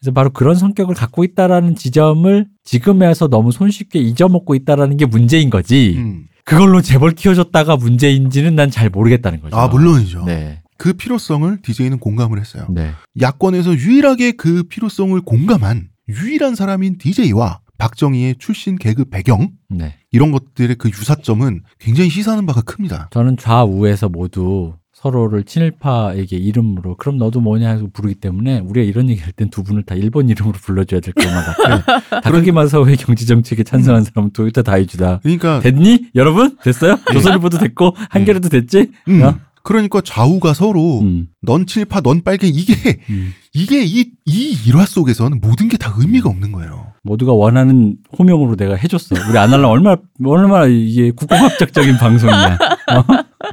그래서 0.00 0.12
바로 0.12 0.30
그런 0.30 0.54
성격을 0.54 0.94
갖고 0.94 1.24
있다라는 1.24 1.74
지점을 1.74 2.46
지금에 2.64 3.06
와서 3.06 3.28
너무 3.28 3.52
손쉽게 3.52 3.98
잊어먹고 3.98 4.54
있다라는 4.54 4.96
게 4.96 5.06
문제인 5.06 5.50
거지. 5.50 5.94
음. 5.98 6.26
그걸로 6.44 6.80
재벌 6.80 7.10
키워줬다가 7.12 7.76
문제인지는 7.76 8.54
난 8.54 8.70
잘 8.70 8.88
모르겠다는 8.90 9.40
거죠. 9.40 9.56
아, 9.56 9.68
물론이죠. 9.68 10.24
네. 10.24 10.62
그 10.78 10.92
필요성을 10.92 11.60
DJ는 11.62 11.98
공감을 11.98 12.38
했어요. 12.38 12.66
네. 12.70 12.92
야권에서 13.20 13.74
유일하게 13.74 14.32
그 14.32 14.62
필요성을 14.62 15.20
공감한 15.22 15.88
유일한 16.08 16.54
사람인 16.54 16.96
DJ와 16.98 17.60
박정희의 17.78 18.36
출신 18.38 18.76
계급 18.76 19.10
배경 19.10 19.50
네. 19.68 19.96
이런 20.10 20.30
것들의 20.32 20.76
그 20.76 20.88
유사점은 20.88 21.62
굉장히 21.78 22.10
시사하는 22.10 22.46
바가 22.46 22.62
큽니다. 22.62 23.08
저는 23.12 23.36
좌우에서 23.36 24.08
모두 24.08 24.74
서로를 25.02 25.44
친일파에게 25.44 26.36
이름으로 26.36 26.96
그럼 26.96 27.18
너도 27.18 27.40
뭐냐 27.40 27.70
해서 27.70 27.86
부르기 27.92 28.16
때문에 28.16 28.58
우리가 28.58 28.84
이런 28.84 29.08
얘기 29.08 29.20
할 29.20 29.32
땐 29.32 29.48
두 29.48 29.62
분을 29.62 29.84
다 29.84 29.94
일본 29.94 30.28
이름으로 30.28 30.54
불러줘야 30.60 31.00
될 31.00 31.14
것만 31.14 31.44
같아요. 31.44 31.82
다카기 32.22 32.50
마사오의 32.50 32.96
경제 32.96 33.24
정책에 33.24 33.62
찬성한 33.62 34.02
사람은 34.04 34.32
도요타 34.32 34.62
다이주다. 34.62 35.20
그러니까 35.22 35.60
됐니? 35.60 36.08
여러분? 36.16 36.56
됐어요? 36.64 36.98
조선일보도 37.12 37.58
됐고 37.58 37.94
한겨레도 38.10 38.48
됐지? 38.48 38.90
음, 39.08 39.22
어? 39.22 39.38
그러니까 39.62 40.00
좌우가 40.00 40.52
서로 40.54 41.00
음, 41.02 41.28
넌 41.42 41.66
친일파 41.66 42.00
넌 42.00 42.22
빨갱이 42.24 42.52
이게 42.52 42.98
음. 43.10 43.32
이게 43.54 43.84
이, 43.84 44.10
이 44.24 44.56
일화 44.66 44.84
속에서는 44.84 45.40
모든 45.40 45.68
게 45.68 45.76
다 45.76 45.94
의미가 45.96 46.28
없는 46.28 46.50
거예요. 46.52 46.92
모두가 47.02 47.32
원하는 47.32 47.96
호명으로 48.18 48.56
내가 48.56 48.74
해줬어. 48.74 49.14
우리 49.28 49.38
안 49.38 49.50
하려면 49.50 49.70
얼마나 49.70 49.96
얼마나 50.24 50.66
이게 50.66 51.10
국공합작적인 51.10 51.96
방송이냐. 51.98 52.54
어? 52.54 53.04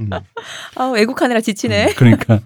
음, 0.02 0.10
아, 0.76 0.86
외국하느라 0.86 1.42
지치네. 1.42 1.94
그러니까 1.96 2.40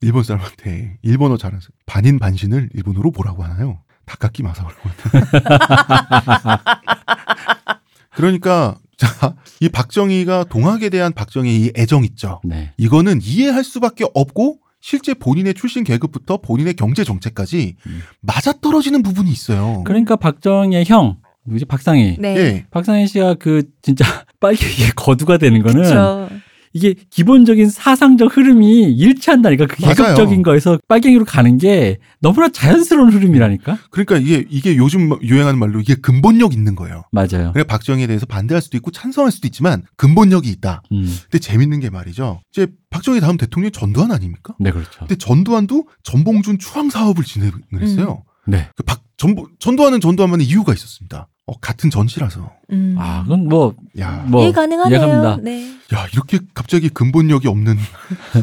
일본 0.00 0.22
사람한테 0.22 0.98
일본어 1.02 1.36
잘하는 1.36 1.60
사람 1.60 1.70
반인 1.86 2.18
반신을 2.18 2.70
일본어로 2.74 3.10
뭐라고 3.10 3.42
하나요? 3.42 3.80
다카키 4.06 4.42
마사오라고. 4.42 4.88
그러니까 8.14 8.76
자, 8.96 9.34
이 9.60 9.68
박정희가 9.68 10.44
동학에 10.44 10.88
대한 10.88 11.12
박정희의 11.12 11.60
이 11.60 11.72
애정 11.76 12.04
있죠. 12.04 12.40
네. 12.44 12.72
이거는 12.78 13.20
이해할 13.22 13.62
수밖에 13.62 14.04
없고 14.14 14.58
실제 14.80 15.14
본인의 15.14 15.54
출신 15.54 15.84
계급부터 15.84 16.38
본인의 16.38 16.74
경제 16.74 17.04
정책까지 17.04 17.76
음. 17.86 18.02
맞아떨어지는 18.20 19.02
부분이 19.02 19.30
있어요. 19.30 19.82
그러니까 19.84 20.16
박정희의 20.16 20.84
형, 20.86 21.18
누구지? 21.48 21.64
박상희. 21.64 22.16
네. 22.18 22.36
예. 22.36 22.66
박상희 22.70 23.06
씨가 23.08 23.34
그 23.34 23.62
진짜 23.82 24.04
빨갱이의 24.40 24.90
거두가 24.96 25.38
되는 25.38 25.62
거는 25.62 25.82
그렇죠. 25.82 26.28
이게 26.72 26.94
기본적인 27.10 27.68
사상적 27.70 28.36
흐름이 28.36 28.92
일치한다니까 28.92 29.66
그. 29.66 29.76
계급적인 29.76 30.42
거에서 30.42 30.78
빨갱이로 30.88 31.24
가는 31.24 31.58
게 31.58 31.98
너무나 32.20 32.48
자연스러운 32.48 33.12
흐름이라니까 33.12 33.78
그러니까 33.90 34.16
이게 34.18 34.44
이게 34.48 34.76
요즘 34.76 35.10
유행하는 35.22 35.58
말로 35.58 35.80
이게 35.80 35.94
근본력 35.94 36.52
있는 36.52 36.74
거예요. 36.74 37.04
맞아요. 37.12 37.52
그래 37.52 37.64
박정희에 37.64 38.06
대해서 38.06 38.26
반대할 38.26 38.60
수도 38.60 38.76
있고 38.76 38.90
찬성할 38.90 39.32
수도 39.32 39.46
있지만 39.46 39.82
근본력이 39.96 40.48
있다. 40.50 40.82
음, 40.92 41.12
근데 41.22 41.38
재밌는 41.38 41.80
게 41.80 41.90
말이죠. 41.90 42.40
이제 42.52 42.66
박정희 42.90 43.20
다음 43.20 43.36
대통령이 43.36 43.70
전두환 43.70 44.10
아닙니까? 44.12 44.54
네 44.60 44.70
그렇죠. 44.70 45.00
근데 45.00 45.16
전두환도 45.16 45.86
전봉준 46.02 46.58
추앙 46.58 46.90
사업을 46.90 47.24
진행을 47.24 47.52
했어요. 47.80 48.24
네. 48.46 48.68
그 48.76 48.82
박, 48.82 49.02
전보, 49.16 49.48
전두환은 49.58 50.00
전두환만의 50.00 50.46
이유가 50.46 50.72
있었습니다. 50.72 51.28
어, 51.48 51.58
같은 51.60 51.88
전시라서. 51.88 52.52
음. 52.72 52.94
아 52.98 53.22
그건 53.22 53.48
뭐 53.48 53.74
야, 53.98 54.22
뭐 54.28 54.42
이해 54.42 54.52
가능하네요. 54.52 54.98
이해합니다. 54.98 55.36
네. 55.42 55.72
야, 55.94 56.06
이렇게 56.12 56.38
갑자기 56.52 56.90
근본력이 56.90 57.48
없는, 57.48 57.74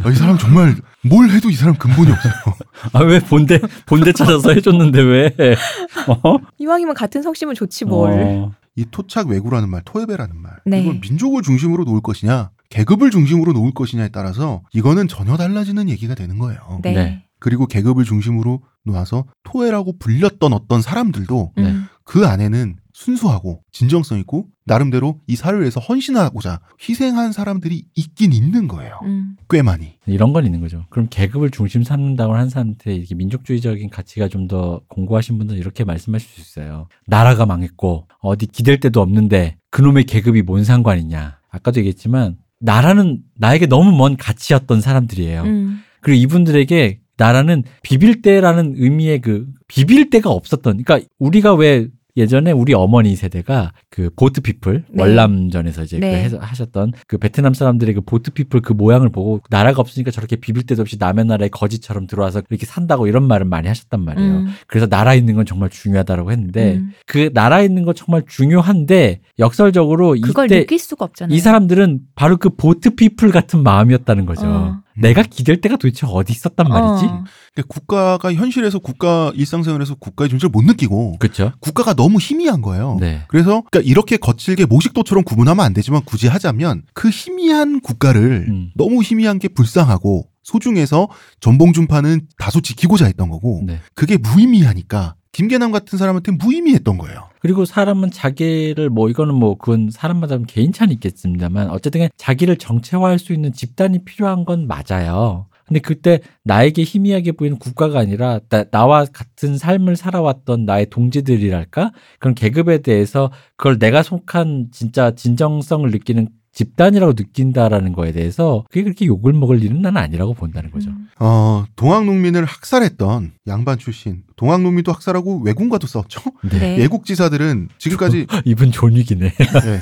아, 0.04 0.10
이 0.10 0.16
사람 0.16 0.40
정말 0.40 0.76
뭘 1.08 1.30
해도 1.30 1.52
이 1.52 1.54
사람 1.54 1.76
근본이 1.76 2.12
없어요. 2.12 2.34
아 2.94 3.04
왜 3.04 3.20
본대 3.20 3.60
본대 3.86 4.12
찾아서 4.12 4.52
해줬는데 4.52 5.02
왜? 5.02 5.36
어? 6.24 6.38
이왕이면 6.58 6.96
같은 6.96 7.22
성씨면 7.22 7.54
좋지 7.54 7.86
뭘. 7.86 8.12
어, 8.14 8.52
이 8.76 8.86
토착 8.90 9.28
외구라는 9.28 9.70
말, 9.70 9.84
토해배라는 9.86 10.36
말. 10.42 10.54
네. 10.66 10.82
이걸 10.82 11.00
민족을 11.00 11.44
중심으로 11.44 11.84
놓을 11.84 12.02
것이냐, 12.02 12.50
계급을 12.72 13.12
중심으로 13.12 13.54
놓을 13.54 13.72
것이냐에 13.76 14.10
따라서 14.10 14.64
이거는 14.74 15.08
전혀 15.08 15.38
달라지는 15.38 15.90
얘기가 15.90 16.16
되는 16.16 16.40
거예요. 16.40 16.80
네. 16.82 16.94
네. 16.94 17.24
그리고 17.40 17.68
계급을 17.68 18.04
중심으로 18.06 18.62
놓아서 18.86 19.26
토해라고 19.44 20.00
불렸던 20.00 20.52
어떤 20.54 20.82
사람들도 20.82 21.52
네. 21.58 21.64
음. 21.64 21.86
그 22.04 22.26
안에는 22.26 22.78
순수하고 22.96 23.62
진정성 23.74 24.20
있고 24.20 24.48
나름대로 24.64 25.20
이 25.28 25.36
사회를 25.36 25.60
위해서 25.60 25.82
헌신하고자 25.82 26.62
희생한 26.82 27.34
사람들이 27.34 27.84
있긴 27.94 28.32
있는 28.32 28.70
거예요. 28.70 28.98
음. 29.04 29.36
꽤 29.50 29.62
많이. 29.62 29.96
이런 30.08 30.32
건 30.32 30.46
있는 30.46 30.62
거죠. 30.62 30.86
그럼 30.90 31.08
계급을 31.12 31.52
중심 31.52 31.84
삼는다고 31.84 32.34
하는 32.34 32.50
사람한테 32.50 32.96
이렇게 32.96 33.14
민족주의적인 33.16 33.90
가치가 33.90 34.30
좀 34.30 34.46
더 34.46 34.82
공고하신 34.90 35.40
분들은 35.40 35.60
이렇게 35.60 35.84
말씀하실 35.84 36.30
수 36.30 36.40
있어요. 36.40 36.88
나라가 37.08 37.48
망했고 37.48 38.08
어디 38.20 38.46
기댈 38.46 38.80
데도 38.80 39.02
없는데 39.02 39.58
그놈의 39.72 40.04
계급이 40.04 40.44
뭔 40.44 40.64
상관이냐. 40.64 41.40
아까도 41.50 41.80
얘기했지만 41.80 42.38
나라는 42.60 43.24
나에게 43.40 43.66
너무 43.66 43.92
먼 43.98 44.18
가치였던 44.18 44.82
사람들이에요. 44.82 45.42
음. 45.42 45.82
그리고 46.00 46.22
이분들에게 46.22 47.00
나라는 47.18 47.64
비빌 47.82 48.22
때라는 48.22 48.76
의미의 48.78 49.22
그 49.22 49.48
비빌 49.68 50.12
때가 50.12 50.30
없었던 50.30 50.84
그러니까 50.84 51.08
우리가 51.18 51.56
왜 51.56 51.88
예전에 52.18 52.52
우리 52.52 52.74
어머니 52.74 53.16
세대가 53.16 53.72
그 53.90 54.10
보트 54.16 54.42
피플 54.42 54.86
네. 54.90 55.02
월남전에서 55.02 55.84
이제 55.84 56.00
그 56.00 56.06
네. 56.06 56.24
해서 56.24 56.38
하셨던 56.40 56.94
그 57.08 57.18
베트남 57.18 57.54
사람들의 57.54 57.96
그 57.96 58.02
보트 58.02 58.32
피플 58.32 58.62
그 58.62 58.74
모양을 58.74 59.10
보고 59.10 59.42
나라가 59.50 59.82
없으니까 59.82 60.12
저렇게 60.12 60.38
비빌 60.38 60.66
데도 60.66 60.82
없이 60.82 60.98
남의 61.00 61.26
나라에 61.26 61.50
거지처럼 61.50 62.08
들어와서 62.08 62.42
이렇게 62.50 62.66
산다고 62.66 63.08
이런 63.08 63.28
말을 63.28 63.46
많이 63.46 63.68
하셨단 63.68 64.04
말이에요. 64.04 64.32
음. 64.32 64.48
그래서 64.68 64.88
나라 64.88 65.14
있는 65.14 65.36
건 65.36 65.46
정말 65.46 65.70
중요하다라고 65.70 66.32
했는데 66.32 66.76
음. 66.76 66.92
그 67.06 67.32
나라 67.34 67.62
있는 67.62 67.84
건 67.84 67.96
정말 67.96 68.24
중요한데 68.28 69.22
역설적으로 69.40 70.16
그걸 70.22 70.46
이때 70.46 70.60
느낄 70.60 70.80
수가 70.80 71.06
없잖아요. 71.06 71.36
이 71.36 71.40
사람들은 71.40 72.00
바로 72.16 72.38
그 72.38 72.50
보트 72.50 72.96
피플 72.96 73.32
같은 73.32 73.62
마음이었다는 73.64 74.26
거죠. 74.26 74.46
어. 74.46 74.85
내가 74.98 75.24
기댈 75.24 75.62
데가 75.62 75.76
도대체 75.76 76.06
어디 76.10 76.32
있었단 76.32 76.68
말이지? 76.68 77.06
어. 77.06 77.24
그러니까 77.54 77.68
국가가 77.68 78.34
현실에서 78.34 78.80
국가 78.80 79.32
일상생활에서 79.36 79.96
국가의 79.96 80.30
존재를 80.30 80.50
못 80.50 80.64
느끼고 80.64 81.18
그렇죠. 81.20 81.52
국가가 81.60 81.94
너무 81.94 82.18
희미한 82.20 82.62
거예요. 82.62 82.98
네. 83.00 83.24
그래서 83.28 83.64
그러니까 83.70 83.82
이렇게 83.82 84.18
거칠게 84.18 84.66
모식도처럼 84.66 85.24
구분하면 85.24 85.66
안 85.66 85.74
되지만 85.74 86.04
굳이 86.06 86.28
하자면 86.28 86.84
그 86.94 87.10
희미한 87.10 87.82
국가를 87.82 88.46
음. 88.50 88.72
너무 88.76 89.02
희미한 89.02 89.40
게 89.40 89.48
불쌍하고 89.48 90.28
소중해서 90.44 91.10
전봉준파는 91.42 92.28
다소 92.38 92.62
지키고자 92.62 93.06
했던 93.06 93.30
거고 93.30 93.64
네. 93.66 93.80
그게 93.96 94.18
무의미하니까 94.18 95.16
김계남 95.32 95.72
같은 95.72 95.98
사람한테 95.98 96.32
무의미했던 96.32 96.98
거예요. 96.98 97.30
그리고 97.46 97.64
사람은 97.64 98.10
자기를 98.10 98.90
뭐 98.90 99.08
이거는 99.08 99.36
뭐 99.36 99.56
그건 99.56 99.92
사람마다 99.92 100.40
개인 100.48 100.72
차는 100.72 100.92
있겠습니다만 100.94 101.70
어쨌든 101.70 102.10
자기를 102.18 102.58
정체화할 102.58 103.20
수 103.20 103.34
있는 103.34 103.54
집단이 103.54 104.04
필요한 104.04 104.46
건 104.46 104.66
맞아요. 104.66 105.46
근데 105.68 105.80
그때 105.80 106.22
나에게 106.44 106.82
희미하게 106.82 107.34
보이는 107.34 107.60
국가가 107.60 108.00
아니라 108.00 108.40
나, 108.50 108.86
와 108.88 109.06
같은 109.06 109.60
삶을 109.60 109.96
살아왔던 109.96 110.66
나의 110.66 110.90
동지들이랄까 110.90 111.92
그런 112.18 112.34
계급에 112.34 112.80
대해서 112.80 113.32
그걸 113.58 113.78
내가 113.78 114.02
속한 114.02 114.70
진짜 114.72 115.12
진정성을 115.12 115.92
느끼는 115.92 116.30
집단이라고 116.56 117.14
느낀다라는 117.18 117.92
거에 117.94 118.14
대해서 118.14 118.64
그게 118.70 118.84
그렇게 118.84 119.06
욕을 119.06 119.34
먹을 119.34 119.62
일은 119.62 119.82
나는 119.82 120.02
아니라고 120.02 120.34
본다는 120.34 120.72
거죠. 120.72 120.90
음. 120.90 121.10
어, 121.20 121.66
동학농민을 121.76 122.46
학살했던 122.46 123.34
양반 123.48 123.78
출신 123.78 124.24
동학농민도 124.38 124.92
학살하고 124.94 125.42
왜군과도 125.44 125.86
싸웠죠. 125.86 126.22
네. 126.50 126.80
예국지사들은 126.80 127.70
지금까지 127.78 128.26
이분 128.46 128.72
존윅이네. 128.72 129.26
예. 129.26 129.80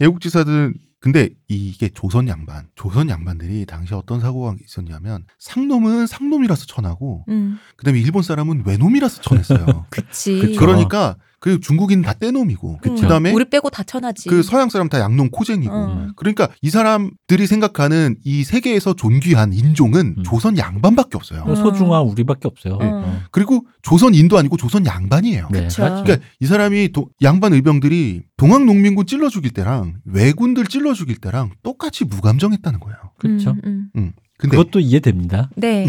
예국지사들은 0.00 0.74
근데 1.00 1.28
이게 1.48 1.90
조선 1.90 2.28
양반, 2.28 2.66
조선 2.76 3.10
양반들이 3.10 3.66
당시 3.66 3.94
어떤 3.94 4.20
사고가 4.20 4.54
있었냐면 4.64 5.24
상놈은 5.38 6.06
상놈이라서 6.06 6.64
천하고 6.66 7.24
음. 7.28 7.58
그다음에 7.76 8.00
일본 8.00 8.22
사람은 8.22 8.62
외놈이라서 8.66 9.20
천했어요. 9.20 9.86
그치. 9.90 10.38
그쵸. 10.38 10.60
그러니까 10.60 11.16
그 11.44 11.60
중국인 11.60 12.00
다 12.00 12.14
떼놈이고 12.14 12.78
음. 12.86 12.94
그다음에 12.96 13.30
우리 13.30 13.44
빼고 13.44 13.68
다 13.68 13.82
천하지. 13.82 14.30
그 14.30 14.42
서양 14.42 14.70
사람 14.70 14.88
다 14.88 14.98
양놈 14.98 15.28
코쟁이고 15.28 15.70
어. 15.74 16.06
그러니까 16.16 16.48
이 16.62 16.70
사람들이 16.70 17.46
생각하는 17.46 18.16
이 18.24 18.44
세계에서 18.44 18.94
존귀한 18.94 19.52
인종은 19.52 20.14
음. 20.16 20.22
조선 20.22 20.56
양반밖에 20.56 21.18
없어요. 21.18 21.42
어. 21.46 21.54
소중한 21.54 22.00
우리밖에 22.04 22.48
없어요. 22.48 22.76
어. 22.76 22.78
어. 22.80 23.18
그리고 23.30 23.66
조선 23.82 24.14
인도 24.14 24.38
아니고 24.38 24.56
조선 24.56 24.86
양반이에요. 24.86 25.48
네, 25.50 25.64
그쵸. 25.64 25.82
맞죠. 25.82 26.04
그러니까 26.04 26.26
이 26.40 26.46
사람이 26.46 26.92
도- 26.92 27.10
양반 27.20 27.52
의병들이 27.52 28.22
동학 28.38 28.64
농민군 28.64 29.04
찔러 29.04 29.28
죽일 29.28 29.50
때랑 29.52 29.96
왜군들 30.06 30.64
찔러 30.68 30.94
죽일 30.94 31.16
때랑 31.18 31.50
똑같이 31.62 32.06
무감정했다는 32.06 32.80
거예요. 32.80 32.96
그렇죠. 33.18 33.54
음, 33.66 33.88
음. 33.96 34.12
근데 34.38 34.56
그것도 34.56 34.80
이해됩니다. 34.80 35.50
네. 35.56 35.84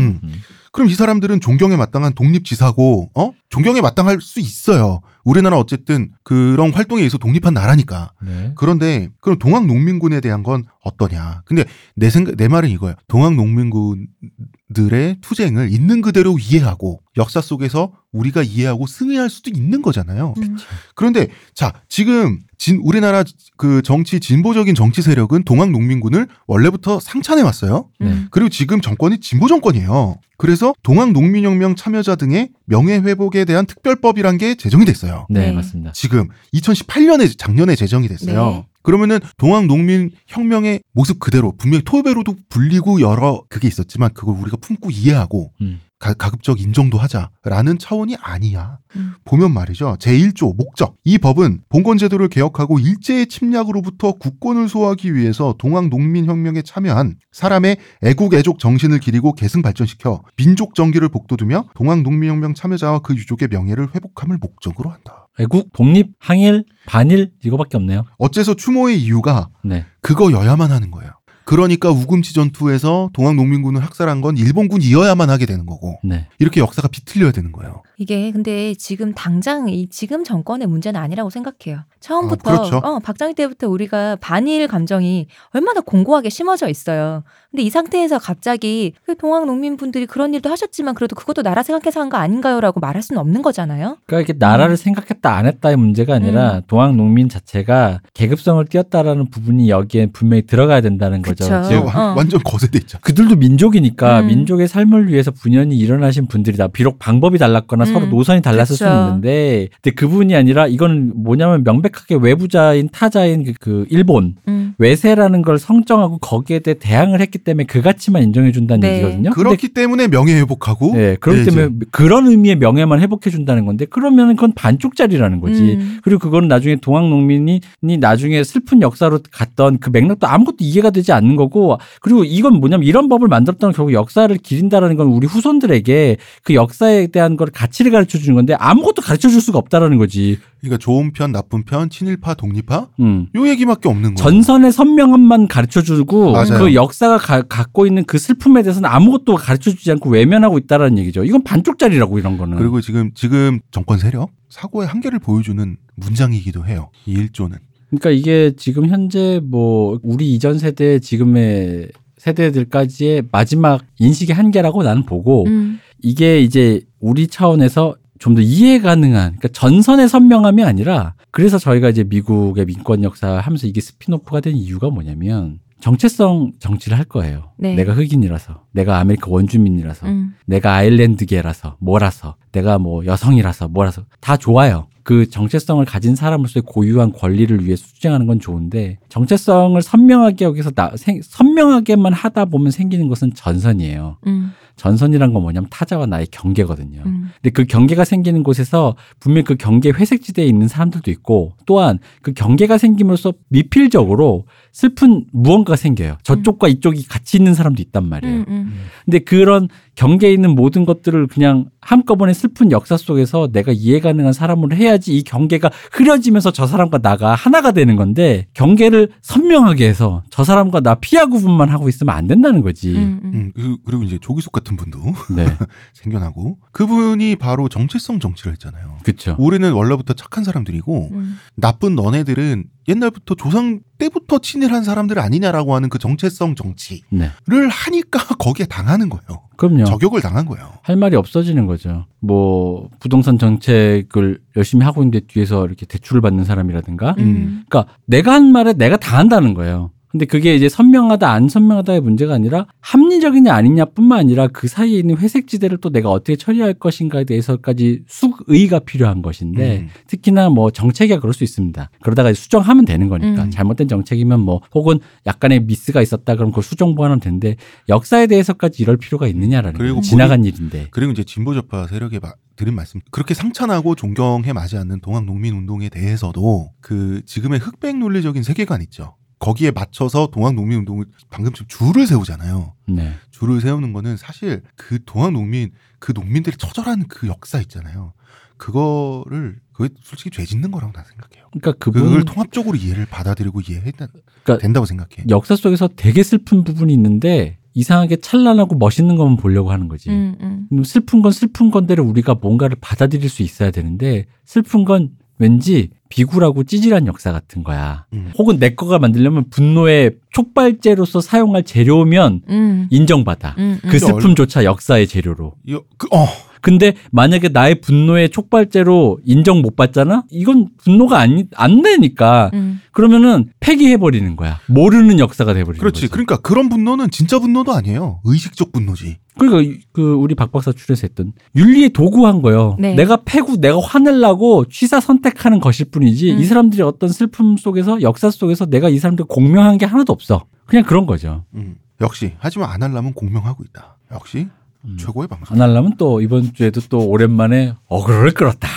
그럼 0.75 0.89
이 0.89 0.93
사람들은 0.93 1.39
존경에 1.39 1.77
마땅한 1.77 2.15
독립지사고 2.15 3.09
어? 3.15 3.31
존경에 3.47 3.79
마땅할 3.79 4.19
수 4.19 4.41
있어요. 4.41 4.99
우리나라 5.23 5.57
어쨌든 5.57 6.11
그런 6.21 6.73
활동에 6.73 6.99
의해서 6.99 7.17
독립한 7.17 7.53
나라니까. 7.53 8.11
네. 8.21 8.51
그런데 8.55 9.09
그럼 9.21 9.39
동학 9.39 9.65
농민군에 9.67 10.19
대한 10.19 10.43
건 10.43 10.65
어떠냐? 10.83 11.43
근데 11.45 11.63
내 11.95 12.09
생각 12.09 12.35
내 12.35 12.49
말은 12.49 12.69
이거예요. 12.69 12.95
동학 13.07 13.35
농민군들의 13.35 15.19
투쟁을 15.21 15.71
있는 15.71 16.01
그대로 16.01 16.37
이해하고 16.37 16.99
역사 17.15 17.39
속에서 17.39 17.93
우리가 18.11 18.43
이해하고 18.43 18.85
승리할 18.85 19.29
수도 19.29 19.51
있는 19.51 19.81
거잖아요. 19.81 20.33
음. 20.37 20.57
그런데 20.93 21.27
자 21.53 21.73
지금 21.87 22.39
진 22.57 22.81
우리나라 22.83 23.23
그 23.57 23.81
정치 23.81 24.19
진보적인 24.19 24.75
정치 24.75 25.01
세력은 25.01 25.43
동학 25.43 25.71
농민군을 25.71 26.27
원래부터 26.47 26.99
상찬해 26.99 27.43
왔어요. 27.43 27.89
음. 28.01 28.27
그리고 28.31 28.49
지금 28.49 28.81
정권이 28.81 29.19
진보 29.19 29.47
정권이에요. 29.47 30.17
그래서 30.37 30.64
동학 30.83 31.11
농민혁명 31.11 31.75
참여자 31.75 32.15
등의 32.15 32.49
명예 32.65 32.95
회복에 32.97 33.45
대한 33.45 33.65
특별법이란 33.65 34.37
게 34.37 34.55
제정이 34.55 34.85
됐어요. 34.85 35.27
네, 35.29 35.47
네. 35.47 35.51
맞습니다. 35.51 35.91
지금 35.93 36.29
2018년에 36.53 37.37
작년에 37.37 37.75
제정이 37.75 38.07
됐어요. 38.07 38.65
네. 38.85 38.91
그러면은 38.91 39.19
동학 39.37 39.65
농민 39.65 40.11
혁명의 40.27 40.81
모습 40.93 41.19
그대로 41.19 41.53
분명히 41.57 41.83
토베로도 41.83 42.35
불리고 42.49 43.01
여러 43.01 43.43
그게 43.49 43.67
있었지만 43.67 44.13
그걸 44.13 44.35
우리가 44.35 44.57
품고 44.57 44.91
이해하고 44.91 45.51
음. 45.61 45.81
가, 45.97 46.13
가급적 46.13 46.61
인정도 46.61 46.97
하자라는 46.97 47.79
차원이 47.79 48.15
아니야. 48.21 48.77
음. 48.95 49.13
보면 49.23 49.51
말이죠. 49.53 49.95
제1조 49.99 50.55
목적. 50.55 50.97
이 51.03 51.17
법은 51.17 51.61
봉건제도를 51.69 52.27
개혁하고 52.27 52.79
일제의 52.79 53.27
침략으로부터 53.27 54.11
국권을 54.13 54.69
소화하기 54.69 55.15
위해서 55.15 55.55
동학 55.57 55.87
농민혁명에 55.87 56.61
참여한 56.61 57.15
사람의 57.31 57.77
애국 58.03 58.33
애족 58.33 58.59
정신을 58.59 58.99
기리고 58.99 59.33
계승 59.33 59.61
발전시켜 59.61 60.21
민족 60.37 60.75
정기를 60.75 61.09
복돋우며 61.09 61.69
동학 61.73 62.01
농민혁명 62.01 62.53
참여자와 62.53 62.99
그 62.99 63.15
유족의 63.15 63.47
명예를 63.49 63.95
회복함을 63.95 64.37
목적으로 64.39 64.91
한다. 64.91 65.24
애국, 65.39 65.71
독립, 65.73 66.11
항일, 66.19 66.63
반일 66.85 67.31
이거밖에 67.43 67.77
없네요. 67.77 68.05
어째서 68.17 68.55
추모의 68.55 69.01
이유가 69.01 69.49
네. 69.63 69.85
그거여야만 70.01 70.71
하는 70.71 70.91
거예요. 70.91 71.11
그러니까 71.45 71.91
우금치 71.91 72.33
전투에서 72.33 73.11
동학 73.13 73.35
농민군을 73.35 73.81
학살한 73.83 74.21
건 74.21 74.35
일본군이어야만 74.35 75.29
하게 75.29 75.45
되는 75.45 75.65
거고 75.65 75.99
네. 76.03 76.27
이렇게 76.39 76.59
역사가 76.59 76.87
비틀려야 76.87 77.31
되는 77.31 77.51
거예요. 77.51 77.83
이게 77.97 78.31
근데 78.31 78.73
지금 78.75 79.13
당장 79.13 79.69
이 79.69 79.87
지금 79.89 80.23
정권의 80.23 80.67
문제는 80.67 80.99
아니라고 80.99 81.29
생각해요. 81.29 81.81
처음부터 81.99 82.51
아, 82.51 82.57
그렇죠. 82.57 82.77
어, 82.77 82.99
박정희 82.99 83.33
때부터 83.35 83.67
우리가 83.69 84.17
반일 84.21 84.67
감정이 84.67 85.27
얼마나 85.53 85.81
공고하게 85.81 86.29
심어져 86.29 86.67
있어요. 86.69 87.23
근데 87.51 87.63
이 87.63 87.69
상태에서 87.69 88.19
갑자기 88.19 88.93
그 89.05 89.15
동학 89.15 89.45
농민분들이 89.45 90.05
그런 90.05 90.33
일도 90.33 90.49
하셨지만 90.49 90.93
그래도 90.95 91.15
그것도 91.15 91.41
나라 91.41 91.63
생각해서 91.63 92.01
한 92.01 92.09
거 92.09 92.17
아닌가요라고 92.17 92.79
말할 92.79 93.01
수는 93.01 93.19
없는 93.19 93.41
거잖아요. 93.41 93.97
그러니까 94.05 94.21
이게 94.31 94.37
나라를 94.37 94.77
생각했다 94.77 95.33
안 95.35 95.45
했다의 95.47 95.75
문제가 95.77 96.13
아니라 96.15 96.61
동학 96.67 96.95
농민 96.95 97.29
자체가 97.29 98.01
계급성을 98.13 98.63
띄었다라는 98.65 99.29
부분이 99.31 99.69
여기에 99.69 100.07
분명히 100.13 100.45
들어가야 100.45 100.81
된다는 100.81 101.21
거죠. 101.23 101.45
그쵸. 101.45 101.63
즉 101.67 101.85
완- 101.85 101.95
어. 101.95 102.13
완전 102.15 102.39
거세돼 102.43 102.77
있죠. 102.79 102.99
그들도 103.01 103.37
민족이니까 103.37 104.19
음. 104.21 104.27
민족의 104.27 104.67
삶을 104.67 105.07
위해서 105.07 105.31
분연히 105.31 105.77
일어나신 105.77 106.27
분들이다. 106.27 106.67
비록 106.67 106.99
방법이 106.99 107.37
달랐거나 107.39 107.84
음. 107.85 107.93
서로 107.93 108.05
노선이 108.07 108.41
달랐을 108.41 108.73
그쵸. 108.73 108.85
수는 108.85 109.07
있는데, 109.07 109.67
근데 109.81 109.95
그분이 109.95 110.35
아니라 110.35 110.67
이건 110.67 111.13
뭐냐면 111.15 111.63
명백하게 111.63 112.15
외부자인 112.15 112.89
타자인 112.91 113.43
그, 113.43 113.53
그 113.59 113.85
일본 113.89 114.35
음. 114.47 114.73
외세라는 114.77 115.41
걸 115.41 115.57
성정하고 115.57 116.17
거기에 116.17 116.59
대해 116.59 116.75
대항을 116.79 117.21
했기 117.21 117.37
때문에 117.37 117.65
그 117.65 117.81
가치만 117.81 118.23
인정해 118.23 118.51
준다는 118.51 118.81
네. 118.81 118.95
얘기거든요. 118.95 119.29
그렇기 119.31 119.69
때문에 119.69 120.07
명예 120.07 120.35
회복하고 120.35 120.93
네, 120.93 121.15
그렇기 121.19 121.45
네, 121.45 121.51
때문에 121.51 121.75
그런 121.91 122.27
의미의 122.27 122.57
명예만 122.57 122.99
회복해 123.01 123.29
준다는 123.29 123.65
건데 123.65 123.85
그러면 123.89 124.35
그건 124.35 124.53
반쪽짜리라는 124.53 125.39
거지. 125.39 125.77
음. 125.79 125.99
그리고 126.03 126.19
그거는 126.19 126.47
나중에 126.47 126.75
동학 126.77 127.07
농민이 127.07 127.61
니 127.83 127.97
나중에 127.97 128.43
슬픈 128.43 128.81
역사로 128.81 129.19
갔던 129.31 129.79
그 129.79 129.89
맥락도 129.89 130.27
아무것도 130.27 130.57
이해가 130.59 130.89
되지 130.89 131.11
않는 131.11 131.35
거고 131.35 131.77
그리고 132.01 132.23
이건 132.23 132.59
뭐냐면 132.59 132.85
이런 132.85 133.09
법을 133.09 133.27
만들었다는 133.27 133.71
건 133.71 133.75
결국 133.75 133.93
역사를 133.93 134.35
기린다라는 134.35 134.95
건 134.95 135.07
우리 135.07 135.27
후손들에게 135.27 136.17
그 136.43 136.53
역사에 136.53 137.07
대한 137.07 137.37
걸 137.37 137.47
가치를 137.75 137.91
가르쳐 137.91 138.17
주는 138.17 138.35
건데 138.35 138.53
아무것도 138.57 139.01
가르쳐 139.01 139.27
줄 139.29 139.41
수가 139.41 139.57
없다라는 139.59 139.97
거지. 139.97 140.39
그러니까 140.61 140.77
좋은 140.77 141.11
편, 141.11 141.31
나쁜 141.31 141.63
편, 141.63 141.89
친일파, 141.89 142.35
독립파 142.35 142.87
음. 143.01 143.27
요 143.35 143.47
얘기밖에 143.47 143.89
없는 143.89 144.15
거예요. 144.15 144.15
전선의 144.15 144.71
선명함만 144.71 145.47
가르쳐 145.47 145.81
주고 145.81 146.31
맞아요. 146.31 146.57
그 146.59 146.73
역사가 146.73 147.17
가- 147.17 147.41
갖고 147.43 147.85
있는 147.85 148.03
그 148.05 148.17
슬픔에 148.17 148.63
대해서는 148.63 148.89
아무것도 148.89 149.35
가르쳐 149.35 149.71
주지 149.71 149.91
않고 149.91 150.09
외면하고 150.09 150.57
있다라는 150.57 150.97
얘기죠. 150.99 151.23
이건 151.25 151.43
반쪽짜리라고 151.43 152.17
이런 152.17 152.37
거는. 152.37 152.57
그리고 152.57 152.79
지금 152.81 153.11
지금 153.13 153.59
정권 153.71 153.97
세력 153.99 154.29
사고의 154.49 154.87
한계를 154.87 155.19
보여주는 155.19 155.77
문장이기도 155.95 156.65
해요. 156.65 156.89
이 157.05 157.11
일조는. 157.11 157.57
그러니까 157.89 158.09
이게 158.11 158.53
지금 158.57 158.87
현재 158.89 159.41
뭐 159.43 159.99
우리 160.03 160.33
이전 160.33 160.57
세대 160.59 160.99
지금의 160.99 161.89
세대들까지의 162.17 163.23
마지막 163.31 163.81
인식의 163.99 164.35
한계라고 164.35 164.83
나는 164.83 165.05
보고 165.05 165.45
음. 165.45 165.79
이게 166.03 166.39
이제 166.41 166.81
우리 166.99 167.27
차원에서 167.27 167.95
좀 168.17 168.33
더 168.35 168.41
이해 168.41 168.79
가능한 168.79 169.35
그러니까 169.37 169.47
전선의 169.49 170.07
선명함이 170.09 170.63
아니라 170.63 171.13
그래서 171.31 171.57
저희가 171.59 171.89
이제 171.89 172.03
미국의 172.03 172.65
민권 172.65 173.03
역사 173.03 173.37
하면서 173.39 173.67
이게 173.67 173.81
spin-off가 173.81 174.39
된 174.39 174.55
이유가 174.55 174.89
뭐냐면 174.89 175.59
정체성 175.81 176.53
정치를 176.59 176.97
할 176.97 177.05
거예요. 177.05 177.51
네. 177.57 177.75
내가 177.75 177.93
흑인이라서, 177.93 178.63
내가 178.71 178.97
아메리카 178.99 179.29
원주민이라서, 179.29 180.07
음. 180.07 180.33
내가 180.47 180.73
아일랜드계라서, 180.75 181.75
뭐라서, 181.79 182.35
내가 182.53 182.79
뭐 182.79 183.05
여성이라서, 183.05 183.67
뭐라서 183.67 184.03
다 184.19 184.35
좋아요. 184.37 184.87
그 185.03 185.29
정체성을 185.29 185.85
가진 185.85 186.15
사람으로서의 186.15 186.63
고유한 186.65 187.11
권리를 187.11 187.63
위해 187.63 187.75
수행하는 187.75 188.25
건 188.25 188.39
좋은데 188.39 188.97
정체성을 189.09 189.79
선명하게 189.79 190.45
여기서 190.45 190.71
나, 190.71 190.91
생- 190.95 191.21
선명하게만 191.21 192.13
하다 192.13 192.45
보면 192.45 192.71
생기는 192.71 193.07
것은 193.07 193.33
전선이에요. 193.35 194.17
음. 194.25 194.53
전선이란 194.75 195.33
건 195.33 195.41
뭐냐면 195.41 195.69
타자와 195.69 196.05
나의 196.05 196.27
경계거든요. 196.27 197.01
음. 197.05 197.31
근데 197.41 197.49
그 197.51 197.65
경계가 197.65 198.05
생기는 198.05 198.43
곳에서 198.43 198.95
분명 199.19 199.43
그 199.43 199.55
경계 199.55 199.89
회색 199.89 200.21
지대에 200.21 200.45
있는 200.45 200.67
사람들도 200.67 201.09
있고 201.11 201.53
또한 201.65 201.99
그 202.21 202.33
경계가 202.33 202.77
생김으로써 202.77 203.33
미필적으로 203.49 204.45
슬픈 204.85 205.23
무언가가 205.31 205.77
생겨요. 205.77 206.17
저쪽과 206.23 206.67
이쪽이 206.67 207.07
같이 207.07 207.37
있는 207.37 207.53
사람도 207.53 207.81
있단 207.81 208.09
말이에요. 208.09 208.39
음. 208.39 208.45
음. 208.49 208.73
근데 209.05 209.19
그런 209.19 209.69
경계에 209.95 210.33
있는 210.33 210.49
모든 210.53 210.83
것들을 210.83 211.27
그냥 211.27 211.69
한꺼번에 211.79 212.33
슬픈 212.33 212.73
역사 212.73 212.97
속에서 212.97 213.47
내가 213.53 213.71
이해 213.71 214.01
가능한 214.01 214.33
사람으로 214.33 214.75
해야지 214.75 215.15
이 215.17 215.23
경계가 215.23 215.71
흐려지면서 215.93 216.51
저 216.51 216.67
사람과 216.67 216.97
나가 216.97 217.35
하나가 217.35 217.71
되는 217.71 217.95
건데 217.95 218.47
경계를 218.53 219.11
선명하게 219.21 219.87
해서 219.87 220.23
저 220.29 220.43
사람과 220.43 220.81
나 220.81 220.95
피하 220.95 221.25
구분만 221.27 221.69
하고 221.69 221.87
있으면 221.87 222.13
안 222.13 222.27
된다는 222.27 222.59
거지. 222.61 222.97
음. 222.97 223.21
음. 223.23 223.31
음, 223.33 223.51
그- 223.55 223.77
그리고 223.85 224.03
이제 224.03 224.17
조기숙 224.19 224.51
같은 224.51 224.75
분도 224.75 224.99
네. 225.33 225.45
생겨나고 225.93 226.57
그분이 226.73 227.37
바로 227.37 227.69
정체성 227.69 228.19
정치를 228.19 228.51
했잖아요. 228.51 228.97
그렇죠. 229.03 229.37
우리는 229.39 229.71
원래부터 229.71 230.15
착한 230.15 230.43
사람들이고 230.43 231.11
음. 231.13 231.37
나쁜 231.55 231.95
너네들은 231.95 232.65
옛날부터 232.87 233.35
조상 233.35 233.79
때부터 233.97 234.39
친일한 234.39 234.83
사람들 234.83 235.19
아니냐라고 235.19 235.75
하는 235.75 235.89
그 235.89 235.97
정체성 235.97 236.55
정치를 236.55 237.01
네. 237.09 237.29
하니까 237.69 238.19
거기에 238.37 238.65
당하는 238.65 239.09
거예요. 239.09 239.41
그럼요. 239.57 239.85
저격을 239.85 240.21
당한 240.21 240.45
거예요. 240.45 240.69
할 240.81 240.97
말이 240.97 241.15
없어지는 241.15 241.65
거죠. 241.65 242.05
뭐 242.19 242.89
부동산 242.99 243.37
정책을 243.37 244.39
열심히 244.57 244.83
하고 244.85 245.01
있는데 245.01 245.21
뒤에서 245.21 245.65
이렇게 245.65 245.85
대출을 245.85 246.21
받는 246.21 246.43
사람이라든가. 246.43 247.15
음. 247.19 247.63
그러니까 247.67 247.93
내가 248.05 248.33
한 248.33 248.51
말에 248.51 248.73
내가 248.73 248.97
다 248.97 249.17
한다는 249.17 249.53
거예요. 249.53 249.91
근데 250.15 250.23
그게 250.23 250.55
이제 250.55 250.69
선명하다 250.69 251.29
안 251.29 251.49
선명하다의 251.49 251.99
문제가 251.99 252.35
아니라 252.35 252.67
합리적이냐 252.79 253.53
아니냐뿐만 253.53 254.17
아니라 254.19 254.47
그 254.47 254.69
사이에 254.69 254.97
있는 254.99 255.17
회색 255.17 255.45
지대를 255.45 255.79
또 255.79 255.89
내가 255.89 256.09
어떻게 256.09 256.37
처리할 256.37 256.73
것인가에 256.75 257.25
대해서까지 257.25 258.03
숙의가 258.07 258.79
필요한 258.79 259.21
것인데 259.21 259.79
음. 259.79 259.87
특히나 260.07 260.47
뭐 260.47 260.71
정책이야 260.71 261.19
그럴 261.19 261.33
수 261.33 261.43
있습니다. 261.43 261.89
그러다가 262.01 262.31
수정하면 262.31 262.85
되는 262.85 263.09
거니까 263.09 263.43
음. 263.43 263.51
잘못된 263.51 263.89
정책이면 263.89 264.39
뭐 264.39 264.61
혹은 264.73 264.99
약간의 265.25 265.65
미스가 265.65 266.01
있었다 266.01 266.35
그럼 266.35 266.51
그걸 266.51 266.63
수정 266.63 266.95
보완하면 266.95 267.19
되는데 267.19 267.57
역사에 267.89 268.27
대해서까지 268.27 268.81
이럴 268.83 268.95
필요가 268.95 269.27
있느냐라는 269.27 269.77
그리고. 269.77 269.99
지나간 269.99 270.45
일인데. 270.45 270.87
그리고 270.91 271.11
이제 271.11 271.25
진보 271.25 271.53
좌파 271.53 271.87
세력에 271.87 272.19
마- 272.19 272.31
드린 272.55 272.73
말씀 272.73 273.01
그렇게 273.11 273.33
상찬하고 273.33 273.95
존경해 273.95 274.53
마지 274.53 274.77
않는 274.77 275.01
동학 275.01 275.25
농민 275.25 275.55
운동에 275.55 275.89
대해서도 275.89 276.69
그 276.79 277.21
지금의 277.25 277.59
흑백 277.59 277.97
논리적인 277.97 278.43
세계관 278.43 278.81
있죠. 278.83 279.17
거기에 279.39 279.71
맞춰서 279.71 280.27
동학 280.31 280.53
농민 280.53 280.79
운동을 280.79 281.05
방금처럼 281.29 281.67
줄을 281.67 282.07
세우잖아요. 282.07 282.73
네. 282.87 283.13
줄을 283.31 283.61
세우는 283.61 283.93
거는 283.93 284.17
사실 284.17 284.63
그 284.75 284.99
동학 285.05 285.31
농민 285.31 285.71
그 285.99 286.13
농민들의 286.13 286.57
처절한 286.57 287.07
그 287.07 287.27
역사 287.27 287.59
있잖아요. 287.61 288.13
그거를 288.57 289.59
그게 289.73 289.93
솔직히 290.01 290.29
죄 290.31 290.45
짓는 290.45 290.71
거라고 290.71 290.93
나 290.93 291.03
생각해요. 291.03 291.49
그러니까 291.51 291.73
그분 291.73 292.03
그걸 292.03 292.23
통합적으로 292.23 292.77
이해를 292.77 293.05
받아들이고 293.05 293.61
이해해야 293.61 293.91
그러니까 293.91 294.57
된다고 294.59 294.85
생각해. 294.85 295.25
역사 295.29 295.55
속에서 295.55 295.89
되게 295.95 296.23
슬픈 296.23 296.63
부분이 296.63 296.93
있는데 296.93 297.57
이상하게 297.73 298.17
찬란하고 298.17 298.75
멋있는 298.77 299.17
것만 299.17 299.35
보려고 299.35 299.71
하는 299.71 299.89
거지. 299.89 300.09
음. 300.09 300.35
음. 300.39 300.67
음, 300.71 300.83
슬픈 300.83 301.21
건 301.21 301.31
슬픈 301.33 301.71
건대로 301.71 302.05
우리가 302.05 302.35
뭔가를 302.35 302.77
받아들일 302.79 303.29
수 303.29 303.43
있어야 303.43 303.71
되는데 303.71 304.25
슬픈 304.45 304.85
건 304.85 305.11
왠지 305.37 305.89
비굴하고 306.09 306.63
찌질한 306.63 307.07
역사 307.07 307.31
같은 307.31 307.63
거야. 307.63 308.05
음. 308.13 308.31
혹은 308.37 308.59
내 308.59 308.75
거가 308.75 308.99
만들려면 308.99 309.49
분노의 309.49 310.15
촉발제로서 310.31 311.21
사용할 311.21 311.63
재료면 311.63 312.41
음. 312.49 312.87
인정받아. 312.89 313.55
음. 313.57 313.79
음. 313.83 313.89
그 313.89 313.99
슬픔조차 313.99 314.63
역사의 314.63 315.07
재료로. 315.07 315.53
이거 315.65 315.83
그, 315.97 316.07
어 316.11 316.27
근데 316.65 316.95
만약에 317.11 317.49
나의 317.49 317.79
분노의 317.79 318.29
촉발제로 318.29 319.19
인정 319.23 319.61
못 319.61 319.75
받잖아? 319.75 320.23
이건 320.31 320.69
분노가 320.77 321.19
안, 321.19 321.47
안 321.55 321.83
되니까. 321.83 322.49
음. 322.55 322.81
그러면은 322.91 323.49
폐기해버리는 323.59 324.35
거야. 324.35 324.59
모르는 324.65 325.19
역사가 325.19 325.53
돼버리는 325.53 325.79
그렇지. 325.79 326.01
거지. 326.01 326.11
그러니까 326.11 326.37
그런 326.37 326.69
분노는 326.69 327.11
진짜 327.11 327.37
분노도 327.37 327.71
아니에요. 327.71 328.19
의식적 328.23 328.71
분노지. 328.71 329.17
그러니까 329.37 329.79
그 329.91 330.13
우리 330.13 330.33
박 330.33 330.51
박사 330.51 330.71
출연해서 330.71 331.01
했던 331.07 331.33
윤리의 331.55 331.89
도구한 331.89 332.41
거예요. 332.41 332.77
네. 332.79 332.95
내가 332.95 333.17
패고 333.23 333.57
내가 333.57 333.79
화내려고 333.79 334.65
취사 334.67 334.99
선택하는 334.99 335.59
것일 335.59 335.91
뿐이지 335.95 336.33
음. 336.33 336.39
이 336.39 336.43
사람들이 336.43 336.81
어떤 336.81 337.09
슬픔 337.09 337.55
속에서 337.55 338.01
역사 338.01 338.29
속에서 338.29 338.65
내가 338.65 338.89
이 338.89 338.99
사람들 338.99 339.25
공명한 339.25 339.77
게 339.77 339.85
하나도 339.85 340.11
없어. 340.11 340.45
그냥 340.65 340.83
그런 340.83 341.05
거죠. 341.05 341.45
음. 341.55 341.75
역시 342.01 342.33
하지만 342.39 342.69
안 342.69 342.83
하려면 342.83 343.13
공명하고 343.13 343.63
있다. 343.63 343.97
역시 344.11 344.47
음. 344.83 344.97
최고의 344.99 345.29
방송. 345.29 345.55
안 345.55 345.61
하려면 345.61 345.95
또 345.97 346.21
이번 346.21 346.53
주에도 346.53 346.81
또 346.89 347.07
오랜만에 347.07 347.73
aggro를 347.87 348.33
끌었다. 348.33 348.67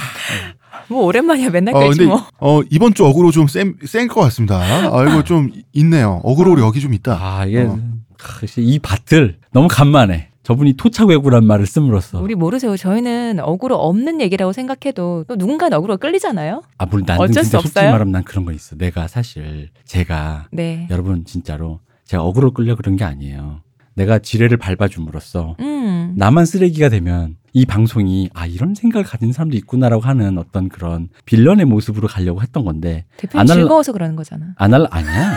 뭐 0.88 1.04
오랜만이야 1.04 1.50
맨날 1.50 1.74
어, 1.74 1.80
끌지 1.80 2.06
뭐. 2.06 2.24
어, 2.38 2.60
이번 2.70 2.94
주 2.94 3.04
어그로 3.04 3.30
좀센것 3.32 4.14
같습니다. 4.14 4.58
아, 4.58 5.04
이거 5.04 5.22
좀 5.24 5.50
있네요. 5.72 6.20
어그로 6.22 6.58
여기 6.60 6.80
좀 6.80 6.94
있다. 6.94 7.18
아 7.20 7.44
이게 7.44 7.62
어. 7.62 7.78
하, 8.18 8.46
이 8.56 8.78
밭을 8.78 9.38
너무 9.52 9.68
간만에 9.68 10.27
저분이 10.48 10.78
토착왜구란 10.78 11.44
말을 11.44 11.66
씀으로써 11.66 12.22
우리 12.22 12.34
모르세요. 12.34 12.74
저희는 12.74 13.38
억울로 13.40 13.76
없는 13.76 14.22
얘기라고 14.22 14.54
생각해도 14.54 15.26
또 15.28 15.36
누군가는 15.36 15.76
억울로 15.76 15.98
끌리잖아요. 15.98 16.62
아 16.78 16.86
물론 16.86 17.04
나는 17.06 17.22
어쩔 17.22 17.44
수 17.44 17.58
없어요? 17.58 17.90
말하면 17.90 18.12
난 18.12 18.24
그런 18.24 18.46
거 18.46 18.52
있어. 18.52 18.74
내가 18.76 19.08
사실 19.08 19.68
제가 19.84 20.46
네. 20.50 20.86
여러분 20.88 21.26
진짜로 21.26 21.80
제가 22.06 22.22
어그로 22.22 22.52
끌려 22.52 22.76
그런 22.76 22.96
게 22.96 23.04
아니에요. 23.04 23.60
내가 23.92 24.20
지뢰를 24.20 24.56
밟아줌으로써 24.56 25.54
음. 25.60 26.14
나만 26.16 26.46
쓰레기가 26.46 26.88
되면 26.88 27.36
이 27.54 27.64
방송이 27.64 28.28
아 28.34 28.46
이런 28.46 28.74
생각을 28.74 29.04
가진 29.04 29.32
사람도 29.32 29.56
있구나라고 29.56 30.02
하는 30.02 30.36
어떤 30.38 30.68
그런 30.68 31.08
빌런의 31.24 31.64
모습으로 31.64 32.06
가려고 32.06 32.42
했던 32.42 32.64
건데 32.64 33.04
대표님 33.16 33.40
안 33.40 33.48
할라- 33.48 33.60
즐거워서 33.62 33.92
그러는 33.92 34.16
거잖아. 34.16 34.46
안 34.56 34.74
할 34.74 34.86
아니야. 34.90 35.36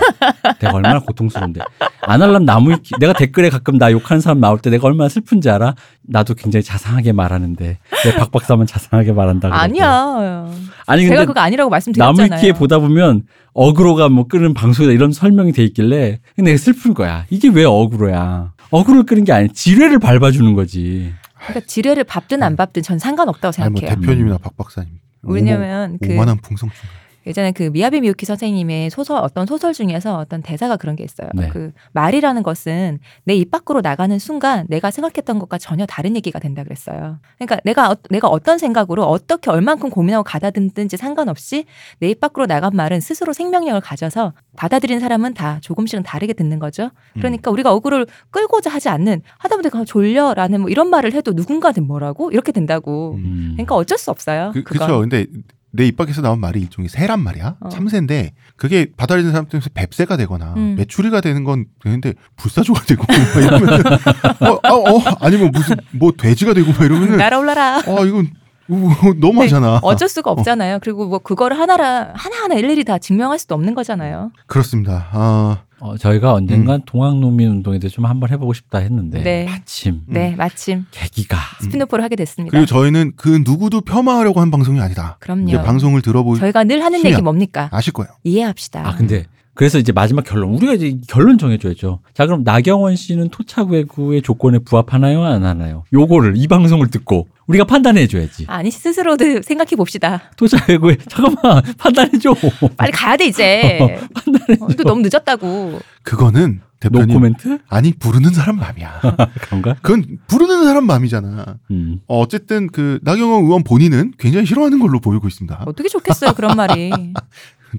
내가 0.59 0.73
얼마나 0.73 0.99
고통스러운데 0.99 1.61
안 2.01 2.21
할람 2.21 2.45
나무 2.45 2.71
위키 2.71 2.93
내가 2.99 3.13
댓글에 3.13 3.49
가끔 3.49 3.77
나 3.77 3.91
욕하는 3.91 4.19
사람 4.21 4.39
나올 4.39 4.59
때 4.59 4.69
내가 4.69 4.87
얼마나 4.87 5.07
슬픈지 5.09 5.49
알아? 5.49 5.75
나도 6.03 6.33
굉장히 6.35 6.63
자상하게 6.63 7.11
말하는데 7.13 7.77
왜 8.05 8.11
박 8.17 8.31
박사만 8.31 8.67
자상하게 8.67 9.13
말한다 9.13 9.47
그러고. 9.49 9.61
아니야. 9.63 10.47
아니 10.85 11.03
제가 11.03 11.15
근데 11.15 11.25
그거 11.25 11.39
아니라고 11.39 11.69
말씀드렸잖아요. 11.69 12.27
나무위키에 12.29 12.53
보다 12.53 12.79
보면 12.79 13.23
어그로가 13.53 14.09
뭐 14.09 14.27
끄는 14.27 14.53
방송이다 14.53 14.93
이런 14.93 15.11
설명이 15.11 15.53
돼 15.53 15.63
있길래 15.63 16.19
근데 16.35 16.51
내가 16.51 16.61
슬픈 16.61 16.93
거야. 16.93 17.25
이게 17.29 17.49
왜 17.49 17.63
어그로야? 17.65 18.51
어그로를 18.69 19.05
끄는 19.05 19.23
게 19.23 19.31
아니야. 19.33 19.47
지뢰를 19.53 19.99
밟아주는 19.99 20.53
거지. 20.55 21.13
그러니까 21.47 21.67
지뢰를 21.67 22.03
밟든 22.03 22.43
안 22.43 22.55
밟든 22.55 22.83
전 22.83 22.99
상관없다고 22.99 23.61
아니 23.61 23.71
뭐 23.71 23.79
생각해요. 23.79 24.01
대표님이나 24.01 24.37
박 24.37 24.55
박사님. 24.57 24.99
왜냐면 25.23 25.97
그 26.01 26.13
오만한 26.13 26.37
풍성충. 26.37 26.81
예전에 27.27 27.51
그 27.51 27.63
미야비 27.71 28.01
미유키 28.01 28.25
선생님의 28.25 28.89
소설 28.89 29.17
어떤 29.19 29.45
소설 29.45 29.73
중에서 29.73 30.17
어떤 30.17 30.41
대사가 30.41 30.75
그런 30.77 30.95
게 30.95 31.03
있어요. 31.03 31.29
네. 31.33 31.49
그 31.49 31.71
말이라는 31.93 32.41
것은 32.43 32.99
내 33.25 33.35
입 33.35 33.51
밖으로 33.51 33.81
나가는 33.81 34.17
순간 34.19 34.65
내가 34.69 34.91
생각했던 34.91 35.39
것과 35.39 35.57
전혀 35.57 35.85
다른 35.85 36.15
얘기가 36.15 36.39
된다 36.39 36.63
그랬어요. 36.63 37.19
그러니까 37.37 37.57
내가 37.63 37.91
어- 37.91 37.95
내가 38.09 38.27
어떤 38.27 38.57
생각으로 38.57 39.03
어떻게 39.03 39.49
얼만큼 39.51 39.89
고민하고 39.89 40.23
가다듬든지 40.23 40.97
상관없이 40.97 41.65
내 41.99 42.09
입 42.11 42.19
밖으로 42.19 42.45
나간 42.47 42.71
말은 42.75 42.99
스스로 43.01 43.33
생명력을 43.33 43.79
가져서 43.81 44.33
받아들인 44.55 44.99
사람은 44.99 45.33
다 45.33 45.59
조금씩은 45.61 46.03
다르게 46.03 46.33
듣는 46.33 46.59
거죠. 46.59 46.89
그러니까 47.13 47.51
우리가 47.51 47.71
어구를 47.73 48.05
끌고자 48.31 48.69
하지 48.69 48.89
않는 48.89 49.21
하다못해 49.37 49.69
졸려라는 49.85 50.61
뭐 50.61 50.69
이런 50.69 50.89
말을 50.89 51.13
해도 51.13 51.31
누군가는 51.33 51.85
뭐라고 51.85 52.31
이렇게 52.31 52.51
된다고. 52.51 53.13
음. 53.15 53.51
그러니까 53.53 53.75
어쩔 53.75 53.97
수 53.97 54.11
없어요. 54.11 54.51
그. 54.53 54.63
그쵸. 54.63 54.99
근데 55.01 55.25
내입 55.71 55.97
밖에서 55.97 56.21
나온 56.21 56.39
말이 56.39 56.59
일종의 56.59 56.89
새란 56.89 57.21
말이야. 57.21 57.55
어. 57.59 57.69
참새인데 57.69 58.33
그게 58.55 58.87
받아들이는 58.95 59.31
사람 59.31 59.47
때문에 59.47 59.67
뱁새가 59.73 60.17
되거나 60.17 60.53
음. 60.57 60.75
메추리가 60.77 61.21
되는 61.21 61.43
건 61.43 61.65
되는데 61.81 62.13
불사조가 62.35 62.83
되고 62.83 63.03
막 63.07 63.43
이러면 63.43 63.79
어, 64.41 64.59
아, 64.63 64.73
어, 64.73 65.01
아니면 65.19 65.51
무슨 65.51 65.77
뭐 65.91 66.11
돼지가 66.11 66.53
되고 66.53 66.71
막 66.71 66.83
이러면은 66.83 67.17
날아올라라. 67.17 67.77
아 67.77 68.01
이건 68.05 68.29
우, 68.69 68.89
너무하잖아. 69.17 69.79
어쩔 69.83 70.07
수가 70.07 70.31
없잖아요. 70.31 70.79
그리고 70.81 71.05
뭐 71.07 71.19
그거를 71.19 71.57
하나라 71.59 72.11
하나하나 72.13 72.55
일일이 72.55 72.83
다 72.83 72.97
증명할 72.97 73.39
수도 73.39 73.55
없는 73.55 73.73
거잖아요. 73.75 74.31
그렇습니다. 74.47 75.09
아, 75.11 75.57
어, 75.59 75.70
저희가 75.99 76.33
언젠간 76.33 76.83
동학농민 76.85 77.49
운동에 77.49 77.79
대해서 77.79 77.95
좀 77.95 78.05
한번 78.05 78.29
해보고 78.29 78.53
싶다 78.53 78.79
했는데 78.79 79.21
네. 79.23 79.45
마침 79.45 80.01
네, 80.07 80.35
마침 80.37 80.85
계기가 80.91 81.37
spin-off를 81.61 82.03
하게 82.03 82.15
됐습니다. 82.15 82.51
그리고 82.51 82.65
저희는 82.65 83.13
그 83.15 83.41
누구도 83.43 83.81
폄하하려고 83.81 84.39
한 84.41 84.51
방송이 84.51 84.79
아니다. 84.79 85.17
그럼요. 85.19 85.47
이제 85.47 85.61
방송을 85.61 86.01
들어보 86.01 86.37
저희가 86.37 86.63
늘 86.63 86.83
하는 86.83 86.99
수면. 86.99 87.13
얘기 87.13 87.21
뭡니까? 87.21 87.69
아실 87.71 87.93
거예요. 87.93 88.11
이해합시다. 88.23 88.87
아 88.87 88.95
근데 88.95 89.25
그래서 89.53 89.77
이제 89.77 89.91
마지막 89.91 90.23
결론 90.23 90.53
우리가 90.53 90.73
이제 90.73 90.97
결론 91.07 91.37
정해줘야죠. 91.37 91.99
자 92.13 92.25
그럼 92.25 92.43
나경원 92.43 92.95
씨는 92.95 93.29
토착 93.29 93.69
왜구의 93.69 94.21
조건에 94.21 94.59
부합하나요 94.59 95.23
안 95.23 95.43
하나요? 95.43 95.83
요거를 95.93 96.33
이 96.37 96.47
방송을 96.47 96.87
듣고 96.89 97.27
우리가 97.47 97.65
판단해 97.65 98.07
줘야지. 98.07 98.45
아니 98.47 98.71
스스로도 98.71 99.41
생각해 99.41 99.75
봅시다. 99.75 100.31
토착외구에 100.37 100.97
잠깐만 101.09 101.63
판단해 101.77 102.17
줘. 102.19 102.33
빨리 102.77 102.91
가야 102.91 103.17
돼 103.17 103.25
이제. 103.25 103.79
어, 104.59 104.67
또 104.77 104.83
너무 104.83 105.01
늦었다고. 105.01 105.79
그거는 106.03 106.61
대표님 106.79 107.07
노코멘트 107.07 107.59
아니 107.67 107.91
부르는 107.93 108.31
사람 108.31 108.57
마음이야. 108.57 109.01
그런가? 109.41 109.75
그건 109.81 110.17
부르는 110.27 110.63
사람 110.63 110.85
마음이잖아. 110.85 111.57
음. 111.71 111.99
어, 112.07 112.19
어쨌든 112.19 112.67
그 112.67 112.99
나경원 113.03 113.43
의원 113.45 113.63
본인은 113.63 114.13
굉장히 114.17 114.45
싫어하는 114.45 114.79
걸로 114.79 114.99
보이고 114.99 115.27
있습니다. 115.27 115.63
어떻게 115.65 115.89
좋겠어요 115.89 116.33
그런 116.33 116.55
말이. 116.55 116.91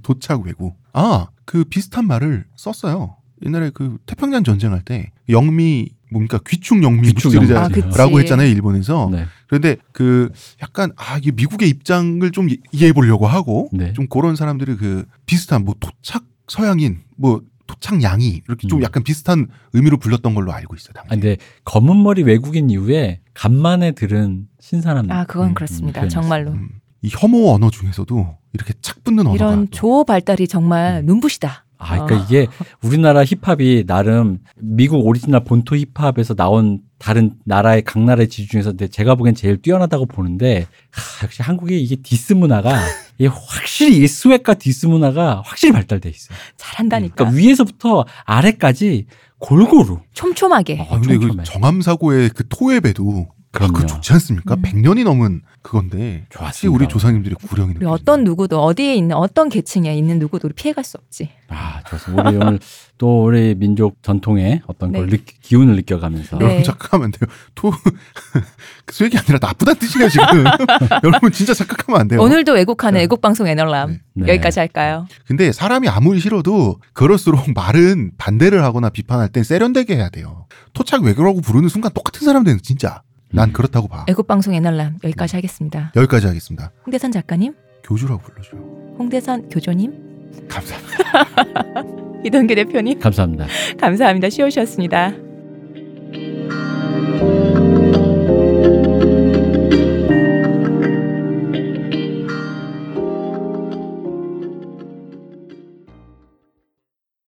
도착 0.03 0.43
외구. 0.43 0.75
아, 0.93 1.29
그 1.45 1.65
비슷한 1.65 2.07
말을 2.07 2.45
썼어요. 2.57 3.17
옛날에 3.45 3.71
그 3.75 3.99
태평양 4.07 4.45
전쟁할 4.45 4.83
때 4.83 5.11
영미 5.29 5.91
뭡니까 6.13 6.39
귀축 6.47 6.83
영미 6.83 7.09
영미. 7.35 8.19
아. 8.19 8.21
했잖아요 8.21 8.49
일본에서. 8.49 9.09
네. 9.11 9.27
그런데 9.49 9.77
그 9.93 10.31
약간 10.63 10.93
아 10.97 11.19
이게 11.19 11.33
미국의 11.33 11.69
입장을 11.69 12.31
좀 12.31 12.49
이- 12.49 12.59
이해해 12.73 12.93
보려고 12.93 13.27
하고 13.27 13.69
네. 13.73 13.93
좀 13.95 14.07
그런 14.09 14.37
사람들이 14.37 14.77
그 14.77 15.05
비슷한 15.27 15.65
뭐 15.65 15.75
도착 15.81 16.25
서양인 16.49 17.01
뭐 17.17 17.43
도착 17.67 18.03
양이 18.03 18.43
이렇게 18.47 18.69
좀 18.69 18.81
음. 18.81 18.83
약간 18.85 19.03
비슷한 19.03 19.47
의미로 19.73 19.97
불렀던 19.97 20.35
걸로 20.35 20.53
알고 20.53 20.75
있어요. 20.77 20.93
당시에. 20.93 21.07
아, 21.09 21.15
근데 21.15 21.37
검은 21.65 22.03
머리 22.03 22.23
외국인 22.23 22.71
이후에 22.71 23.21
간만에 23.35 23.93
들은 23.93 24.47
신사람. 24.61 25.11
아 25.11 25.25
그건 25.25 25.49
음, 25.51 25.55
그렇습니다. 25.55 26.01
표현이었어요. 26.01 26.21
정말로. 26.23 26.53
음, 26.53 26.69
이 27.03 27.09
혐오 27.11 27.53
언어 27.55 27.71
중에서도 27.71 28.37
이렇게 28.53 28.75
착 28.83 29.03
붙는 29.05 29.27
언어가 29.27 29.35
이런 29.35 29.69
조어 29.71 30.05
발달이 30.05 30.47
정말 30.49 31.03
눈부시다. 31.05 31.62
아, 31.83 32.05
그러니까 32.05 32.17
어. 32.17 32.25
이게 32.25 32.47
우리나라 32.83 33.25
힙합이 33.25 33.85
나름 33.87 34.39
미국 34.57 35.05
오리지널 35.05 35.43
본토 35.45 35.77
힙합에서 35.77 36.35
나온 36.35 36.81
다른 36.99 37.33
나라의 37.45 37.83
각 37.83 38.01
나라의 38.03 38.29
지주 38.29 38.49
중에서 38.49 38.71
근데 38.71 38.87
제가 38.87 39.17
보기엔 39.17 39.35
제일 39.35 39.61
뛰어나다고 39.61 40.07
보는데 40.07 40.69
하, 40.91 41.25
역시 41.25 41.43
한국의 41.43 41.83
이게 41.83 41.97
디스 41.97 42.35
문화가 42.35 42.71
이게 43.19 43.29
확실히 43.29 43.99
이 43.99 44.07
swag과 44.07 44.55
디스 44.55 44.87
문화가 44.87 45.43
확실히 45.45 45.73
발달돼 45.73 46.09
있어요. 46.09 46.39
잘한다니까. 46.57 47.15
그러니까 47.17 47.37
위에서부터 47.37 48.05
아래까지 48.25 49.07
골고루. 49.39 49.99
촘촘하게. 50.15 50.87
아, 50.89 50.95
근데 51.01 51.17
그 51.17 51.23
촘촘해. 51.23 51.45
정암 51.45 51.81
사고의 51.81 52.31
그 52.31 52.45
토해배도 52.49 53.27
아, 53.29 53.42
그럼요. 53.53 53.75
그거 53.75 53.87
좋지 53.87 54.13
않습니까? 54.15 54.55
음. 54.55 54.63
100년이 54.63 55.05
넘은 55.05 55.43
그건데 55.61 56.25
좋았습니다. 56.31 56.75
우리 56.75 56.89
조상님들의 56.89 57.37
구령이 57.47 57.75
우리 57.77 57.87
어떤 57.87 58.25
누구도 58.25 58.63
어디에 58.63 58.95
있는 58.95 59.15
어떤 59.15 59.51
계층에 59.51 59.95
있는 59.95 60.19
누구도 60.19 60.49
우리 60.49 60.55
피해갈 60.55 60.83
수 60.83 60.97
없지. 60.97 61.29
아, 61.49 61.83
좋습니다. 61.87 62.31
우리 62.31 62.37
오늘 62.39 62.59
또 62.97 63.25
우리 63.25 63.55
민족 63.55 64.03
전통의 64.03 64.63
어떤 64.67 64.93
걸 64.93 65.07
네. 65.07 65.19
느, 65.19 65.23
기운을 65.43 65.77
느껴가면서 65.77 66.39
네. 66.39 66.45
여러분 66.47 66.65
착각하면 66.65 67.05
안 67.05 67.11
돼요. 67.11 67.29
토 67.55 67.71
그 68.87 68.95
수액이 68.95 69.19
아니라 69.19 69.39
나쁘다는 69.43 69.79
뜻이에요 69.79 70.09
지금. 70.09 70.45
여러분 71.05 71.31
진짜 71.31 71.53
착각하면 71.53 72.01
안 72.01 72.09
돼요. 72.09 72.23
오늘도 72.23 72.57
애국하는 72.57 72.99
네. 72.99 73.05
애국 73.05 73.21
방송 73.21 73.47
애널람 73.47 73.99
네. 74.15 74.29
여기까지 74.29 74.61
할까요? 74.61 75.07
근데 75.27 75.53
사람이 75.53 75.89
아무리 75.89 76.21
싫어도 76.21 76.81
그럴수록 76.95 77.53
말은 77.53 78.13
반대를 78.17 78.65
하거나 78.65 78.89
비판할 78.89 79.29
땐 79.29 79.45
세련되게 79.45 79.95
해야 79.95 80.09
돼요. 80.09 80.47
토착 80.73 81.03
외교라고 81.03 81.43
부르는 81.43 81.69
순간 81.69 81.93
똑같은 81.93 82.25
사람 82.25 82.45
되는 82.45 82.59
진짜. 82.63 83.03
난 83.33 83.49
음. 83.49 83.53
그렇다고 83.53 83.89
봐. 83.89 84.05
애국방송 84.09 84.55
애널람 84.55 84.99
여기까지 85.05 85.37
하겠습니다. 85.37 85.93
여기까지 85.97 86.27
하겠습니다. 86.27 86.73
홍대선 86.87 87.13
작가님, 87.13 87.55
교주라고 87.85 88.21
불러줘요. 88.23 88.61
홍대선 88.99 89.49
교조님, 89.49 90.49
감사합니다. 90.49 92.23
이동규 92.25 92.55
대표님 92.55 93.01
감사합니다. 93.01 93.47
감사합니다. 93.81 94.31
쉬우셨습니다. 94.31 95.13